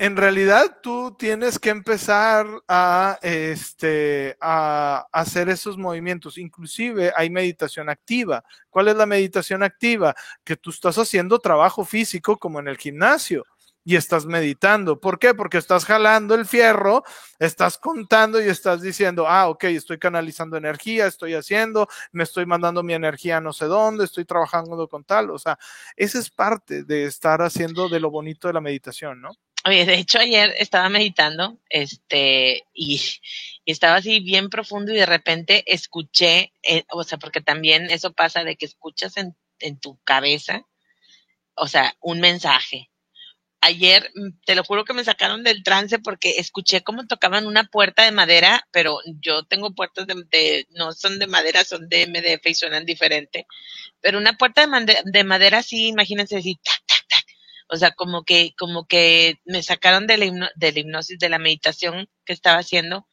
en 0.00 0.16
realidad 0.16 0.78
tú 0.80 1.16
tienes 1.18 1.58
que 1.58 1.70
empezar 1.70 2.46
a, 2.68 3.18
este, 3.20 4.36
a 4.40 5.06
hacer 5.12 5.48
esos 5.48 5.76
movimientos. 5.76 6.38
Inclusive 6.38 7.12
hay 7.16 7.30
meditación 7.30 7.88
activa. 7.88 8.44
¿Cuál 8.70 8.88
es 8.88 8.96
la 8.96 9.06
meditación 9.06 9.64
activa? 9.64 10.14
Que 10.44 10.56
tú 10.56 10.70
estás 10.70 10.98
haciendo 10.98 11.40
trabajo 11.40 11.84
físico 11.84 12.36
como 12.38 12.60
en 12.60 12.68
el 12.68 12.78
gimnasio 12.78 13.44
y 13.88 13.96
estás 13.96 14.26
meditando. 14.26 15.00
¿Por 15.00 15.18
qué? 15.18 15.32
Porque 15.32 15.56
estás 15.56 15.86
jalando 15.86 16.34
el 16.34 16.44
fierro, 16.44 17.04
estás 17.38 17.78
contando 17.78 18.38
y 18.38 18.46
estás 18.46 18.82
diciendo, 18.82 19.26
ah, 19.26 19.48
ok, 19.48 19.64
estoy 19.64 19.98
canalizando 19.98 20.58
energía, 20.58 21.06
estoy 21.06 21.32
haciendo, 21.32 21.88
me 22.12 22.24
estoy 22.24 22.44
mandando 22.44 22.82
mi 22.82 22.92
energía 22.92 23.40
no 23.40 23.54
sé 23.54 23.64
dónde, 23.64 24.04
estoy 24.04 24.26
trabajando 24.26 24.86
con 24.88 25.04
tal. 25.04 25.30
O 25.30 25.38
sea, 25.38 25.58
esa 25.96 26.18
es 26.18 26.28
parte 26.28 26.84
de 26.84 27.04
estar 27.04 27.40
haciendo 27.40 27.88
de 27.88 27.98
lo 27.98 28.10
bonito 28.10 28.46
de 28.46 28.52
la 28.52 28.60
meditación, 28.60 29.22
¿no? 29.22 29.30
Oye, 29.64 29.86
de 29.86 29.94
hecho 29.94 30.18
ayer 30.18 30.54
estaba 30.58 30.90
meditando, 30.90 31.56
este, 31.70 32.64
y, 32.74 33.00
estaba 33.64 33.96
así 33.96 34.20
bien 34.20 34.50
profundo 34.50 34.92
y 34.92 34.96
de 34.96 35.06
repente 35.06 35.64
escuché, 35.66 36.52
eh, 36.62 36.84
o 36.90 37.04
sea, 37.04 37.16
porque 37.16 37.40
también 37.40 37.90
eso 37.90 38.12
pasa 38.12 38.44
de 38.44 38.56
que 38.56 38.66
escuchas 38.66 39.16
en, 39.16 39.34
en 39.60 39.80
tu 39.80 39.98
cabeza, 40.04 40.66
o 41.54 41.68
sea, 41.68 41.96
un 42.00 42.20
mensaje, 42.20 42.90
ayer, 43.60 44.10
mm, 44.14 44.40
te 44.44 44.54
lo 44.54 44.64
juro 44.64 44.84
que 44.84 44.94
me 44.94 45.04
sacaron 45.04 45.42
del 45.42 45.62
trance 45.62 45.98
porque 45.98 46.34
escuché 46.38 46.82
cómo 46.82 47.06
tocaban 47.06 47.46
una 47.46 47.64
puerta 47.64 48.04
de 48.04 48.12
madera, 48.12 48.66
pero 48.70 48.98
yo 49.20 49.44
tengo 49.44 49.74
puertas 49.74 50.06
de, 50.06 50.66
no 50.70 50.92
son 50.92 51.18
de 51.18 51.26
madera, 51.26 51.64
son 51.64 51.88
de 51.88 52.06
MDF 52.06 52.46
y 52.46 52.54
suenan 52.54 52.84
diferente. 52.84 53.46
Pero 54.00 54.18
una 54.18 54.36
puerta 54.36 54.66
de, 54.66 54.98
de 55.04 55.24
madera 55.24 55.62
sí, 55.62 55.88
imagínense 55.88 56.36
así, 56.36 56.56
tac, 56.62 56.82
tac, 56.86 57.06
tac. 57.08 57.24
O 57.68 57.76
sea, 57.76 57.92
como 57.92 58.24
que, 58.24 58.54
como 58.58 58.86
que 58.86 59.38
me 59.44 59.62
sacaron 59.62 60.06
de 60.06 60.16
la, 60.18 60.24
hipnosis, 60.26 61.18
de 61.18 61.28
la 61.28 61.38
meditación 61.38 62.08
que 62.24 62.32
estaba 62.32 62.58
haciendo. 62.58 63.06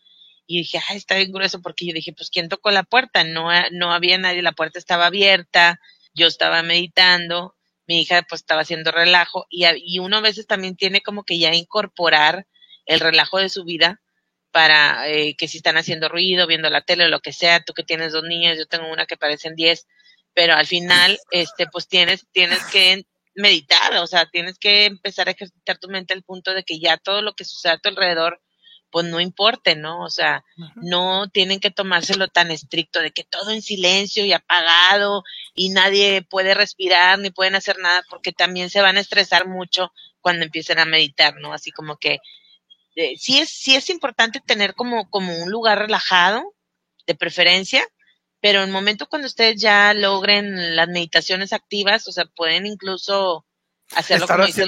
Y 0.48 0.60
dije, 0.60 0.80
ay, 0.90 0.98
está 0.98 1.16
bien 1.16 1.32
grueso, 1.32 1.62
porque 1.62 1.88
yo 1.88 1.94
dije, 1.94 2.14
pues, 2.14 2.30
¿quién 2.30 2.50
tocó 2.50 2.72
la 2.72 2.84
puerta? 2.84 3.24
No, 3.24 3.50
no 3.72 3.94
había 3.94 4.18
nadie, 4.18 4.42
la 4.44 4.52
puerta 4.54 4.80
estaba 4.80 5.08
abierta, 5.08 5.80
yo 6.14 6.28
estaba 6.28 6.62
meditando, 6.64 7.56
mi 7.88 8.02
hija 8.02 8.24
pues 8.28 8.42
estaba 8.42 8.62
haciendo 8.62 8.92
relajo 8.92 9.46
y, 9.50 9.66
y 9.78 10.00
uno 10.00 10.18
a 10.18 10.22
veces 10.22 10.48
también 10.48 10.76
tiene 10.76 11.02
como 11.02 11.24
que 11.24 11.40
ya 11.40 11.54
incorporar 11.54 12.48
el 12.86 13.00
relajo 13.00 13.40
de 13.40 13.50
su 13.50 13.64
vida 13.64 14.02
para 14.52 15.10
eh, 15.10 15.36
que 15.38 15.48
si 15.48 15.58
están 15.58 15.78
haciendo 15.78 16.08
ruido, 16.08 16.48
viendo 16.48 16.70
la 16.70 16.82
tele 16.82 17.06
o 17.06 17.10
lo 17.10 17.20
que 17.20 17.34
sea, 17.34 17.64
tú 17.64 17.74
que 17.74 17.84
tienes 17.84 18.14
dos 18.14 18.24
niñas, 18.24 18.58
yo 18.58 18.66
tengo 18.68 18.90
una 18.90 19.06
que 19.06 19.18
parecen 19.18 19.56
diez, 19.56 19.86
pero 20.34 20.54
al 20.54 20.66
final, 20.66 21.20
este, 21.32 21.68
pues 21.68 21.88
tienes, 21.88 22.26
tienes 22.32 22.64
que 22.72 23.06
meditar, 23.36 23.96
o 23.98 24.08
sea, 24.08 24.28
tienes 24.28 24.58
que 24.58 24.86
empezar 24.86 25.28
a 25.28 25.32
ejercitar 25.32 25.78
tu 25.78 25.90
mente 25.90 26.14
al 26.14 26.24
punto 26.24 26.54
de 26.54 26.64
que 26.64 26.80
ya 26.80 26.96
todo 26.98 27.22
lo 27.22 27.34
que 27.34 27.44
sucede 27.44 27.74
a 27.74 27.78
tu 27.80 27.90
alrededor 27.90 28.42
pues 28.96 29.06
no 29.08 29.20
importe, 29.20 29.76
¿no? 29.76 30.06
O 30.06 30.10
sea, 30.10 30.46
no 30.76 31.28
tienen 31.28 31.60
que 31.60 31.70
tomárselo 31.70 32.30
tan 32.30 32.50
estricto 32.50 33.02
de 33.02 33.12
que 33.12 33.26
todo 33.26 33.52
en 33.52 33.62
silencio 33.62 34.24
y 34.24 34.32
apagado 34.32 35.22
y 35.56 35.70
nadie 35.70 36.22
puede 36.22 36.54
respirar 36.54 37.18
ni 37.18 37.32
pueden 37.32 37.56
hacer 37.56 37.80
nada 37.80 38.04
porque 38.10 38.34
también 38.34 38.70
se 38.70 38.82
van 38.82 38.98
a 38.98 39.00
estresar 39.00 39.48
mucho 39.48 39.92
cuando 40.20 40.44
empiecen 40.44 40.80
a 40.80 40.86
meditar, 40.86 41.36
¿no? 41.38 41.54
Así 41.54 41.72
como 41.72 41.98
que 41.98 42.20
eh, 42.96 43.18
sí 43.18 43.40
es 43.40 43.50
sí 43.50 43.76
es 43.76 43.90
importante 43.90 44.42
tener 44.46 44.76
como 44.76 45.10
como 45.10 45.36
un 45.38 45.50
lugar 45.50 45.80
relajado 45.80 46.54
de 47.08 47.16
preferencia, 47.16 47.88
pero 48.42 48.60
en 48.60 48.66
el 48.66 48.72
momento 48.72 49.08
cuando 49.08 49.28
ustedes 49.28 49.60
ya 49.60 49.94
logren 49.94 50.76
las 50.76 50.90
meditaciones 50.90 51.54
activas, 51.54 52.08
o 52.08 52.12
sea, 52.12 52.26
pueden 52.26 52.66
incluso 52.66 53.46
hacerlo 53.92 54.28
como 54.28 54.46
dice 54.46 54.66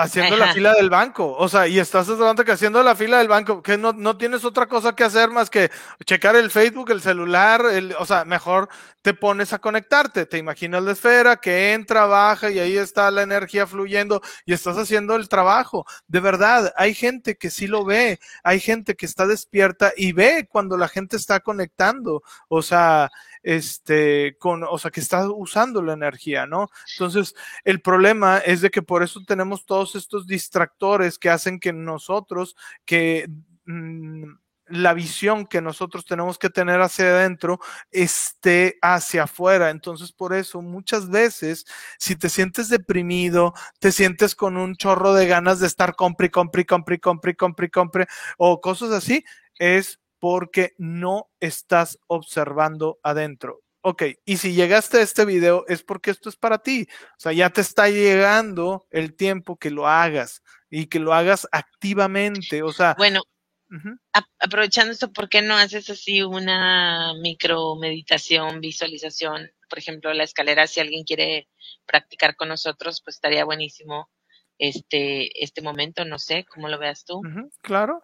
Haciendo 0.00 0.36
la 0.36 0.52
fila 0.52 0.74
del 0.74 0.90
banco, 0.90 1.34
o 1.36 1.48
sea, 1.48 1.66
y 1.66 1.78
estás 1.80 2.08
hablando 2.08 2.44
que 2.44 2.52
haciendo 2.52 2.82
la 2.82 2.94
fila 2.94 3.18
del 3.18 3.26
banco, 3.26 3.62
que 3.62 3.76
no, 3.76 3.92
no 3.92 4.16
tienes 4.16 4.44
otra 4.44 4.66
cosa 4.66 4.94
que 4.94 5.02
hacer 5.02 5.28
más 5.30 5.50
que 5.50 5.70
checar 6.04 6.36
el 6.36 6.52
Facebook, 6.52 6.90
el 6.92 7.00
celular, 7.00 7.64
el, 7.66 7.94
o 7.98 8.06
sea, 8.06 8.24
mejor 8.24 8.68
te 9.02 9.14
pones 9.14 9.52
a 9.52 9.58
conectarte, 9.58 10.26
te 10.26 10.38
imaginas 10.38 10.82
la 10.82 10.92
esfera 10.92 11.36
que 11.36 11.72
entra, 11.72 12.06
baja 12.06 12.50
y 12.50 12.58
ahí 12.58 12.76
está 12.76 13.10
la 13.10 13.22
energía 13.22 13.66
fluyendo 13.66 14.20
y 14.44 14.52
estás 14.52 14.76
haciendo 14.76 15.16
el 15.16 15.28
trabajo. 15.28 15.84
De 16.06 16.20
verdad, 16.20 16.72
hay 16.76 16.94
gente 16.94 17.36
que 17.36 17.50
sí 17.50 17.66
lo 17.66 17.84
ve, 17.84 18.20
hay 18.44 18.60
gente 18.60 18.94
que 18.94 19.06
está 19.06 19.26
despierta 19.26 19.92
y 19.96 20.12
ve 20.12 20.48
cuando 20.48 20.76
la 20.76 20.88
gente 20.88 21.16
está 21.16 21.40
conectando, 21.40 22.22
o 22.48 22.62
sea, 22.62 23.10
este, 23.48 24.36
con, 24.38 24.62
o 24.62 24.76
sea, 24.76 24.90
que 24.90 25.00
está 25.00 25.26
usando 25.30 25.80
la 25.80 25.94
energía, 25.94 26.46
¿no? 26.46 26.68
Entonces, 26.92 27.34
el 27.64 27.80
problema 27.80 28.36
es 28.38 28.60
de 28.60 28.68
que 28.68 28.82
por 28.82 29.02
eso 29.02 29.22
tenemos 29.26 29.64
todos 29.64 29.94
estos 29.94 30.26
distractores 30.26 31.18
que 31.18 31.30
hacen 31.30 31.58
que 31.58 31.72
nosotros, 31.72 32.56
que 32.84 33.26
mmm, 33.64 34.34
la 34.66 34.92
visión 34.92 35.46
que 35.46 35.62
nosotros 35.62 36.04
tenemos 36.04 36.38
que 36.38 36.50
tener 36.50 36.82
hacia 36.82 37.06
adentro 37.06 37.58
esté 37.90 38.76
hacia 38.82 39.22
afuera. 39.22 39.70
Entonces, 39.70 40.12
por 40.12 40.34
eso 40.34 40.60
muchas 40.60 41.08
veces, 41.08 41.64
si 41.98 42.16
te 42.16 42.28
sientes 42.28 42.68
deprimido, 42.68 43.54
te 43.78 43.92
sientes 43.92 44.34
con 44.34 44.58
un 44.58 44.76
chorro 44.76 45.14
de 45.14 45.26
ganas 45.26 45.58
de 45.58 45.68
estar 45.68 45.96
compre, 45.96 46.30
compre, 46.30 46.66
compre, 46.66 47.00
compre, 47.00 47.34
compre, 47.34 47.70
compre, 47.70 48.06
o 48.36 48.60
cosas 48.60 48.90
así, 48.90 49.24
es 49.58 49.98
porque 50.18 50.74
no 50.78 51.30
estás 51.40 51.98
observando 52.06 52.98
adentro. 53.02 53.62
Ok, 53.80 54.02
y 54.24 54.36
si 54.38 54.54
llegaste 54.54 54.98
a 54.98 55.02
este 55.02 55.24
video 55.24 55.64
es 55.68 55.82
porque 55.82 56.10
esto 56.10 56.28
es 56.28 56.36
para 56.36 56.58
ti. 56.58 56.88
O 57.12 57.20
sea, 57.20 57.32
ya 57.32 57.50
te 57.50 57.60
está 57.60 57.88
llegando 57.88 58.86
el 58.90 59.14
tiempo 59.14 59.56
que 59.56 59.70
lo 59.70 59.86
hagas 59.86 60.42
y 60.68 60.86
que 60.86 60.98
lo 60.98 61.14
hagas 61.14 61.46
activamente. 61.52 62.62
O 62.62 62.72
sea, 62.72 62.94
bueno, 62.98 63.22
uh 63.70 63.74
-huh. 63.74 63.98
aprovechando 64.40 64.92
esto, 64.92 65.12
¿por 65.12 65.28
qué 65.28 65.42
no 65.42 65.56
haces 65.56 65.88
así 65.90 66.22
una 66.22 67.14
micro 67.22 67.76
meditación, 67.76 68.60
visualización? 68.60 69.50
Por 69.70 69.78
ejemplo, 69.78 70.12
la 70.12 70.24
escalera, 70.24 70.66
si 70.66 70.80
alguien 70.80 71.04
quiere 71.04 71.48
practicar 71.86 72.34
con 72.36 72.48
nosotros, 72.48 73.00
pues 73.04 73.16
estaría 73.16 73.44
buenísimo 73.44 74.10
este, 74.58 75.42
este 75.42 75.62
momento, 75.62 76.04
no 76.04 76.18
sé, 76.18 76.44
¿cómo 76.52 76.68
lo 76.68 76.78
veas 76.78 77.04
tú? 77.04 77.18
Uh 77.18 77.22
-huh, 77.22 77.50
claro. 77.62 78.02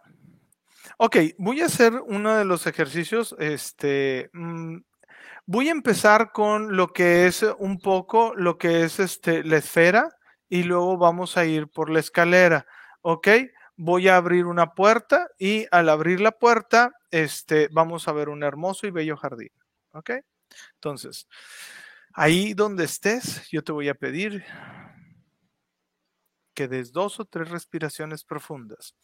Ok, 0.97 1.17
voy 1.37 1.61
a 1.61 1.65
hacer 1.65 1.93
uno 1.93 2.35
de 2.35 2.45
los 2.45 2.67
ejercicios. 2.67 3.35
Este, 3.39 4.29
mmm, 4.33 4.77
voy 5.45 5.69
a 5.69 5.71
empezar 5.71 6.31
con 6.31 6.75
lo 6.75 6.93
que 6.93 7.27
es 7.27 7.43
un 7.59 7.79
poco 7.79 8.33
lo 8.35 8.57
que 8.57 8.83
es 8.83 8.99
este, 8.99 9.43
la 9.43 9.57
esfera 9.57 10.09
y 10.49 10.63
luego 10.63 10.97
vamos 10.97 11.37
a 11.37 11.45
ir 11.45 11.67
por 11.67 11.89
la 11.89 11.99
escalera. 11.99 12.65
Ok, 13.01 13.27
voy 13.75 14.07
a 14.07 14.17
abrir 14.17 14.45
una 14.45 14.73
puerta 14.73 15.27
y 15.37 15.65
al 15.71 15.89
abrir 15.89 16.21
la 16.21 16.31
puerta, 16.31 16.91
este, 17.11 17.67
vamos 17.71 18.07
a 18.07 18.13
ver 18.13 18.29
un 18.29 18.43
hermoso 18.43 18.87
y 18.87 18.91
bello 18.91 19.17
jardín. 19.17 19.51
Ok, 19.91 20.11
entonces, 20.75 21.27
ahí 22.13 22.53
donde 22.53 22.85
estés, 22.85 23.47
yo 23.51 23.63
te 23.63 23.71
voy 23.71 23.89
a 23.89 23.95
pedir 23.95 24.45
que 26.53 26.67
des 26.67 26.91
dos 26.91 27.19
o 27.19 27.25
tres 27.25 27.49
respiraciones 27.49 28.23
profundas. 28.23 28.95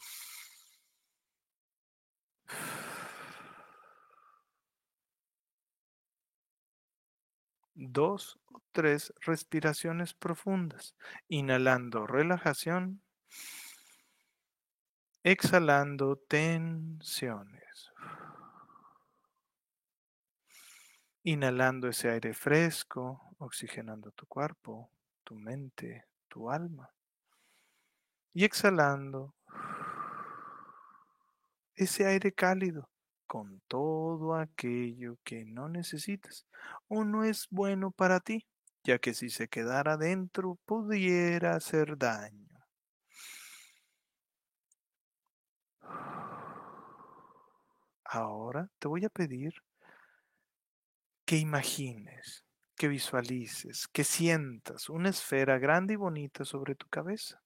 Dos 7.74 8.40
o 8.52 8.62
tres 8.72 9.14
respiraciones 9.22 10.14
profundas, 10.14 10.96
inhalando 11.28 12.08
relajación, 12.08 13.02
exhalando 15.24 16.18
tensiones, 16.18 17.92
inhalando 21.24 21.88
ese 21.90 22.10
aire 22.10 22.34
fresco, 22.34 23.36
oxigenando 23.38 24.12
tu 24.12 24.26
cuerpo, 24.26 24.92
tu 25.24 25.36
mente, 25.36 26.06
tu 26.28 26.50
alma, 26.50 26.90
y 28.34 28.46
exhalando 28.46 29.36
ese 31.76 32.06
aire 32.06 32.32
cálido 32.32 32.90
con 33.32 33.62
todo 33.70 34.36
aquello 34.36 35.18
que 35.24 35.46
no 35.46 35.70
necesitas 35.70 36.46
o 36.90 37.06
no 37.06 37.24
es 37.24 37.48
bueno 37.50 37.92
para 37.92 38.20
ti, 38.20 38.46
ya 38.84 39.00
que 39.00 39.14
si 39.14 39.30
se 39.30 39.48
quedara 39.48 39.96
dentro 39.96 40.60
pudiera 40.66 41.56
hacer 41.56 41.98
daño. 41.98 42.60
Ahora 48.04 48.70
te 48.80 48.90
voy 48.90 49.06
a 49.06 49.10
pedir 49.10 49.54
que 51.24 51.38
imagines, 51.38 52.44
que 52.76 52.90
visualices, 52.90 53.88
que 53.88 54.04
sientas 54.04 54.90
una 54.90 55.08
esfera 55.08 55.58
grande 55.58 55.94
y 55.94 55.96
bonita 55.96 56.44
sobre 56.44 56.76
tu 56.76 56.86
cabeza. 56.90 57.42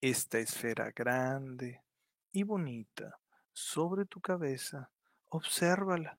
Esta 0.00 0.38
esfera 0.38 0.92
grande 0.94 1.82
y 2.30 2.44
bonita 2.44 3.18
sobre 3.56 4.04
tu 4.04 4.20
cabeza, 4.20 4.90
obsérvala. 5.30 6.18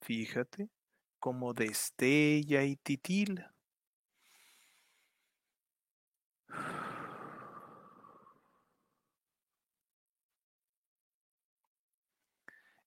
Fíjate 0.00 0.68
cómo 1.20 1.54
destella 1.54 2.64
y 2.64 2.74
titila. 2.74 3.54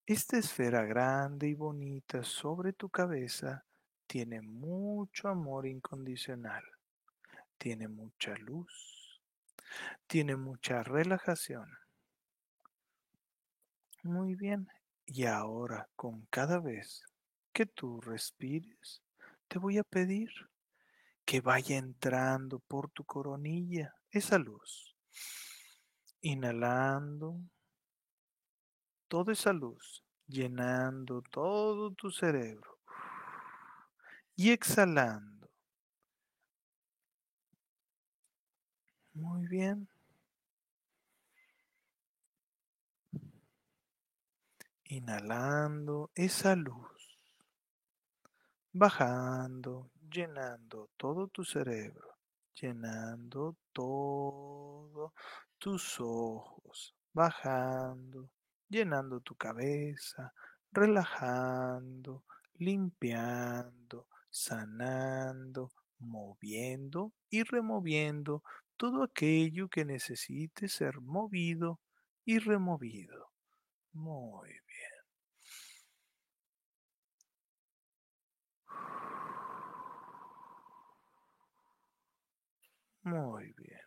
Esta 0.06 0.38
esfera 0.38 0.84
grande 0.84 1.48
y 1.48 1.54
bonita 1.54 2.24
sobre 2.24 2.74
tu 2.74 2.90
cabeza 2.90 3.66
tiene 4.06 4.42
mucho 4.42 5.30
amor 5.30 5.66
incondicional, 5.66 6.64
tiene 7.58 7.88
mucha 7.88 8.36
luz, 8.36 9.22
tiene 10.08 10.36
mucha 10.36 10.84
relajación. 10.84 11.85
Muy 14.06 14.36
bien. 14.36 14.68
Y 15.08 15.26
ahora, 15.26 15.90
con 15.96 16.28
cada 16.30 16.60
vez 16.60 17.02
que 17.52 17.66
tú 17.66 18.00
respires, 18.02 19.02
te 19.48 19.58
voy 19.58 19.80
a 19.80 19.84
pedir 19.84 20.30
que 21.26 21.42
vaya 21.42 21.78
entrando 21.78 22.60
por 22.60 22.90
tu 22.92 23.04
coronilla 23.04 23.96
esa 24.12 24.38
luz. 24.38 24.96
Inhalando 26.32 27.30
toda 29.12 29.34
esa 29.34 29.54
luz, 29.54 30.04
llenando 30.28 31.22
todo 31.22 31.92
tu 31.92 32.10
cerebro. 32.12 32.78
Y 34.38 34.52
exhalando. 34.52 35.50
Muy 39.16 39.48
bien. 39.48 39.88
Inhalando 44.90 46.12
esa 46.16 46.56
luz, 46.56 47.18
bajando, 48.74 49.92
llenando 50.12 50.90
todo 50.98 51.28
tu 51.28 51.44
cerebro, 51.44 52.18
llenando 52.62 53.56
todo 53.74 55.14
tus 55.58 56.00
ojos, 56.00 56.96
bajando, 57.14 58.30
llenando 58.70 59.22
tu 59.22 59.36
cabeza, 59.36 60.34
relajando, 60.72 62.24
limpiando, 62.56 64.08
sanando, 64.30 65.72
moviendo 66.00 67.14
y 67.30 67.44
removiendo 67.44 68.44
todo 68.78 69.04
aquello 69.04 69.68
que 69.70 69.86
necesite 69.86 70.68
ser 70.68 71.00
movido 71.02 71.80
y 72.26 72.40
removido. 72.40 73.32
Muy 73.94 74.50
bien. 74.50 74.96
Muy 83.06 83.54
bien. 83.54 83.80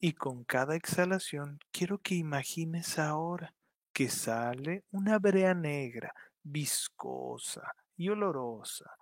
Y 0.00 0.14
con 0.14 0.42
cada 0.42 0.74
exhalación 0.74 1.60
quiero 1.70 1.98
que 1.98 2.16
imagines 2.16 2.98
ahora 2.98 3.54
que 3.92 4.08
sale 4.08 4.84
una 4.90 5.20
brea 5.20 5.54
negra, 5.54 6.12
viscosa 6.42 7.72
y 7.96 8.08
olorosa 8.08 8.96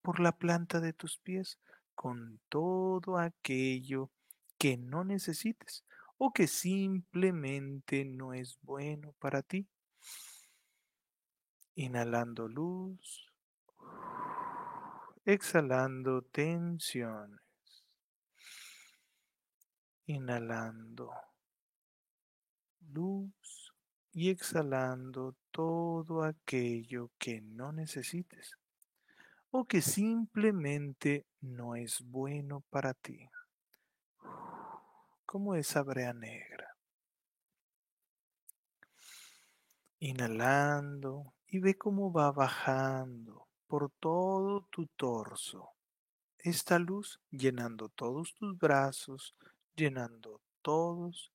por 0.00 0.20
la 0.20 0.30
planta 0.30 0.80
de 0.80 0.92
tus 0.92 1.18
pies 1.18 1.58
con 1.96 2.40
todo 2.48 3.18
aquello 3.18 4.12
que 4.58 4.76
no 4.76 5.02
necesites 5.04 5.84
o 6.16 6.32
que 6.32 6.46
simplemente 6.46 8.04
no 8.04 8.32
es 8.32 8.58
bueno 8.62 9.12
para 9.18 9.42
ti. 9.42 9.66
Inhalando 11.74 12.46
luz, 12.46 13.26
exhalando 15.24 16.22
tensiones. 16.22 17.49
Inhalando 20.10 21.12
luz 22.92 23.72
y 24.10 24.28
exhalando 24.30 25.36
todo 25.52 26.24
aquello 26.24 27.12
que 27.16 27.40
no 27.40 27.70
necesites 27.70 28.58
o 29.52 29.66
que 29.66 29.80
simplemente 29.80 31.26
no 31.40 31.76
es 31.76 32.00
bueno 32.00 32.64
para 32.70 32.92
ti, 32.92 33.30
como 35.24 35.54
esa 35.54 35.84
brea 35.84 36.12
negra. 36.12 36.76
Inhalando 40.00 41.34
y 41.46 41.60
ve 41.60 41.78
cómo 41.78 42.12
va 42.12 42.32
bajando 42.32 43.46
por 43.68 43.92
todo 44.00 44.66
tu 44.72 44.88
torso. 44.88 45.70
Esta 46.42 46.80
luz 46.80 47.20
llenando 47.30 47.90
todos 47.90 48.34
tus 48.34 48.58
brazos, 48.58 49.36
llenando 49.80 50.42
todos 50.60 51.32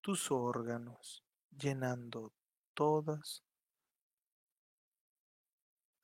tus 0.00 0.30
órganos, 0.30 1.22
llenando 1.50 2.32
todas 2.72 3.44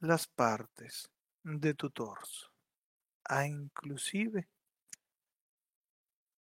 las 0.00 0.26
partes 0.26 1.10
de 1.42 1.72
tu 1.72 1.88
torso, 1.88 2.52
a 3.24 3.46
inclusive 3.46 4.50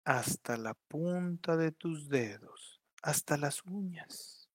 hasta 0.05 0.57
la 0.57 0.75
punta 0.75 1.57
de 1.57 1.73
tus 1.73 2.09
dedos, 2.09 2.81
hasta 3.03 3.37
las 3.37 3.65
uñas. 3.65 4.49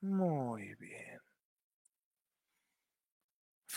Muy 0.00 0.74
bien. 0.76 1.11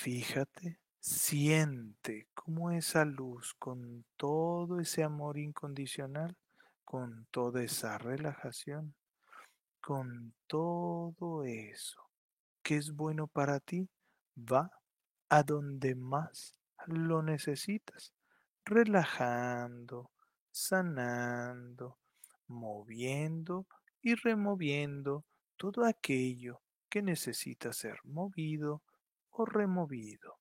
Fíjate, 0.05 0.77
siente 0.99 2.27
cómo 2.35 2.69
esa 2.69 3.05
luz 3.05 3.55
con 3.57 4.05
todo 4.17 4.79
ese 4.79 5.01
amor 5.03 5.39
incondicional 5.39 6.37
con 6.83 7.25
toda 7.31 7.63
esa 7.63 7.97
relajación, 7.97 8.93
con 9.81 10.35
todo 10.45 11.43
eso 11.43 12.07
que 12.61 12.75
es 12.77 12.91
bueno 12.91 13.25
para 13.25 13.59
ti, 13.59 13.89
va 14.37 14.69
a 15.27 15.41
donde 15.41 15.95
más 15.95 16.53
lo 16.85 17.23
necesitas, 17.23 18.13
relajando, 18.63 20.11
sanando, 20.51 21.97
moviendo 22.45 23.65
y 24.03 24.13
removiendo 24.13 25.25
todo 25.57 25.83
aquello 25.83 26.61
que 26.91 27.01
necesita 27.01 27.73
ser 27.73 27.97
movido 28.03 28.83
o 29.37 29.45
removido. 29.45 30.39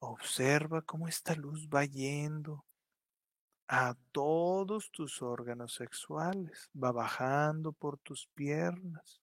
Observa 0.00 0.82
cómo 0.82 1.06
esta 1.06 1.34
luz 1.34 1.68
va 1.68 1.84
yendo 1.84 2.64
a 3.68 3.94
todos 4.10 4.90
tus 4.90 5.22
órganos 5.22 5.74
sexuales, 5.74 6.70
va 6.74 6.90
bajando 6.90 7.72
por 7.72 7.98
tus 7.98 8.26
piernas, 8.34 9.22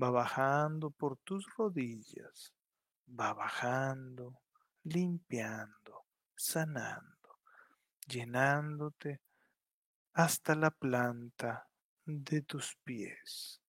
va 0.00 0.10
bajando 0.10 0.90
por 0.90 1.16
tus 1.16 1.46
rodillas, 1.56 2.52
va 3.08 3.32
bajando, 3.32 4.40
limpiando, 4.82 6.04
sanando, 6.36 7.40
llenándote 8.06 9.22
hasta 10.12 10.54
la 10.54 10.70
planta 10.70 11.66
de 12.06 12.42
tus 12.42 12.76
pies. 12.84 13.60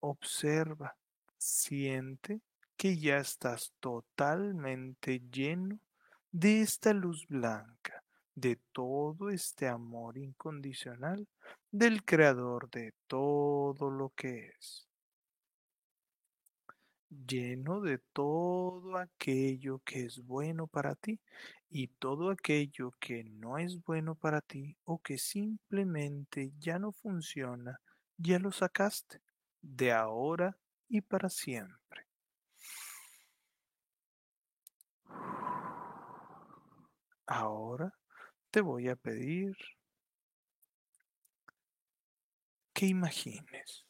Observa, 0.00 0.96
siente 1.36 2.40
que 2.76 2.96
ya 2.96 3.18
estás 3.18 3.72
totalmente 3.80 5.20
lleno 5.30 5.78
de 6.32 6.62
esta 6.62 6.92
luz 6.92 7.26
blanca, 7.28 8.02
de 8.34 8.58
todo 8.72 9.30
este 9.30 9.68
amor 9.68 10.16
incondicional 10.16 11.26
del 11.70 12.04
creador 12.04 12.70
de 12.70 12.94
todo 13.06 13.90
lo 13.90 14.10
que 14.10 14.52
es. 14.58 14.88
Lleno 17.10 17.80
de 17.80 17.98
todo 18.12 18.96
aquello 18.96 19.80
que 19.84 20.04
es 20.04 20.20
bueno 20.20 20.66
para 20.66 20.94
ti 20.94 21.20
y 21.70 21.86
todo 21.86 22.30
aquello 22.30 22.90
que 22.98 23.22
no 23.22 23.56
es 23.56 23.82
bueno 23.84 24.16
para 24.16 24.40
ti 24.40 24.76
o 24.84 24.98
que 25.00 25.18
simplemente 25.18 26.52
ya 26.58 26.78
no 26.80 26.92
funciona, 26.92 27.80
ya 28.16 28.38
lo 28.40 28.50
sacaste 28.50 29.22
de 29.62 29.92
ahora 29.92 30.56
y 30.88 31.00
para 31.00 31.28
siempre. 31.30 32.06
Ahora 37.26 37.94
te 38.50 38.60
voy 38.60 38.88
a 38.88 38.96
pedir 38.96 39.56
que 42.72 42.86
imagines 42.86 43.86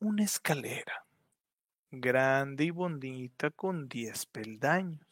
una 0.00 0.24
escalera 0.24 1.06
grande 1.90 2.64
y 2.64 2.70
bonita 2.70 3.50
con 3.50 3.88
10 3.88 4.26
peldaños. 4.26 5.09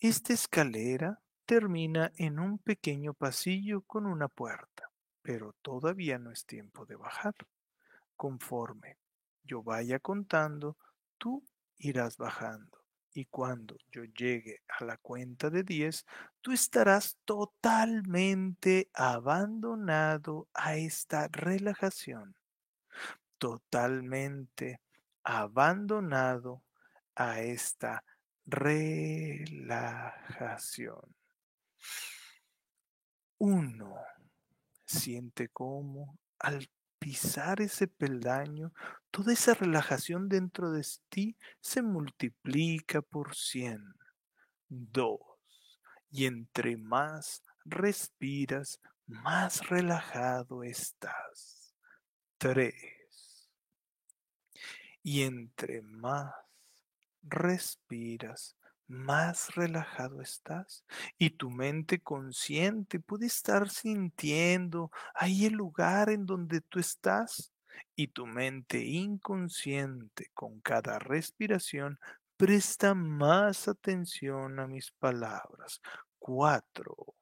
Esta 0.00 0.34
escalera 0.34 1.22
termina 1.46 2.12
en 2.16 2.38
un 2.38 2.58
pequeño 2.58 3.14
pasillo 3.14 3.80
con 3.80 4.04
una 4.04 4.28
puerta, 4.28 4.90
pero 5.22 5.54
todavía 5.62 6.18
no 6.18 6.30
es 6.30 6.44
tiempo 6.44 6.84
de 6.84 6.96
bajar. 6.96 7.34
Conforme 8.14 8.98
yo 9.42 9.62
vaya 9.62 9.98
contando, 9.98 10.76
tú 11.16 11.42
irás 11.78 12.18
bajando 12.18 12.84
y 13.14 13.24
cuando 13.24 13.78
yo 13.90 14.04
llegue 14.04 14.60
a 14.68 14.84
la 14.84 14.98
cuenta 14.98 15.48
de 15.48 15.62
10, 15.62 16.04
tú 16.42 16.52
estarás 16.52 17.16
totalmente 17.24 18.90
abandonado 18.92 20.46
a 20.52 20.76
esta 20.76 21.28
relajación, 21.28 22.36
totalmente 23.38 24.82
abandonado 25.24 26.62
a 27.14 27.40
esta. 27.40 28.04
Uno 33.38 33.96
siente 34.84 35.48
como 35.48 36.18
al 36.38 36.70
pisar 36.98 37.60
ese 37.60 37.88
peldaño, 37.88 38.72
toda 39.10 39.32
esa 39.32 39.54
relajación 39.54 40.28
dentro 40.28 40.70
de 40.70 40.86
ti 41.08 41.36
se 41.60 41.82
multiplica 41.82 43.02
por 43.02 43.34
cien. 43.34 43.94
Dos. 44.68 45.20
Y 46.10 46.26
entre 46.26 46.76
más 46.76 47.42
respiras, 47.64 48.80
más 49.06 49.68
relajado 49.68 50.62
estás. 50.62 51.74
Tres. 52.38 52.74
Y 55.02 55.22
entre 55.22 55.82
más 55.82 56.32
respiras, 57.28 58.56
más 58.88 59.54
relajado 59.54 60.20
estás 60.20 60.84
y 61.18 61.30
tu 61.30 61.50
mente 61.50 62.00
consciente 62.00 63.00
puede 63.00 63.26
estar 63.26 63.68
sintiendo 63.68 64.90
ahí 65.14 65.46
el 65.46 65.54
lugar 65.54 66.10
en 66.10 66.24
donde 66.24 66.60
tú 66.60 66.78
estás 66.78 67.52
y 67.94 68.08
tu 68.08 68.26
mente 68.26 68.78
inconsciente 68.84 70.30
con 70.34 70.60
cada 70.60 70.98
respiración 70.98 71.98
presta 72.36 72.94
más 72.94 73.68
atención 73.68 74.60
a 74.60 74.66
mis 74.66 74.90
palabras. 74.92 75.80
Cuatro. 76.18 77.14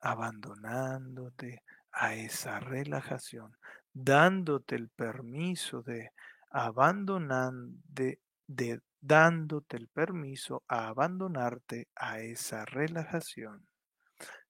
Abandonándote 0.00 1.62
a 1.92 2.14
esa 2.14 2.60
relajación 2.60 3.56
dándote 3.94 4.74
el 4.74 4.90
permiso 4.90 5.82
de 5.82 6.10
abandonar, 6.50 7.52
de, 7.86 8.20
dándote 9.00 9.76
el 9.76 9.88
permiso 9.88 10.62
a 10.68 10.88
abandonarte 10.88 11.88
a 11.94 12.20
esa 12.20 12.64
relajación. 12.66 13.66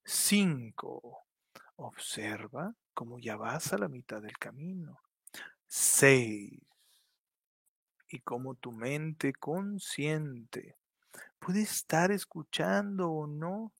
5. 0.03 1.25
Observa 1.77 2.73
cómo 2.93 3.19
ya 3.19 3.37
vas 3.37 3.71
a 3.73 3.77
la 3.77 3.87
mitad 3.87 4.21
del 4.21 4.37
camino. 4.37 4.99
6. 5.67 6.59
Y 8.09 8.19
cómo 8.19 8.55
tu 8.55 8.71
mente 8.71 9.33
consciente 9.33 10.77
puede 11.39 11.61
estar 11.61 12.11
escuchando 12.11 13.11
o 13.11 13.27
no 13.27 13.73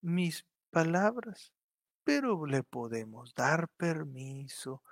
mis 0.00 0.46
palabras, 0.70 1.52
pero 2.04 2.46
le 2.46 2.62
podemos 2.62 3.34
dar 3.34 3.68
permiso 3.76 4.82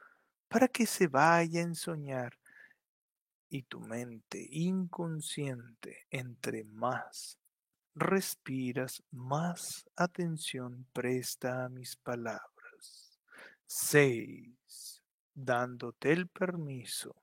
para 0.48 0.68
que 0.68 0.86
se 0.86 1.06
vaya 1.06 1.64
a 1.64 1.74
soñar 1.74 2.38
y 3.48 3.62
tu 3.62 3.80
mente 3.80 4.46
inconsciente, 4.50 6.06
entre 6.10 6.64
más 6.64 7.38
respiras, 7.94 9.02
más 9.10 9.84
atención 9.96 10.86
presta 10.92 11.64
a 11.64 11.68
mis 11.68 11.96
palabras. 11.96 13.18
6. 13.66 15.02
Dándote 15.34 16.12
el 16.12 16.28
permiso 16.28 17.14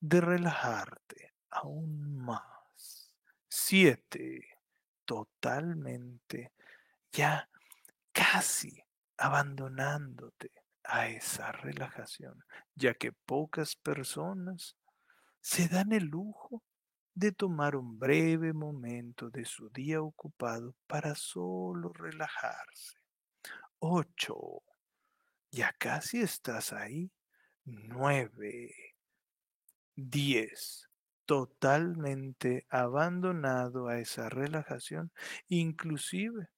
de 0.00 0.20
relajarte 0.20 1.34
aún 1.50 2.16
más. 2.16 3.12
7. 3.48 4.58
Totalmente 5.04 6.52
ya 7.12 7.48
casi 8.12 8.83
abandonándote 9.16 10.50
a 10.84 11.08
esa 11.08 11.52
relajación, 11.52 12.44
ya 12.74 12.94
que 12.94 13.12
pocas 13.12 13.76
personas 13.76 14.76
se 15.40 15.68
dan 15.68 15.92
el 15.92 16.04
lujo 16.04 16.62
de 17.14 17.32
tomar 17.32 17.76
un 17.76 17.98
breve 17.98 18.52
momento 18.52 19.30
de 19.30 19.44
su 19.44 19.70
día 19.70 20.02
ocupado 20.02 20.74
para 20.86 21.14
solo 21.14 21.92
relajarse. 21.92 22.98
8. 23.78 24.62
Ya 25.50 25.72
casi 25.78 26.20
estás 26.20 26.72
ahí. 26.72 27.12
9. 27.64 28.74
10. 29.96 30.88
Totalmente 31.24 32.66
abandonado 32.68 33.88
a 33.88 33.98
esa 33.98 34.28
relajación. 34.28 35.12
Inclusive 35.48 36.48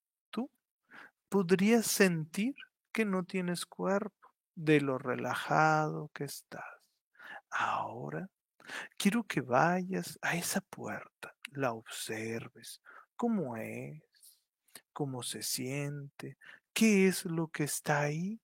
podrías 1.29 1.87
sentir 1.87 2.55
que 2.93 3.05
no 3.05 3.25
tienes 3.25 3.67
cuerpo 3.67 4.35
de 4.55 4.81
lo 4.81 4.99
relajado 4.99 6.11
que 6.15 6.25
estás. 6.25 6.65
Ahora 7.51 8.29
Quiero 8.97 9.25
que 9.25 9.41
vayas 9.41 10.19
a 10.23 10.37
esa 10.37 10.61
puerta, 10.61 11.35
la 11.53 11.73
observes, 11.73 12.81
cómo 13.17 13.57
es, 13.57 14.03
cómo 14.93 15.23
se 15.23 15.43
siente, 15.43 16.37
qué 16.73 17.09
es 17.09 17.25
lo 17.25 17.49
que 17.49 17.65
está 17.65 18.03
ahí. 18.03 18.41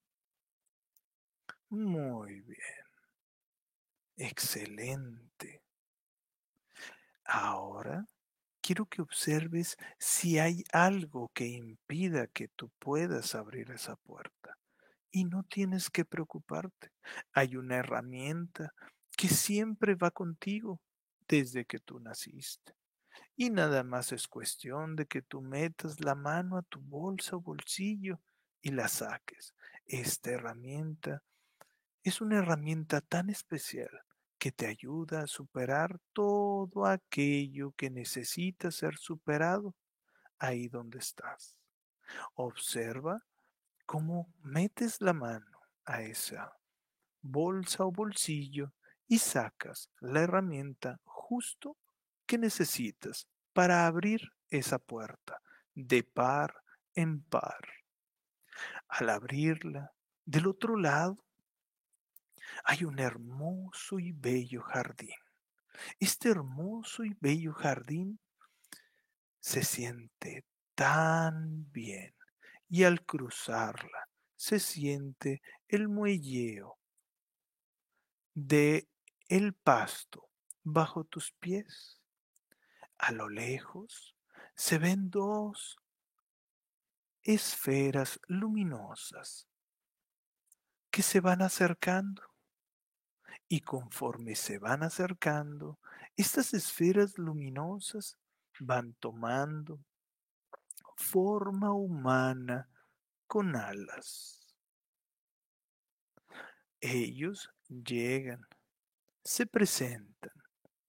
Muy 1.69 2.41
bien. 2.41 2.59
Excelente. 4.15 5.63
Ahora 7.25 8.07
quiero 8.63 8.85
que 8.85 9.01
observes 9.01 9.77
si 9.99 10.39
hay 10.39 10.63
algo 10.71 11.29
que 11.33 11.47
impida 11.47 12.27
que 12.27 12.47
tú 12.47 12.71
puedas 12.79 13.35
abrir 13.35 13.69
esa 13.71 13.97
puerta. 13.97 14.57
Y 15.11 15.25
no 15.25 15.43
tienes 15.43 15.89
que 15.89 16.05
preocuparte. 16.05 16.89
Hay 17.33 17.57
una 17.57 17.75
herramienta 17.75 18.73
que 19.17 19.27
siempre 19.27 19.95
va 19.95 20.11
contigo 20.11 20.79
desde 21.27 21.65
que 21.65 21.79
tú 21.79 21.99
naciste. 21.99 22.73
Y 23.35 23.49
nada 23.49 23.83
más 23.83 24.11
es 24.13 24.27
cuestión 24.27 24.95
de 24.95 25.05
que 25.07 25.21
tú 25.21 25.41
metas 25.41 25.99
la 25.99 26.15
mano 26.15 26.57
a 26.57 26.63
tu 26.63 26.79
bolsa 26.79 27.35
o 27.35 27.41
bolsillo 27.41 28.19
y 28.61 28.71
la 28.71 28.87
saques. 28.87 29.53
Esta 29.85 30.31
herramienta 30.31 31.21
es 32.03 32.21
una 32.21 32.37
herramienta 32.39 33.01
tan 33.01 33.29
especial 33.29 33.91
que 34.43 34.51
te 34.51 34.67
ayuda 34.67 35.21
a 35.21 35.27
superar 35.27 36.01
todo 36.11 36.85
aquello 36.85 37.71
que 37.77 37.89
necesita 37.89 38.71
ser 38.71 38.97
superado 38.97 39.73
ahí 40.37 40.67
donde 40.67 40.99
estás. 40.99 41.55
Observa 42.33 43.23
cómo 43.85 44.33
metes 44.41 44.99
la 44.99 45.13
mano 45.13 45.61
a 45.85 46.01
esa 46.01 46.57
bolsa 47.21 47.85
o 47.85 47.91
bolsillo 47.93 48.73
y 49.07 49.19
sacas 49.19 49.89
la 50.01 50.23
herramienta 50.23 50.99
justo 51.05 51.77
que 52.25 52.37
necesitas 52.37 53.29
para 53.53 53.87
abrir 53.87 54.33
esa 54.49 54.77
puerta 54.77 55.39
de 55.73 56.03
par 56.03 56.53
en 56.95 57.23
par. 57.23 57.65
Al 58.89 59.09
abrirla, 59.09 59.93
del 60.25 60.47
otro 60.47 60.75
lado 60.75 61.23
hay 62.63 62.83
un 62.83 62.99
hermoso 62.99 63.99
y 63.99 64.11
bello 64.11 64.61
jardín. 64.61 65.15
Este 65.99 66.29
hermoso 66.29 67.03
y 67.03 67.15
bello 67.19 67.53
jardín 67.53 68.19
se 69.39 69.63
siente 69.63 70.45
tan 70.75 71.71
bien 71.71 72.15
y 72.69 72.83
al 72.83 73.05
cruzarla 73.05 74.09
se 74.35 74.59
siente 74.59 75.41
el 75.67 75.87
muelleo 75.87 76.79
de 78.33 78.87
el 79.27 79.53
pasto 79.53 80.29
bajo 80.63 81.03
tus 81.03 81.31
pies. 81.33 82.01
A 82.97 83.11
lo 83.11 83.29
lejos 83.29 84.15
se 84.55 84.77
ven 84.77 85.09
dos 85.09 85.77
esferas 87.21 88.19
luminosas 88.27 89.47
que 90.91 91.01
se 91.01 91.19
van 91.19 91.41
acercando. 91.41 92.32
Y 93.53 93.61
conforme 93.61 94.33
se 94.33 94.57
van 94.57 94.81
acercando, 94.81 95.77
estas 96.17 96.55
esferas 96.55 97.19
luminosas 97.19 98.17
van 98.59 98.95
tomando 98.95 99.79
forma 100.95 101.71
humana 101.71 102.67
con 103.27 103.55
alas. 103.55 104.55
Ellos 106.81 107.51
llegan 107.69 108.43
se 109.23 109.45
presentan, 109.45 110.33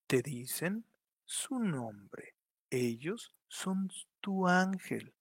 te 0.07 0.23
dicen 0.23 0.87
su 1.27 1.59
nombre. 1.59 2.35
Ellos 2.71 3.35
son 3.47 3.91
tu 4.23 4.49
ángel. 4.49 5.13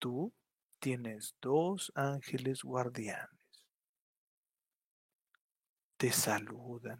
Tú 0.00 0.34
tienes 0.80 1.36
dos 1.40 1.92
ángeles 1.94 2.64
guardianes. 2.64 3.39
Te 6.00 6.12
saludan, 6.12 6.98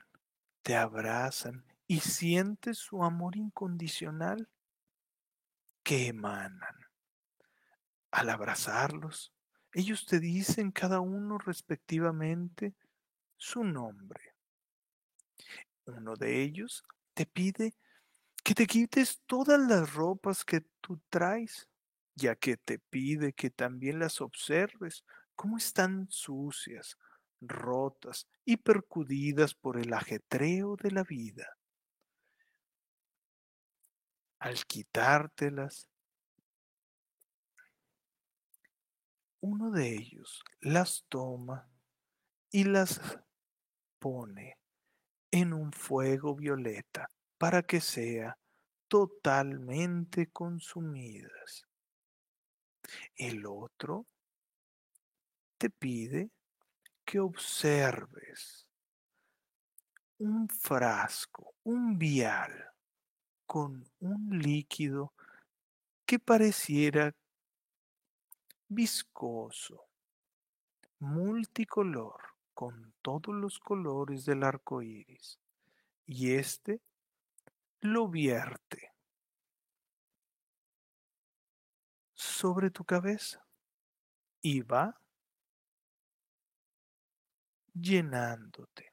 te 0.61 0.77
abrazan 0.77 1.65
y 1.87 2.01
sientes 2.01 2.77
su 2.77 3.03
amor 3.03 3.35
incondicional 3.35 4.47
que 5.83 6.09
emanan. 6.09 6.77
Al 8.11 8.29
abrazarlos, 8.29 9.33
ellos 9.73 10.05
te 10.05 10.21
dicen 10.21 10.71
cada 10.71 11.01
uno 11.01 11.39
respectivamente 11.39 12.75
su 13.39 13.65
nombre. 13.65 14.35
Uno 15.87 16.15
de 16.15 16.43
ellos 16.43 16.85
te 17.15 17.25
pide 17.25 17.73
que 18.45 18.55
te 18.55 18.67
quites 18.67 19.23
todas 19.25 19.59
las 19.59 19.95
ropas 19.95 20.45
que 20.45 20.61
tú 20.83 21.01
traes, 21.09 21.71
ya 22.17 22.37
que 22.37 22.59
te 22.59 22.79
pide 22.79 23.33
que 23.33 23.49
también 23.49 23.99
las 23.99 24.21
observes 24.21 25.07
cómo 25.35 25.57
están 25.57 26.07
sucias, 26.11 26.99
rotas 27.41 28.29
y 28.45 28.57
percudidas 28.57 29.55
por 29.55 29.79
el 29.79 29.93
ajetreo 29.93 30.77
de 30.77 30.91
la 30.91 31.05
vida. 31.05 31.57
Al 34.39 34.65
quitártelas, 34.65 35.87
uno 39.41 39.71
de 39.71 39.95
ellos 39.95 40.43
las 40.61 41.05
toma 41.09 41.69
y 42.51 42.65
las 42.65 43.01
pone 43.99 44.59
en 45.31 45.53
un 45.53 45.73
fuego 45.73 46.35
violeta 46.35 47.09
para 47.39 47.63
que 47.63 47.81
sea 47.81 48.39
totalmente 48.89 50.31
consumidas. 50.31 51.67
El 53.15 53.47
otro 53.47 54.07
te 55.59 55.71
pide 55.71 56.31
que 57.11 57.19
observes 57.19 58.69
un 60.19 60.49
frasco, 60.49 61.57
un 61.65 61.99
vial 61.99 62.73
con 63.47 63.85
un 63.99 64.39
líquido 64.39 65.13
que 66.07 66.21
pareciera 66.21 67.13
viscoso, 68.69 69.89
multicolor 71.01 72.21
con 72.55 72.95
todos 73.03 73.35
los 73.35 73.59
colores 73.59 74.25
del 74.25 74.45
arco 74.45 74.81
iris. 74.81 75.41
Y 76.07 76.35
este 76.35 76.81
lo 77.81 78.07
vierte 78.07 78.95
sobre 82.15 82.71
tu 82.71 82.85
cabeza 82.85 83.45
y 84.41 84.61
va 84.61 85.00
llenándote, 87.75 88.93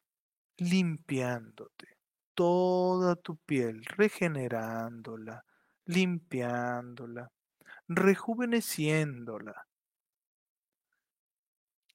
limpiándote 0.58 1.98
toda 2.38 3.16
tu 3.16 3.36
piel, 3.38 3.84
regenerándola, 3.84 5.44
limpiándola, 5.86 7.32
rejuveneciéndola. 7.88 9.68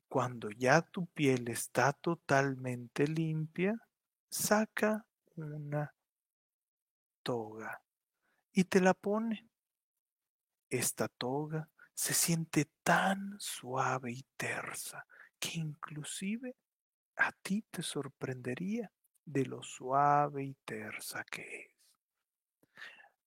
Cuando 0.09 0.51
ya 0.51 0.83
tu 0.83 1.07
piel 1.07 1.47
está 1.47 1.93
totalmente 1.93 3.07
limpia, 3.07 3.77
saca 4.29 5.07
una 5.37 5.95
toga 7.23 7.81
y 8.51 8.65
te 8.65 8.81
la 8.81 8.95
pone. 8.95 9.49
Esta 10.71 11.07
toga 11.07 11.69
se 11.95 12.15
siente 12.15 12.69
tan 12.83 13.37
suave 13.39 14.11
y 14.11 14.25
tersa 14.37 15.07
que 15.39 15.61
inclusive 15.61 16.57
a 17.17 17.33
ti 17.33 17.65
te 17.71 17.83
sorprendería 17.83 18.91
de 19.25 19.47
lo 19.47 19.63
suave 19.63 20.45
y 20.45 20.55
tersa 20.65 21.25
que 21.25 21.67
es. 21.67 21.73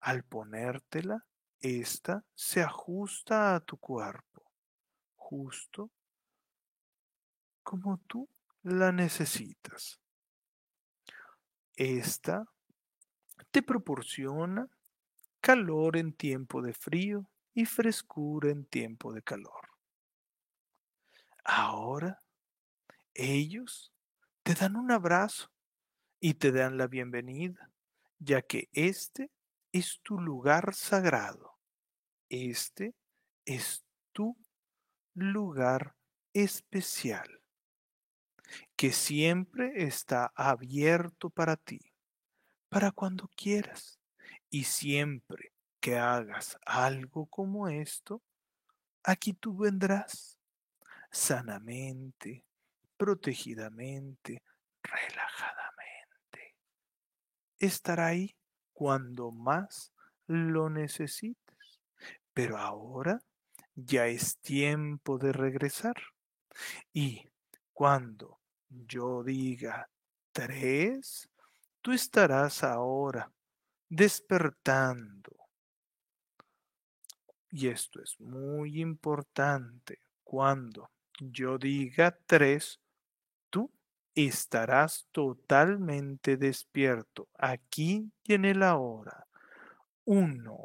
Al 0.01 0.23
ponértela, 0.23 1.25
esta 1.59 2.23
se 2.33 2.61
ajusta 2.61 3.55
a 3.55 3.59
tu 3.59 3.77
cuerpo, 3.77 4.43
justo 5.15 5.91
como 7.63 7.97
tú 8.07 8.29
la 8.61 8.91
necesitas. 8.91 9.99
Esta 11.75 12.45
te 13.51 13.63
proporciona 13.63 14.67
calor 15.41 15.97
en 15.97 16.13
tiempo 16.13 16.61
de 16.61 16.73
frío 16.73 17.29
y 17.53 17.65
frescura 17.65 18.49
en 18.49 18.65
tiempo 18.65 19.13
de 19.13 19.23
calor. 19.23 19.69
Ahora 21.43 22.21
ellos 23.15 23.91
te 24.43 24.53
dan 24.53 24.75
un 24.75 24.91
abrazo 24.91 25.51
y 26.19 26.35
te 26.35 26.51
dan 26.51 26.77
la 26.77 26.87
bienvenida, 26.87 27.71
ya 28.19 28.41
que 28.41 28.69
este 28.73 29.31
es 29.71 29.99
tu 30.03 30.19
lugar 30.19 30.75
sagrado. 30.75 31.57
Este 32.29 32.93
es 33.45 33.85
tu 34.11 34.37
lugar 35.13 35.95
especial, 36.33 37.41
que 38.75 38.91
siempre 38.91 39.85
está 39.85 40.31
abierto 40.35 41.29
para 41.29 41.55
ti, 41.55 41.79
para 42.69 42.91
cuando 42.91 43.29
quieras. 43.35 43.99
Y 44.49 44.65
siempre 44.65 45.53
que 45.79 45.97
hagas 45.97 46.57
algo 46.65 47.27
como 47.27 47.67
esto, 47.69 48.21
aquí 49.03 49.33
tú 49.33 49.57
vendrás 49.57 50.37
sanamente, 51.11 52.43
protegidamente, 52.97 54.41
relajadamente. 54.83 56.55
Estará 57.59 58.07
ahí 58.07 58.35
cuando 58.73 59.31
más 59.31 59.93
lo 60.27 60.69
necesites. 60.69 61.81
Pero 62.33 62.57
ahora 62.57 63.21
ya 63.73 64.07
es 64.07 64.39
tiempo 64.39 65.17
de 65.17 65.31
regresar. 65.31 65.95
Y 66.93 67.29
cuando 67.73 68.39
yo 68.69 69.23
diga 69.23 69.89
tres, 70.31 71.29
tú 71.81 71.91
estarás 71.91 72.63
ahora 72.63 73.31
despertando. 73.89 75.31
Y 77.49 77.67
esto 77.67 78.01
es 78.01 78.19
muy 78.19 78.81
importante. 78.81 79.99
Cuando 80.23 80.91
yo 81.19 81.57
diga 81.57 82.17
tres, 82.25 82.81
estarás 84.15 85.07
totalmente 85.11 86.37
despierto 86.37 87.27
aquí 87.37 88.11
y 88.23 88.33
en 88.33 88.45
el 88.45 88.63
ahora. 88.63 89.27
Uno. 90.05 90.57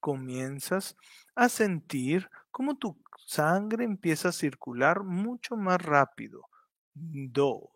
Comienzas 0.00 0.96
a 1.34 1.50
sentir 1.50 2.30
como 2.50 2.76
tu 2.76 2.96
sangre 3.26 3.84
empieza 3.84 4.30
a 4.30 4.32
circular 4.32 5.04
mucho 5.04 5.56
más 5.56 5.80
rápido. 5.80 6.48
Dos. 6.94 7.68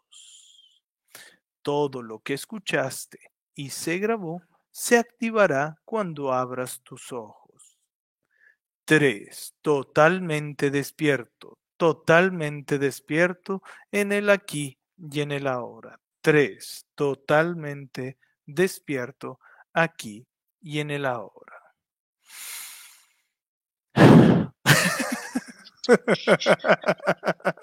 Todo 1.63 2.03
lo 2.03 2.21
que 2.21 2.35
escuchaste 2.35 3.19
y 3.55 3.71
se 3.71 3.99
grabó 3.99 4.43
se 4.71 4.99
activará 4.99 5.77
cuando 5.85 6.33
abras 6.33 6.81
tus 6.83 7.13
ojos. 7.13 7.79
Tres. 8.85 9.55
Totalmente 9.63 10.71
despierto, 10.71 11.59
totalmente 11.85 12.79
despierto 12.79 13.63
en 13.93 14.11
el 14.13 14.31
aquí 14.31 14.79
y 14.97 15.21
en 15.21 15.33
el 15.33 15.47
ahora. 15.47 16.01
Tres, 16.23 16.87
totalmente 16.95 18.17
despierto 18.47 19.39
aquí 19.75 20.27
y 20.63 20.79
en 20.79 20.91
el 20.91 21.05
ahora. 21.05 21.61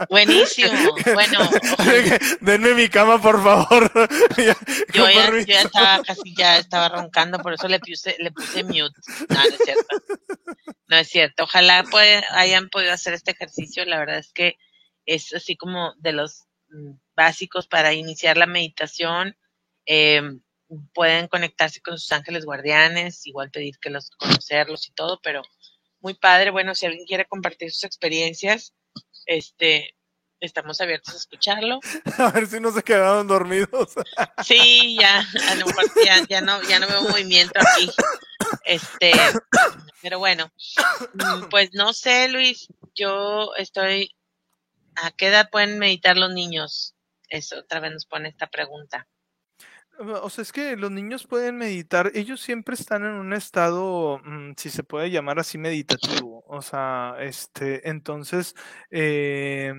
Buenísimo. 0.09 0.95
Bueno, 1.13 1.39
denme 2.41 2.73
mi 2.73 2.89
cama, 2.89 3.21
por 3.21 3.43
favor. 3.43 3.91
yo, 4.93 5.09
ya, 5.09 5.29
yo, 5.29 5.39
ya, 5.39 5.61
estaba 5.61 6.03
casi 6.03 6.35
ya 6.35 6.57
estaba 6.57 6.89
roncando, 6.89 7.39
por 7.39 7.53
eso 7.53 7.67
le 7.67 7.79
puse, 7.79 8.15
le 8.19 8.31
puse 8.31 8.63
mute. 8.63 8.91
No, 9.29 9.35
no 9.35 9.43
es 9.43 9.57
cierto. 9.63 10.01
No 10.87 10.97
es 10.97 11.07
cierto. 11.07 11.43
Ojalá 11.43 11.83
hayan 12.31 12.69
podido 12.69 12.93
hacer 12.93 13.13
este 13.13 13.31
ejercicio. 13.31 13.85
La 13.85 13.99
verdad 13.99 14.17
es 14.17 14.31
que 14.33 14.57
es 15.05 15.33
así 15.33 15.55
como 15.55 15.93
de 15.97 16.13
los 16.13 16.45
mm, 16.69 16.91
básicos 17.15 17.67
para 17.67 17.93
iniciar 17.93 18.37
la 18.37 18.45
meditación. 18.45 19.35
Em, 19.85 20.41
pueden 20.93 21.27
conectarse 21.27 21.81
con 21.81 21.97
sus 21.97 22.11
ángeles 22.11 22.45
guardianes, 22.45 23.25
igual 23.25 23.51
pedir 23.51 23.77
que 23.79 23.89
los 23.89 24.09
conocerlos 24.11 24.87
y 24.87 24.93
todo, 24.93 25.19
pero 25.21 25.41
muy 26.01 26.13
padre. 26.13 26.51
Bueno, 26.51 26.75
si 26.75 26.85
alguien 26.85 27.05
quiere 27.05 27.25
compartir 27.25 27.71
sus 27.71 27.83
experiencias, 27.85 28.73
este, 29.25 29.95
estamos 30.41 30.81
abiertos 30.81 31.13
a 31.13 31.17
escucharlo. 31.17 31.79
A 32.17 32.31
ver 32.31 32.47
si 32.47 32.59
no 32.59 32.71
se 32.71 32.83
quedaron 32.83 33.27
dormidos. 33.27 33.93
Sí, 34.43 34.97
ya, 34.99 35.19
a 35.19 35.55
lo 35.55 35.67
mejor 35.67 35.85
ya, 36.27 36.41
no, 36.41 36.61
ya 36.63 36.79
no 36.79 36.87
veo 36.87 37.03
movimiento 37.03 37.59
aquí. 37.59 37.89
Este, 38.65 39.11
pero 40.01 40.17
bueno, 40.17 40.51
mm, 41.13 41.49
pues 41.49 41.69
no 41.73 41.93
sé, 41.93 42.27
Luis, 42.27 42.67
yo 42.95 43.53
estoy, 43.55 44.15
¿a 44.95 45.11
qué 45.11 45.27
edad 45.27 45.49
pueden 45.51 45.77
meditar 45.77 46.17
los 46.17 46.31
niños? 46.31 46.95
Eso 47.29 47.59
otra 47.59 47.79
vez 47.79 47.91
nos 47.91 48.05
pone 48.07 48.29
esta 48.29 48.47
pregunta. 48.47 49.07
O 50.23 50.29
sea, 50.29 50.41
es 50.41 50.51
que 50.51 50.75
los 50.77 50.89
niños 50.91 51.27
pueden 51.27 51.57
meditar, 51.57 52.11
ellos 52.15 52.41
siempre 52.41 52.75
están 52.75 53.05
en 53.05 53.11
un 53.13 53.33
estado, 53.33 54.19
mm, 54.23 54.53
si 54.57 54.69
se 54.69 54.83
puede 54.83 55.11
llamar 55.11 55.39
así, 55.39 55.57
meditativo. 55.57 56.43
O 56.47 56.61
sea, 56.61 57.15
este, 57.19 57.87
entonces, 57.89 58.55
eh, 58.89 59.73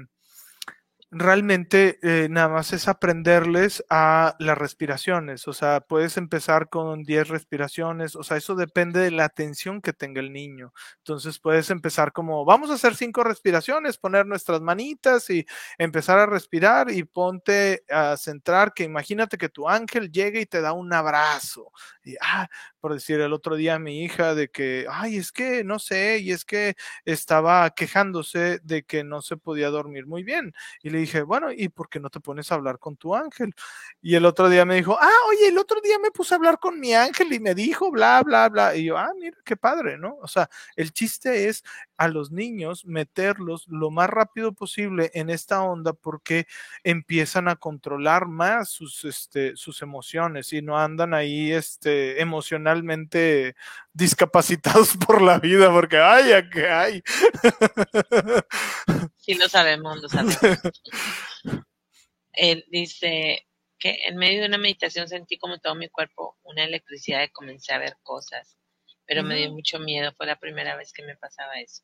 realmente 1.15 1.99
eh, 2.03 2.29
nada 2.31 2.49
más 2.49 2.73
es 2.73 2.89
aprenderles 2.89 3.85
a 3.91 4.35
las 4.39 4.57
respiraciones, 4.57 5.47
o 5.47 5.53
sea, 5.53 5.81
puedes 5.83 6.17
empezar 6.17 6.71
con 6.71 7.03
10 7.05 7.29
respiraciones, 7.29 8.17
o 8.17 8.23
sea, 8.23 8.39
eso 8.39 8.55
depende 8.55 8.99
de 9.01 9.11
la 9.11 9.27
atención 9.27 9.83
que 9.83 9.93
tenga 9.93 10.21
el 10.23 10.33
niño. 10.33 10.73
Entonces 10.99 11.39
puedes 11.39 11.69
empezar 11.69 12.13
como, 12.13 12.47
vamos 12.47 12.71
a 12.71 12.75
hacer 12.75 12.95
cinco 12.97 13.25
respiraciones, 13.25 13.99
poner 13.99 14.25
nuestras 14.27 14.63
manitas 14.63 15.29
y 15.29 15.45
empezar 15.77 16.19
a 16.19 16.25
respirar 16.27 16.91
y 16.91 17.05
ponte 17.05 17.85
a 17.91 18.17
centrar 18.17 18.73
que 18.73 18.85
imagínate 18.85 19.37
que 19.37 19.51
tu 19.51 19.69
ángel 19.69 20.11
llegue 20.11 20.41
y 20.41 20.47
te 20.47 20.63
da 20.63 20.73
un 20.73 20.95
abrazo. 20.95 21.71
Y, 22.05 22.17
ah, 22.23 22.49
por 22.81 22.95
decir 22.95 23.21
el 23.21 23.33
otro 23.35 23.55
día 23.57 23.75
a 23.75 23.79
mi 23.79 24.03
hija 24.03 24.35
de 24.35 24.49
que, 24.51 24.87
ay, 24.91 25.17
es 25.19 25.31
que 25.31 25.63
no 25.63 25.79
sé, 25.79 26.19
y 26.19 26.33
es 26.33 26.45
que 26.47 26.75
estaba 27.05 27.71
quejándose 27.71 28.59
de 28.65 28.83
que 28.85 29.05
no 29.05 29.21
se 29.23 29.37
podía 29.37 29.69
dormir 29.69 30.07
muy 30.07 30.25
bien. 30.25 30.53
Y 30.83 30.91
le 30.91 31.02
dije, 31.03 31.23
bueno, 31.23 31.53
¿y 31.53 31.69
por 31.69 31.89
qué 31.89 32.01
no 32.01 32.11
te 32.11 32.21
pones 32.21 32.51
a 32.51 32.57
hablar 32.57 32.79
con 32.79 32.97
tu 32.97 33.15
ángel? 33.15 33.55
Y 34.01 34.15
el 34.15 34.25
otro 34.25 34.49
día 34.49 34.65
me 34.65 34.77
dijo, 34.77 34.97
ah, 35.01 35.11
oye, 35.29 35.49
el 35.49 35.59
otro 35.59 35.81
día 35.81 35.99
me 35.99 36.11
puse 36.11 36.35
a 36.35 36.37
hablar 36.39 36.59
con 36.59 36.81
mi 36.81 36.95
ángel 36.95 37.33
y 37.33 37.41
me 37.41 37.55
dijo, 37.55 37.91
bla, 37.91 38.23
bla, 38.23 38.49
bla. 38.49 38.75
Y 38.75 38.85
yo, 38.87 38.99
ah, 38.99 39.13
mira, 39.19 39.37
qué 39.45 39.57
padre, 39.57 39.99
¿no? 39.99 40.17
O 40.23 40.29
sea, 40.29 40.49
el 40.77 40.93
chiste 40.93 41.49
es 41.49 41.63
a 42.03 42.09
los 42.09 42.31
niños 42.31 42.85
meterlos 42.85 43.67
lo 43.69 43.91
más 43.91 44.11
rápido 44.11 44.53
posible 44.53 45.11
en 45.15 45.31
esta 45.31 45.63
onda 45.63 45.93
porque 45.93 46.47
empiezan 46.83 47.49
a 47.49 47.57
controlar 47.57 48.27
más 48.27 48.71
sus, 48.71 49.05
este, 49.05 49.57
sus 49.57 49.83
emociones 49.83 50.53
y 50.53 50.63
no 50.63 50.79
andan 50.79 51.15
ahí 51.15 51.53
este, 51.53 52.21
emocionalmente 52.21 53.55
discapacitados 53.93 54.97
por 55.07 55.23
la 55.23 55.39
vida 55.39 55.71
porque 55.71 55.99
ay, 55.99 56.33
¿a 56.33 56.49
qué 56.49 56.69
hay? 56.69 57.03
Sí, 59.25 59.35
lo 59.35 59.49
sabemos, 59.49 60.03
lo 60.03 60.09
sabemos. 60.09 60.37
Él 62.33 62.65
dice, 62.69 63.47
que 63.83 63.99
en 64.07 64.17
medio 64.17 64.41
de 64.41 64.47
una 64.47 64.59
meditación 64.59 65.09
sentí 65.09 65.39
como 65.39 65.59
todo 65.59 65.75
mi 65.75 65.89
cuerpo 65.89 66.39
una 66.45 66.63
electricidad 66.63 67.25
y 67.25 67.31
comencé 67.31 67.73
a 67.73 67.79
ver 67.79 67.97
cosas, 68.05 68.57
pero 69.07 69.25
me 69.25 69.37
dio 69.37 69.51
mucho 69.51 69.81
miedo, 69.81 70.13
fue 70.17 70.27
la 70.27 70.39
primera 70.39 70.77
vez 70.77 70.93
que 70.93 71.03
me 71.03 71.17
pasaba 71.17 71.61
eso. 71.61 71.83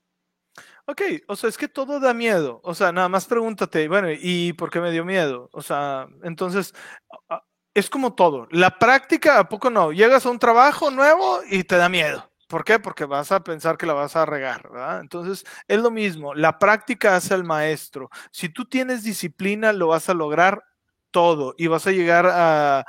Ok, 0.86 1.02
o 1.26 1.36
sea, 1.36 1.48
es 1.48 1.58
que 1.58 1.68
todo 1.68 2.00
da 2.00 2.14
miedo. 2.14 2.60
O 2.64 2.74
sea, 2.74 2.92
nada 2.92 3.08
más 3.08 3.26
pregúntate, 3.26 3.88
bueno, 3.88 4.08
¿y 4.10 4.52
por 4.54 4.70
qué 4.70 4.80
me 4.80 4.90
dio 4.90 5.04
miedo? 5.04 5.48
O 5.52 5.62
sea, 5.62 6.08
entonces, 6.22 6.74
es 7.74 7.90
como 7.90 8.14
todo. 8.14 8.48
La 8.50 8.78
práctica, 8.78 9.38
¿a 9.38 9.48
poco 9.48 9.70
no? 9.70 9.92
Llegas 9.92 10.26
a 10.26 10.30
un 10.30 10.38
trabajo 10.38 10.90
nuevo 10.90 11.40
y 11.48 11.64
te 11.64 11.76
da 11.76 11.88
miedo. 11.88 12.30
¿Por 12.48 12.64
qué? 12.64 12.78
Porque 12.78 13.04
vas 13.04 13.30
a 13.30 13.44
pensar 13.44 13.76
que 13.76 13.86
la 13.86 13.92
vas 13.92 14.16
a 14.16 14.24
regar, 14.24 14.70
¿verdad? 14.70 15.00
Entonces, 15.00 15.44
es 15.68 15.78
lo 15.80 15.90
mismo. 15.90 16.34
La 16.34 16.58
práctica 16.58 17.14
hace 17.16 17.34
al 17.34 17.44
maestro. 17.44 18.10
Si 18.30 18.48
tú 18.48 18.64
tienes 18.64 19.04
disciplina, 19.04 19.72
lo 19.72 19.88
vas 19.88 20.08
a 20.08 20.14
lograr 20.14 20.64
todo 21.10 21.54
y 21.58 21.66
vas 21.66 21.86
a 21.86 21.92
llegar 21.92 22.26
a, 22.30 22.84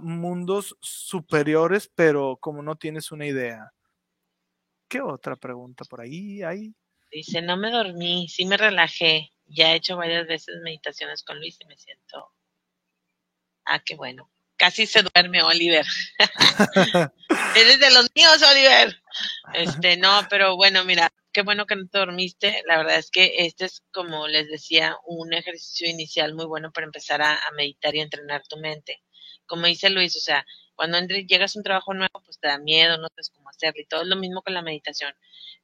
mundos 0.00 0.76
superiores, 0.80 1.90
pero 1.94 2.38
como 2.40 2.62
no 2.62 2.76
tienes 2.76 3.10
una 3.10 3.26
idea. 3.26 3.72
¿Qué 4.90 5.00
otra 5.00 5.36
pregunta 5.36 5.84
por 5.84 6.00
ahí 6.00 6.42
hay? 6.42 6.74
Dice, 7.12 7.40
no 7.42 7.56
me 7.56 7.70
dormí, 7.70 8.28
sí 8.28 8.44
me 8.44 8.56
relajé. 8.56 9.30
Ya 9.46 9.72
he 9.72 9.76
hecho 9.76 9.96
varias 9.96 10.26
veces 10.26 10.56
meditaciones 10.64 11.22
con 11.22 11.38
Luis 11.38 11.56
y 11.60 11.64
me 11.66 11.76
siento... 11.76 12.32
Ah, 13.64 13.78
qué 13.78 13.94
bueno. 13.94 14.28
Casi 14.56 14.88
se 14.88 15.02
duerme 15.02 15.44
Oliver. 15.44 15.86
Eres 17.56 17.78
de 17.78 17.90
los 17.92 18.10
míos, 18.16 18.42
Oliver. 18.42 19.00
Este, 19.54 19.96
no, 19.96 20.26
pero 20.28 20.56
bueno, 20.56 20.84
mira, 20.84 21.08
qué 21.32 21.42
bueno 21.42 21.66
que 21.66 21.76
no 21.76 21.86
te 21.86 21.98
dormiste. 21.98 22.64
La 22.66 22.78
verdad 22.78 22.96
es 22.96 23.12
que 23.12 23.46
este 23.46 23.66
es, 23.66 23.84
como 23.92 24.26
les 24.26 24.48
decía, 24.48 24.96
un 25.04 25.32
ejercicio 25.32 25.88
inicial 25.88 26.34
muy 26.34 26.46
bueno 26.46 26.72
para 26.72 26.86
empezar 26.86 27.22
a, 27.22 27.38
meditar 27.56 27.94
y 27.94 28.00
entrenar 28.00 28.42
tu 28.48 28.56
mente. 28.56 29.04
Como 29.46 29.66
dice 29.66 29.88
Luis, 29.88 30.16
o 30.16 30.20
sea, 30.20 30.44
cuando 30.80 30.98
llegas 31.28 31.54
a 31.54 31.58
un 31.58 31.62
trabajo 31.62 31.92
nuevo, 31.92 32.22
pues 32.24 32.38
te 32.40 32.48
da 32.48 32.58
miedo, 32.58 32.96
no 32.96 33.08
sabes 33.08 33.30
cómo 33.30 33.50
hacerlo 33.50 33.82
y 33.82 33.86
todo 33.86 34.02
es 34.02 34.08
lo 34.08 34.16
mismo 34.16 34.40
con 34.40 34.54
la 34.54 34.62
meditación. 34.62 35.12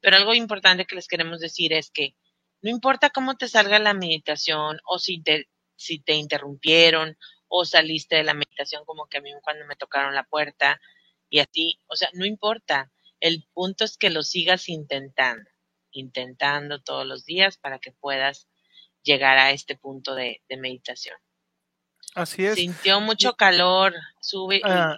Pero 0.01 0.16
algo 0.16 0.34
importante 0.34 0.84
que 0.84 0.94
les 0.94 1.09
queremos 1.09 1.40
decir 1.40 1.72
es 1.72 1.90
que 1.90 2.14
no 2.60 2.70
importa 2.70 3.09
cómo 3.10 3.36
te 3.36 3.48
salga 3.48 3.78
la 3.78 3.94
meditación 3.94 4.78
o 4.84 4.98
si 4.98 5.22
te, 5.22 5.48
si 5.76 6.01
te 6.01 6.14
interrumpieron 6.14 7.16
o 7.48 7.64
saliste 7.64 8.16
de 8.16 8.24
la 8.24 8.34
meditación 8.34 8.84
como 8.84 9.06
que 9.06 9.18
a 9.18 9.20
mí 9.22 9.30
cuando 9.43 9.64
me 9.64 9.76
tocaron 9.76 10.14
la 10.14 10.24
puerta 10.24 10.80
y 11.30 11.38
así, 11.38 11.80
o 11.86 11.97
sea, 11.97 12.10
no 12.12 12.26
importa. 12.26 12.93
El 13.20 13.48
punto 13.55 13.84
es 13.84 13.97
que 13.97 14.10
lo 14.10 14.22
sigas 14.22 14.68
intentando 14.68 15.51
intentando 15.97 16.82
todos 16.82 17.06
los 17.06 17.24
días 17.24 17.56
para 17.56 17.78
que 17.78 17.93
puedas 17.93 18.48
llegar 19.02 19.38
a 19.38 19.51
este 19.52 19.76
punto 19.76 20.14
de, 20.14 20.43
meditación. 20.51 21.16
Así 22.16 22.44
es. 22.44 22.56
Sintió 22.56 23.01
mucho 23.01 23.34
calor, 23.34 23.94
sube 24.20 24.56
y, 24.56 24.62
ah, 24.64 24.97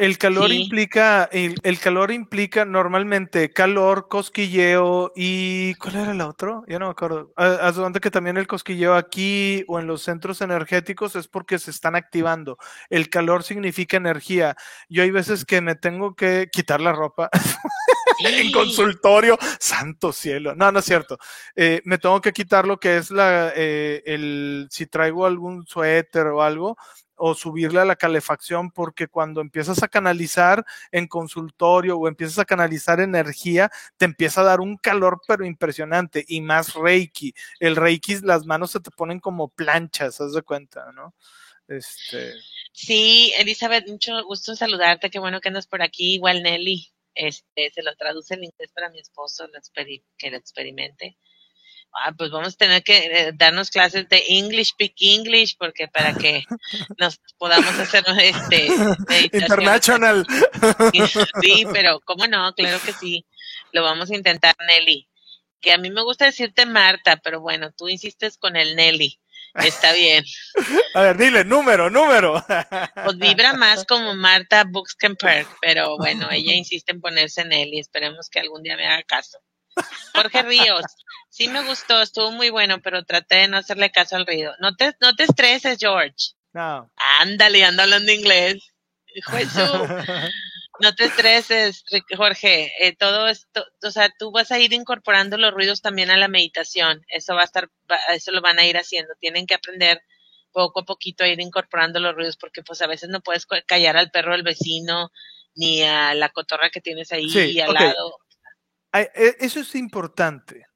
el 0.00 0.16
calor 0.16 0.50
implica, 0.50 1.28
el, 1.30 1.78
calor 1.78 2.10
implica 2.10 2.64
normalmente 2.64 3.52
calor, 3.52 4.08
cosquilleo 4.08 5.12
y 5.14 5.74
¿cuál 5.74 5.96
era 5.96 6.12
el 6.12 6.22
otro? 6.22 6.64
Ya 6.66 6.78
no 6.78 6.86
me 6.86 6.92
acuerdo. 6.92 7.34
Ah, 7.36 7.58
haz 7.60 7.76
de 7.76 8.00
que 8.00 8.10
también 8.10 8.38
el 8.38 8.46
cosquilleo 8.46 8.94
aquí 8.94 9.62
o 9.68 9.78
en 9.78 9.86
los 9.86 10.00
centros 10.00 10.40
energéticos 10.40 11.16
es 11.16 11.28
porque 11.28 11.58
se 11.58 11.70
están 11.70 11.96
activando. 11.96 12.56
El 12.88 13.10
calor 13.10 13.42
significa 13.42 13.98
energía. 13.98 14.56
Yo 14.88 15.02
hay 15.02 15.10
veces 15.10 15.44
que 15.44 15.60
me 15.60 15.74
tengo 15.74 16.14
que 16.14 16.48
quitar 16.50 16.80
la 16.80 16.92
ropa 16.92 17.28
en 18.24 18.52
consultorio. 18.52 19.38
Santo 19.58 20.12
cielo. 20.12 20.54
No, 20.54 20.70
no 20.72 20.78
es 20.80 20.84
cierto. 20.84 21.18
Eh, 21.54 21.80
me 21.84 21.98
tengo 21.98 22.20
que 22.20 22.32
quitar 22.32 22.66
lo 22.66 22.78
que 22.78 22.96
es 22.96 23.10
la, 23.10 23.52
eh, 23.54 24.02
el, 24.06 24.68
si 24.70 24.86
traigo 24.86 25.26
algún 25.26 25.66
suéter 25.66 26.26
o 26.28 26.42
algo 26.42 26.76
o 27.20 27.34
subirle 27.34 27.80
a 27.80 27.84
la 27.84 27.96
calefacción 27.96 28.70
porque 28.70 29.06
cuando 29.06 29.42
empiezas 29.42 29.82
a 29.82 29.88
canalizar 29.88 30.64
en 30.90 31.06
consultorio 31.06 31.98
o 31.98 32.08
empiezas 32.08 32.38
a 32.38 32.46
canalizar 32.46 32.98
energía, 32.98 33.70
te 33.98 34.06
empieza 34.06 34.40
a 34.40 34.44
dar 34.44 34.60
un 34.60 34.78
calor 34.78 35.20
pero 35.28 35.44
impresionante 35.44 36.24
y 36.26 36.40
más 36.40 36.74
Reiki. 36.74 37.34
El 37.58 37.76
Reiki, 37.76 38.20
las 38.22 38.46
manos 38.46 38.70
se 38.70 38.80
te 38.80 38.90
ponen 38.90 39.20
como 39.20 39.48
planchas, 39.48 40.20
haz 40.20 40.32
de 40.32 40.42
cuenta, 40.42 40.90
¿no? 40.92 41.14
Este... 41.68 42.32
Sí, 42.72 43.32
Elizabeth, 43.36 43.86
mucho 43.86 44.24
gusto 44.24 44.56
saludarte, 44.56 45.10
qué 45.10 45.18
bueno 45.18 45.40
que 45.40 45.48
andas 45.48 45.66
por 45.66 45.82
aquí, 45.82 46.14
igual 46.14 46.42
Nelly. 46.42 46.90
Este, 47.14 47.70
se 47.70 47.82
lo 47.82 47.94
traduce 47.96 48.34
en 48.34 48.44
inglés 48.44 48.70
para 48.72 48.90
mi 48.90 49.00
esposo, 49.00 49.48
que 50.16 50.30
lo 50.30 50.36
experimente 50.36 51.16
ah, 51.92 52.12
pues 52.16 52.30
vamos 52.30 52.54
a 52.54 52.56
tener 52.56 52.82
que 52.82 52.96
eh, 52.98 53.32
darnos 53.34 53.70
clases 53.70 54.08
de 54.08 54.22
English, 54.28 54.70
Speak 54.70 54.94
English, 54.98 55.56
porque 55.58 55.88
para 55.88 56.14
que 56.14 56.44
nos 56.98 57.20
podamos 57.38 57.78
hacer 57.78 58.04
este 58.22 58.68
International. 59.32 60.26
Sí, 61.42 61.64
pero 61.72 62.00
cómo 62.00 62.26
no, 62.26 62.52
claro 62.54 62.78
que 62.84 62.92
sí. 62.92 63.26
Lo 63.72 63.82
vamos 63.82 64.10
a 64.10 64.16
intentar, 64.16 64.54
Nelly. 64.66 65.08
Que 65.60 65.72
a 65.72 65.78
mí 65.78 65.90
me 65.90 66.02
gusta 66.02 66.26
decirte 66.26 66.66
Marta, 66.66 67.16
pero 67.16 67.40
bueno, 67.40 67.72
tú 67.72 67.88
insistes 67.88 68.36
con 68.36 68.56
el 68.56 68.76
Nelly. 68.76 69.20
Está 69.54 69.92
bien. 69.92 70.24
A 70.94 71.00
ver, 71.02 71.16
dile, 71.16 71.44
número, 71.44 71.90
número. 71.90 72.44
Pues 73.04 73.16
vibra 73.18 73.54
más 73.54 73.84
como 73.84 74.14
Marta 74.14 74.64
Buxkemper, 74.68 75.46
pero 75.60 75.96
bueno, 75.96 76.28
ella 76.30 76.54
insiste 76.54 76.92
en 76.92 77.00
ponerse 77.00 77.44
Nelly. 77.44 77.80
Esperemos 77.80 78.28
que 78.28 78.40
algún 78.40 78.62
día 78.62 78.76
me 78.76 78.86
haga 78.86 79.02
caso. 79.02 79.38
Jorge 80.14 80.42
Ríos, 80.42 80.84
sí 81.30 81.48
me 81.48 81.62
gustó, 81.62 82.02
estuvo 82.02 82.30
muy 82.32 82.50
bueno, 82.50 82.80
pero 82.82 83.04
traté 83.04 83.36
de 83.36 83.48
no 83.48 83.56
hacerle 83.56 83.90
caso 83.90 84.16
al 84.16 84.26
ruido. 84.26 84.52
No 84.60 84.74
te, 84.76 84.92
no 85.00 85.14
te 85.14 85.24
estreses, 85.24 85.78
George. 85.78 86.34
No. 86.52 86.90
Ándale, 87.20 87.64
ando 87.64 87.82
hablando 87.82 88.12
inglés. 88.12 88.58
No 90.80 90.94
te 90.94 91.04
estreses, 91.04 91.84
Jorge. 92.16 92.72
Eh, 92.78 92.96
todo 92.96 93.28
esto, 93.28 93.64
o 93.82 93.90
sea, 93.90 94.10
tú 94.18 94.30
vas 94.30 94.50
a 94.50 94.58
ir 94.58 94.72
incorporando 94.72 95.36
los 95.36 95.52
ruidos 95.52 95.82
también 95.82 96.10
a 96.10 96.16
la 96.16 96.28
meditación. 96.28 97.02
Eso 97.08 97.34
va 97.34 97.42
a 97.42 97.44
estar, 97.44 97.70
eso 98.14 98.32
lo 98.32 98.40
van 98.40 98.58
a 98.58 98.66
ir 98.66 98.76
haciendo. 98.76 99.14
Tienen 99.18 99.46
que 99.46 99.54
aprender 99.54 100.02
poco 100.52 100.80
a 100.80 100.84
poquito 100.84 101.24
a 101.24 101.28
ir 101.28 101.40
incorporando 101.40 102.00
los 102.00 102.14
ruidos 102.14 102.36
porque 102.36 102.62
pues 102.62 102.82
a 102.82 102.86
veces 102.86 103.08
no 103.08 103.20
puedes 103.20 103.46
callar 103.66 103.96
al 103.96 104.10
perro 104.10 104.32
del 104.32 104.42
vecino 104.42 105.10
ni 105.54 105.82
a 105.82 106.14
la 106.14 106.30
cotorra 106.30 106.70
que 106.70 106.80
tienes 106.80 107.12
ahí 107.12 107.60
al 107.60 107.74
lado. 107.74 108.18
E, 108.92 109.36
eso 109.40 109.60
es 109.60 109.74
importante. 109.74 110.66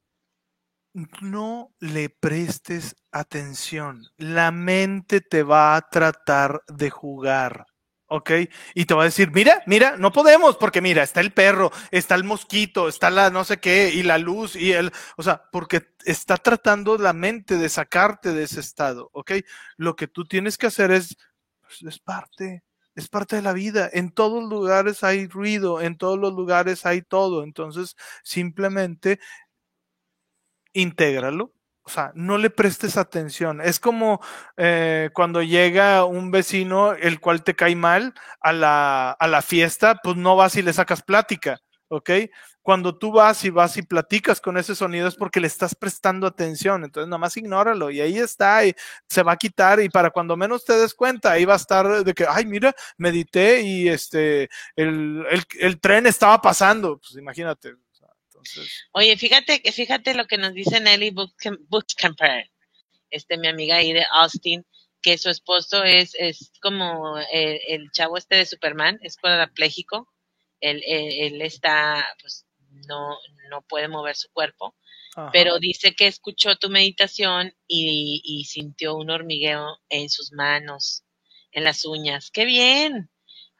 No 1.21 1.75
le 1.81 2.09
prestes 2.09 2.95
atención. 3.11 4.05
La 4.17 4.53
mente 4.53 5.21
te 5.21 5.43
va 5.43 5.77
a 5.77 5.89
tratar 5.89 6.63
de 6.69 6.91
jugar. 6.91 7.67
¿Ok? 8.09 8.31
Y 8.75 8.85
te 8.87 8.95
va 8.95 9.03
a 9.03 9.07
decir, 9.07 9.31
mira, 9.33 9.63
mira, 9.67 9.97
no 9.97 10.13
podemos, 10.13 10.57
porque 10.57 10.81
mira, 10.81 11.03
está 11.03 11.21
el 11.21 11.33
perro, 11.33 11.73
está 11.91 12.15
el 12.15 12.25
mosquito, 12.25 12.89
está 12.89 13.11
la 13.11 13.31
no 13.31 13.45
sé 13.45 13.59
qué, 13.59 13.91
y 13.95 14.03
la 14.03 14.19
luz, 14.19 14.57
y 14.57 14.73
el, 14.73 14.93
o 15.17 15.23
sea, 15.23 15.45
porque 15.53 15.89
está 16.05 16.37
tratando 16.37 16.99
la 16.99 17.13
mente 17.13 17.57
de 17.57 17.69
sacarte 17.69 18.33
de 18.33 18.45
ese 18.45 18.61
estado, 18.61 19.11
¿ok? 19.13 19.33
Lo 19.77 19.97
que 19.97 20.09
tú 20.09 20.25
tienes 20.27 20.59
que 20.59 20.67
hacer 20.67 20.91
es, 20.91 21.17
pues, 21.61 21.83
es 21.83 21.99
parte, 21.99 22.63
es 22.95 23.09
parte 23.09 23.37
de 23.37 23.43
la 23.43 23.53
vida. 23.53 23.89
En 23.93 24.11
todos 24.13 24.43
los 24.43 24.51
lugares 24.51 25.03
hay 25.05 25.27
ruido, 25.27 25.81
en 25.81 25.97
todos 25.97 26.19
los 26.19 26.33
lugares 26.33 26.87
hay 26.87 27.03
todo. 27.03 27.43
Entonces, 27.43 27.97
simplemente 28.23 29.19
intégralo. 30.75 31.53
O 31.85 31.91
sea, 31.91 32.13
no 32.15 32.39
le 32.39 32.51
prestes 32.51 32.97
atención. 32.97 33.61
Es 33.61 33.79
como 33.79 34.21
eh, 34.57 35.11
cuando 35.13 35.43
llega 35.43 36.05
un 36.05 36.31
vecino 36.31 36.93
el 36.93 37.21
cual 37.21 37.45
te 37.45 37.55
cae 37.55 37.77
mal 37.77 38.15
a 38.41 38.53
la, 38.53 39.11
a 39.11 39.29
la 39.29 39.43
fiesta, 39.43 40.01
pues 40.03 40.17
no 40.17 40.37
vas 40.37 40.57
y 40.57 40.63
le 40.63 40.73
sacas 40.73 41.03
plática, 41.03 41.61
¿ok? 41.89 42.11
cuando 42.65 42.97
tú 42.97 43.13
vas 43.13 43.45
y 43.45 43.51
vas 43.51 43.77
y 43.77 43.83
platicas 43.83 44.41
con 44.41 44.57
ese 44.57 44.75
sonido 44.75 45.07
es 45.07 45.17
porque 45.17 45.39
le 45.39 45.47
estás 45.47 45.75
prestando 45.75 46.27
atención, 46.27 46.83
entonces 46.83 47.09
nada 47.09 47.19
más 47.19 47.37
ignóralo 47.37 47.91
y 47.91 48.01
ahí 48.01 48.19
está 48.19 48.65
y 48.65 48.75
se 49.07 49.23
va 49.23 49.33
a 49.33 49.37
quitar 49.37 49.81
y 49.81 49.91
para 49.91 50.11
cuando 50.11 50.35
menos 50.35 50.65
te 50.65 50.73
des 50.73 50.95
cuenta 50.95 51.33
ahí 51.33 51.45
va 51.45 51.53
a 51.53 51.57
estar 51.57 52.03
de 52.03 52.15
que, 52.15 52.25
ay, 52.27 52.47
mira, 52.47 52.75
medité 52.97 53.61
y 53.61 53.89
este, 53.89 54.49
el, 54.77 55.27
tren 55.79 56.07
estaba 56.07 56.41
pasando, 56.41 56.97
pues 56.99 57.15
imagínate. 57.17 57.75
Oye, 58.93 59.17
fíjate, 59.17 59.61
fíjate 59.73 60.15
lo 60.15 60.27
que 60.27 60.39
nos 60.39 60.55
dice 60.55 60.81
Nelly 60.81 61.15
Buchkamper, 61.69 62.51
este, 63.11 63.39
mi 63.39 63.49
amiga 63.49 63.77
ahí 63.77 63.93
de 63.93 64.05
Austin, 64.11 64.65
que 65.03 65.19
su 65.19 65.29
esposo 65.29 65.85
es, 65.85 66.15
es 66.19 66.51
como 66.63 67.19
el, 67.31 67.61
el 67.69 67.91
chavo 67.93 68.17
este 68.17 68.37
de 68.37 68.47
Superman, 68.47 68.99
es 69.03 69.17
cuadrapléjico, 69.19 70.11
él, 70.61 70.83
él, 70.87 71.35
él, 71.35 71.43
está, 71.43 72.07
pues, 72.21 72.47
no, 72.89 73.19
no 73.51 73.63
puede 73.63 73.89
mover 73.89 74.17
su 74.17 74.31
cuerpo, 74.33 74.75
pero 75.33 75.59
dice 75.59 75.95
que 75.95 76.07
escuchó 76.07 76.57
tu 76.57 76.71
meditación 76.71 77.55
y, 77.69 78.21
y, 78.25 78.45
sintió 78.47 78.97
un 78.97 79.11
hormigueo 79.11 79.79
en 79.89 80.09
sus 80.09 80.33
manos, 80.33 81.05
en 81.53 81.63
las 81.63 81.85
uñas. 81.85 82.31
¡Qué 82.33 82.45
bien! 82.45 83.11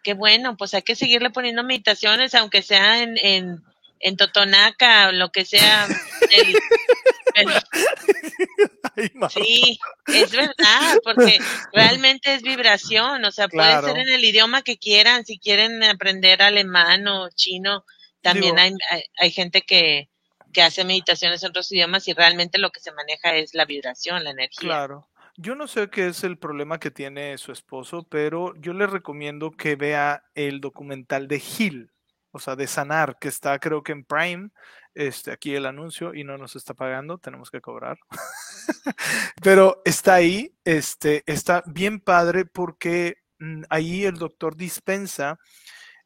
¡Qué 0.03 0.15
bueno! 0.15 0.57
Pues 0.57 0.75
hay 0.75 0.83
que 0.83 0.97
seguirle 0.97 1.31
poniendo 1.31 1.63
meditaciones, 1.63 2.35
aunque 2.35 2.63
sea 2.63 3.03
en, 3.03 3.17
en, 3.19 3.63
en 4.05 4.17
Totonaca 4.19 5.11
lo 5.13 5.33
que 5.33 5.47
sea. 5.47 5.89
sí, 9.31 9.81
es 10.07 10.31
verdad, 10.31 10.99
porque 11.03 11.39
realmente 11.73 12.35
es 12.35 12.43
vibración, 12.43 13.25
o 13.25 13.33
sea, 13.33 13.49
puede 13.49 13.81
ser 13.81 13.97
en 13.97 14.11
el 14.11 14.23
idioma 14.23 14.61
que 14.61 14.77
quieran, 14.77 15.25
si 15.25 15.39
quieren 15.39 15.83
aprender 15.83 16.43
alemán 16.43 17.09
o 17.09 17.31
chino, 17.35 17.87
también 18.21 18.59
hay, 18.59 18.75
hay, 19.19 19.31
gente 19.31 19.63
que, 19.63 20.11
que 20.53 20.63
hace 20.63 20.85
meditaciones 20.85 21.43
en 21.43 21.49
otros 21.49 21.73
idiomas 21.73 22.07
y 22.07 22.13
realmente 22.13 22.59
lo 22.59 22.71
que 22.71 22.81
se 22.81 22.93
maneja 22.93 23.35
es 23.35 23.55
la 23.55 23.65
vibración, 23.65 24.23
la 24.23 24.31
energía. 24.31 24.61
Claro. 24.61 25.09
Yo 25.37 25.55
no 25.55 25.67
sé 25.67 25.89
qué 25.89 26.09
es 26.09 26.25
el 26.25 26.37
problema 26.37 26.79
que 26.79 26.91
tiene 26.91 27.39
su 27.39 27.53
esposo, 27.53 28.07
pero 28.09 28.55
yo 28.61 28.75
le 28.75 28.87
recomiendo 28.87 29.51
que 29.51 29.77
vea 29.77 30.25
el 30.35 30.61
documental 30.61 31.27
de 31.27 31.43
Hill, 31.59 31.91
o 32.35 32.41
sea, 32.41 32.57
de 32.57 32.67
Sanar, 32.67 33.17
que 33.21 33.29
está 33.29 33.59
creo 33.61 33.85
que 33.85 33.93
en 33.93 34.05
Prime, 34.05 34.51
este, 34.93 35.31
aquí 35.31 35.55
el 35.55 35.67
anuncio 35.67 36.15
y 36.15 36.25
no 36.25 36.37
nos 36.37 36.57
está 36.57 36.75
pagando, 36.75 37.19
tenemos 37.19 37.49
que 37.49 37.61
cobrar. 37.61 37.97
pero 39.43 39.81
está 39.85 40.15
ahí, 40.15 40.53
este, 40.65 41.23
está 41.27 41.63
bien 41.67 42.01
padre 42.01 42.45
porque 42.45 43.19
mm, 43.39 43.63
ahí 43.71 44.05
el 44.05 44.17
doctor 44.17 44.57
dispensa, 44.57 45.39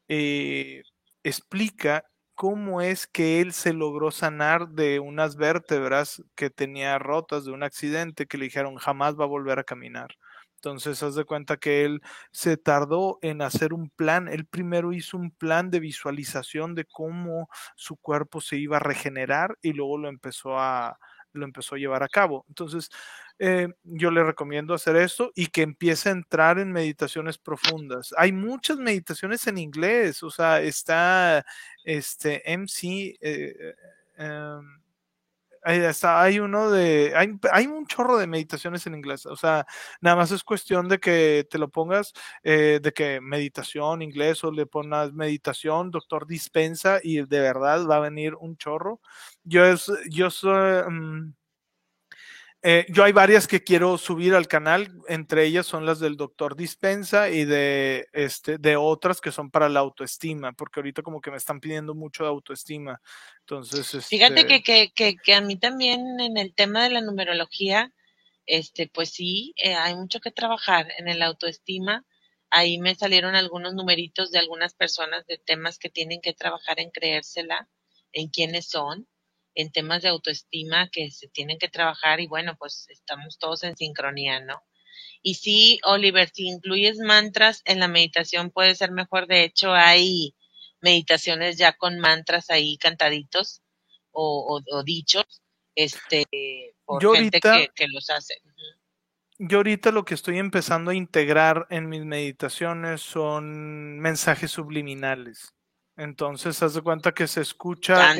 eh, 0.07 0.83
explica 1.23 2.05
cómo 2.35 2.79
es 2.81 3.07
que 3.07 3.41
él 3.41 3.51
se 3.51 3.73
logró 3.73 4.11
sanar 4.11 4.69
de 4.69 4.99
unas 4.99 5.35
vértebras 5.35 6.23
que 6.35 6.51
tenía 6.51 6.99
rotas 6.99 7.43
de 7.45 7.51
un 7.51 7.63
accidente 7.63 8.27
que 8.27 8.37
le 8.37 8.45
dijeron 8.45 8.75
jamás 8.77 9.15
va 9.19 9.23
a 9.23 9.27
volver 9.27 9.57
a 9.57 9.63
caminar. 9.63 10.11
Entonces, 10.59 11.01
haz 11.03 11.15
de 11.15 11.23
cuenta 11.23 11.57
que 11.57 11.85
él 11.85 12.01
se 12.31 12.57
tardó 12.57 13.17
en 13.21 13.41
hacer 13.41 13.73
un 13.73 13.89
plan. 13.89 14.27
Él 14.27 14.45
primero 14.45 14.91
hizo 14.93 15.17
un 15.17 15.31
plan 15.31 15.71
de 15.71 15.79
visualización 15.79 16.75
de 16.75 16.85
cómo 16.85 17.49
su 17.75 17.95
cuerpo 17.95 18.41
se 18.41 18.57
iba 18.57 18.77
a 18.77 18.81
regenerar 18.81 19.57
y 19.61 19.71
luego 19.73 19.97
lo 19.97 20.09
empezó 20.09 20.59
a, 20.59 20.99
lo 21.31 21.45
empezó 21.45 21.75
a 21.75 21.77
llevar 21.77 22.03
a 22.03 22.09
cabo. 22.09 22.45
Entonces, 22.49 22.89
eh, 23.39 23.69
yo 23.83 24.11
le 24.11 24.23
recomiendo 24.23 24.73
hacer 24.73 24.97
esto 24.97 25.31
y 25.33 25.47
que 25.47 25.61
empiece 25.61 26.09
a 26.09 26.11
entrar 26.11 26.59
en 26.59 26.73
meditaciones 26.73 27.37
profundas. 27.37 28.13
Hay 28.17 28.33
muchas 28.33 28.77
meditaciones 28.77 29.47
en 29.47 29.57
inglés, 29.57 30.23
o 30.23 30.29
sea, 30.31 30.61
está 30.61 31.45
este 31.85 32.41
MC. 32.51 33.17
Eh, 33.21 33.75
em, 34.17 34.81
hay 36.03 36.39
uno 36.39 36.71
de, 36.71 37.13
hay, 37.15 37.37
hay, 37.51 37.67
un 37.67 37.85
chorro 37.85 38.17
de 38.17 38.27
meditaciones 38.27 38.85
en 38.87 38.95
inglés, 38.95 39.25
o 39.25 39.35
sea, 39.35 39.65
nada 40.01 40.15
más 40.15 40.31
es 40.31 40.43
cuestión 40.43 40.87
de 40.89 40.99
que 40.99 41.47
te 41.49 41.57
lo 41.57 41.69
pongas, 41.69 42.13
eh, 42.43 42.79
de 42.81 42.91
que 42.93 43.21
meditación 43.21 44.01
inglés 44.01 44.43
o 44.43 44.51
le 44.51 44.65
pongas 44.65 45.13
meditación, 45.13 45.91
doctor 45.91 46.27
dispensa 46.27 46.99
y 47.03 47.17
de 47.17 47.39
verdad 47.39 47.85
va 47.87 47.97
a 47.97 47.99
venir 47.99 48.35
un 48.35 48.57
chorro. 48.57 49.01
Yo 49.43 49.65
es, 49.65 49.91
yo 50.09 50.29
soy, 50.29 50.83
mm, 50.89 51.33
eh, 52.61 52.85
yo 52.89 53.05
hay 53.05 53.13
varias 53.13 53.47
que 53.47 53.63
quiero 53.63 53.97
subir 53.97 54.33
al 54.35 54.49
canal, 54.49 54.91
entre 55.07 55.45
ellas 55.45 55.65
son 55.65 55.85
las 55.85 55.99
del 55.99 56.17
doctor 56.17 56.57
Dispensa 56.57 57.29
y 57.29 57.45
de, 57.45 58.07
este, 58.11 58.57
de 58.57 58.75
otras 58.75 59.21
que 59.21 59.31
son 59.31 59.49
para 59.49 59.69
la 59.69 59.79
autoestima, 59.79 60.51
porque 60.51 60.81
ahorita 60.81 61.01
como 61.01 61.21
que 61.21 61.31
me 61.31 61.37
están 61.37 61.61
pidiendo 61.61 61.95
mucho 61.95 62.23
de 62.23 62.29
autoestima. 62.29 63.01
Entonces, 63.39 64.05
fíjate 64.07 64.41
este 64.41 64.61
que, 64.61 64.91
que, 64.93 65.15
que, 65.15 65.33
a 65.33 65.41
mí 65.41 65.55
también 65.55 66.19
en 66.19 66.35
el 66.35 66.53
tema 66.53 66.83
de 66.83 66.89
la 66.89 67.01
numerología, 67.01 67.93
este, 68.45 68.89
pues 68.93 69.11
sí, 69.11 69.53
eh, 69.55 69.75
hay 69.75 69.95
mucho 69.95 70.19
que 70.19 70.31
trabajar 70.31 70.87
en 70.97 71.07
el 71.07 71.21
autoestima. 71.21 72.05
Ahí 72.49 72.77
me 72.77 72.95
salieron 72.95 73.35
algunos 73.35 73.73
numeritos 73.73 74.31
de 74.31 74.39
algunas 74.39 74.73
personas 74.73 75.25
de 75.27 75.37
temas 75.37 75.77
que 75.77 75.89
tienen 75.89 76.19
que 76.19 76.33
trabajar 76.33 76.81
en 76.81 76.89
creérsela, 76.89 77.69
en 78.11 78.27
quiénes 78.27 78.67
son 78.67 79.07
en 79.59 79.71
temas 79.71 80.01
de 80.01 80.07
autoestima 80.07 80.89
que 80.89 81.11
se 81.11 81.27
tienen 81.27 81.59
que 81.59 81.67
trabajar 81.67 82.21
y 82.21 82.27
bueno, 82.27 82.55
pues 82.57 82.85
estamos 82.89 83.37
todos 83.37 83.63
en 83.63 83.75
sincronía, 83.75 84.39
¿no? 84.39 84.63
Y 85.21 85.35
sí, 85.35 85.81
Oliver, 85.83 86.29
si 86.33 86.47
incluyes 86.47 86.97
mantras 86.99 87.61
en 87.65 87.79
la 87.79 87.89
meditación 87.89 88.51
puede 88.51 88.73
ser 88.75 88.91
mejor. 88.91 89.27
De 89.27 89.43
hecho, 89.43 89.73
hay 89.73 90.33
meditaciones 90.79 91.57
ya 91.57 91.73
con 91.73 91.99
mantras 91.99 92.49
ahí 92.49 92.77
cantaditos 92.77 93.61
o, 94.11 94.61
dichos, 94.85 95.25
este, 95.75 96.25
por 96.85 97.01
gente 97.15 97.39
que, 97.41 97.87
los 97.87 98.09
hace. 98.09 98.35
Yo 99.39 99.57
ahorita 99.57 99.91
lo 99.91 100.03
que 100.03 100.13
estoy 100.13 100.37
empezando 100.37 100.91
a 100.91 100.95
integrar 100.95 101.67
en 101.69 101.89
mis 101.89 102.03
meditaciones 102.03 103.01
son 103.01 103.99
mensajes 103.99 104.51
subliminales. 104.51 105.53
Entonces, 105.99 106.63
haz 106.63 106.73
de 106.73 106.81
cuenta 106.81 107.13
que 107.13 107.27
se 107.27 107.41
escucha. 107.41 108.15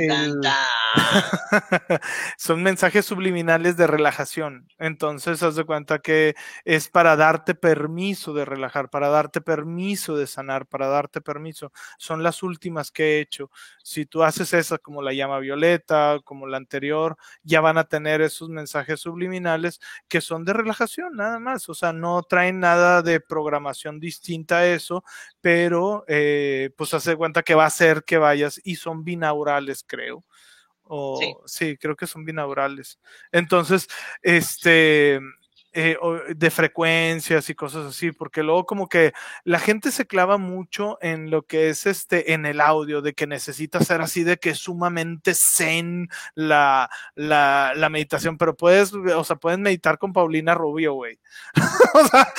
Son 2.37 2.63
mensajes 2.63 3.05
subliminales 3.05 3.77
de 3.77 3.87
relajación. 3.87 4.67
Entonces, 4.79 5.43
haz 5.43 5.55
de 5.55 5.63
cuenta 5.65 5.99
que 5.99 6.35
es 6.65 6.89
para 6.89 7.15
darte 7.15 7.53
permiso 7.55 8.33
de 8.33 8.45
relajar, 8.45 8.89
para 8.89 9.09
darte 9.09 9.41
permiso 9.41 10.17
de 10.17 10.25
sanar, 10.27 10.65
para 10.67 10.87
darte 10.87 11.21
permiso. 11.21 11.71
Son 11.97 12.23
las 12.23 12.43
últimas 12.43 12.91
que 12.91 13.17
he 13.17 13.21
hecho. 13.21 13.51
Si 13.83 14.05
tú 14.05 14.23
haces 14.23 14.53
esa 14.53 14.77
como 14.77 15.01
la 15.01 15.13
llama 15.13 15.39
violeta, 15.39 16.19
como 16.23 16.47
la 16.47 16.57
anterior, 16.57 17.17
ya 17.43 17.61
van 17.61 17.77
a 17.77 17.83
tener 17.87 18.21
esos 18.21 18.49
mensajes 18.49 18.99
subliminales 19.01 19.79
que 20.07 20.21
son 20.21 20.43
de 20.45 20.53
relajación, 20.53 21.15
nada 21.15 21.39
más. 21.39 21.69
O 21.69 21.73
sea, 21.75 21.93
no 21.93 22.23
traen 22.23 22.59
nada 22.59 23.01
de 23.03 23.19
programación 23.19 23.99
distinta 23.99 24.59
a 24.59 24.67
eso, 24.67 25.03
pero 25.41 26.03
eh, 26.07 26.71
pues 26.77 26.93
hace 26.93 27.15
cuenta 27.15 27.43
que 27.43 27.55
va 27.55 27.65
a 27.65 27.69
ser 27.69 28.03
que 28.03 28.17
vayas 28.17 28.59
y 28.63 28.75
son 28.75 29.03
binaurales, 29.03 29.83
creo. 29.87 30.23
O, 30.91 31.43
sí. 31.45 31.77
creo 31.77 31.95
que 31.95 32.07
son 32.07 32.25
binaurales. 32.25 32.99
Entonces, 33.31 33.87
este, 34.23 35.19
eh, 35.73 35.97
de 36.35 36.49
frecuencias 36.49 37.49
y 37.49 37.55
cosas 37.55 37.85
así, 37.85 38.11
porque 38.11 38.41
luego 38.41 38.65
como 38.65 38.89
que 38.89 39.13
la 39.43 39.59
gente 39.59 39.91
se 39.91 40.07
clava 40.07 40.37
mucho 40.37 40.97
en 41.01 41.29
lo 41.29 41.43
que 41.43 41.69
es 41.69 41.85
este, 41.85 42.33
en 42.33 42.45
el 42.45 42.59
audio, 42.59 43.01
de 43.01 43.13
que 43.13 43.27
necesita 43.27 43.79
ser 43.81 44.01
así, 44.01 44.23
de 44.23 44.37
que 44.37 44.51
es 44.51 44.57
sumamente 44.57 45.33
zen 45.35 46.09
la, 46.33 46.89
la, 47.13 47.73
la 47.75 47.89
meditación, 47.89 48.37
pero 48.37 48.57
puedes, 48.57 48.93
o 48.93 49.23
sea, 49.23 49.35
pueden 49.35 49.61
meditar 49.61 49.99
con 49.99 50.11
Paulina 50.11 50.55
Rubio, 50.55 50.93
güey. 50.93 51.19
o, 51.93 52.07
sea, 52.07 52.33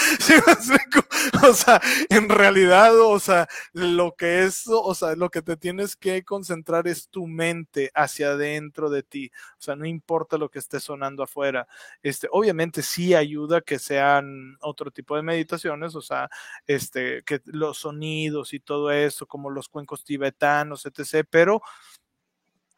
o 1.49 1.55
sea, 1.55 1.81
en 2.09 2.29
realidad, 2.29 2.99
o 2.99 3.21
sea, 3.21 3.49
lo 3.73 4.15
que 4.17 4.45
es, 4.45 4.65
o 4.67 4.95
sea, 4.95 5.15
lo 5.15 5.31
que 5.31 5.43
te 5.43 5.57
tienes 5.57 5.95
que 5.95 6.25
concentrar 6.25 6.89
es 6.89 7.09
tu 7.09 7.27
mente 7.27 7.93
hacia 7.95 8.31
adentro 8.31 8.91
de 8.91 9.03
ti, 9.03 9.31
o 9.53 9.63
sea, 9.63 9.77
no 9.77 9.87
importa 9.87 10.39
lo 10.39 10.51
que 10.51 10.59
esté 10.59 10.81
sonando 10.81 11.23
afuera. 11.23 11.69
Este, 12.03 12.29
obviamente 12.31 12.83
sí 12.83 13.15
ayuda 13.21 13.61
que 13.61 13.79
sean 13.79 14.57
otro 14.61 14.91
tipo 14.91 15.17
de 15.17 15.23
meditaciones, 15.23 15.95
o 15.95 16.03
sea, 16.03 16.29
este, 16.67 17.23
que 17.25 17.41
los 17.47 17.79
sonidos 17.79 18.53
y 18.53 18.61
todo 18.61 18.91
eso, 18.91 19.27
como 19.27 19.51
los 19.51 19.69
cuencos 19.69 20.05
tibetanos, 20.05 20.87
etc. 20.87 21.27
Pero 21.31 21.63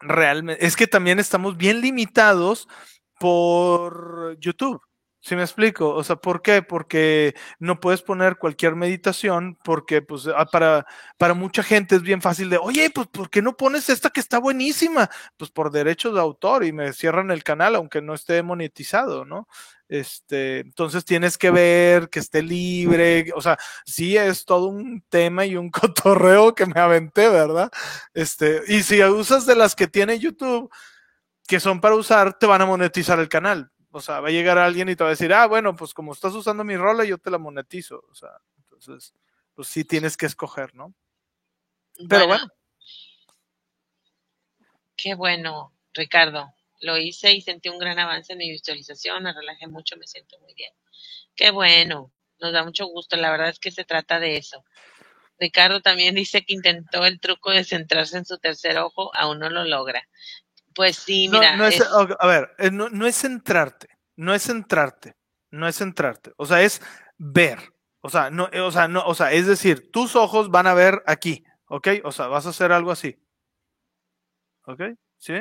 realmente, 0.01 0.65
es 0.67 0.77
que 0.77 0.87
también 0.87 1.19
estamos 1.19 1.57
bien 1.57 1.81
limitados 1.81 2.69
por 3.19 4.37
YouTube. 4.39 4.83
¿Sí 5.25 5.37
me 5.37 5.43
explico? 5.43 5.91
O 5.91 6.03
sea, 6.03 6.17
¿por 6.17 6.43
qué? 6.43 6.63
Porque 6.63 7.35
no 7.61 7.79
puedes 7.79 8.03
poner 8.03 8.39
cualquier 8.39 8.75
meditación, 8.75 9.57
porque 9.63 10.03
pues 10.03 10.27
ah, 10.27 10.47
para, 10.47 10.85
para 11.17 11.33
mucha 11.35 11.63
gente 11.63 11.95
es 11.95 12.03
bien 12.03 12.21
fácil 12.21 12.51
de, 12.51 12.59
oye, 12.59 12.91
pues 12.91 13.07
¿por 13.07 13.31
qué 13.31 13.41
no 13.41 13.57
pones 13.57 13.89
esta 13.89 14.11
que 14.11 14.19
está 14.19 14.41
buenísima? 14.41 15.09
Pues 15.37 15.53
por 15.53 15.71
derechos 15.71 16.15
de 16.15 16.21
autor 16.21 16.65
y 16.65 16.73
me 16.73 16.93
cierran 16.93 17.31
el 17.31 17.45
canal 17.45 17.77
aunque 17.77 18.03
no 18.03 18.15
esté 18.15 18.43
monetizado, 18.43 19.25
¿no? 19.25 19.47
Este, 19.93 20.61
entonces 20.61 21.05
tienes 21.05 21.37
que 21.37 21.51
ver 21.51 22.09
que 22.09 22.21
esté 22.21 22.43
libre, 22.43 23.31
o 23.35 23.43
sea, 23.43 23.59
sí 23.85 24.17
es 24.17 24.47
todo 24.47 24.69
un 24.69 25.03
tema 25.09 25.45
y 25.45 25.57
un 25.57 25.71
cotorreo 25.71 26.55
que 26.55 26.67
me 26.67 26.81
aventé, 26.81 27.29
¿verdad? 27.29 27.71
Este, 28.15 28.63
y 28.69 28.83
si 28.83 29.03
usas 29.05 29.45
de 29.45 29.55
las 29.55 29.75
que 29.75 29.89
tiene 29.89 30.19
YouTube, 30.19 30.71
que 31.47 31.61
son 31.61 31.81
para 31.81 31.97
usar, 31.97 32.39
te 32.39 32.47
van 32.47 32.63
a 32.63 32.67
monetizar 32.67 33.19
el 33.19 33.29
canal 33.29 33.73
o 33.93 34.01
sea, 34.01 34.21
va 34.21 34.29
a 34.29 34.33
llegar 34.33 34.57
alguien 34.57 34.89
y 34.89 34.97
te 34.97 35.05
va 35.05 35.11
a 35.11 35.13
decir, 35.13 35.33
ah, 35.35 35.47
bueno, 35.47 35.77
pues 35.77 35.93
como 35.93 36.13
estás 36.13 36.33
usando 36.33 36.65
mi 36.65 36.77
rola, 36.77 37.05
yo 37.05 37.19
te 37.19 37.31
la 37.31 37.37
monetizo. 37.37 38.03
O 38.11 38.15
sea, 38.15 38.31
entonces, 38.57 39.13
pues 39.55 39.69
sí 39.69 39.85
tienes 39.85 40.17
que 40.17 40.27
escoger, 40.27 40.75
¿no? 40.75 40.95
Pero 42.09 42.27
bueno. 42.27 42.49
Qué 44.97 45.15
bueno, 45.15 45.75
Ricardo. 45.93 46.55
Lo 46.83 46.99
hice 46.99 47.33
y 47.33 47.41
sentí 47.41 47.69
un 47.69 47.79
gran 47.79 47.99
avance 47.99 48.33
en 48.33 48.39
mi 48.39 48.51
visualización, 48.51 49.23
me 49.23 49.33
relajé 49.33 49.69
mucho, 49.69 49.97
me 49.97 50.07
siento 50.07 50.39
muy 50.41 50.53
bien. 50.55 50.73
Qué 51.35 51.51
bueno, 51.51 52.13
nos 52.41 52.53
da 52.53 52.65
mucho 52.65 52.87
gusto, 52.87 53.17
la 53.17 53.31
verdad 53.31 53.49
es 53.49 53.59
que 53.59 53.71
se 53.71 53.85
trata 53.85 54.19
de 54.19 54.37
eso. 54.37 54.65
Ricardo 55.39 55.81
también 55.81 56.15
dice 56.15 56.45
que 56.45 56.55
intentó 56.55 57.07
el 57.07 57.21
truco 57.21 57.51
de 57.51 57.65
centrarse 57.65 58.19
en 58.19 58.25
su 58.25 58.39
tercer 58.39 58.79
ojo, 58.79 59.11
aún 59.17 59.39
no 59.39 59.49
lo 59.49 59.65
logra. 59.65 60.07
Pues 60.75 60.97
sí, 60.97 61.29
mira. 61.29 61.57
No, 61.57 61.67
es, 61.67 61.83
a 61.83 62.27
ver, 62.27 62.51
eh, 62.59 62.71
no, 62.71 63.07
es 63.07 63.17
centrarte, 63.17 63.89
no 64.17 64.35
es 64.35 64.43
centrarte, 64.43 65.15
no 65.51 65.69
es 65.69 65.77
centrarte. 65.77 66.33
O 66.37 66.47
sea, 66.47 66.63
es 66.63 66.83
ver. 67.17 67.59
O 68.01 68.11
sea, 68.11 68.31
no, 68.31 68.51
o 68.53 68.73
sea, 68.73 68.89
no, 68.89 69.05
o 69.07 69.15
sea, 69.15 69.33
es 69.33 69.47
decir, 69.47 69.91
tus 69.93 70.17
ojos 70.17 70.51
van 70.51 70.67
a 70.67 70.75
ver 70.75 71.03
aquí, 71.07 71.45
¿ok? 71.67 71.89
O 72.03 72.11
sea, 72.11 72.27
vas 72.27 72.47
a 72.47 72.51
hacer 72.51 72.73
algo 72.73 72.91
así. 72.91 73.17
¿Ok? 74.65 74.83
¿Sí? 75.17 75.35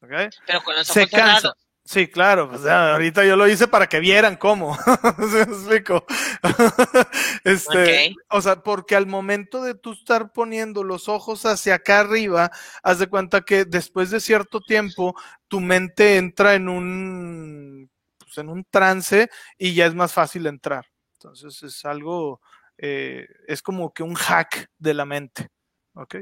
Pero 0.00 0.62
con 0.62 0.74
los 0.74 0.90
ojos 0.90 1.02
se 1.02 1.08
cansa. 1.08 1.54
Sí, 1.86 2.08
claro, 2.08 2.50
pues 2.50 2.66
ahorita 2.66 3.24
yo 3.24 3.36
lo 3.36 3.46
hice 3.46 3.68
para 3.68 3.88
que 3.88 4.00
vieran 4.00 4.34
cómo. 4.36 4.76
¿Se 5.30 5.42
explico? 5.42 6.04
este, 7.44 8.12
O 8.28 8.40
sea, 8.42 8.56
porque 8.56 8.96
al 8.96 9.06
momento 9.06 9.62
de 9.62 9.76
tú 9.76 9.92
estar 9.92 10.32
poniendo 10.32 10.82
los 10.82 11.08
ojos 11.08 11.46
hacia 11.46 11.76
acá 11.76 12.00
arriba, 12.00 12.50
haz 12.82 12.98
de 12.98 13.06
cuenta 13.06 13.42
que 13.42 13.64
después 13.64 14.10
de 14.10 14.18
cierto 14.18 14.60
tiempo 14.60 15.14
tu 15.46 15.60
mente 15.60 16.16
entra 16.16 16.54
en 16.54 16.68
un, 16.68 17.88
pues, 18.18 18.36
en 18.38 18.48
un 18.48 18.64
trance 18.64 19.30
y 19.56 19.74
ya 19.74 19.86
es 19.86 19.94
más 19.94 20.12
fácil 20.12 20.48
entrar. 20.48 20.86
Entonces 21.12 21.62
es 21.62 21.84
algo, 21.84 22.40
eh, 22.78 23.28
es 23.46 23.62
como 23.62 23.92
que 23.92 24.02
un 24.02 24.14
hack 24.14 24.70
de 24.76 24.92
la 24.92 25.04
mente. 25.04 25.50
¿Ok? 25.94 26.16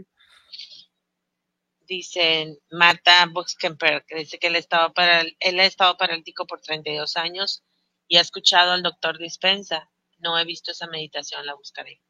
Dicen 1.87 2.59
Marta 2.71 3.27
Buxkemper, 3.27 4.05
que 4.07 4.17
dice 4.17 4.39
que 4.39 4.49
él, 4.49 4.57
estaba 4.57 4.93
para, 4.93 5.23
él 5.23 5.61
ha 5.61 5.65
estado 5.65 5.97
paralítico 5.97 6.47
por 6.47 6.61
32 6.61 7.17
años 7.17 7.63
y 8.09 8.17
ha 8.17 8.21
escuchado 8.21 8.73
al 8.73 8.83
doctor 8.83 9.19
Dispensa. 9.19 9.91
No 10.19 10.39
he 10.39 10.45
visto 10.45 10.71
esa 10.71 10.87
meditación, 10.87 11.45
la 11.47 11.55
buscaré. 11.55 12.01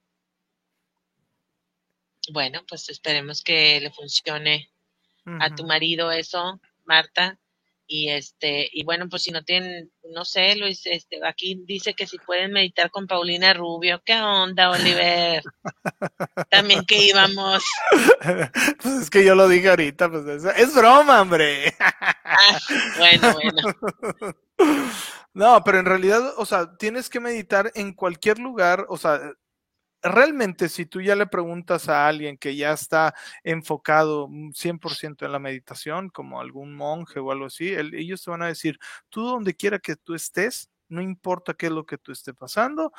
Bueno, 2.32 2.64
pues 2.66 2.88
esperemos 2.88 3.42
que 3.42 3.80
le 3.80 3.90
funcione 3.90 4.70
a 5.40 5.54
tu 5.54 5.64
marido 5.64 6.10
eso, 6.10 6.60
Marta. 6.84 7.38
Y 7.86 8.08
este, 8.08 8.68
y 8.72 8.82
bueno, 8.84 9.08
pues 9.08 9.22
si 9.22 9.30
no 9.30 9.44
tienen, 9.44 9.90
no 10.10 10.24
sé, 10.24 10.56
Luis, 10.56 10.82
este, 10.86 11.20
aquí 11.26 11.62
dice 11.66 11.94
que 11.94 12.06
si 12.06 12.18
pueden 12.18 12.52
meditar 12.52 12.90
con 12.90 13.06
Paulina 13.06 13.52
Rubio. 13.52 14.00
¿Qué 14.04 14.14
onda, 14.14 14.70
Oliver? 14.70 15.42
También 16.50 16.84
que 16.84 17.04
íbamos. 17.04 17.62
Pues 18.82 18.94
es 19.02 19.10
que 19.10 19.24
yo 19.24 19.34
lo 19.34 19.48
dije 19.48 19.68
ahorita, 19.68 20.10
pues 20.10 20.26
es, 20.26 20.44
es 20.56 20.74
broma, 20.74 21.20
hombre. 21.20 21.74
Ah, 21.78 22.58
bueno, 22.98 23.34
bueno. 23.34 24.34
No, 25.34 25.64
pero 25.64 25.80
en 25.80 25.86
realidad, 25.86 26.32
o 26.36 26.46
sea, 26.46 26.76
tienes 26.76 27.10
que 27.10 27.18
meditar 27.18 27.72
en 27.74 27.92
cualquier 27.92 28.38
lugar, 28.38 28.86
o 28.88 28.96
sea, 28.96 29.20
realmente 30.04 30.68
si 30.68 30.86
tú 30.86 31.00
ya 31.02 31.16
le 31.16 31.26
preguntas 31.26 31.88
a 31.88 32.06
alguien 32.08 32.38
que 32.38 32.56
ya 32.56 32.72
está 32.72 33.14
enfocado 33.44 34.28
100% 34.54 35.26
en 35.26 35.32
la 35.32 35.40
meditación, 35.40 36.10
como 36.10 36.40
algún 36.40 36.74
monje 36.76 37.20
o 37.20 37.32
algo 37.32 37.46
así, 37.46 37.74
ellos 37.74 38.22
te 38.24 38.30
van 38.30 38.42
a 38.42 38.48
decir, 38.48 38.78
tú 39.10 39.24
donde 39.26 39.54
quiera 39.56 39.78
que 39.80 39.96
tú 39.96 40.14
estés, 40.14 40.70
no 40.88 41.02
importa 41.02 41.54
qué 41.54 41.66
es 41.66 41.72
lo 41.72 41.86
que 41.86 41.98
tú 41.98 42.12
esté 42.12 42.34
pasando, 42.34 42.92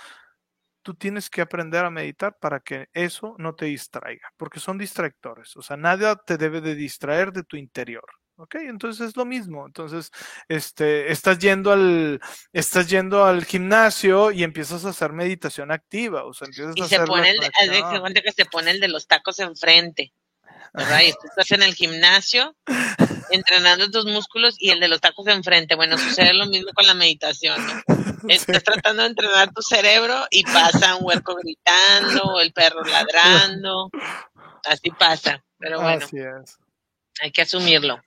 tú 0.83 0.95
tienes 0.95 1.29
que 1.29 1.41
aprender 1.41 1.85
a 1.85 1.89
meditar 1.91 2.37
para 2.39 2.59
que 2.61 2.89
eso 2.93 3.35
no 3.39 3.55
te 3.55 3.65
distraiga, 3.65 4.29
porque 4.37 4.59
son 4.59 4.77
distractores, 4.77 5.57
o 5.57 5.61
sea, 5.63 5.77
nada 5.77 6.15
te 6.17 6.37
debe 6.37 6.61
de 6.61 6.75
distraer 6.75 7.33
de 7.33 7.43
tu 7.43 7.57
interior. 7.57 8.05
Ok, 8.37 8.55
entonces 8.55 9.09
es 9.09 9.15
lo 9.15 9.23
mismo. 9.23 9.65
Entonces, 9.65 10.11
este, 10.49 11.11
estás 11.11 11.39
yendo 11.39 11.71
al, 11.71 12.19
estás 12.51 12.87
yendo 12.89 13.23
al 13.23 13.45
gimnasio 13.45 14.31
y 14.31 14.43
empiezas 14.43 14.83
a 14.83 14.89
hacer 14.89 15.13
meditación 15.13 15.71
activa. 15.71 16.25
O 16.25 16.33
sea, 16.33 16.47
empiezas 16.47 16.75
y 16.75 16.81
a 16.81 16.87
se 16.87 16.95
hacer 16.95 17.07
pone 17.07 17.29
el, 17.29 17.39
de, 17.39 18.21
que 18.21 18.31
se 18.33 18.45
pone 18.45 18.71
el 18.71 18.79
de 18.81 18.89
los 18.89 19.07
tacos 19.07 19.39
enfrente. 19.39 20.11
¿Verdad? 20.73 21.01
Y 21.07 21.11
tú 21.13 21.19
estás 21.29 21.49
en 21.51 21.63
el 21.63 21.73
gimnasio 21.73 22.53
entrenando 23.31 23.89
tus 23.89 24.05
músculos 24.05 24.55
y 24.59 24.71
el 24.71 24.81
de 24.81 24.89
los 24.89 24.99
tacos 24.99 25.27
enfrente. 25.27 25.75
Bueno, 25.75 25.97
sucede 25.97 26.33
lo 26.33 26.47
mismo 26.47 26.71
con 26.73 26.85
la 26.85 26.93
meditación, 26.93 27.57
Estás 28.27 28.63
tratando 28.63 29.03
de 29.03 29.09
entrenar 29.09 29.53
tu 29.53 29.61
cerebro 29.61 30.25
y 30.31 30.43
pasa 30.43 30.95
un 30.95 31.05
hueco 31.05 31.35
gritando, 31.35 32.41
el 32.41 32.51
perro 32.53 32.83
ladrando. 32.83 33.89
Así 34.65 34.89
pasa. 34.89 35.43
Pero 35.59 35.79
bueno. 35.79 36.05
Hay 37.21 37.31
que 37.31 37.43
asumirlo. 37.43 38.01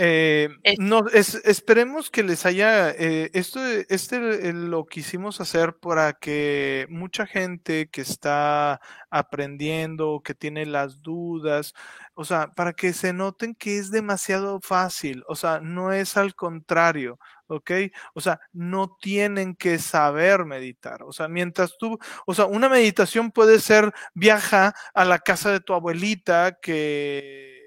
Eh, 0.00 0.48
no, 0.78 1.08
es, 1.08 1.34
esperemos 1.44 2.08
que 2.08 2.22
les 2.22 2.46
haya, 2.46 2.90
eh, 2.90 3.30
esto, 3.34 3.58
este 3.88 4.52
lo 4.52 4.86
quisimos 4.86 5.40
hacer 5.40 5.74
para 5.74 6.12
que 6.12 6.86
mucha 6.88 7.26
gente 7.26 7.88
que 7.90 8.02
está 8.02 8.80
aprendiendo, 9.10 10.20
que 10.24 10.36
tiene 10.36 10.66
las 10.66 11.02
dudas, 11.02 11.74
o 12.14 12.24
sea, 12.24 12.52
para 12.54 12.74
que 12.74 12.92
se 12.92 13.12
noten 13.12 13.56
que 13.56 13.78
es 13.78 13.90
demasiado 13.90 14.60
fácil, 14.60 15.24
o 15.26 15.34
sea, 15.34 15.58
no 15.60 15.92
es 15.92 16.16
al 16.16 16.36
contrario, 16.36 17.18
¿ok? 17.48 17.72
O 18.14 18.20
sea, 18.20 18.38
no 18.52 18.96
tienen 19.00 19.56
que 19.56 19.80
saber 19.80 20.44
meditar, 20.44 21.02
o 21.02 21.12
sea, 21.12 21.26
mientras 21.26 21.76
tú, 21.76 21.98
o 22.24 22.34
sea, 22.34 22.46
una 22.46 22.68
meditación 22.68 23.32
puede 23.32 23.58
ser 23.58 23.92
viaja 24.14 24.74
a 24.94 25.04
la 25.04 25.18
casa 25.18 25.50
de 25.50 25.58
tu 25.58 25.74
abuelita 25.74 26.56
que 26.62 27.57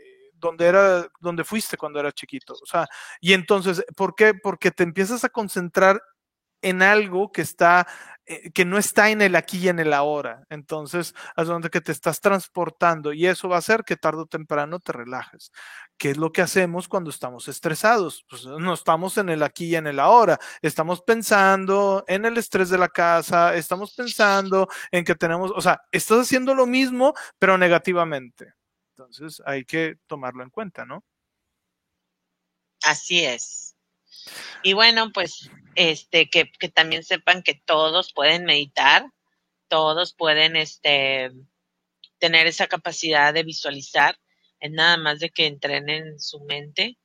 donde 0.41 0.65
era, 0.65 1.07
donde 1.22 1.43
fuiste 1.45 1.77
cuando 1.77 1.99
eras 1.99 2.13
chiquito. 2.13 2.53
O 2.53 2.65
sea, 2.65 2.88
y 3.22 3.34
entonces, 3.34 3.85
¿por 3.95 4.15
qué? 4.15 4.34
Porque 4.34 4.72
te 4.72 4.84
empiezas 4.84 5.23
a 5.23 5.30
concentrar 5.30 6.01
en 6.61 6.81
algo 6.81 7.31
que 7.31 7.41
está, 7.41 7.88
eh, 8.26 8.51
que 8.51 8.65
no 8.65 8.77
está 8.77 9.09
en 9.09 9.22
el 9.22 9.35
aquí 9.35 9.59
y 9.59 9.69
en 9.69 9.80
el 9.80 9.93
ahora. 9.93 10.43
Entonces, 10.49 11.13
es 11.35 11.47
donde 11.47 11.69
que 11.69 11.81
te 11.81 11.91
estás 11.91 12.22
transportando 12.22 13.13
y 13.13 13.27
eso 13.27 13.49
va 13.49 13.57
a 13.57 13.59
hacer 13.59 13.84
que 13.84 13.97
tarde 13.97 14.22
o 14.22 14.26
temprano 14.27 14.80
te 14.80 14.91
relajes. 14.91 15.51
¿Qué 15.97 16.11
es 16.11 16.18
lo 16.18 16.31
que 16.31 16.41
hacemos 16.41 16.88
cuando 16.88 17.09
estamos 17.09 17.47
estresados? 17.47 18.26
Pues 18.30 18.45
no 18.45 18.73
estamos 18.73 19.18
en 19.18 19.30
el 19.30 19.43
aquí 19.43 19.68
y 19.68 19.76
en 19.76 19.88
el 19.88 19.99
ahora. 19.99 20.39
Estamos 20.61 21.01
pensando 21.01 22.03
en 22.07 22.26
el 22.26 22.38
estrés 22.38 22.69
de 22.69 22.77
la 22.77 22.89
casa, 22.89 23.55
estamos 23.55 23.93
pensando 23.95 24.68
en 24.91 25.03
que 25.03 25.15
tenemos, 25.15 25.51
o 25.55 25.61
sea, 25.61 25.81
estás 25.91 26.19
haciendo 26.22 26.55
lo 26.55 26.65
mismo, 26.68 27.13
pero 27.39 27.57
negativamente. 27.57 28.53
Entonces 29.01 29.41
hay 29.45 29.65
que 29.65 29.97
tomarlo 30.07 30.43
en 30.43 30.49
cuenta, 30.49 30.85
¿no? 30.85 31.03
Así 32.83 33.23
es. 33.23 33.75
Y 34.63 34.73
bueno, 34.73 35.11
pues 35.11 35.49
este 35.75 36.29
que, 36.29 36.45
también 36.69 37.03
sepan 37.03 37.41
que 37.43 37.55
todos 37.55 38.13
pueden 38.13 38.45
meditar, 38.45 39.05
todos 39.67 40.13
pueden 40.13 40.55
este 40.55 41.31
tener 42.19 42.45
esa 42.45 42.67
capacidad 42.67 43.33
de 43.33 43.43
visualizar, 43.43 44.19
es 44.59 44.71
nada 44.71 44.97
más 44.97 45.19
de 45.19 45.31
que 45.31 45.47
entrenen 45.47 46.19
su 46.19 46.39
mente 46.41 46.99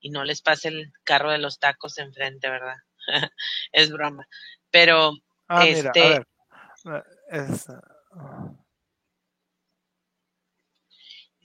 y 0.00 0.10
no 0.10 0.24
les 0.24 0.42
pase 0.42 0.68
el 0.68 0.92
carro 1.04 1.30
de 1.30 1.38
los 1.38 1.60
tacos 1.60 1.98
enfrente, 1.98 2.50
¿verdad? 2.50 2.76
es 3.72 3.92
broma. 3.92 4.26
Pero 4.70 5.12
ah, 5.48 5.66
este 5.66 6.22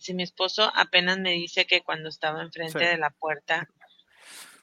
si 0.01 0.13
mi 0.13 0.23
esposo 0.23 0.71
apenas 0.75 1.19
me 1.19 1.31
dice 1.31 1.65
que 1.65 1.81
cuando 1.81 2.09
estaba 2.09 2.41
enfrente 2.41 2.83
de 2.83 2.97
la 2.97 3.11
puerta, 3.11 3.69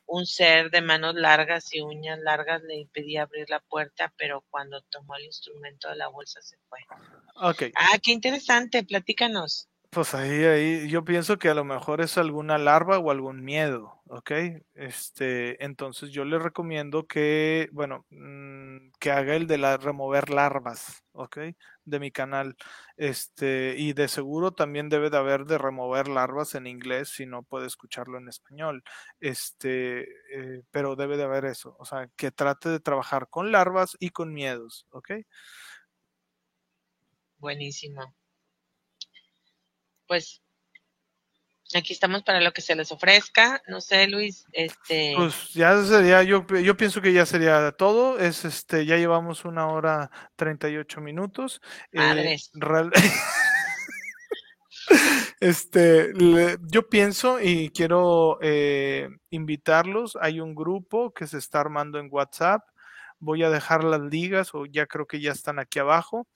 un 0.06 0.26
ser 0.26 0.70
de 0.70 0.80
manos 0.80 1.14
largas 1.14 1.72
y 1.72 1.80
uñas 1.80 2.18
largas 2.18 2.62
le 2.62 2.76
impedía 2.76 3.22
abrir 3.22 3.48
la 3.48 3.60
puerta, 3.60 4.12
pero 4.16 4.44
cuando 4.50 4.80
tomó 4.82 5.14
el 5.16 5.24
instrumento 5.24 5.88
de 5.88 5.96
la 5.96 6.08
bolsa 6.08 6.40
se 6.42 6.56
fue. 6.68 6.80
Ok. 7.36 7.74
Ah, 7.74 7.98
qué 8.02 8.12
interesante, 8.12 8.82
platícanos. 8.84 9.68
Pues 9.90 10.12
ahí, 10.14 10.44
ahí, 10.44 10.88
yo 10.90 11.02
pienso 11.02 11.38
que 11.38 11.48
a 11.48 11.54
lo 11.54 11.64
mejor 11.64 12.02
es 12.02 12.18
alguna 12.18 12.58
larva 12.58 12.98
o 12.98 13.10
algún 13.10 13.42
miedo, 13.42 14.02
¿ok? 14.08 14.32
Este, 14.74 15.64
entonces 15.64 16.10
yo 16.10 16.26
le 16.26 16.38
recomiendo 16.38 17.06
que, 17.06 17.70
bueno, 17.72 18.04
mm, 18.10 18.90
que 19.00 19.10
haga 19.10 19.34
el 19.34 19.46
de 19.46 19.56
la 19.56 19.78
remover 19.78 20.28
larvas, 20.28 21.02
¿ok? 21.12 21.38
De 21.86 22.00
mi 22.00 22.10
canal. 22.12 22.54
Este, 22.98 23.76
y 23.78 23.94
de 23.94 24.08
seguro 24.08 24.52
también 24.52 24.90
debe 24.90 25.08
de 25.08 25.16
haber 25.16 25.46
de 25.46 25.56
remover 25.56 26.08
larvas 26.08 26.54
en 26.54 26.66
inglés 26.66 27.08
si 27.08 27.24
no 27.24 27.42
puede 27.42 27.66
escucharlo 27.66 28.18
en 28.18 28.28
español. 28.28 28.84
Este, 29.20 30.02
eh, 30.34 30.62
pero 30.70 30.96
debe 30.96 31.16
de 31.16 31.22
haber 31.24 31.46
eso, 31.46 31.74
o 31.78 31.86
sea, 31.86 32.08
que 32.14 32.30
trate 32.30 32.68
de 32.68 32.80
trabajar 32.80 33.28
con 33.30 33.52
larvas 33.52 33.96
y 33.98 34.10
con 34.10 34.34
miedos, 34.34 34.86
¿ok? 34.90 35.12
Buenísimo 37.40 38.14
pues 40.08 40.42
aquí 41.74 41.92
estamos 41.92 42.22
para 42.22 42.40
lo 42.40 42.52
que 42.52 42.62
se 42.62 42.74
les 42.74 42.90
ofrezca. 42.90 43.62
No 43.68 43.80
sé, 43.80 44.08
Luis, 44.08 44.46
este. 44.52 45.14
Pues 45.16 45.52
ya 45.52 45.82
sería, 45.84 46.22
yo, 46.22 46.46
yo 46.46 46.76
pienso 46.76 47.00
que 47.00 47.12
ya 47.12 47.26
sería 47.26 47.72
todo. 47.72 48.18
Es 48.18 48.44
este, 48.44 48.86
ya 48.86 48.96
llevamos 48.96 49.44
una 49.44 49.68
hora 49.68 50.10
38 50.36 51.00
minutos. 51.00 51.60
Eh, 51.92 52.36
este, 55.40 56.12
yo 56.70 56.88
pienso 56.88 57.40
y 57.40 57.70
quiero 57.70 58.38
eh, 58.40 59.08
invitarlos. 59.30 60.16
Hay 60.20 60.40
un 60.40 60.54
grupo 60.54 61.12
que 61.12 61.26
se 61.26 61.38
está 61.38 61.60
armando 61.60 61.98
en 61.98 62.08
WhatsApp. 62.10 62.62
Voy 63.20 63.42
a 63.42 63.50
dejar 63.50 63.82
las 63.82 64.00
ligas 64.00 64.54
o 64.54 64.64
ya 64.64 64.86
creo 64.86 65.06
que 65.06 65.20
ya 65.20 65.32
están 65.32 65.58
aquí 65.58 65.80
abajo 65.80 66.28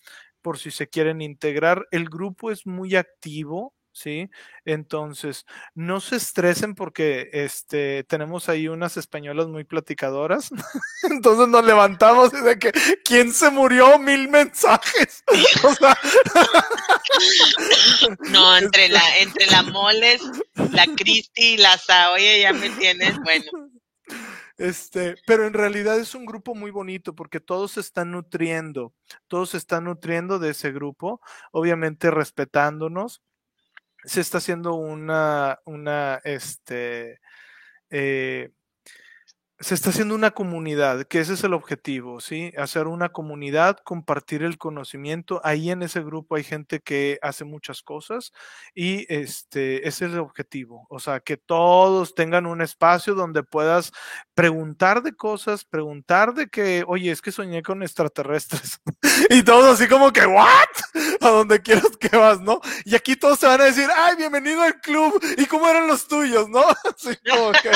por 0.43 0.59
si 0.59 0.70
se 0.70 0.89
quieren 0.89 1.23
integrar. 1.23 1.86
El 1.90 2.09
grupo 2.09 2.51
es 2.51 2.66
muy 2.66 2.97
activo, 2.97 3.74
¿sí? 3.93 4.31
Entonces, 4.64 5.47
no 5.74 6.01
se 6.01 6.16
estresen 6.16 6.74
porque 6.74 7.28
este, 7.32 8.05
tenemos 8.05 8.48
ahí 8.48 8.69
unas 8.69 8.97
españolas 8.97 9.48
muy 9.48 9.64
platicadoras. 9.64 10.51
Entonces 11.05 11.48
nos 11.48 11.64
levantamos 11.64 12.32
y 12.35 12.43
de 12.43 12.59
que, 12.59 12.73
¿quién 13.05 13.32
se 13.32 13.51
murió? 13.51 13.98
Mil 13.98 14.28
mensajes. 14.28 15.23
no, 18.31 18.56
entre 18.56 18.89
la, 18.89 19.19
entre 19.19 19.47
la 19.47 19.62
moles, 19.62 20.23
la 20.73 20.86
Cristi 20.97 21.55
y 21.55 21.56
la 21.59 21.78
Sa, 21.78 22.12
oye, 22.12 22.40
ya 22.40 22.52
me 22.52 22.70
tienes, 22.70 23.19
bueno. 23.20 23.44
Este, 24.62 25.16
pero 25.26 25.44
en 25.44 25.55
realidad 25.55 25.98
es 25.98 26.14
un 26.14 26.24
grupo 26.24 26.55
muy 26.55 26.70
bonito 26.70 27.16
porque 27.16 27.40
todos 27.40 27.72
se 27.72 27.80
están 27.80 28.12
nutriendo, 28.12 28.94
todos 29.26 29.51
se 29.51 29.56
están 29.56 29.84
nutriendo 29.84 30.39
de 30.39 30.51
ese 30.51 30.70
grupo, 30.70 31.20
obviamente 31.51 32.12
respetándonos. 32.12 33.22
Se 34.05 34.20
está 34.20 34.39
haciendo 34.39 34.74
una, 34.74 35.59
una, 35.64 36.20
este, 36.22 37.18
eh, 37.90 38.51
se 39.62 39.74
está 39.74 39.90
haciendo 39.90 40.16
una 40.16 40.32
comunidad, 40.32 41.05
que 41.05 41.20
ese 41.20 41.34
es 41.34 41.44
el 41.44 41.55
objetivo, 41.55 42.20
¿sí? 42.20 42.52
Hacer 42.59 42.89
una 42.89 43.10
comunidad, 43.10 43.78
compartir 43.84 44.43
el 44.43 44.59
conocimiento. 44.59 45.40
Ahí 45.44 45.70
en 45.70 45.82
ese 45.82 46.02
grupo 46.02 46.34
hay 46.34 46.43
gente 46.43 46.80
que 46.80 47.18
hace 47.22 47.44
muchas 47.44 47.82
cosas 47.82 48.32
y 48.74 49.06
este, 49.12 49.86
ese 49.86 50.06
es 50.06 50.12
el 50.12 50.18
objetivo. 50.18 50.86
O 50.90 50.98
sea, 50.98 51.20
que 51.20 51.36
todos 51.36 52.14
tengan 52.16 52.47
un 52.47 52.60
espacio 52.60 53.14
donde 53.14 53.44
puedas 53.44 53.93
preguntar 54.34 55.02
de 55.02 55.12
cosas, 55.12 55.64
preguntar 55.64 56.34
de 56.34 56.48
que, 56.48 56.84
oye, 56.89 57.12
es 57.12 57.22
que 57.22 57.30
soñé 57.30 57.62
con 57.62 57.84
extraterrestres. 57.84 58.80
y 59.30 59.44
todos 59.44 59.74
así 59.74 59.89
como 59.89 60.12
que, 60.12 60.26
¿what? 60.26 60.43
A 61.20 61.28
donde 61.28 61.62
quieras 61.62 61.97
que 62.01 62.16
vas, 62.16 62.40
¿no? 62.40 62.60
Y 62.84 62.97
aquí 62.97 63.14
todos 63.14 63.39
se 63.39 63.47
van 63.47 63.60
a 63.60 63.64
decir, 63.64 63.89
ay, 63.94 64.16
bienvenido 64.16 64.60
al 64.62 64.80
club. 64.80 65.22
¿Y 65.39 65.47
cómo 65.47 65.68
eran 65.68 65.86
los 65.86 66.09
tuyos, 66.09 66.48
no? 66.48 66.62
Así 66.84 67.16
como 67.28 67.52
que... 67.52 67.70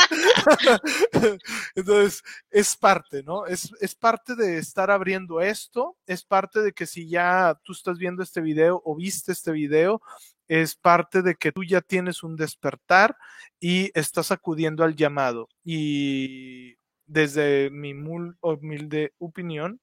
Entonces, 1.76 2.22
es 2.50 2.74
parte, 2.74 3.22
¿no? 3.22 3.46
Es, 3.46 3.70
es 3.80 3.94
parte 3.94 4.34
de 4.34 4.58
estar 4.58 4.90
abriendo 4.90 5.40
esto, 5.42 5.96
es 6.06 6.24
parte 6.24 6.62
de 6.62 6.72
que 6.72 6.86
si 6.86 7.08
ya 7.08 7.60
tú 7.62 7.72
estás 7.72 7.98
viendo 7.98 8.22
este 8.22 8.40
video 8.40 8.80
o 8.84 8.96
viste 8.96 9.32
este 9.32 9.52
video, 9.52 10.00
es 10.48 10.74
parte 10.74 11.20
de 11.22 11.34
que 11.34 11.52
tú 11.52 11.64
ya 11.64 11.82
tienes 11.82 12.22
un 12.22 12.34
despertar 12.36 13.16
y 13.60 13.90
estás 13.98 14.32
acudiendo 14.32 14.84
al 14.84 14.96
llamado. 14.96 15.48
Y 15.64 16.76
desde 17.06 17.70
mi 17.70 17.92
muy 17.92 18.32
humilde 18.40 19.12
opinión, 19.18 19.80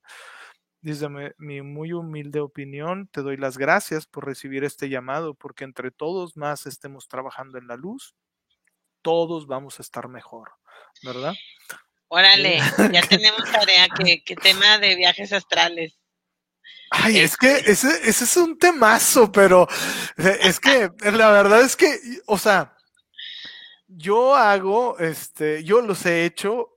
desde 0.81 1.07
mi 1.37 1.61
muy 1.61 1.93
humilde 1.93 2.39
opinión, 2.39 3.07
te 3.07 3.21
doy 3.21 3.37
las 3.37 3.57
gracias 3.57 4.07
por 4.07 4.25
recibir 4.25 4.63
este 4.63 4.89
llamado, 4.89 5.35
porque 5.35 5.63
entre 5.63 5.91
todos 5.91 6.35
más 6.37 6.65
estemos 6.65 7.07
trabajando 7.07 7.57
en 7.57 7.67
la 7.67 7.77
luz, 7.77 8.15
todos 9.01 9.47
vamos 9.47 9.79
a 9.79 9.83
estar 9.83 10.09
mejor, 10.09 10.51
¿verdad? 11.03 11.33
Órale, 12.07 12.59
ya 12.91 13.01
tenemos 13.09 13.51
tarea, 13.51 13.87
que, 13.89 14.35
tema 14.35 14.77
de 14.77 14.95
viajes 14.95 15.33
astrales. 15.33 15.99
Ay, 16.91 17.19
es 17.19 17.35
que 17.35 17.55
este 17.55 17.71
ese, 17.71 18.09
ese 18.09 18.23
es 18.23 18.37
un 18.37 18.57
temazo, 18.57 19.31
pero 19.31 19.67
eh, 20.17 20.37
es 20.41 20.59
que 20.59 20.91
la 21.11 21.31
verdad 21.31 21.61
es 21.61 21.75
que, 21.75 21.99
o 22.27 22.37
sea, 22.37 22.77
yo 23.87 24.35
hago, 24.35 24.99
este, 24.99 25.63
yo 25.63 25.81
los 25.81 26.05
he 26.05 26.25
hecho, 26.25 26.72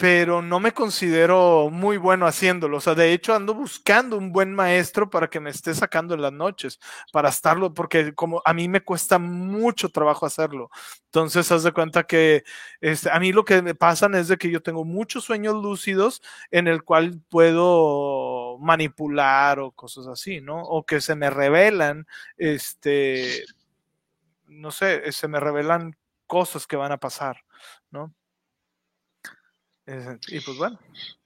pero 0.00 0.40
no 0.40 0.60
me 0.60 0.72
considero 0.72 1.68
muy 1.70 1.98
bueno 1.98 2.26
haciéndolo. 2.26 2.78
O 2.78 2.80
sea, 2.80 2.94
de 2.94 3.12
hecho 3.12 3.34
ando 3.34 3.52
buscando 3.52 4.16
un 4.16 4.32
buen 4.32 4.54
maestro 4.54 5.10
para 5.10 5.28
que 5.28 5.40
me 5.40 5.50
esté 5.50 5.74
sacando 5.74 6.14
en 6.14 6.22
las 6.22 6.32
noches, 6.32 6.80
para 7.12 7.28
estarlo, 7.28 7.74
porque 7.74 8.14
como 8.14 8.40
a 8.46 8.54
mí 8.54 8.66
me 8.66 8.80
cuesta 8.80 9.18
mucho 9.18 9.90
trabajo 9.90 10.24
hacerlo. 10.24 10.70
Entonces, 11.04 11.52
haz 11.52 11.64
de 11.64 11.72
cuenta 11.72 12.04
que 12.04 12.44
este, 12.80 13.10
a 13.10 13.20
mí 13.20 13.30
lo 13.32 13.44
que 13.44 13.60
me 13.60 13.74
pasa 13.74 14.08
es 14.18 14.28
de 14.28 14.38
que 14.38 14.50
yo 14.50 14.62
tengo 14.62 14.86
muchos 14.86 15.24
sueños 15.24 15.54
lúcidos 15.62 16.22
en 16.50 16.66
el 16.66 16.82
cual 16.82 17.20
puedo 17.28 18.56
manipular 18.58 19.60
o 19.60 19.70
cosas 19.70 20.06
así, 20.06 20.40
¿no? 20.40 20.62
O 20.62 20.86
que 20.86 21.02
se 21.02 21.14
me 21.14 21.28
revelan, 21.28 22.06
este, 22.38 23.44
no 24.46 24.70
sé, 24.70 25.12
se 25.12 25.28
me 25.28 25.40
revelan 25.40 25.94
cosas 26.26 26.66
que 26.66 26.76
van 26.76 26.92
a 26.92 26.96
pasar, 26.96 27.44
¿no? 27.90 28.14
Y 30.28 30.40
pues 30.40 30.56
bueno. 30.56 30.78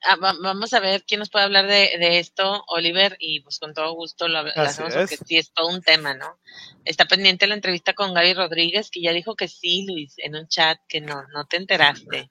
Ah, 0.02 0.16
vamos 0.16 0.72
a 0.72 0.80
ver 0.80 1.04
quién 1.06 1.20
nos 1.20 1.30
puede 1.30 1.44
hablar 1.44 1.66
de, 1.66 2.18
esto, 2.18 2.64
Oliver, 2.68 3.16
y 3.18 3.40
pues 3.40 3.58
con 3.58 3.74
todo 3.74 3.92
gusto 3.92 4.28
lo, 4.28 4.38
hacemos 4.38 4.94
porque 4.94 5.16
sí 5.16 5.36
es 5.36 5.52
todo 5.52 5.68
un 5.68 5.82
tema, 5.82 6.14
¿no? 6.14 6.38
Está 6.84 7.06
pendiente 7.06 7.46
la 7.46 7.54
entrevista 7.54 7.94
con 7.94 8.14
Gaby 8.14 8.34
Rodríguez, 8.34 8.90
que 8.90 9.00
ya 9.00 9.12
dijo 9.12 9.34
que 9.34 9.48
sí, 9.48 9.86
Luis, 9.86 10.14
en 10.18 10.36
un 10.36 10.48
chat, 10.48 10.78
que 10.88 11.00
no, 11.00 11.24
no 11.32 11.46
te 11.46 11.56
enteraste. 11.56 12.30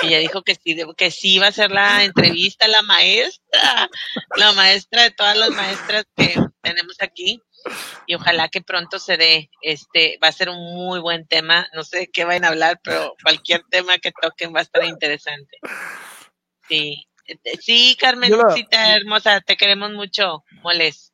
Que 0.00 0.10
ya 0.10 0.18
dijo 0.18 0.42
que 0.42 0.56
sí, 0.56 0.76
que 0.96 1.10
sí 1.10 1.36
iba 1.36 1.46
a 1.46 1.52
ser 1.52 1.70
la 1.70 2.04
entrevista, 2.04 2.68
la 2.68 2.82
maestra, 2.82 3.88
la 4.36 4.52
maestra 4.52 5.04
de 5.04 5.10
todas 5.12 5.36
las 5.36 5.50
maestras 5.50 6.04
que 6.16 6.34
tenemos 6.60 6.96
aquí 7.00 7.40
y 8.06 8.14
ojalá 8.14 8.48
que 8.48 8.62
pronto 8.62 8.98
se 8.98 9.16
dé. 9.16 9.50
Este 9.62 10.18
va 10.22 10.28
a 10.28 10.32
ser 10.32 10.48
un 10.48 10.74
muy 10.74 11.00
buen 11.00 11.26
tema. 11.26 11.66
No 11.74 11.84
sé 11.84 11.98
de 11.98 12.06
qué 12.08 12.24
van 12.24 12.44
a 12.44 12.48
hablar, 12.48 12.80
pero 12.82 13.14
cualquier 13.22 13.62
tema 13.70 13.98
que 13.98 14.12
toquen 14.12 14.54
va 14.54 14.60
a 14.60 14.62
estar 14.62 14.84
interesante. 14.84 15.58
Sí, 16.68 17.06
este, 17.26 17.56
sí, 17.60 17.96
Carmencita 17.98 18.96
hermosa, 18.96 19.40
te 19.40 19.56
queremos 19.56 19.92
mucho, 19.92 20.44
moles. 20.62 21.12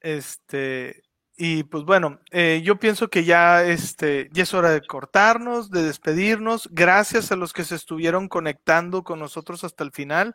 Este, 0.00 1.03
y 1.36 1.64
pues 1.64 1.84
bueno, 1.84 2.20
eh, 2.30 2.62
yo 2.64 2.78
pienso 2.78 3.08
que 3.08 3.24
ya, 3.24 3.64
este, 3.64 4.28
ya 4.32 4.44
es 4.44 4.54
hora 4.54 4.70
de 4.70 4.86
cortarnos, 4.86 5.68
de 5.70 5.82
despedirnos. 5.82 6.68
Gracias 6.70 7.32
a 7.32 7.36
los 7.36 7.52
que 7.52 7.64
se 7.64 7.74
estuvieron 7.74 8.28
conectando 8.28 9.02
con 9.02 9.18
nosotros 9.18 9.64
hasta 9.64 9.82
el 9.82 9.90
final. 9.90 10.32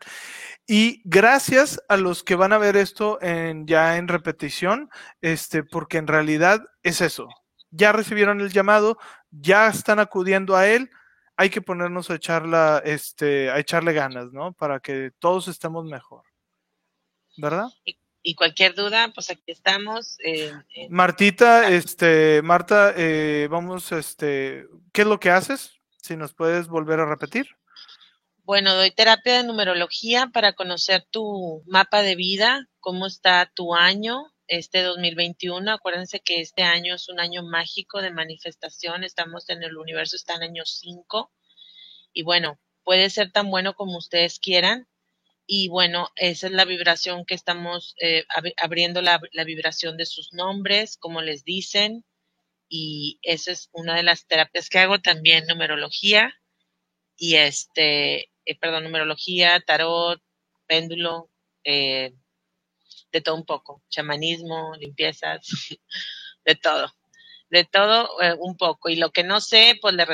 Y 0.66 1.00
gracias 1.06 1.80
a 1.88 1.96
los 1.96 2.22
que 2.22 2.34
van 2.34 2.52
a 2.52 2.58
ver 2.58 2.76
esto 2.76 3.18
en, 3.22 3.66
ya 3.66 3.96
en 3.96 4.08
repetición, 4.08 4.90
este, 5.22 5.64
porque 5.64 5.96
en 5.98 6.06
realidad 6.06 6.60
es 6.82 7.00
eso. 7.00 7.28
Ya 7.70 7.92
recibieron 7.92 8.40
el 8.42 8.50
llamado, 8.50 8.98
ya 9.30 9.68
están 9.68 10.00
acudiendo 10.00 10.54
a 10.56 10.66
él. 10.68 10.90
Hay 11.36 11.48
que 11.48 11.62
ponernos 11.62 12.10
a 12.10 12.16
echarla, 12.16 12.82
este, 12.84 13.50
a 13.50 13.58
echarle 13.58 13.94
ganas, 13.94 14.32
¿no? 14.32 14.52
Para 14.52 14.80
que 14.80 15.12
todos 15.18 15.48
estemos 15.48 15.86
mejor. 15.86 16.24
¿Verdad? 17.38 17.68
Y 18.22 18.34
cualquier 18.34 18.74
duda, 18.74 19.10
pues 19.14 19.30
aquí 19.30 19.50
estamos. 19.50 20.18
Martita, 20.88 21.68
este, 21.70 22.42
Marta, 22.42 22.92
eh, 22.96 23.48
vamos, 23.50 23.92
este, 23.92 24.66
¿qué 24.92 25.02
es 25.02 25.06
lo 25.06 25.20
que 25.20 25.30
haces? 25.30 25.78
Si 26.02 26.16
nos 26.16 26.34
puedes 26.34 26.68
volver 26.68 27.00
a 27.00 27.06
repetir. 27.06 27.48
Bueno, 28.44 28.74
doy 28.74 28.90
terapia 28.90 29.38
de 29.38 29.44
numerología 29.44 30.28
para 30.32 30.54
conocer 30.54 31.06
tu 31.10 31.62
mapa 31.66 32.02
de 32.02 32.16
vida, 32.16 32.68
cómo 32.80 33.06
está 33.06 33.50
tu 33.54 33.74
año, 33.74 34.32
este 34.48 34.82
2021. 34.82 35.70
Acuérdense 35.72 36.20
que 36.20 36.40
este 36.40 36.62
año 36.62 36.96
es 36.96 37.08
un 37.08 37.20
año 37.20 37.42
mágico 37.42 38.02
de 38.02 38.10
manifestación. 38.10 39.04
Estamos 39.04 39.48
en 39.50 39.62
el 39.62 39.76
universo, 39.76 40.16
está 40.16 40.34
en 40.34 40.42
año 40.42 40.64
5. 40.64 41.30
Y 42.12 42.24
bueno, 42.24 42.58
puede 42.82 43.08
ser 43.10 43.30
tan 43.30 43.50
bueno 43.50 43.74
como 43.74 43.98
ustedes 43.98 44.40
quieran 44.40 44.88
y 45.52 45.66
bueno, 45.66 46.10
esa 46.14 46.46
es 46.46 46.52
la 46.52 46.64
vibración 46.64 47.24
que 47.24 47.34
estamos 47.34 47.96
eh, 48.00 48.24
abriendo 48.56 49.02
la, 49.02 49.20
vibración 49.44 49.96
de 49.96 50.06
sus 50.06 50.32
nombres, 50.32 50.96
como 50.96 51.22
les 51.22 51.42
dicen, 51.42 52.04
y 52.68 53.18
esa 53.22 53.50
es 53.50 53.68
una 53.72 53.96
de 53.96 54.04
las 54.04 54.28
terapias 54.28 54.68
que 54.68 54.78
hago 54.78 55.00
también, 55.00 55.46
numerología, 55.48 56.32
y 57.16 57.34
este, 57.34 58.30
eh, 58.44 58.58
perdón, 58.60 58.84
numerología, 58.84 59.60
tarot, 59.66 60.22
péndulo, 60.68 61.30
eh, 61.64 62.12
de 63.10 63.20
todo 63.20 63.34
un 63.34 63.44
poco, 63.44 63.82
chamanismo, 63.88 64.76
limpiezas, 64.78 65.40
de 66.44 66.54
todo 66.54 66.94
de 67.50 67.64
todo 67.64 68.20
eh, 68.22 68.34
un 68.38 68.56
poco. 68.56 68.88
Y 68.88 68.96
lo 68.96 69.10
que 69.10 69.24
no 69.24 69.40
sé, 69.40 69.76
pues 69.80 69.94
le, 69.94 70.06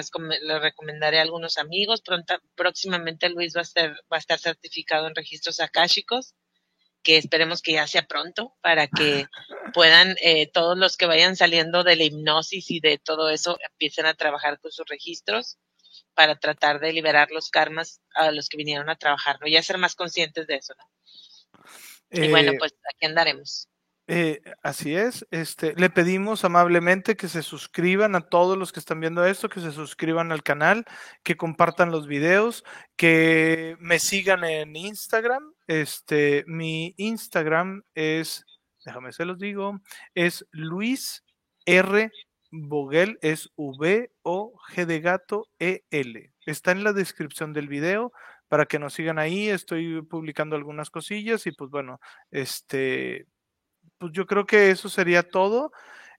le 0.42 0.58
recomendaré 0.58 1.18
a 1.18 1.22
algunos 1.22 1.58
amigos. 1.58 2.00
Pronto, 2.00 2.34
próximamente 2.54 3.28
Luis 3.28 3.54
va 3.56 3.60
a, 3.60 3.64
ser, 3.64 3.90
va 4.12 4.16
a 4.16 4.18
estar 4.18 4.38
certificado 4.38 5.06
en 5.06 5.14
registros 5.14 5.60
akáshicos, 5.60 6.34
que 7.02 7.18
esperemos 7.18 7.62
que 7.62 7.72
ya 7.72 7.86
sea 7.86 8.06
pronto, 8.06 8.56
para 8.62 8.88
que 8.88 9.26
puedan 9.74 10.16
eh, 10.22 10.50
todos 10.50 10.76
los 10.78 10.96
que 10.96 11.06
vayan 11.06 11.36
saliendo 11.36 11.84
de 11.84 11.96
la 11.96 12.04
hipnosis 12.04 12.70
y 12.70 12.80
de 12.80 12.98
todo 12.98 13.28
eso 13.28 13.58
empiecen 13.70 14.06
a 14.06 14.14
trabajar 14.14 14.58
con 14.58 14.72
sus 14.72 14.86
registros 14.88 15.58
para 16.14 16.36
tratar 16.36 16.80
de 16.80 16.92
liberar 16.94 17.30
los 17.30 17.50
karmas 17.50 18.00
a 18.14 18.32
los 18.32 18.48
que 18.48 18.56
vinieron 18.56 18.88
a 18.88 18.96
trabajar, 18.96 19.38
¿no? 19.40 19.46
Ya 19.46 19.62
ser 19.62 19.76
más 19.76 19.94
conscientes 19.94 20.46
de 20.46 20.56
eso, 20.56 20.74
¿no? 20.78 20.84
y 22.10 22.28
bueno, 22.28 22.52
eh, 22.52 22.56
pues 22.58 22.74
aquí 22.94 23.06
andaremos. 23.06 23.68
Eh, 24.08 24.40
así 24.62 24.94
es. 24.94 25.26
Este, 25.30 25.74
le 25.74 25.90
pedimos 25.90 26.44
amablemente 26.44 27.16
que 27.16 27.28
se 27.28 27.42
suscriban 27.42 28.14
a 28.14 28.20
todos 28.20 28.56
los 28.56 28.72
que 28.72 28.78
están 28.78 29.00
viendo 29.00 29.24
esto, 29.24 29.48
que 29.48 29.60
se 29.60 29.72
suscriban 29.72 30.30
al 30.30 30.44
canal, 30.44 30.84
que 31.24 31.36
compartan 31.36 31.90
los 31.90 32.06
videos, 32.06 32.64
que 32.94 33.76
me 33.80 33.98
sigan 33.98 34.44
en 34.44 34.76
Instagram. 34.76 35.52
Este, 35.66 36.44
mi 36.46 36.94
Instagram 36.98 37.82
es, 37.94 38.44
déjame 38.84 39.12
se 39.12 39.24
los 39.24 39.38
digo, 39.38 39.80
es 40.14 40.46
Luis 40.52 41.24
R. 41.64 42.10
Boguel, 42.52 43.18
es 43.22 43.50
V 43.56 44.12
O 44.22 44.54
G 44.72 44.86
de 44.86 45.00
gato 45.00 45.48
E 45.58 45.82
L. 45.90 46.32
Está 46.46 46.70
en 46.70 46.84
la 46.84 46.92
descripción 46.92 47.52
del 47.52 47.66
video 47.66 48.12
para 48.46 48.66
que 48.66 48.78
nos 48.78 48.94
sigan 48.94 49.18
ahí. 49.18 49.48
Estoy 49.48 50.00
publicando 50.02 50.54
algunas 50.54 50.88
cosillas 50.90 51.44
y 51.48 51.50
pues 51.50 51.70
bueno, 51.70 51.98
este 52.30 53.26
pues 53.98 54.12
yo 54.12 54.26
creo 54.26 54.46
que 54.46 54.70
eso 54.70 54.88
sería 54.88 55.22
todo. 55.22 55.72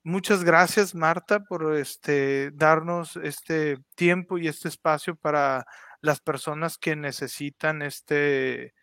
Muchas 0.04 0.44
gracias, 0.44 0.96
Marta, 0.96 1.42
por 1.44 1.76
este, 1.76 2.52
darnos 2.52 3.18
este 3.18 3.78
tiempo 3.96 4.38
y 4.38 4.48
este 4.48 4.70
espacio 4.70 5.16
para 5.16 5.66
las 6.02 6.22
personas 6.22 6.78
que 6.78 6.96
necesitan 6.96 7.82
este, 7.82 8.74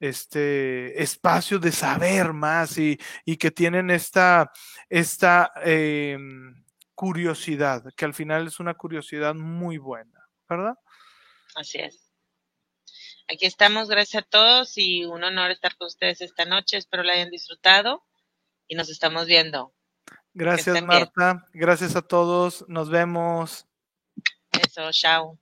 este 0.00 1.02
espacio 1.02 1.58
de 1.58 1.70
saber 1.70 2.32
más 2.32 2.78
y, 2.78 2.98
y 3.24 3.36
que 3.36 3.50
tienen 3.50 3.90
esta, 3.90 4.50
esta 4.88 5.52
eh, 5.64 6.18
curiosidad, 6.94 7.84
que 7.96 8.04
al 8.04 8.14
final 8.14 8.48
es 8.48 8.58
una 8.58 8.74
curiosidad 8.74 9.34
muy 9.34 9.78
buena, 9.78 10.28
¿verdad? 10.48 10.74
Así 11.54 11.78
es. 11.78 12.10
Aquí 13.28 13.46
estamos, 13.46 13.88
gracias 13.88 14.24
a 14.24 14.26
todos 14.26 14.76
y 14.76 15.04
un 15.04 15.22
honor 15.22 15.52
estar 15.52 15.76
con 15.76 15.86
ustedes 15.86 16.20
esta 16.20 16.44
noche. 16.44 16.76
Espero 16.76 17.02
la 17.02 17.12
hayan 17.12 17.30
disfrutado 17.30 18.02
y 18.72 18.74
nos 18.74 18.88
estamos 18.88 19.26
viendo. 19.26 19.74
Gracias, 20.32 20.82
Marta. 20.82 21.34
Bien. 21.52 21.62
Gracias 21.62 21.94
a 21.94 22.00
todos. 22.00 22.64
Nos 22.68 22.88
vemos. 22.88 23.66
Eso, 24.50 24.90
chao. 24.92 25.38